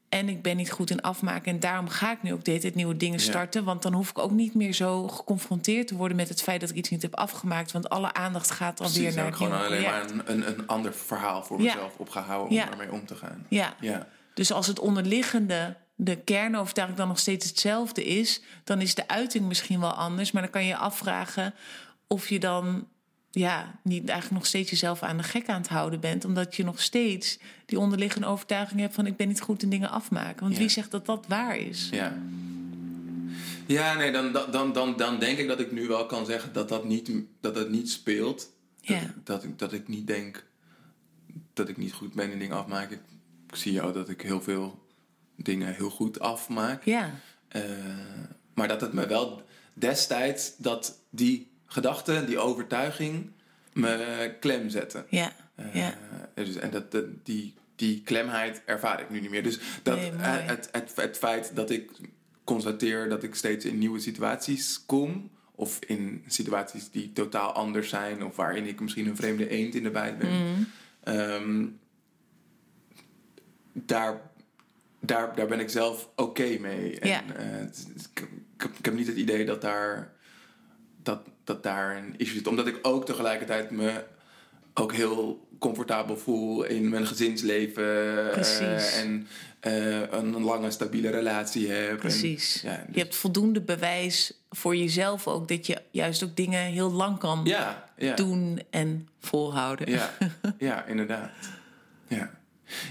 En 0.10 0.30
ik 0.30 0.42
ben 0.42 0.58
niet 0.58 0.72
goed 0.72 0.90
in 0.90 1.02
afmaken. 1.02 1.52
En 1.52 1.60
daarom 1.60 1.88
ga 1.90 2.12
ik 2.12 2.24
nu 2.24 2.34
ook 2.34 2.46
hele 2.46 2.60
tijd 2.60 2.76
nieuwe 2.76 2.98
dingen 2.98 3.20
Ja. 3.20 3.26
starten. 3.26 3.64
Want 3.64 3.82
dan 3.82 3.94
hoef 3.94 4.10
ik 4.10 4.18
ook 4.18 4.32
niet 4.32 4.54
meer 4.54 4.74
zo 4.74 5.08
geconfronteerd 5.08 5.88
te 5.88 5.96
worden 5.96 6.18
met 6.18 6.30
het 6.30 6.42
feit 6.42 6.60
dat 6.62 6.70
ik 6.70 6.76
iets 6.76 6.90
niet 6.90 7.02
heb 7.02 7.16
afgemaakt. 7.16 7.72
Want 7.72 7.90
alle 7.90 8.14
aandacht 8.14 8.52
gaat 8.52 8.78
dan 8.78 8.92
weer 8.92 9.14
naar 9.16 9.28
ik 9.28 9.36
gewoon 9.36 9.52
alleen 9.52 9.68
project. 9.84 10.16
maar 10.16 10.28
een, 10.28 10.32
een, 10.48 10.48
een 10.60 10.68
ander 10.68 10.94
verhaal 10.94 11.44
voor 11.44 11.62
Ja. 11.62 11.74
mezelf 11.74 11.98
opgehouden 11.98 12.50
om 12.50 12.56
Ja. 12.56 12.66
daarmee 12.66 12.92
om 12.92 13.06
te 13.06 13.16
gaan. 13.16 13.46
Ja. 13.50 13.76
Ja. 13.80 14.08
Dus 14.34 14.52
als 14.52 14.68
het 14.68 14.80
onderliggende, 14.80 15.78
de 15.96 16.16
kernovertuiging 16.16 17.00
dan 17.00 17.08
nog 17.08 17.20
steeds 17.20 17.46
hetzelfde 17.50 18.06
is, 18.06 18.42
dan 18.64 18.82
is 18.82 18.96
de 18.96 19.08
uiting 19.08 19.46
misschien 19.48 19.80
wel 19.80 19.94
anders. 19.94 20.32
Maar 20.32 20.42
dan 20.42 20.52
kan 20.52 20.62
je 20.62 20.68
je 20.68 20.78
afvragen 20.78 21.54
of 22.08 22.30
je 22.30 22.40
dan 22.40 22.88
ja, 23.38 23.80
niet 23.82 24.10
eigenlijk 24.10 24.40
nog 24.40 24.46
steeds 24.46 24.70
jezelf 24.70 25.02
aan 25.04 25.18
de 25.18 25.24
gek 25.24 25.48
aan 25.50 25.62
het 25.62 25.70
houden 25.70 26.00
bent. 26.00 26.26
Omdat 26.26 26.56
je 26.56 26.64
nog 26.64 26.82
steeds 26.82 27.40
die 27.66 27.80
onderliggende 27.80 28.28
overtuiging 28.28 28.80
hebt 28.80 28.94
van 28.96 29.06
ik 29.06 29.18
ben 29.18 29.28
niet 29.28 29.42
goed 29.42 29.64
in 29.64 29.70
dingen 29.70 29.90
afmaken. 29.90 30.40
Want 30.42 30.54
Ja. 30.54 30.60
wie 30.60 30.70
zegt 30.70 30.92
dat 30.92 31.06
dat 31.06 31.26
waar 31.28 31.58
is? 31.58 31.90
Ja. 31.92 32.18
Ja, 33.66 33.94
nee, 33.94 34.12
dan, 34.12 34.32
dan, 34.52 34.74
dan, 34.74 34.98
dan 34.98 35.20
denk 35.20 35.38
ik 35.38 35.48
dat 35.48 35.60
ik 35.60 35.72
nu 35.72 35.88
wel 35.88 36.06
kan 36.06 36.26
zeggen 36.26 36.54
dat 36.54 36.70
dat 36.70 36.86
niet, 36.86 37.12
dat 37.42 37.56
dat 37.56 37.70
niet 37.70 37.90
speelt. 37.90 38.38
Dat, 38.38 39.00
Ja. 39.02 39.14
dat, 39.24 39.44
ik, 39.44 39.60
dat 39.60 39.74
ik 39.74 39.88
niet 39.88 40.08
denk 40.08 40.46
dat 41.54 41.70
ik 41.70 41.78
niet 41.78 41.94
goed 41.94 42.14
ben 42.14 42.32
in 42.32 42.40
dingen 42.40 42.58
afmaken. 42.58 43.00
Ik 43.50 43.56
zie 43.56 43.72
jou 43.72 43.94
dat 43.94 44.10
ik 44.10 44.22
heel 44.22 44.42
veel 44.42 44.86
dingen 45.36 45.74
heel 45.76 45.90
goed 45.90 46.20
afmaak. 46.20 46.84
Ja, 46.86 47.12
Eh, 47.48 47.62
maar 48.54 48.68
dat 48.68 48.82
het 48.82 48.94
me 48.94 49.08
wel 49.08 49.42
destijds 49.74 50.52
dat 50.58 51.00
die 51.10 51.52
gedachte, 51.68 52.24
die 52.26 52.40
overtuiging, 52.40 53.32
me 53.74 54.36
klem 54.40 54.70
zette. 54.70 55.06
ja, 55.10 55.32
Eh, 55.56 55.74
ja. 55.76 55.94
dus, 56.34 56.56
en 56.56 56.70
dat, 56.72 56.98
die, 57.24 57.54
die 57.76 58.02
klemheid 58.04 58.62
ervaar 58.66 59.02
ik 59.02 59.10
nu 59.10 59.20
niet 59.20 59.30
meer. 59.30 59.44
Dus 59.44 59.60
dat, 59.84 59.98
Nee, 59.98 60.12
eh, 60.12 60.46
het, 60.48 60.70
het, 60.72 60.92
het 60.96 61.18
feit 61.18 61.52
dat 61.56 61.70
ik 61.70 61.92
constateer 62.44 63.10
dat 63.10 63.24
ik 63.24 63.36
steeds 63.36 63.66
in 63.66 63.78
nieuwe 63.78 64.00
situaties 64.00 64.84
kom. 64.86 65.30
Of 65.56 65.80
in 65.86 66.24
situaties 66.28 66.90
die 66.92 67.14
totaal 67.14 67.52
anders 67.52 67.90
zijn. 67.90 68.24
Of 68.26 68.36
waarin 68.36 68.66
ik 68.68 68.80
misschien 68.80 69.08
een 69.08 69.16
vreemde 69.16 69.50
eend 69.50 69.76
in 69.76 69.84
de 69.84 69.90
bijt 69.92 70.18
ben. 70.18 70.30
Mhm. 70.30 70.62
Ehm, 71.04 71.66
daar, 73.74 74.22
daar, 75.00 75.36
daar 75.36 75.48
ben 75.48 75.60
ik 75.60 75.70
zelf 75.70 76.10
oké 76.16 76.58
mee. 76.60 77.00
En, 77.00 77.08
Ja. 77.08 77.24
eh, 77.36 77.62
ik 78.78 78.86
heb 78.86 78.94
niet 78.94 79.08
het 79.08 79.18
idee 79.18 79.46
dat 79.46 79.62
daar, 79.62 80.14
dat, 81.08 81.20
dat 81.44 81.64
daar 81.64 81.98
een 81.98 82.14
issue 82.18 82.36
zit. 82.38 82.48
Omdat 82.48 82.68
ik 82.68 82.80
ook 82.82 83.06
tegelijkertijd 83.06 83.72
me 83.72 84.04
ook 84.74 84.94
heel 84.94 85.48
comfortabel 85.60 86.18
voel 86.18 86.64
in 86.64 86.90
mijn 86.90 87.08
gezinsleven. 87.08 88.26
eh, 88.28 88.32
Precies. 88.34 88.94
en 88.96 89.28
eh, 89.60 90.12
een 90.12 90.42
lange, 90.44 90.72
stabiele 90.72 91.10
relatie 91.10 91.70
heb. 91.72 91.90
En- 91.90 91.98
Precies. 91.98 92.62
ja, 92.62 92.84
dus- 92.86 92.96
Je 92.96 93.02
hebt 93.02 93.16
voldoende 93.16 93.62
bewijs 93.62 94.34
voor 94.50 94.76
jezelf 94.76 95.28
ook 95.28 95.48
dat 95.48 95.68
je 95.68 95.78
juist 95.92 96.24
ook 96.24 96.36
dingen 96.36 96.62
heel 96.62 96.92
lang 96.92 97.18
kan 97.20 97.42
ja, 97.44 97.90
ja. 97.98 98.16
doen 98.16 98.62
en 98.70 99.08
volhouden. 99.20 99.90
Ja, 99.90 100.14
ja, 100.58 100.86
inderdaad. 100.86 101.32
Ja. 102.08 102.32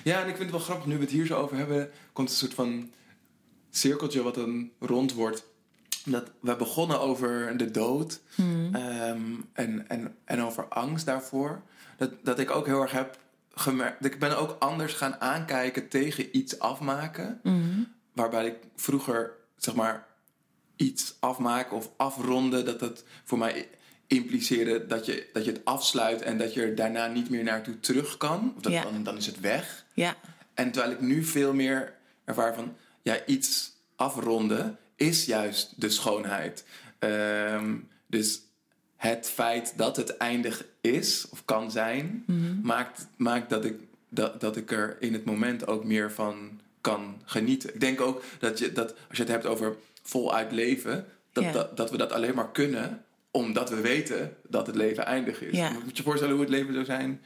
ja, 0.05 0.15
en 0.23 0.29
ik 0.29 0.37
vind 0.37 0.39
het 0.39 0.51
wel 0.51 0.61
grappig, 0.61 0.87
nu 0.87 0.95
we 0.95 1.01
het 1.01 1.11
hier 1.11 1.27
zo 1.27 1.37
over 1.37 1.57
hebben, 1.57 1.91
komt 2.13 2.31
een 2.31 2.37
soort 2.37 2.55
van 2.55 2.91
cirkeltje 3.71 4.23
wat 4.23 4.35
dan 4.35 4.71
rond 4.81 5.13
wordt. 5.15 5.45
Dat 6.09 6.31
we 6.41 6.57
begonnen 6.57 7.01
over 7.01 7.57
de 7.57 7.71
dood 7.71 8.21
ehm, 8.73 9.21
en, 9.53 9.89
en, 9.89 10.15
en 10.25 10.43
over 10.43 10.65
angst 10.69 11.07
daarvoor. 11.07 11.63
Dat, 11.97 12.11
dat 12.23 12.39
ik 12.39 12.51
ook 12.51 12.67
heel 12.67 12.83
erg 12.83 12.93
heb 12.93 13.19
gemerkt. 13.55 14.05
Ik 14.05 14.19
ben 14.19 14.39
ook 14.39 14.57
anders 14.59 14.93
gaan 14.93 15.21
aankijken 15.21 15.89
tegen 15.89 16.37
iets 16.37 16.59
afmaken. 16.59 17.41
Waarbij 18.13 18.47
ik 18.47 18.57
vroeger, 18.77 19.33
zeg 19.57 19.75
maar, 19.75 20.07
iets 20.77 21.17
afmaken 21.21 21.77
of 21.77 21.91
afronden, 21.97 22.65
dat 22.65 22.81
dat 22.81 23.05
voor 23.25 23.39
mij 23.39 23.69
impliceerde 24.07 24.87
dat 24.87 25.07
je, 25.07 25.29
dat 25.33 25.45
je 25.45 25.53
het 25.53 25.65
afsluit 25.65 26.23
en 26.23 26.39
dat 26.39 26.55
je 26.55 26.63
er 26.63 26.75
daarna 26.75 27.07
niet 27.07 27.31
meer 27.31 27.45
naartoe 27.45 27.81
terug 27.81 28.17
kan. 28.17 28.53
Of 28.57 28.63
dat, 28.63 28.73
Ja. 28.73 28.83
dan, 28.83 29.03
dan 29.03 29.17
is 29.17 29.27
het 29.27 29.41
weg. 29.41 29.85
Ja, 29.95 30.15
En 30.55 30.71
terwijl 30.71 30.93
ik 30.95 31.01
nu 31.01 31.25
veel 31.25 31.55
meer 31.55 31.95
ervaar 32.25 32.55
van, 32.55 32.77
ja, 33.03 33.25
iets 33.27 33.73
afronden 33.97 34.79
is 34.97 35.25
juist 35.25 35.81
de 35.81 35.91
schoonheid. 35.91 36.65
Ehm, 36.99 37.75
dus 38.07 38.41
het 38.97 39.29
feit 39.29 39.73
dat 39.77 39.97
het 39.97 40.17
eindig 40.17 40.65
is 40.81 41.27
of 41.31 41.45
kan 41.45 41.71
zijn, 41.71 42.25
maakt, 42.63 43.07
maakt 43.17 43.51
dat, 43.51 43.65
ik, 43.65 43.75
dat, 44.09 44.41
dat 44.41 44.57
ik 44.57 44.71
er 44.71 44.97
in 45.01 45.13
het 45.13 45.25
moment 45.25 45.67
ook 45.67 45.85
meer 45.85 46.13
van 46.13 46.61
kan 46.81 47.21
genieten. 47.25 47.75
Ik 47.75 47.81
denk 47.81 48.01
ook 48.01 48.23
dat, 48.39 48.59
je, 48.59 48.73
dat 48.73 48.95
als 49.09 49.17
je 49.17 49.23
het 49.23 49.33
hebt 49.33 49.47
over 49.47 49.77
voluit 50.03 50.53
leven, 50.53 51.07
dat, 51.33 51.53
dat, 51.53 51.77
dat 51.77 51.91
we 51.91 51.97
dat 51.97 52.13
alleen 52.13 52.35
maar 52.35 52.51
kunnen 52.53 53.05
omdat 53.31 53.71
we 53.71 53.81
weten 53.81 54.37
dat 54.49 54.67
het 54.67 54.77
leven 54.77 55.07
eindig 55.07 55.41
is. 55.43 55.57
Je 55.57 55.81
moet 55.85 55.97
je 55.97 56.03
voorstellen 56.03 56.35
hoe 56.35 56.43
het 56.45 56.53
leven 56.53 56.73
zou 56.73 56.85
zijn 56.85 57.21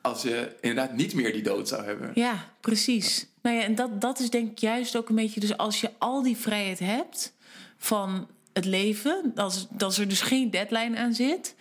als 0.00 0.22
je 0.22 0.56
inderdaad 0.60 0.96
niet 0.96 1.14
meer 1.14 1.32
die 1.32 1.42
dood 1.42 1.68
zou 1.68 1.84
hebben. 1.84 2.10
ja 2.14 2.44
precies. 2.60 3.26
Nou 3.42 3.56
ja, 3.56 3.62
en 3.62 3.74
dat, 3.74 4.00
dat 4.00 4.18
is 4.18 4.30
denk 4.30 4.50
ik 4.50 4.58
juist 4.58 4.96
ook 4.96 5.08
een 5.08 5.14
beetje... 5.14 5.40
dus 5.40 5.56
als 5.56 5.80
je 5.80 5.90
al 5.98 6.22
die 6.22 6.36
vrijheid 6.36 6.78
hebt 6.78 7.34
van 7.76 8.28
het 8.52 8.64
leven... 8.64 9.32
als, 9.34 9.66
als 9.78 9.98
er 9.98 10.08
dus 10.08 10.20
geen 10.20 10.50
deadline 10.50 10.98
aan 10.98 11.14
zit... 11.14 11.54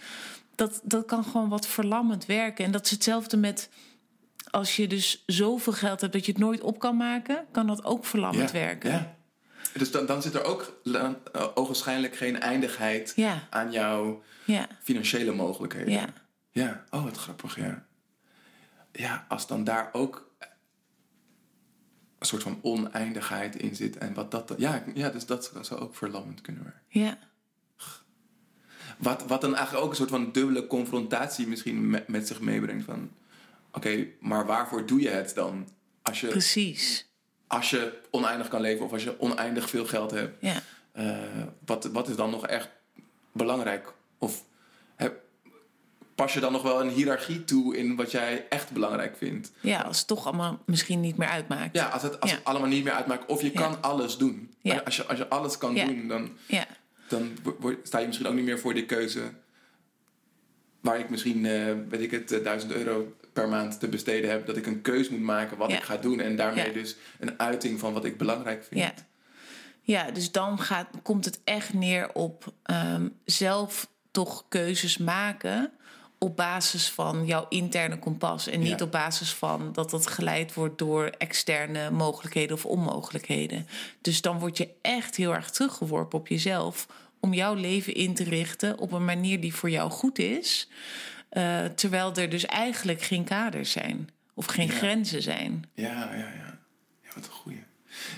Dat, 0.55 0.81
dat 0.83 1.05
kan 1.05 1.23
gewoon 1.23 1.49
wat 1.49 1.67
verlammend 1.67 2.25
werken. 2.25 2.65
En 2.65 2.71
dat 2.71 2.85
is 2.85 2.91
hetzelfde 2.91 3.37
met... 3.37 3.69
als 4.49 4.75
je 4.75 4.87
dus 4.87 5.23
zoveel 5.25 5.73
geld 5.73 6.01
hebt 6.01 6.13
dat 6.13 6.25
je 6.25 6.31
het 6.31 6.41
nooit 6.41 6.61
op 6.61 6.79
kan 6.79 6.97
maken... 6.97 7.45
kan 7.51 7.67
dat 7.67 7.83
ook 7.85 8.05
verlammend 8.05 8.51
werken. 8.51 8.91
Ja. 8.91 9.15
Dus 9.73 9.91
dan, 9.91 10.05
dan 10.05 10.21
zit 10.21 10.33
er 10.33 10.43
ook 10.43 10.79
uh, 10.83 11.09
ogenschijnlijk 11.53 12.15
geen 12.15 12.39
eindigheid 12.39 13.13
Ja. 13.15 13.47
aan 13.49 13.71
jouw 13.71 14.23
financiële 14.83 15.31
mogelijkheden. 15.31 15.93
ja, 15.93 16.05
Ja, 16.51 16.83
oh 16.89 17.03
wat 17.03 17.17
grappig, 17.17 17.55
ja. 17.55 17.85
Ja, 18.97 19.25
als 19.27 19.47
dan 19.47 19.63
daar 19.63 19.89
ook 19.91 20.31
een 22.19 22.25
soort 22.25 22.43
van 22.43 22.59
oneindigheid 22.61 23.55
in 23.55 23.75
zit. 23.75 23.97
En 23.97 24.13
wat 24.13 24.31
dat. 24.31 24.53
Ja, 24.57 24.83
ja 24.93 25.09
dus 25.09 25.25
dat 25.25 25.51
zou 25.61 25.79
ook 25.79 25.95
verlammend 25.95 26.41
kunnen 26.41 26.61
worden. 26.61 26.81
Ja. 26.87 27.17
Wat, 28.97 29.25
wat 29.27 29.41
dan 29.41 29.55
eigenlijk 29.55 29.83
ook 29.85 29.89
een 29.91 29.97
soort 29.97 30.09
van 30.09 30.31
dubbele 30.31 30.67
confrontatie 30.67 31.47
misschien 31.47 31.89
met, 31.89 32.07
met 32.07 32.27
zich 32.27 32.39
meebrengt. 32.39 32.85
Van 32.85 33.11
oké, 33.71 34.07
maar 34.19 34.45
waarvoor 34.45 34.85
doe 34.85 35.01
je 35.01 35.09
het 35.09 35.35
dan? 35.35 35.67
Als 36.01 36.21
je, 36.21 36.27
Precies. 36.27 37.07
als 37.47 37.69
je 37.69 38.01
oneindig 38.11 38.47
kan 38.47 38.61
leven 38.61 38.85
of 38.85 38.91
als 38.91 39.03
je 39.03 39.19
oneindig 39.19 39.69
veel 39.69 39.85
geld 39.85 40.11
hebt. 40.11 40.41
Ja. 40.41 40.61
eh, 40.91 41.17
wat, 41.65 41.85
wat 41.85 42.09
is 42.09 42.15
dan 42.15 42.29
nog 42.29 42.47
echt 42.47 42.69
belangrijk? 43.31 43.93
Of 44.17 44.43
pas 46.17 46.33
je 46.33 46.39
dan 46.39 46.51
nog 46.51 46.61
wel 46.61 46.81
een 46.81 46.89
hiërarchie 46.89 47.43
toe 47.43 47.77
in 47.77 47.95
wat 47.95 48.11
jij 48.11 48.45
echt 48.49 48.71
belangrijk 48.71 49.17
vindt? 49.17 49.51
ja, 49.59 49.81
als 49.81 49.97
het 49.97 50.07
toch 50.07 50.25
allemaal 50.25 50.59
misschien 50.65 50.99
niet 50.99 51.17
meer 51.17 51.27
uitmaakt. 51.27 51.75
Ja, 51.75 51.87
als 51.87 52.01
het, 52.01 52.19
als 52.19 52.29
Ja. 52.31 52.35
het 52.35 52.45
allemaal 52.45 52.69
niet 52.69 52.83
meer 52.83 52.93
uitmaakt. 52.93 53.25
Of 53.25 53.41
je 53.41 53.51
Ja. 53.53 53.61
kan 53.61 53.81
alles 53.81 54.17
doen. 54.17 54.53
Ja. 54.61 54.81
Als, 54.85 54.95
je, 54.95 55.05
als 55.05 55.17
je 55.17 55.27
alles 55.27 55.57
kan 55.57 55.75
doen, 55.75 56.07
dan, 56.07 56.29
dan 57.09 57.31
sta 57.83 57.99
je 57.99 58.05
misschien 58.05 58.27
ook 58.27 58.33
niet 58.33 58.45
meer 58.45 58.59
voor 58.59 58.73
die 58.73 58.85
keuze. 58.85 59.21
Waar 60.81 60.99
ik 60.99 61.09
misschien, 61.09 61.45
eh, 61.45 61.73
weet 61.89 62.01
ik 62.01 62.11
het, 62.11 62.31
eh, 62.31 62.39
1000 62.43 62.71
euro 62.71 63.15
per 63.33 63.49
maand 63.49 63.79
te 63.79 63.87
besteden 63.87 64.29
heb. 64.29 64.45
Dat 64.45 64.57
ik 64.57 64.65
een 64.65 64.81
keuze 64.81 65.11
moet 65.11 65.21
maken 65.21 65.57
wat 65.57 65.71
ik 65.71 65.83
ga 65.83 65.97
doen. 65.97 66.19
En 66.19 66.35
daarmee 66.35 66.71
dus 66.73 66.95
een 67.19 67.39
uiting 67.39 67.79
van 67.79 67.93
wat 67.93 68.05
ik 68.05 68.17
belangrijk 68.17 68.63
vind. 68.63 68.81
Ja. 68.81 68.93
Ja, 69.81 70.11
dus 70.11 70.31
dan 70.31 70.59
gaat, 70.59 70.87
komt 71.03 71.25
het 71.25 71.39
echt 71.43 71.73
neer 71.73 72.13
op 72.13 72.53
ehm, 72.63 73.07
zelf 73.25 73.89
toch 74.11 74.45
keuzes 74.49 74.97
maken 74.97 75.71
op 76.19 76.35
basis 76.35 76.89
van 76.89 77.25
jouw 77.25 77.45
interne 77.49 77.99
kompas. 77.99 78.47
En 78.47 78.59
niet 78.59 78.79
Ja. 78.79 78.85
op 78.85 78.91
basis 78.91 79.33
van 79.33 79.73
dat 79.73 79.89
dat 79.89 80.07
geleid 80.07 80.53
wordt 80.53 80.77
door 80.77 81.05
externe 81.05 81.91
mogelijkheden 81.91 82.55
of 82.55 82.65
onmogelijkheden. 82.65 83.67
Dus 84.01 84.21
dan 84.21 84.39
word 84.39 84.57
je 84.57 84.69
echt 84.81 85.15
heel 85.15 85.33
erg 85.33 85.49
teruggeworpen 85.49 86.19
op 86.19 86.27
jezelf 86.27 86.87
om 87.19 87.33
jouw 87.33 87.53
leven 87.53 87.93
in 87.93 88.13
te 88.15 88.23
richten 88.23 88.77
op 88.79 88.91
een 88.91 89.05
manier 89.05 89.41
die 89.41 89.53
voor 89.55 89.69
jou 89.69 89.89
goed 89.91 90.19
is. 90.19 90.69
eh, 91.29 91.65
terwijl 91.65 92.13
er 92.15 92.29
dus 92.29 92.45
eigenlijk 92.45 93.01
geen 93.01 93.23
kaders 93.23 93.71
zijn 93.71 94.09
of 94.33 94.45
geen 94.45 94.67
Ja. 94.67 94.73
grenzen 94.73 95.21
zijn. 95.21 95.65
Ja, 95.73 95.87
ja, 96.13 96.17
ja. 96.17 96.59
Ja, 97.03 97.09
wat 97.15 97.25
een 97.25 97.31
goeie. 97.31 97.63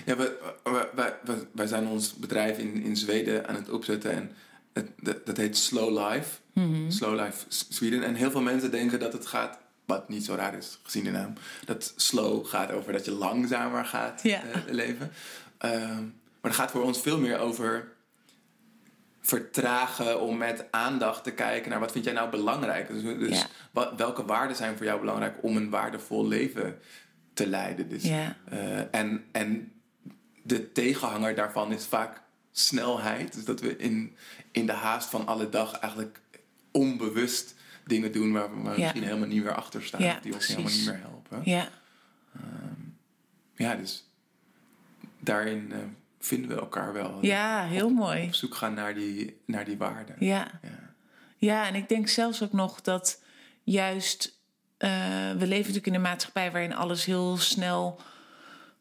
Ja, 0.06 0.16
wij, 0.16 0.28
wij, 0.64 0.88
wij, 0.94 1.14
wij- 1.24 1.46
wij 1.52 1.66
zijn 1.66 1.86
ons 1.86 2.14
bedrijf 2.14 2.58
in, 2.58 2.82
in 2.82 2.96
Zweden 2.96 3.48
aan 3.48 3.54
het 3.54 3.70
opzetten. 3.70 4.12
En 4.12 4.32
het, 4.72 4.90
dat, 5.00 5.26
dat 5.26 5.36
heet 5.36 5.56
Slow 5.56 6.08
Life. 6.08 6.38
Mhm. 6.52 6.90
Slow 6.90 7.20
Life 7.20 7.44
Sweden. 7.48 8.02
En 8.02 8.14
heel 8.14 8.30
veel 8.30 8.42
mensen 8.42 8.70
denken 8.70 8.98
dat 8.98 9.12
het 9.12 9.26
gaat... 9.26 9.58
Wat 9.86 10.08
niet 10.08 10.24
zo 10.24 10.34
raar 10.34 10.54
is, 10.54 10.78
gezien 10.82 11.04
de 11.04 11.10
naam. 11.10 11.32
Dat 11.64 11.92
slow 11.96 12.46
gaat 12.46 12.72
over 12.72 12.92
dat 12.92 13.04
je 13.04 13.10
langzamer 13.10 13.84
gaat 13.84 14.22
eh, 14.22 14.40
leven. 14.66 15.10
Ehm, 15.58 16.02
maar 16.40 16.50
het 16.50 16.54
gaat 16.54 16.70
voor 16.70 16.82
ons 16.82 17.00
veel 17.00 17.18
meer 17.18 17.38
over 17.38 17.92
vertragen 19.20 20.20
om 20.20 20.36
met 20.36 20.64
aandacht 20.70 21.24
te 21.24 21.30
kijken 21.30 21.70
naar 21.70 21.80
wat 21.80 21.92
vind 21.92 22.04
jij 22.04 22.14
nou 22.14 22.30
belangrijk. 22.30 22.88
Dus, 22.88 23.02
dus 23.02 23.46
wat, 23.70 23.92
welke 23.96 24.24
waarden 24.24 24.56
zijn 24.56 24.76
voor 24.76 24.86
jou 24.86 25.00
belangrijk 25.00 25.36
om 25.42 25.56
een 25.56 25.70
waardevol 25.70 26.26
leven 26.26 26.78
te 27.32 27.46
leiden. 27.46 27.88
Dus, 27.88 28.04
eh, 28.04 28.94
en, 28.94 29.24
en 29.32 29.72
de 30.42 30.72
tegenhanger 30.72 31.34
daarvan 31.34 31.72
is 31.72 31.86
vaak 31.86 32.20
snelheid. 32.52 33.34
Dus 33.34 33.44
dat 33.44 33.60
we 33.60 33.76
in, 33.76 34.16
in 34.50 34.66
de 34.66 34.72
haast 34.72 35.08
van 35.08 35.26
alle 35.26 35.48
dag 35.48 35.72
eigenlijk 35.78 36.20
onbewust 36.70 37.54
dingen 37.86 38.12
doen 38.12 38.32
waar 38.32 38.50
we 38.50 38.70
misschien 38.76 39.02
helemaal 39.02 39.28
niet 39.28 39.42
meer 39.42 39.54
achter 39.54 39.82
staan. 39.82 40.18
Die 40.22 40.34
ons 40.34 40.46
helemaal 40.46 40.70
niet 40.72 40.86
meer 40.86 41.00
helpen. 41.00 41.40
Ja. 41.44 41.68
Ja, 43.54 43.74
dus 43.74 44.04
daarin 45.18 45.72
eh, 45.72 45.78
vinden 46.18 46.50
we 46.50 46.56
elkaar 46.60 46.92
wel. 46.92 47.18
ja, 47.20 47.64
heel 47.64 47.90
mooi. 47.90 48.24
Op 48.24 48.34
zoek 48.34 48.54
gaan 48.54 48.74
naar 48.74 48.94
die, 48.94 49.40
naar 49.44 49.64
die 49.64 49.76
waarden. 49.76 50.16
Ja. 50.18 50.60
Ja. 50.62 50.94
ja, 51.36 51.66
en 51.66 51.74
ik 51.74 51.88
denk 51.88 52.08
zelfs 52.08 52.42
ook 52.42 52.52
nog 52.52 52.80
dat 52.80 53.22
juist... 53.64 54.38
eh, 54.76 54.90
we 55.30 55.46
leven 55.46 55.56
natuurlijk 55.56 55.86
in 55.86 55.94
een 55.94 56.00
maatschappij 56.00 56.52
waarin 56.52 56.74
alles 56.74 57.04
heel 57.04 57.36
snel 57.36 58.00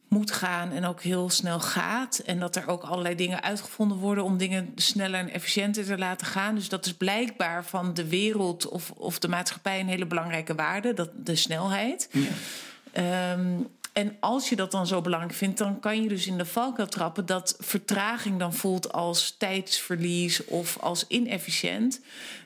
moet 0.10 0.32
gaan 0.32 0.72
en 0.72 0.86
ook 0.86 1.02
heel 1.02 1.30
snel 1.30 1.60
gaat. 1.60 2.18
En 2.18 2.40
dat 2.40 2.56
er 2.56 2.68
ook 2.68 2.84
allerlei 2.84 3.16
dingen 3.16 3.44
uitgevonden 3.44 3.98
worden 3.98 4.24
om 4.24 4.38
dingen 4.38 4.72
sneller 4.76 5.20
en 5.20 5.30
efficiënter 5.30 5.86
te 5.86 5.98
laten 5.98 6.28
gaan. 6.28 6.56
Dus 6.56 6.70
dat 6.70 6.86
is 6.86 6.94
blijkbaar 6.94 7.66
van 7.66 7.94
de 7.94 8.08
wereld 8.08 8.68
of, 8.68 8.92
of 8.92 9.20
de 9.20 9.28
maatschappij 9.28 9.80
een 9.80 9.88
hele 9.88 10.06
belangrijke 10.06 10.56
waarde, 10.56 10.94
dat, 10.94 11.10
de 11.16 11.36
snelheid. 11.36 12.10
Ja. 12.12 12.30
Ehm, 12.92 13.62
en 13.94 14.18
als 14.20 14.50
je 14.50 14.56
dat 14.56 14.72
dan 14.72 14.88
zo 14.88 15.02
belangrijk 15.02 15.34
vindt, 15.34 15.58
dan 15.58 15.80
kan 15.80 16.02
je 16.02 16.10
dus 16.10 16.28
in 16.28 16.38
de 16.38 16.46
valkuil 16.46 16.88
trappen 16.88 17.26
dat 17.26 17.56
vertraging 17.60 18.40
dan 18.40 18.54
voelt 18.54 18.92
als 18.92 19.36
tijdsverlies 19.38 20.46
of 20.46 20.78
als 20.80 21.06
inefficiënt. 21.08 22.02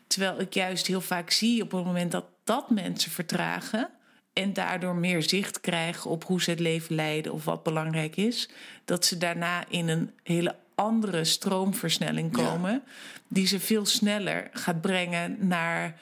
Terwijl 0.08 0.40
ik 0.40 0.54
juist 0.54 0.88
heel 0.88 1.02
vaak 1.02 1.32
zie 1.32 1.62
op 1.62 1.72
het 1.72 1.86
moment 1.86 2.12
dat 2.12 2.26
dat 2.44 2.70
mensen 2.70 3.12
vertragen 3.12 3.90
en 4.34 4.54
daardoor 4.54 4.96
meer 4.96 5.24
zicht 5.24 5.60
krijgen 5.62 6.10
op 6.10 6.24
hoe 6.24 6.42
ze 6.42 6.50
het 6.50 6.60
leven 6.60 6.96
leiden 6.96 7.34
of 7.34 7.46
wat 7.46 7.64
belangrijk 7.64 8.16
is, 8.16 8.50
dat 8.86 9.06
ze 9.06 9.18
daarna 9.18 9.64
in 9.70 9.88
een 9.90 10.12
hele 10.24 10.56
andere 10.76 11.24
stroomversnelling 11.24 12.38
Ja. 12.38 12.44
komen, 12.44 12.84
die 13.28 13.48
ze 13.48 13.60
veel 13.60 13.86
sneller 13.86 14.50
gaat 14.52 14.82
brengen 14.82 15.48
naar 15.48 16.00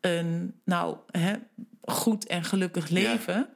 een 0.00 0.54
nou, 0.64 0.96
hè, 1.10 1.34
goed 1.82 2.26
en 2.26 2.44
gelukkig 2.44 2.88
leven. 2.88 3.34
Ja. 3.34 3.48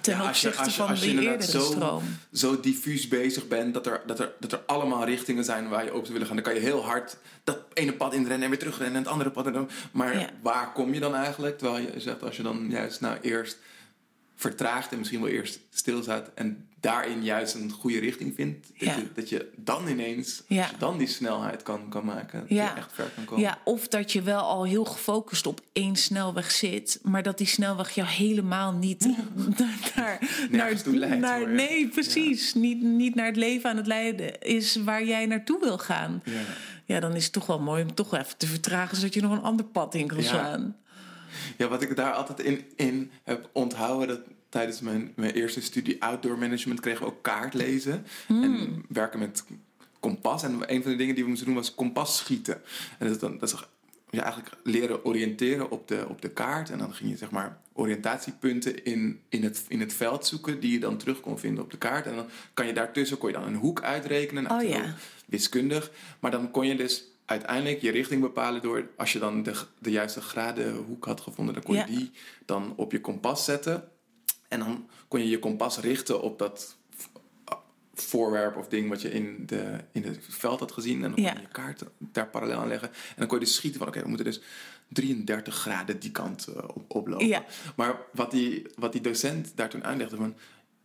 Ten 0.00 0.16
Ja, 0.16 0.26
als 0.28 0.40
je- 0.40 0.56
als 0.56 0.68
je- 0.68 0.80
van 0.80 0.88
als 0.88 1.00
je 1.04 1.10
die 1.10 1.20
eerdere 1.20 1.50
zo, 1.50 1.60
stroom. 1.60 2.02
zo 2.32 2.60
diffuus 2.60 3.08
bezig 3.08 3.48
bent 3.48 3.74
dat 3.74 3.86
er, 3.86 4.02
dat, 4.06 4.20
er, 4.20 4.32
dat 4.40 4.52
er 4.52 4.60
allemaal 4.66 5.04
richtingen 5.04 5.44
zijn 5.44 5.68
waar 5.68 5.84
je 5.84 5.90
op 5.94 6.00
zou 6.00 6.12
willen 6.12 6.26
gaan, 6.26 6.36
dan 6.36 6.44
kan 6.44 6.54
je 6.54 6.60
heel 6.60 6.84
hard 6.84 7.16
dat 7.44 7.58
ene 7.74 7.92
pad 7.92 8.12
inrennen 8.14 8.42
en 8.42 8.48
weer 8.50 8.58
terugrennen 8.58 8.96
en 8.96 9.02
het 9.02 9.12
andere 9.12 9.30
pad. 9.30 9.46
En 9.46 9.68
maar 9.92 10.18
Ja. 10.18 10.28
waar 10.42 10.72
kom 10.72 10.94
je 10.94 11.00
dan 11.00 11.14
eigenlijk? 11.14 11.58
Terwijl 11.58 11.84
je 11.92 12.00
zegt, 12.00 12.22
als 12.22 12.36
je 12.36 12.42
dan 12.42 12.66
juist 12.70 13.00
nou 13.00 13.18
eerst 13.20 13.58
vertraagt 14.36 14.92
en 14.92 14.98
misschien 14.98 15.20
wel 15.20 15.30
eerst 15.30 15.60
stilstaat 15.70 16.30
en 16.34 16.68
daarin 16.80 17.24
juist 17.24 17.54
een 17.54 17.70
goede 17.70 17.98
richting 17.98 18.34
vindt, 18.34 18.66
dat, 18.78 18.88
Ja. 18.88 18.96
je, 18.96 19.08
dat 19.14 19.28
je 19.28 19.50
dan 19.56 19.88
ineens, 19.88 20.42
Ja. 20.46 20.62
als 20.62 20.70
je 20.70 20.76
dan 20.76 20.98
die 20.98 21.06
snelheid 21.06 21.62
kan, 21.62 21.88
kan 21.88 22.04
maken, 22.04 22.40
dat 22.40 22.48
Ja. 22.48 22.64
je 22.64 22.76
echt 22.76 22.92
ver 22.92 23.10
kan 23.14 23.24
komen. 23.24 23.44
Ja, 23.44 23.58
of 23.64 23.88
dat 23.88 24.12
je 24.12 24.22
wel 24.22 24.40
al 24.40 24.64
heel 24.64 24.84
gefocust 24.84 25.46
op 25.46 25.60
één 25.72 25.96
snelweg 25.96 26.50
zit, 26.50 26.98
maar 27.02 27.22
dat 27.22 27.38
die 27.38 27.46
snelweg 27.46 27.90
jou 27.90 28.08
helemaal 28.08 28.72
niet 28.72 29.06
naar, 29.96 30.18
naar, 30.50 30.82
toe 30.82 30.96
leidt, 30.96 31.18
naar 31.20 31.48
nee, 31.48 31.88
precies, 31.88 32.54
niet, 32.54 32.82
niet 32.82 33.14
naar 33.14 33.26
het 33.26 33.36
leven 33.36 33.70
aan 33.70 33.76
het 33.76 33.86
leiden 33.86 34.40
is 34.40 34.76
waar 34.76 35.04
jij 35.04 35.26
naartoe 35.26 35.60
wil 35.60 35.78
gaan. 35.78 36.22
Ja. 36.24 36.32
Ja, 36.84 37.00
dan 37.00 37.14
is 37.14 37.24
het 37.24 37.32
toch 37.32 37.46
wel 37.46 37.60
mooi 37.60 37.82
om 37.82 37.94
toch 37.94 38.14
even 38.14 38.36
te 38.36 38.46
vertragen, 38.46 38.96
zodat 38.96 39.14
je 39.14 39.20
nog 39.20 39.32
een 39.32 39.42
ander 39.42 39.66
pad 39.66 39.94
in 39.94 40.06
kan 40.06 40.22
slaan. 40.22 40.76
Ja, 41.56 41.68
wat 41.68 41.82
ik 41.82 41.96
daar 41.96 42.12
altijd 42.12 42.40
in, 42.40 42.64
in 42.76 43.10
heb 43.24 43.48
onthouden, 43.52 44.08
dat 44.08 44.20
tijdens 44.50 44.80
mijn, 44.80 45.12
mijn 45.16 45.32
eerste 45.32 45.60
studie 45.62 46.02
outdoor 46.02 46.38
management 46.38 46.80
kregen 46.80 47.00
we 47.00 47.06
ook 47.06 47.22
kaartlezen 47.22 48.06
en 48.28 48.84
werken 48.88 49.18
met 49.18 49.44
kompas. 50.00 50.42
En 50.42 50.74
een 50.74 50.82
van 50.82 50.90
de 50.90 50.96
dingen 50.96 51.14
die 51.14 51.22
we 51.24 51.28
moesten 51.28 51.46
doen 51.48 51.56
was 51.56 51.74
kompas 51.74 52.16
schieten. 52.16 52.54
En 52.98 53.06
dat 53.06 53.10
is 53.10 53.18
dan 53.18 53.38
dat 53.38 53.48
is 53.52 53.64
ja, 54.10 54.22
eigenlijk 54.22 54.54
leren 54.64 55.04
oriënteren 55.04 55.70
op 55.70 55.88
de, 55.88 56.04
op 56.08 56.22
de 56.22 56.30
kaart. 56.30 56.70
En 56.70 56.78
dan 56.78 56.94
ging 56.94 57.10
je 57.10 57.16
zeg 57.16 57.30
maar 57.30 57.58
oriëntatiepunten 57.72 58.84
in, 58.84 59.20
in, 59.28 59.42
het, 59.44 59.64
in 59.68 59.80
het 59.80 59.92
veld 59.92 60.26
zoeken 60.26 60.60
die 60.60 60.72
je 60.72 60.80
dan 60.80 60.96
terug 60.96 61.20
kon 61.20 61.38
vinden 61.38 61.64
op 61.64 61.70
de 61.70 61.78
kaart. 61.78 62.06
En 62.06 62.14
dan 62.16 62.26
kan 62.54 62.66
je 62.66 62.72
daartussen 62.72 63.18
kon 63.18 63.28
je 63.28 63.34
dan 63.34 63.46
een 63.46 63.54
hoek 63.54 63.82
uitrekenen. 63.82 64.42
Nou, 64.42 64.64
Oh, 64.64 64.68
ja. 64.70 64.94
wiskundig. 65.26 65.90
Maar 66.20 66.30
dan 66.30 66.50
kon 66.50 66.66
je 66.66 66.76
dus 66.76 67.04
uiteindelijk 67.24 67.80
je 67.80 67.90
richting 67.90 68.20
bepalen 68.20 68.62
door 68.62 68.88
als 68.96 69.12
je 69.12 69.18
dan 69.18 69.42
de, 69.42 69.52
de 69.78 69.90
juiste 69.90 70.20
gradenhoek 70.20 71.04
had 71.04 71.20
gevonden, 71.20 71.54
dan 71.54 71.62
kon 71.62 71.74
je 71.74 71.80
Ja. 71.80 71.86
die 71.86 72.10
dan 72.46 72.72
op 72.76 72.92
je 72.92 73.00
kompas 73.00 73.44
zetten. 73.44 73.84
En 74.50 74.58
dan 74.58 74.88
kon 75.08 75.20
je 75.20 75.28
je 75.28 75.38
kompas 75.38 75.78
richten 75.78 76.22
op 76.22 76.38
dat 76.38 76.76
voorwerp 77.94 78.56
of 78.56 78.68
ding 78.68 78.88
wat 78.88 79.02
je 79.02 79.10
in, 79.10 79.42
de, 79.46 79.76
in 79.92 80.02
het 80.02 80.18
veld 80.28 80.60
had 80.60 80.72
gezien. 80.72 80.94
En 80.94 81.00
dan 81.00 81.12
kon 81.12 81.22
je 81.22 81.40
je 81.40 81.48
kaart 81.52 81.82
daar 81.98 82.28
parallel 82.28 82.58
aan 82.58 82.68
leggen. 82.68 82.88
En 82.88 83.14
dan 83.16 83.26
kon 83.26 83.38
je 83.38 83.44
dus 83.44 83.54
schieten 83.54 83.78
van, 83.78 83.88
oké, 83.88 84.02
we 84.02 84.08
moeten 84.08 84.26
dus 84.26 84.40
33 84.88 85.54
graden 85.54 86.00
die 86.00 86.10
kant 86.10 86.46
eh, 86.46 86.64
op, 86.74 86.84
oplopen. 86.88 87.26
Ja. 87.26 87.44
Maar 87.76 87.96
wat 88.12 88.30
die, 88.30 88.66
wat 88.76 88.92
die 88.92 89.00
docent 89.00 89.52
daar 89.54 89.68
toen 89.68 89.84
aanlegde 89.84 90.16
van... 90.16 90.34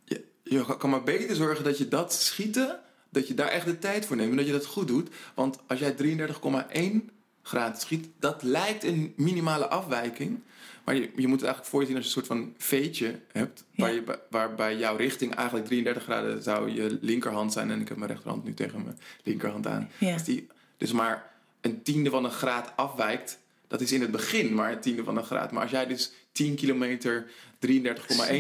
Je, 0.04 0.24
je 0.44 0.78
kan 0.78 0.90
maar 0.90 1.04
beter 1.04 1.36
zorgen 1.36 1.64
dat 1.64 1.78
je 1.78 1.88
dat 1.88 2.14
schieten... 2.14 2.80
dat 3.10 3.28
je 3.28 3.34
daar 3.34 3.48
echt 3.48 3.66
de 3.66 3.80
tijd 3.80 4.06
voor 4.06 4.16
neemt 4.16 4.32
en 4.32 4.38
dat 4.38 4.46
je 4.46 4.52
dat 4.52 4.66
goed 4.66 4.88
doet. 4.88 5.10
Want 5.34 5.58
als 5.68 5.80
jij 5.80 5.96
33,1 5.96 7.14
graden 7.42 7.80
schiet... 7.80 8.08
dat 8.20 8.44
lijkt 8.44 8.84
een 8.84 9.14
minimale 9.16 9.68
afwijking... 9.68 10.40
Maar 10.86 10.96
je, 10.96 11.02
je 11.02 11.28
moet 11.28 11.40
het 11.42 11.44
eigenlijk 11.50 11.66
voor 11.66 11.82
je 11.82 11.88
zien 11.88 11.96
als 11.96 12.06
je 12.06 12.10
een 12.20 12.26
soort 12.26 12.40
van 12.40 12.54
veetje 12.58 13.20
hebt... 13.32 13.64
Ja. 13.72 13.84
Waar 13.84 13.94
je, 13.94 14.02
bij- 14.02 14.20
waarbij 14.30 14.78
jouw 14.78 14.96
richting 14.96 15.36
eigenlijk 15.36 15.66
33 15.68 16.04
graden 16.04 16.44
zou 16.44 16.72
je 16.72 16.98
linkerhand 17.02 17.54
zijn... 17.54 17.72
en 17.72 17.82
ik 17.82 17.88
heb 17.88 17.98
mijn 17.98 18.12
rechterhand 18.12 18.44
nu 18.44 18.54
tegen 18.54 18.84
mijn 18.84 19.00
linkerhand 19.24 19.68
aan. 19.68 19.90
Ja. 19.98 20.14
Als 20.14 20.24
die 20.24 20.48
dus 20.78 20.92
maar 20.92 21.32
een 21.62 21.82
tiende 21.84 22.10
van 22.10 22.26
een 22.26 22.32
graad 22.32 22.74
afwijkt... 22.76 23.40
dat 23.68 23.82
is 23.82 23.92
in 23.92 24.02
het 24.02 24.12
begin 24.12 24.54
maar 24.54 24.72
een 24.72 24.80
tiende 24.80 25.04
van 25.04 25.18
een 25.18 25.24
graad. 25.24 25.52
Maar 25.52 25.62
als 25.62 25.72
jij 25.72 25.88
dus 25.88 26.12
10 26.32 26.56
kilometer 26.56 27.26
33,1 27.68 27.70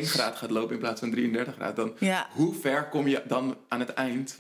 graden 0.01 0.37
gaat 0.37 0.49
lopen 0.51 0.73
in 0.73 0.79
plaats 0.79 0.99
van 0.99 1.11
33 1.11 1.53
graden, 1.55 1.75
dan 1.75 1.93
Ja. 1.99 2.27
hoe 2.31 2.53
ver 2.55 2.89
kom 2.89 3.07
je 3.07 3.21
dan 3.27 3.57
aan 3.67 3.79
het 3.79 3.93
eind 3.93 4.39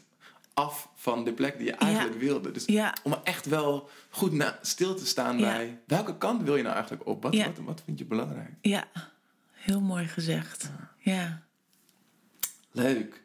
af 0.55 0.89
van 0.95 1.23
de 1.23 1.33
plek 1.33 1.57
die 1.57 1.65
je 1.65 1.71
eigenlijk 1.75 2.19
wilde? 2.19 2.51
Dus 2.51 2.65
Ja. 2.65 2.93
om 3.03 3.15
echt 3.23 3.45
wel 3.45 3.89
goed 4.09 4.31
na, 4.31 4.59
stil 4.61 4.95
te 4.95 5.05
staan 5.05 5.37
Ja. 5.37 5.43
bij 5.55 5.79
welke 5.87 6.17
kant 6.17 6.43
wil 6.43 6.55
je 6.55 6.63
nou 6.63 6.73
eigenlijk 6.75 7.07
op? 7.07 7.23
Wat, 7.23 7.35
wat, 7.35 7.57
wat 7.57 7.81
vind 7.85 7.99
je 7.99 8.05
belangrijk? 8.05 8.51
Ja, 8.61 8.83
heel 9.53 9.81
mooi 9.81 10.07
gezegd. 10.07 10.69
Ja. 10.97 11.41
Leuk. 12.71 13.23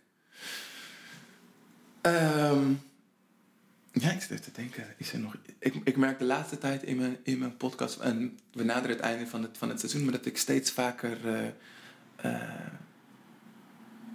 Ehm, 2.01 2.72
ja, 3.93 4.11
ik 4.11 4.20
zit 4.22 4.43
te 4.43 4.51
denken. 4.53 4.95
Is 4.97 5.12
er 5.12 5.18
nog, 5.18 5.37
ik, 5.59 5.74
ik 5.85 5.97
merk 5.97 6.18
de 6.18 6.24
laatste 6.24 6.59
tijd 6.59 6.83
in 6.83 6.97
mijn, 6.97 7.16
in 7.22 7.39
mijn 7.39 7.57
podcast, 7.57 7.99
en 7.99 8.39
we 8.53 8.64
naderen 8.64 8.97
het 8.97 9.05
einde 9.05 9.26
van 9.26 9.43
het, 9.43 9.59
van 9.59 9.68
het 9.68 9.78
seizoen, 9.78 10.03
maar 10.05 10.12
dat 10.12 10.26
ik 10.26 10.39
steeds 10.39 10.70
vaker 10.70 11.18
eh, 11.35 11.47
eh, 12.16 12.66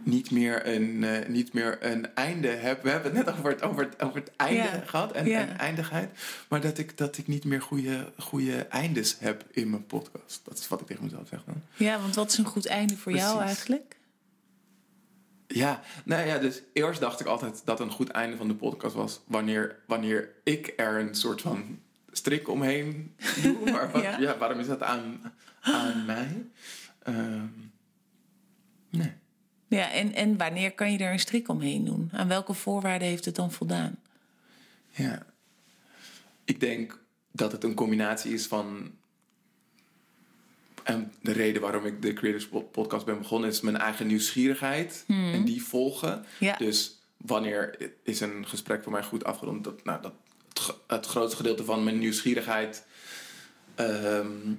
niet, 0.06 0.32
meer 0.32 0.68
een, 0.68 1.04
eh, 1.04 1.28
niet 1.28 1.54
meer 1.54 1.78
een 1.86 2.16
einde 2.16 2.48
heb. 2.48 2.84
We 2.84 2.90
hebben 2.90 3.16
het 3.16 3.26
net 3.26 3.36
over 3.38 3.50
het, 3.52 3.62
over 3.62 3.84
het, 3.84 4.02
over 4.02 4.20
het 4.20 4.32
einde 4.36 4.82
gehad 4.86 5.12
en, 5.12 5.58
eindigheid, 5.58 6.10
maar 6.48 6.62
dat 6.62 6.78
ik, 6.78 6.98
dat 6.98 7.18
ik 7.18 7.28
niet 7.28 7.44
meer 7.44 7.62
goede, 7.62 8.12
goede 8.18 8.56
eindes 8.58 9.16
heb 9.20 9.46
in 9.52 9.70
mijn 9.70 9.86
podcast. 9.86 10.42
Dat 10.44 10.58
is 10.58 10.68
wat 10.68 10.82
ik 10.82 10.88
tegen 10.88 11.04
mezelf 11.04 11.28
zeg 11.28 11.44
dan. 11.46 11.62
ja, 11.76 12.00
want 12.00 12.16
wat 12.16 12.32
is 12.32 12.38
een 12.38 12.46
goed 12.46 12.66
einde 12.66 12.98
voor 12.98 13.12
jou 13.12 13.42
eigenlijk? 13.42 13.96
Ja, 15.48 15.82
nou 16.06 16.28
ja, 16.28 16.38
dus 16.38 16.62
eerst 16.74 17.00
dacht 17.00 17.20
ik 17.20 17.28
altijd 17.28 17.62
dat 17.66 17.80
een 17.80 17.92
goed 17.92 18.10
einde 18.10 18.38
van 18.38 18.48
de 18.48 18.56
podcast 18.56 18.96
was 18.96 19.22
wanneer, 19.28 19.80
wanneer 19.88 20.30
ik 20.44 20.74
er 20.78 21.00
een 21.00 21.16
soort 21.16 21.42
van 21.42 21.80
strik 22.12 22.50
omheen 22.50 23.16
doe. 23.44 23.72
Maar 23.72 23.92
wat, 23.92 24.02
Ja. 24.02 24.18
ja. 24.18 24.38
waarom 24.38 24.60
is 24.60 24.68
dat 24.68 24.82
aan, 24.82 25.34
aan 25.62 26.06
mij? 26.06 26.46
Ehm, 27.04 27.46
nee. 28.90 29.14
Ja, 29.76 29.92
en, 29.92 30.14
en 30.14 30.38
wanneer 30.38 30.72
kan 30.72 30.92
je 30.92 30.98
er 30.98 31.12
een 31.12 31.20
strik 31.20 31.50
omheen 31.50 31.86
doen? 31.86 32.10
Aan 32.14 32.28
welke 32.28 32.54
voorwaarden 32.54 33.08
heeft 33.08 33.26
het 33.26 33.36
dan 33.36 33.52
voldaan? 33.52 33.96
Ja. 34.90 35.26
Ik 36.46 36.60
denk 36.60 37.00
dat 37.32 37.52
het 37.52 37.64
een 37.64 37.74
combinatie 37.74 38.34
is 38.34 38.46
van. 38.46 38.92
En 40.84 41.14
de 41.22 41.32
reden 41.32 41.62
waarom 41.62 41.86
ik 41.86 42.02
de 42.02 42.14
Creators 42.14 42.48
Pod- 42.48 42.72
Podcast 42.72 43.06
ben 43.06 43.18
begonnen 43.18 43.50
is 43.50 43.62
mijn 43.62 43.78
eigen 43.78 44.08
nieuwsgierigheid 44.08 45.04
en 45.08 45.46
die 45.46 45.64
volgen. 45.64 46.26
Ja. 46.40 46.56
Dus 46.58 47.00
wanneer 47.18 47.92
is 48.04 48.20
een 48.20 48.48
gesprek 48.48 48.84
voor 48.84 48.92
mij 48.92 49.04
goed 49.04 49.24
afgerond? 49.24 49.64
Dat, 49.64 49.84
nou, 49.84 50.02
dat 50.02 50.14
het 50.88 51.06
grootste 51.06 51.38
gedeelte 51.38 51.66
van 51.66 51.84
mijn 51.84 52.00
nieuwsgierigheid 52.00 52.86
ehm, 53.76 54.54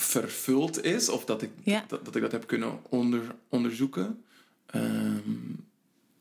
vervuld 0.00 0.84
is, 0.84 1.08
of 1.08 1.24
dat 1.24 1.42
ik, 1.42 1.50
Ja. 1.62 1.84
dat, 1.88 2.04
dat 2.04 2.14
ik 2.16 2.22
dat 2.22 2.32
heb 2.32 2.46
kunnen 2.46 2.78
onder, 2.88 3.34
onderzoeken. 3.48 4.24
Ehm, 4.66 5.20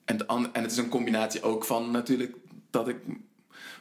en, 0.05 0.27
en 0.27 0.61
het 0.61 0.71
is 0.71 0.77
een 0.77 0.89
combinatie 0.89 1.41
ook 1.41 1.65
van 1.65 1.91
natuurlijk 1.91 2.35
dat 2.69 2.87
ik 2.87 2.97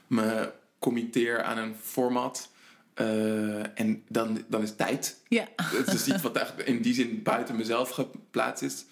me 0.06 0.52
committeer 0.78 1.42
aan 1.42 1.58
een 1.58 1.74
format. 1.82 2.50
eh, 2.94 3.78
en 3.78 4.02
dan, 4.08 4.44
dan 4.48 4.62
is 4.62 4.76
tijd. 4.76 5.22
Ja. 5.28 5.46
Het 5.62 5.92
is 5.92 6.06
iets 6.06 6.22
wat 6.22 6.36
echt 6.36 6.60
in 6.60 6.82
die 6.82 6.94
zin 6.94 7.22
buiten 7.22 7.56
mezelf 7.56 7.90
geplaatst 7.90 8.62
is. 8.62 8.84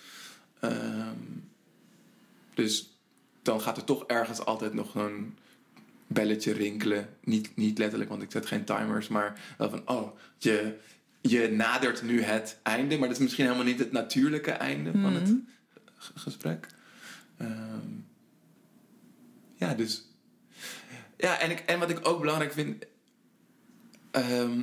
Ehm, 0.60 1.14
dus 2.54 2.98
dan 3.42 3.60
gaat 3.60 3.76
er 3.76 3.84
toch 3.84 4.04
ergens 4.06 4.44
altijd 4.44 4.74
nog 4.74 4.94
een 4.94 5.36
belletje 6.06 6.52
rinkelen. 6.52 7.08
Niet, 7.24 7.56
niet 7.56 7.78
letterlijk, 7.78 8.10
want 8.10 8.22
ik 8.22 8.30
zet 8.30 8.46
geen 8.46 8.64
timers. 8.64 9.08
Maar 9.08 9.40
wel 9.58 9.70
van, 9.70 9.82
oh, 9.88 10.16
je, 10.38 10.76
je 11.28 11.50
nadert 11.50 12.02
nu 12.02 12.22
het 12.22 12.58
einde. 12.62 12.98
Maar 12.98 13.08
dat 13.08 13.16
is 13.16 13.22
misschien 13.22 13.44
helemaal 13.44 13.66
niet 13.66 13.78
het 13.78 13.92
natuurlijke 13.92 14.50
einde 14.50 14.90
van 14.92 15.14
het 15.14 15.34
g- 15.98 16.12
gesprek. 16.14 16.66
Ehm, 17.36 17.88
ja, 19.54 19.74
dus... 19.74 20.04
Ja, 21.16 21.38
en, 21.38 21.50
ik, 21.50 21.58
en 21.58 21.78
wat 21.78 21.90
ik 21.90 22.08
ook 22.08 22.20
belangrijk 22.20 22.52
vind... 22.52 22.84
ehm, 24.10 24.60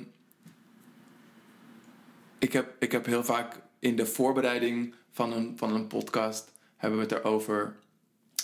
ik, 2.39 2.53
heb, 2.53 2.75
ik 2.79 2.91
heb 2.91 3.05
heel 3.05 3.23
vaak 3.23 3.59
in 3.79 3.95
de 3.95 4.05
voorbereiding 4.05 4.95
van 5.11 5.33
een, 5.33 5.57
van 5.57 5.75
een 5.75 5.87
podcast... 5.87 6.51
hebben 6.77 6.99
we 6.99 7.05
het 7.05 7.13
erover... 7.13 7.75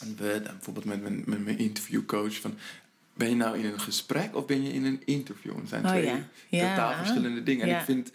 En 0.01 0.15
we, 0.17 0.41
bijvoorbeeld 0.43 0.85
met 0.85 1.01
mijn, 1.01 1.23
met 1.25 1.43
mijn 1.43 1.57
interviewcoach... 1.57 2.39
Van, 2.39 2.57
ben 3.19 3.29
je 3.29 3.35
nou 3.35 3.57
in 3.59 3.65
een 3.65 3.79
gesprek 3.79 4.35
of 4.35 4.45
ben 4.45 4.63
je 4.63 4.73
in 4.73 4.85
een 4.85 5.01
interview? 5.05 5.55
Het 5.59 5.69
zijn 5.69 5.83
Oh, 5.85 5.89
twee 5.89 6.05
ja. 6.05 6.27
Ja. 6.49 6.69
totaal 6.69 6.93
verschillende 6.97 7.43
dingen. 7.43 7.67
En 7.67 7.75
ik 7.77 7.83
vind, 7.83 8.11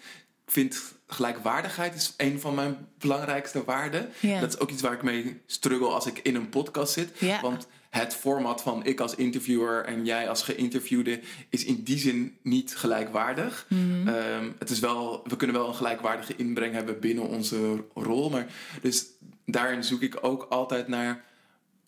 vind 0.47 0.83
gelijkwaardigheid 1.07 1.95
is 1.95 2.15
een 2.17 2.41
van 2.41 2.55
mijn 2.55 2.77
belangrijkste 2.99 3.65
waarden. 3.65 4.09
Dat 4.41 4.53
is 4.55 4.59
ook 4.59 4.71
iets 4.71 4.83
waar 4.83 4.93
ik 4.93 5.03
mee 5.03 5.41
struggle 5.47 5.89
als 5.89 6.07
ik 6.07 6.19
in 6.19 6.35
een 6.35 6.49
podcast 6.49 6.93
zit. 6.93 7.11
Want 7.43 7.67
het 7.91 8.15
format 8.15 8.63
van 8.63 8.85
ik 8.85 9.01
als 9.01 9.15
interviewer 9.15 9.85
en 9.85 10.05
jij 10.05 10.29
als 10.29 10.43
geïnterviewde 10.43 11.21
is 11.51 11.65
in 11.65 11.83
die 11.83 11.99
zin 11.99 12.37
niet 12.43 12.77
gelijkwaardig. 12.77 13.67
Mhm. 13.69 14.09
Ehm, 14.09 14.51
het 14.59 14.71
is 14.71 14.79
wel, 14.79 15.25
we 15.29 15.37
kunnen 15.37 15.57
wel 15.57 15.69
een 15.69 15.75
gelijkwaardige 15.75 16.37
inbreng 16.37 16.75
hebben 16.75 17.01
binnen 17.01 17.29
onze 17.29 17.85
rol. 17.95 18.31
Maar 18.31 18.47
dus 18.83 19.05
daarin 19.47 19.85
zoek 19.85 20.03
ik 20.03 20.19
ook 20.21 20.43
altijd 20.43 20.89
naar. 20.89 21.25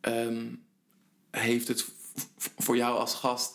ehm, 0.00 0.44
heeft 1.30 1.68
het 1.68 1.84
voor 2.58 2.76
jou 2.76 2.98
als 2.98 3.14
gast 3.14 3.54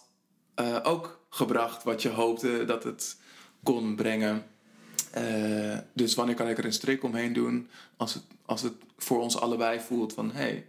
eh, 0.55 0.79
ook 0.83 1.25
gebracht 1.29 1.83
wat 1.83 2.01
je 2.01 2.09
hoopte 2.09 2.65
dat 2.65 2.83
het 2.83 3.17
kon 3.63 3.95
brengen? 3.95 4.45
Eh, 5.11 5.77
dus 5.93 6.15
wanneer 6.15 6.35
kan 6.35 6.47
ik 6.47 6.57
er 6.57 6.65
een 6.65 6.73
strik 6.73 7.03
omheen 7.03 7.33
doen 7.33 7.69
als 7.97 8.13
het, 8.13 8.23
als 8.45 8.61
het 8.61 8.73
voor 8.97 9.21
ons 9.21 9.39
allebei 9.39 9.79
voelt 9.79 10.13
van 10.13 10.31
hé, 10.31 10.63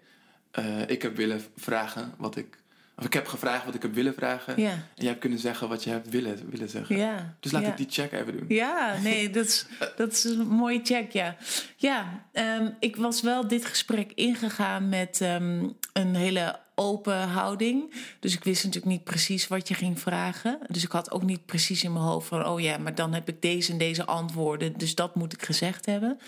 hey, 0.51 0.85
ik 0.87 1.03
heb 1.03 1.17
willen 1.17 1.45
vragen 1.57 2.15
wat 2.19 2.37
ik. 2.37 2.61
Of 2.97 3.05
ik 3.05 3.13
heb 3.13 3.27
gevraagd 3.27 3.65
wat 3.65 3.75
ik 3.75 3.83
heb 3.83 3.95
willen 3.95 4.15
vragen. 4.15 4.61
Ja. 4.61 4.71
En 4.71 4.89
jij 4.95 5.07
hebt 5.09 5.21
kunnen 5.21 5.39
zeggen 5.39 5.69
wat 5.69 5.85
je 5.85 5.91
hebt 5.91 6.09
willen, 6.09 6.51
willen 6.51 6.69
zeggen. 6.69 6.97
Ja. 6.97 7.37
Dus 7.41 7.53
laat 7.53 7.63
ja. 7.63 7.69
ik 7.69 7.77
die 7.77 7.87
check 7.91 8.13
even 8.13 8.37
doen. 8.37 8.45
Ja, 8.49 8.97
nee, 9.03 9.31
dat 9.39 9.45
is, 9.47 9.67
dat 9.97 10.13
is 10.13 10.25
een 10.25 10.47
mooie 10.47 10.81
check, 10.83 11.13
ja. 11.13 11.37
Ja, 11.77 12.27
ehm, 12.33 12.71
ik 12.81 12.97
was 12.97 13.21
wel 13.21 13.49
dit 13.49 13.65
gesprek 13.65 14.13
ingegaan 14.15 14.89
met 14.89 15.21
ehm, 15.21 15.69
een 15.93 16.15
hele 16.15 16.59
open 16.83 17.29
houding. 17.29 17.95
Dus 18.21 18.35
ik 18.35 18.45
wist 18.45 18.65
natuurlijk 18.65 18.93
niet 18.93 19.05
precies 19.05 19.49
wat 19.49 19.69
je 19.69 19.75
ging 19.75 20.01
vragen. 20.01 20.59
Dus 20.69 20.85
ik 20.85 20.93
had 20.93 21.11
ook 21.11 21.23
niet 21.23 21.47
precies 21.47 21.85
in 21.85 21.93
mijn 21.93 22.05
hoofd 22.05 22.29
van... 22.29 22.47
oh 22.47 22.61
ja, 22.61 22.79
maar 22.79 22.95
dan 22.95 23.13
heb 23.13 23.29
ik 23.29 23.43
deze 23.43 23.73
en 23.73 23.79
deze 23.79 24.07
antwoorden. 24.07 24.79
Dus 24.79 24.95
dat 24.95 25.15
moet 25.15 25.33
ik 25.33 25.45
gezegd 25.45 25.87
hebben. 25.87 26.19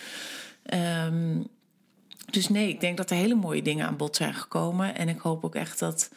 Ehm, 0.63 1.43
dus 2.31 2.49
nee, 2.49 2.69
ik 2.69 2.81
denk 2.81 2.97
dat 2.97 3.11
er 3.11 3.17
hele 3.17 3.35
mooie 3.35 3.63
dingen 3.63 3.87
aan 3.87 3.97
bod 3.97 4.17
zijn 4.17 4.35
gekomen. 4.35 4.97
En 4.97 5.09
ik 5.09 5.19
hoop 5.19 5.45
ook 5.45 5.55
echt 5.55 5.79
dat... 5.79 6.11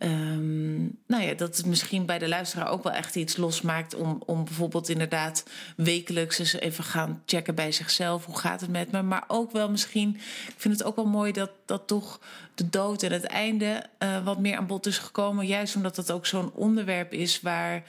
ehm, 0.00 0.80
nou 1.06 1.22
ja, 1.22 1.34
dat 1.34 1.56
het 1.56 1.66
misschien 1.66 2.06
bij 2.06 2.18
de 2.18 2.28
luisteraar 2.28 2.68
ook 2.68 2.82
wel 2.82 2.92
echt 2.92 3.16
iets 3.16 3.36
losmaakt 3.36 3.94
om, 3.94 4.22
om 4.26 4.44
bijvoorbeeld 4.44 4.88
inderdaad 4.88 5.44
wekelijks 5.76 6.38
eens 6.38 6.52
even 6.52 6.84
gaan 6.84 7.22
checken 7.26 7.54
bij 7.54 7.72
zichzelf. 7.72 8.24
Hoe 8.24 8.38
gaat 8.38 8.60
het 8.60 8.70
met 8.70 8.90
me? 8.92 9.02
Maar 9.02 9.24
ook 9.26 9.52
wel 9.52 9.70
misschien, 9.70 10.14
ik 10.46 10.54
vind 10.56 10.78
het 10.78 10.86
ook 10.86 10.96
wel 10.96 11.06
mooi 11.06 11.32
dat, 11.32 11.50
dat 11.64 11.86
toch 11.86 12.20
de 12.54 12.68
dood 12.68 13.02
en 13.02 13.12
het 13.12 13.24
einde 13.24 13.82
eh, 13.98 14.24
wat 14.24 14.38
meer 14.38 14.56
aan 14.56 14.66
bod 14.66 14.86
is 14.86 14.98
gekomen. 14.98 15.46
Juist 15.46 15.76
omdat 15.76 15.94
dat 15.94 16.10
ook 16.10 16.26
zo'n 16.26 16.52
onderwerp 16.54 17.12
is 17.12 17.40
waar. 17.40 17.82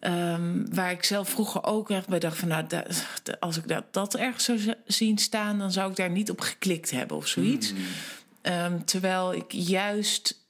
Ehm, 0.00 0.64
waar 0.72 0.90
ik 0.90 1.04
zelf 1.04 1.28
vroeger 1.28 1.64
ook 1.64 1.90
echt 1.90 2.08
bij 2.08 2.18
dacht 2.18 2.38
van... 2.38 2.48
nou, 2.48 2.66
als 3.40 3.56
ik 3.56 3.68
dat, 3.68 3.84
dat 3.90 4.14
ergens 4.14 4.44
zou 4.44 4.74
zien 4.86 5.18
staan... 5.18 5.58
dan 5.58 5.72
zou 5.72 5.90
ik 5.90 5.96
daar 5.96 6.10
niet 6.10 6.30
op 6.30 6.40
geklikt 6.40 6.90
hebben 6.90 7.16
of 7.16 7.26
zoiets. 7.26 7.72
Ehm, 8.42 8.80
terwijl 8.84 9.34
ik 9.34 9.52
juist 9.52 10.40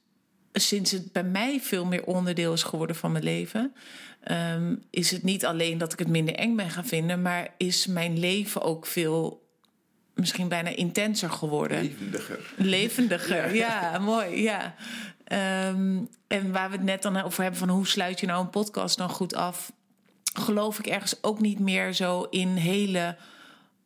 sinds 0.52 0.90
het 0.90 1.12
bij 1.12 1.24
mij 1.24 1.60
veel 1.60 1.84
meer 1.84 2.04
onderdeel 2.04 2.52
is 2.52 2.62
geworden 2.62 2.96
van 2.96 3.12
mijn 3.12 3.24
leven... 3.24 3.74
ehm, 4.22 4.74
is 4.90 5.10
het 5.10 5.22
niet 5.22 5.46
alleen 5.46 5.78
dat 5.78 5.92
ik 5.92 5.98
het 5.98 6.08
minder 6.08 6.34
eng 6.34 6.56
ben 6.56 6.70
gaan 6.70 6.86
vinden... 6.86 7.22
maar 7.22 7.54
is 7.56 7.86
mijn 7.86 8.18
leven 8.18 8.62
ook 8.62 8.86
veel, 8.86 9.46
misschien 10.14 10.48
bijna 10.48 10.68
intenser 10.68 11.30
geworden 11.30 11.82
Levendiger. 11.82 12.52
levendiger. 12.56 13.54
Ja, 13.64 13.98
mooi. 13.98 14.42
Ja. 14.42 14.74
Ehm, 15.24 15.98
en 16.26 16.52
waar 16.52 16.70
we 16.70 16.76
het 16.76 16.84
net 16.84 17.02
dan 17.02 17.22
over 17.22 17.42
hebben 17.42 17.60
van 17.60 17.68
hoe 17.68 17.86
sluit 17.86 18.20
je 18.20 18.26
nou 18.26 18.40
een 18.40 18.50
podcast 18.50 18.96
dan 18.96 19.10
goed 19.10 19.34
af, 19.34 19.72
geloof 20.32 20.78
ik 20.78 20.86
ergens 20.86 21.22
ook 21.22 21.40
niet 21.40 21.58
meer 21.58 21.92
zo 21.92 22.22
in 22.22 22.48
hele 22.48 23.16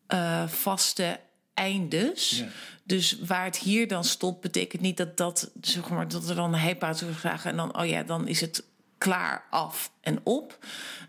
eh, 0.07 0.49
vaste 0.49 1.21
eindes. 1.55 2.39
Ja. 2.39 2.47
Dus 2.85 3.19
waar 3.19 3.45
het 3.45 3.59
hier 3.59 3.89
dan 3.89 4.05
stopt, 4.05 4.41
betekent 4.41 4.83
niet 4.83 4.97
dat 4.97 5.17
dat 5.17 5.51
zeg 5.61 5.89
maar 5.89 6.09
dat 6.09 6.29
er 6.29 6.35
dan 6.35 6.55
een 6.55 6.61
hype 6.61 6.95
zou 6.95 7.13
vragen 7.13 7.51
en 7.51 7.57
dan 7.57 7.79
oh 7.79 7.87
ja, 7.87 8.03
dan 8.03 8.29
is 8.29 8.41
het 8.41 8.65
klaar 8.99 9.45
af 9.51 9.91
en 10.01 10.21
op. 10.23 10.59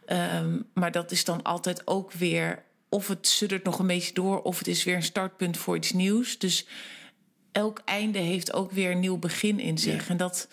Ehm, 0.05 0.59
maar 0.73 0.91
dat 0.91 1.11
is 1.11 1.23
dan 1.23 1.43
altijd 1.43 1.87
ook 1.87 2.11
weer 2.11 2.63
of 2.89 3.07
het 3.07 3.27
suddert 3.27 3.63
nog 3.63 3.79
een 3.79 3.87
beetje 3.87 4.13
door, 4.13 4.41
of 4.41 4.57
het 4.57 4.67
is 4.67 4.83
weer 4.83 4.95
een 4.95 5.03
startpunt 5.03 5.57
voor 5.57 5.75
iets 5.75 5.91
nieuws. 5.91 6.37
Dus 6.37 6.67
elk 7.51 7.81
einde 7.85 8.19
heeft 8.19 8.53
ook 8.53 8.71
weer 8.71 8.91
een 8.91 8.99
nieuw 8.99 9.17
begin 9.17 9.59
in 9.59 9.77
zich. 9.77 10.03
Ja. 10.03 10.09
En 10.09 10.17
dat, 10.17 10.47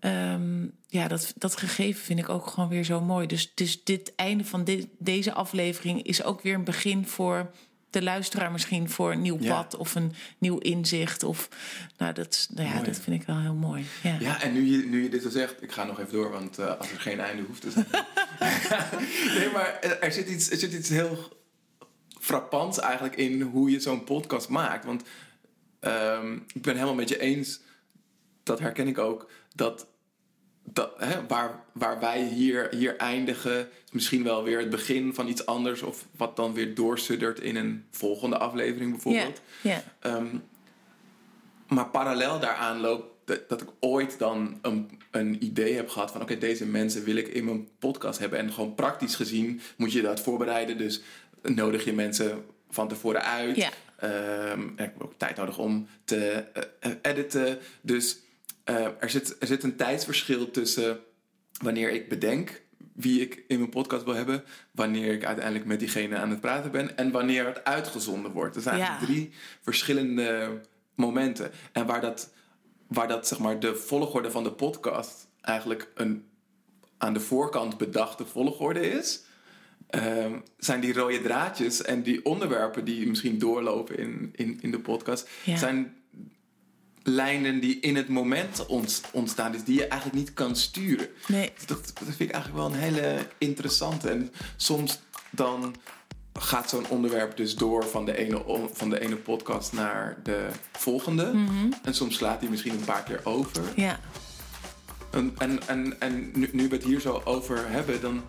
ehm, 0.00 0.66
ja, 0.86 1.08
dat, 1.08 1.32
dat 1.36 1.56
gegeven 1.56 2.04
vind 2.04 2.18
ik 2.18 2.28
ook 2.28 2.46
gewoon 2.46 2.68
weer 2.68 2.84
zo 2.84 3.00
mooi. 3.00 3.26
Dus, 3.26 3.54
dus 3.54 3.84
dit 3.84 4.14
einde 4.14 4.44
van 4.44 4.64
dit, 4.64 4.86
deze 4.98 5.32
aflevering 5.32 6.02
is 6.02 6.22
ook 6.22 6.42
weer 6.42 6.54
een 6.54 6.64
begin 6.64 7.06
voor 7.06 7.50
de 7.92 8.02
luisteraar 8.02 8.52
misschien 8.52 8.90
voor 8.90 9.12
een 9.12 9.22
nieuw 9.22 9.36
Ja. 9.40 9.54
pad 9.62 9.76
of 9.76 9.94
een 9.94 10.12
nieuw 10.38 10.58
inzicht. 10.58 11.22
Of, 11.22 11.48
nou, 11.98 12.12
dat, 12.12 12.48
nou 12.54 12.68
ja, 12.68 12.74
Mooi. 12.74 12.86
dat 12.86 12.98
vind 12.98 13.20
ik 13.20 13.26
wel 13.26 13.38
heel 13.40 13.54
mooi. 13.54 13.84
Ja. 14.02 14.16
Ja, 14.20 14.42
en 14.42 14.52
nu 14.52 14.64
je, 14.64 14.86
nu 14.86 15.02
je 15.02 15.08
dit 15.08 15.22
zo 15.22 15.28
zegt, 15.30 15.62
ik 15.62 15.72
ga 15.72 15.84
nog 15.84 16.00
even 16.00 16.12
door, 16.12 16.30
want 16.30 16.58
eh, 16.58 16.78
als 16.78 16.90
er 16.90 17.00
geen 17.00 17.20
einde 17.20 17.42
hoeft 17.42 17.60
te 17.60 17.70
zijn. 17.70 17.86
nee, 19.38 19.50
maar 19.50 19.78
er 19.80 20.00
er 20.00 20.12
zit, 20.12 20.28
iets, 20.28 20.50
er 20.50 20.56
zit 20.56 20.72
iets 20.72 20.88
heel 20.88 21.40
frappants 22.20 22.78
eigenlijk 22.78 23.16
in 23.16 23.40
hoe 23.40 23.70
je 23.70 23.80
zo'n 23.80 24.04
podcast 24.04 24.48
maakt. 24.48 24.84
Want 24.84 25.02
ehm, 25.80 26.34
ik 26.52 26.62
ben 26.62 26.74
helemaal 26.74 26.94
met 26.94 27.08
je 27.08 27.18
eens, 27.20 27.60
dat 28.42 28.58
herken 28.58 28.88
ik 28.88 28.98
ook, 28.98 29.30
dat, 29.54 29.86
dat 30.64 30.92
hè, 30.96 31.26
waar, 31.26 31.60
waar 31.72 32.00
wij 32.00 32.22
hier, 32.22 32.68
hier 32.70 32.96
eindigen, 32.96 33.58
is 33.60 33.92
misschien 33.92 34.24
wel 34.24 34.42
weer 34.42 34.58
het 34.58 34.70
begin 34.70 35.14
van 35.14 35.28
iets 35.28 35.46
anders, 35.46 35.82
of 35.82 36.06
wat 36.16 36.36
dan 36.36 36.54
weer 36.54 36.74
doorsuddert 36.74 37.40
in 37.40 37.56
een 37.56 37.84
volgende 37.90 38.38
aflevering 38.38 38.90
bijvoorbeeld. 38.90 39.40
Ehm, 40.00 40.26
maar 41.68 41.86
parallel 41.86 42.40
daaraan 42.40 42.80
loopt 42.80 43.12
dat, 43.24 43.48
dat 43.48 43.62
ik 43.62 43.68
ooit 43.80 44.18
dan 44.18 44.58
een, 44.62 45.00
een 45.10 45.44
idee 45.44 45.74
heb 45.74 45.88
gehad 45.88 46.10
van... 46.10 46.20
oké, 46.22 46.38
deze 46.38 46.66
mensen 46.66 47.04
wil 47.04 47.16
ik 47.16 47.28
in 47.28 47.44
mijn 47.44 47.68
podcast 47.78 48.18
hebben. 48.18 48.38
En 48.38 48.52
gewoon 48.52 48.74
praktisch 48.74 49.14
gezien 49.14 49.60
moet 49.76 49.92
je 49.92 50.02
dat 50.02 50.20
voorbereiden. 50.20 50.78
Dus 50.78 51.02
nodig 51.42 51.84
je 51.84 51.92
mensen 51.92 52.44
van 52.70 52.88
tevoren 52.88 53.22
uit. 53.22 53.70
Ehm, 53.96 54.60
en 54.60 54.72
ik 54.72 54.78
heb 54.78 55.02
ook 55.02 55.14
tijd 55.16 55.36
nodig 55.36 55.58
om 55.58 55.86
te 56.04 56.44
eh, 56.52 56.62
eh, 56.80 56.92
editen. 57.02 57.58
Dus 57.80 58.18
eh, 58.64 58.86
er, 59.00 59.10
zit, 59.10 59.36
er 59.40 59.46
zit 59.46 59.62
een 59.62 59.76
tijdsverschil 59.76 60.50
tussen 60.50 61.00
wanneer 61.62 61.90
ik 61.90 62.08
bedenk 62.08 62.62
wie 62.92 63.20
ik 63.20 63.44
in 63.48 63.58
mijn 63.58 63.70
podcast 63.70 64.04
wil 64.04 64.14
hebben, 64.14 64.44
wanneer 64.70 65.12
ik 65.12 65.24
uiteindelijk 65.24 65.64
met 65.66 65.78
diegene 65.78 66.16
aan 66.16 66.30
het 66.30 66.40
praten 66.40 66.70
ben 66.70 66.96
en 66.96 67.10
wanneer 67.10 67.46
het 67.46 67.64
uitgezonden 67.64 68.32
wordt. 68.32 68.56
Er 68.56 68.62
zijn 68.62 68.78
Ja. 68.78 68.86
eigenlijk 68.88 69.12
drie 69.12 69.32
verschillende 69.60 70.60
momenten. 70.94 71.50
En 71.72 71.86
waar 71.86 72.00
dat, 72.00 72.32
waar 72.86 73.08
dat 73.08 73.28
zeg 73.28 73.38
maar 73.38 73.60
de 73.60 73.74
volgorde 73.76 74.30
van 74.30 74.42
de 74.44 74.52
podcast 74.52 75.28
eigenlijk 75.40 75.88
een 75.94 76.24
aan 76.98 77.12
de 77.12 77.20
voorkant 77.20 77.78
bedachte 77.78 78.26
volgorde 78.26 78.90
is, 78.90 79.22
ehm, 79.88 80.38
zijn 80.58 80.80
die 80.80 80.92
rode 80.92 81.20
draadjes 81.22 81.82
en 81.82 82.02
die 82.02 82.24
onderwerpen 82.24 82.84
die 82.84 83.06
misschien 83.08 83.38
doorlopen 83.38 83.98
in, 83.98 84.30
in, 84.32 84.58
in 84.60 84.70
de 84.70 84.80
podcast, 84.80 85.28
Ja. 85.44 85.56
zijn 85.56 85.96
lijnen 87.02 87.60
die 87.60 87.80
in 87.80 87.96
het 87.96 88.08
moment 88.08 88.66
ont- 88.66 89.02
ontstaan, 89.12 89.52
dus 89.52 89.64
die 89.64 89.74
je 89.78 89.86
eigenlijk 89.86 90.20
niet 90.20 90.34
kan 90.34 90.56
sturen. 90.56 91.08
nee, 91.28 91.52
Dat, 91.66 91.78
dat 91.84 92.04
vind 92.04 92.20
ik 92.20 92.30
eigenlijk 92.30 92.62
wel 92.64 92.72
een 92.72 92.80
hele 92.80 93.26
interessante. 93.38 94.08
En 94.08 94.32
soms 94.56 95.00
dan 95.30 95.74
gaat 96.38 96.68
zo'n 96.68 96.88
onderwerp 96.88 97.36
dus 97.36 97.54
door 97.54 97.84
van 97.86 98.04
de, 98.04 98.16
ene, 98.16 98.68
van 98.72 98.90
de 98.90 99.00
ene 99.00 99.16
podcast 99.16 99.72
naar 99.72 100.16
de 100.22 100.48
volgende. 100.72 101.32
En 101.82 101.94
soms 101.94 102.16
slaat 102.16 102.40
hij 102.40 102.50
misschien 102.50 102.72
een 102.72 102.84
paar 102.84 103.02
keer 103.02 103.20
over. 103.24 103.62
ja, 103.76 104.00
En, 105.10 105.34
en, 105.38 105.68
en, 105.68 106.00
en 106.00 106.30
nu, 106.34 106.48
nu 106.52 106.68
we 106.68 106.74
het 106.74 106.84
hier 106.84 107.00
zo 107.00 107.20
over 107.24 107.68
hebben, 107.68 108.00
dan. 108.00 108.22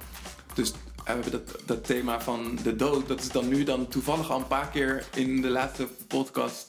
Dus 0.53 0.71
we 0.71 0.77
hebben 1.03 1.31
dat, 1.31 1.55
dat 1.65 1.85
thema 1.85 2.21
van 2.21 2.59
de 2.63 2.75
dood. 2.75 3.07
Dat 3.07 3.19
is 3.21 3.29
dan 3.29 3.47
nu 3.47 3.63
dan 3.63 3.87
toevallig 3.87 4.31
al 4.31 4.39
een 4.39 4.47
paar 4.47 4.67
keer 4.69 5.05
in 5.13 5.41
de 5.41 5.49
laatste 5.49 5.87
podcast 6.07 6.67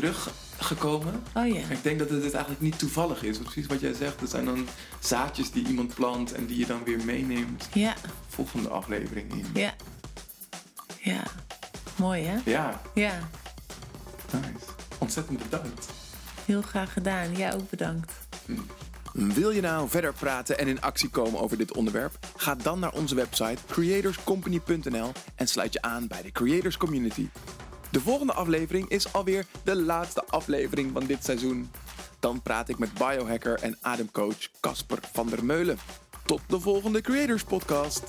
teruggekomen. 0.00 1.22
oh 1.34 1.46
ja, 1.46 1.60
Ik 1.68 1.82
denk 1.82 1.98
dat 1.98 2.10
het 2.10 2.22
dus 2.22 2.32
eigenlijk 2.32 2.62
niet 2.62 2.78
toevallig 2.78 3.22
is. 3.22 3.36
Want 3.36 3.44
Precies 3.50 3.66
wat 3.66 3.80
jij 3.80 3.92
zegt. 3.92 4.20
Er 4.20 4.28
zijn 4.28 4.44
dan 4.44 4.66
zaadjes 5.00 5.50
die 5.50 5.66
iemand 5.66 5.94
plant 5.94 6.32
en 6.32 6.46
die 6.46 6.58
je 6.58 6.66
dan 6.66 6.84
weer 6.84 7.04
meeneemt. 7.04 7.68
ja, 7.72 7.94
Volgende 8.28 8.68
aflevering 8.68 9.32
in. 9.32 9.46
ja, 9.54 9.74
ja, 11.00 11.22
mooi 11.96 12.22
hè? 12.22 12.38
Ja, 12.50 12.80
Ja, 12.94 13.18
nice. 14.32 14.66
Ontzettend 14.98 15.38
bedankt. 15.42 15.86
heel 16.44 16.62
graag 16.62 16.92
gedaan. 16.92 17.36
Ja, 17.36 17.52
ook 17.52 17.70
bedankt. 17.70 18.12
Wil 19.12 19.50
je 19.50 19.60
nou 19.60 19.88
verder 19.88 20.12
praten 20.12 20.58
en 20.58 20.66
in 20.68 20.80
actie 20.80 21.08
komen 21.08 21.40
over 21.40 21.56
dit 21.58 21.72
onderwerp? 21.72 22.18
Ga 22.36 22.54
dan 22.54 22.78
naar 22.78 22.92
onze 22.92 23.14
website 23.14 23.56
creatorscompany.nl 23.66 25.12
en 25.34 25.46
sluit 25.48 25.72
je 25.72 25.82
aan 25.82 26.06
bij 26.06 26.22
de 26.22 26.32
Creators 26.32 26.76
Community. 26.76 27.28
De 27.96 28.02
volgende 28.02 28.32
aflevering 28.32 28.88
is 28.88 29.12
alweer 29.12 29.46
de 29.64 29.76
laatste 29.76 30.24
aflevering 30.24 30.90
van 30.92 31.06
dit 31.06 31.24
seizoen. 31.24 31.70
Dan 32.20 32.42
praat 32.42 32.68
ik 32.68 32.78
met 32.78 32.94
biohacker 32.94 33.62
en 33.62 33.78
ademcoach 33.80 34.48
Casper 34.60 34.98
van 35.12 35.28
der 35.28 35.44
Meulen. 35.44 35.78
Tot 36.24 36.40
de 36.46 36.60
volgende 36.60 37.00
Creators 37.00 37.44
Podcast. 37.44 38.04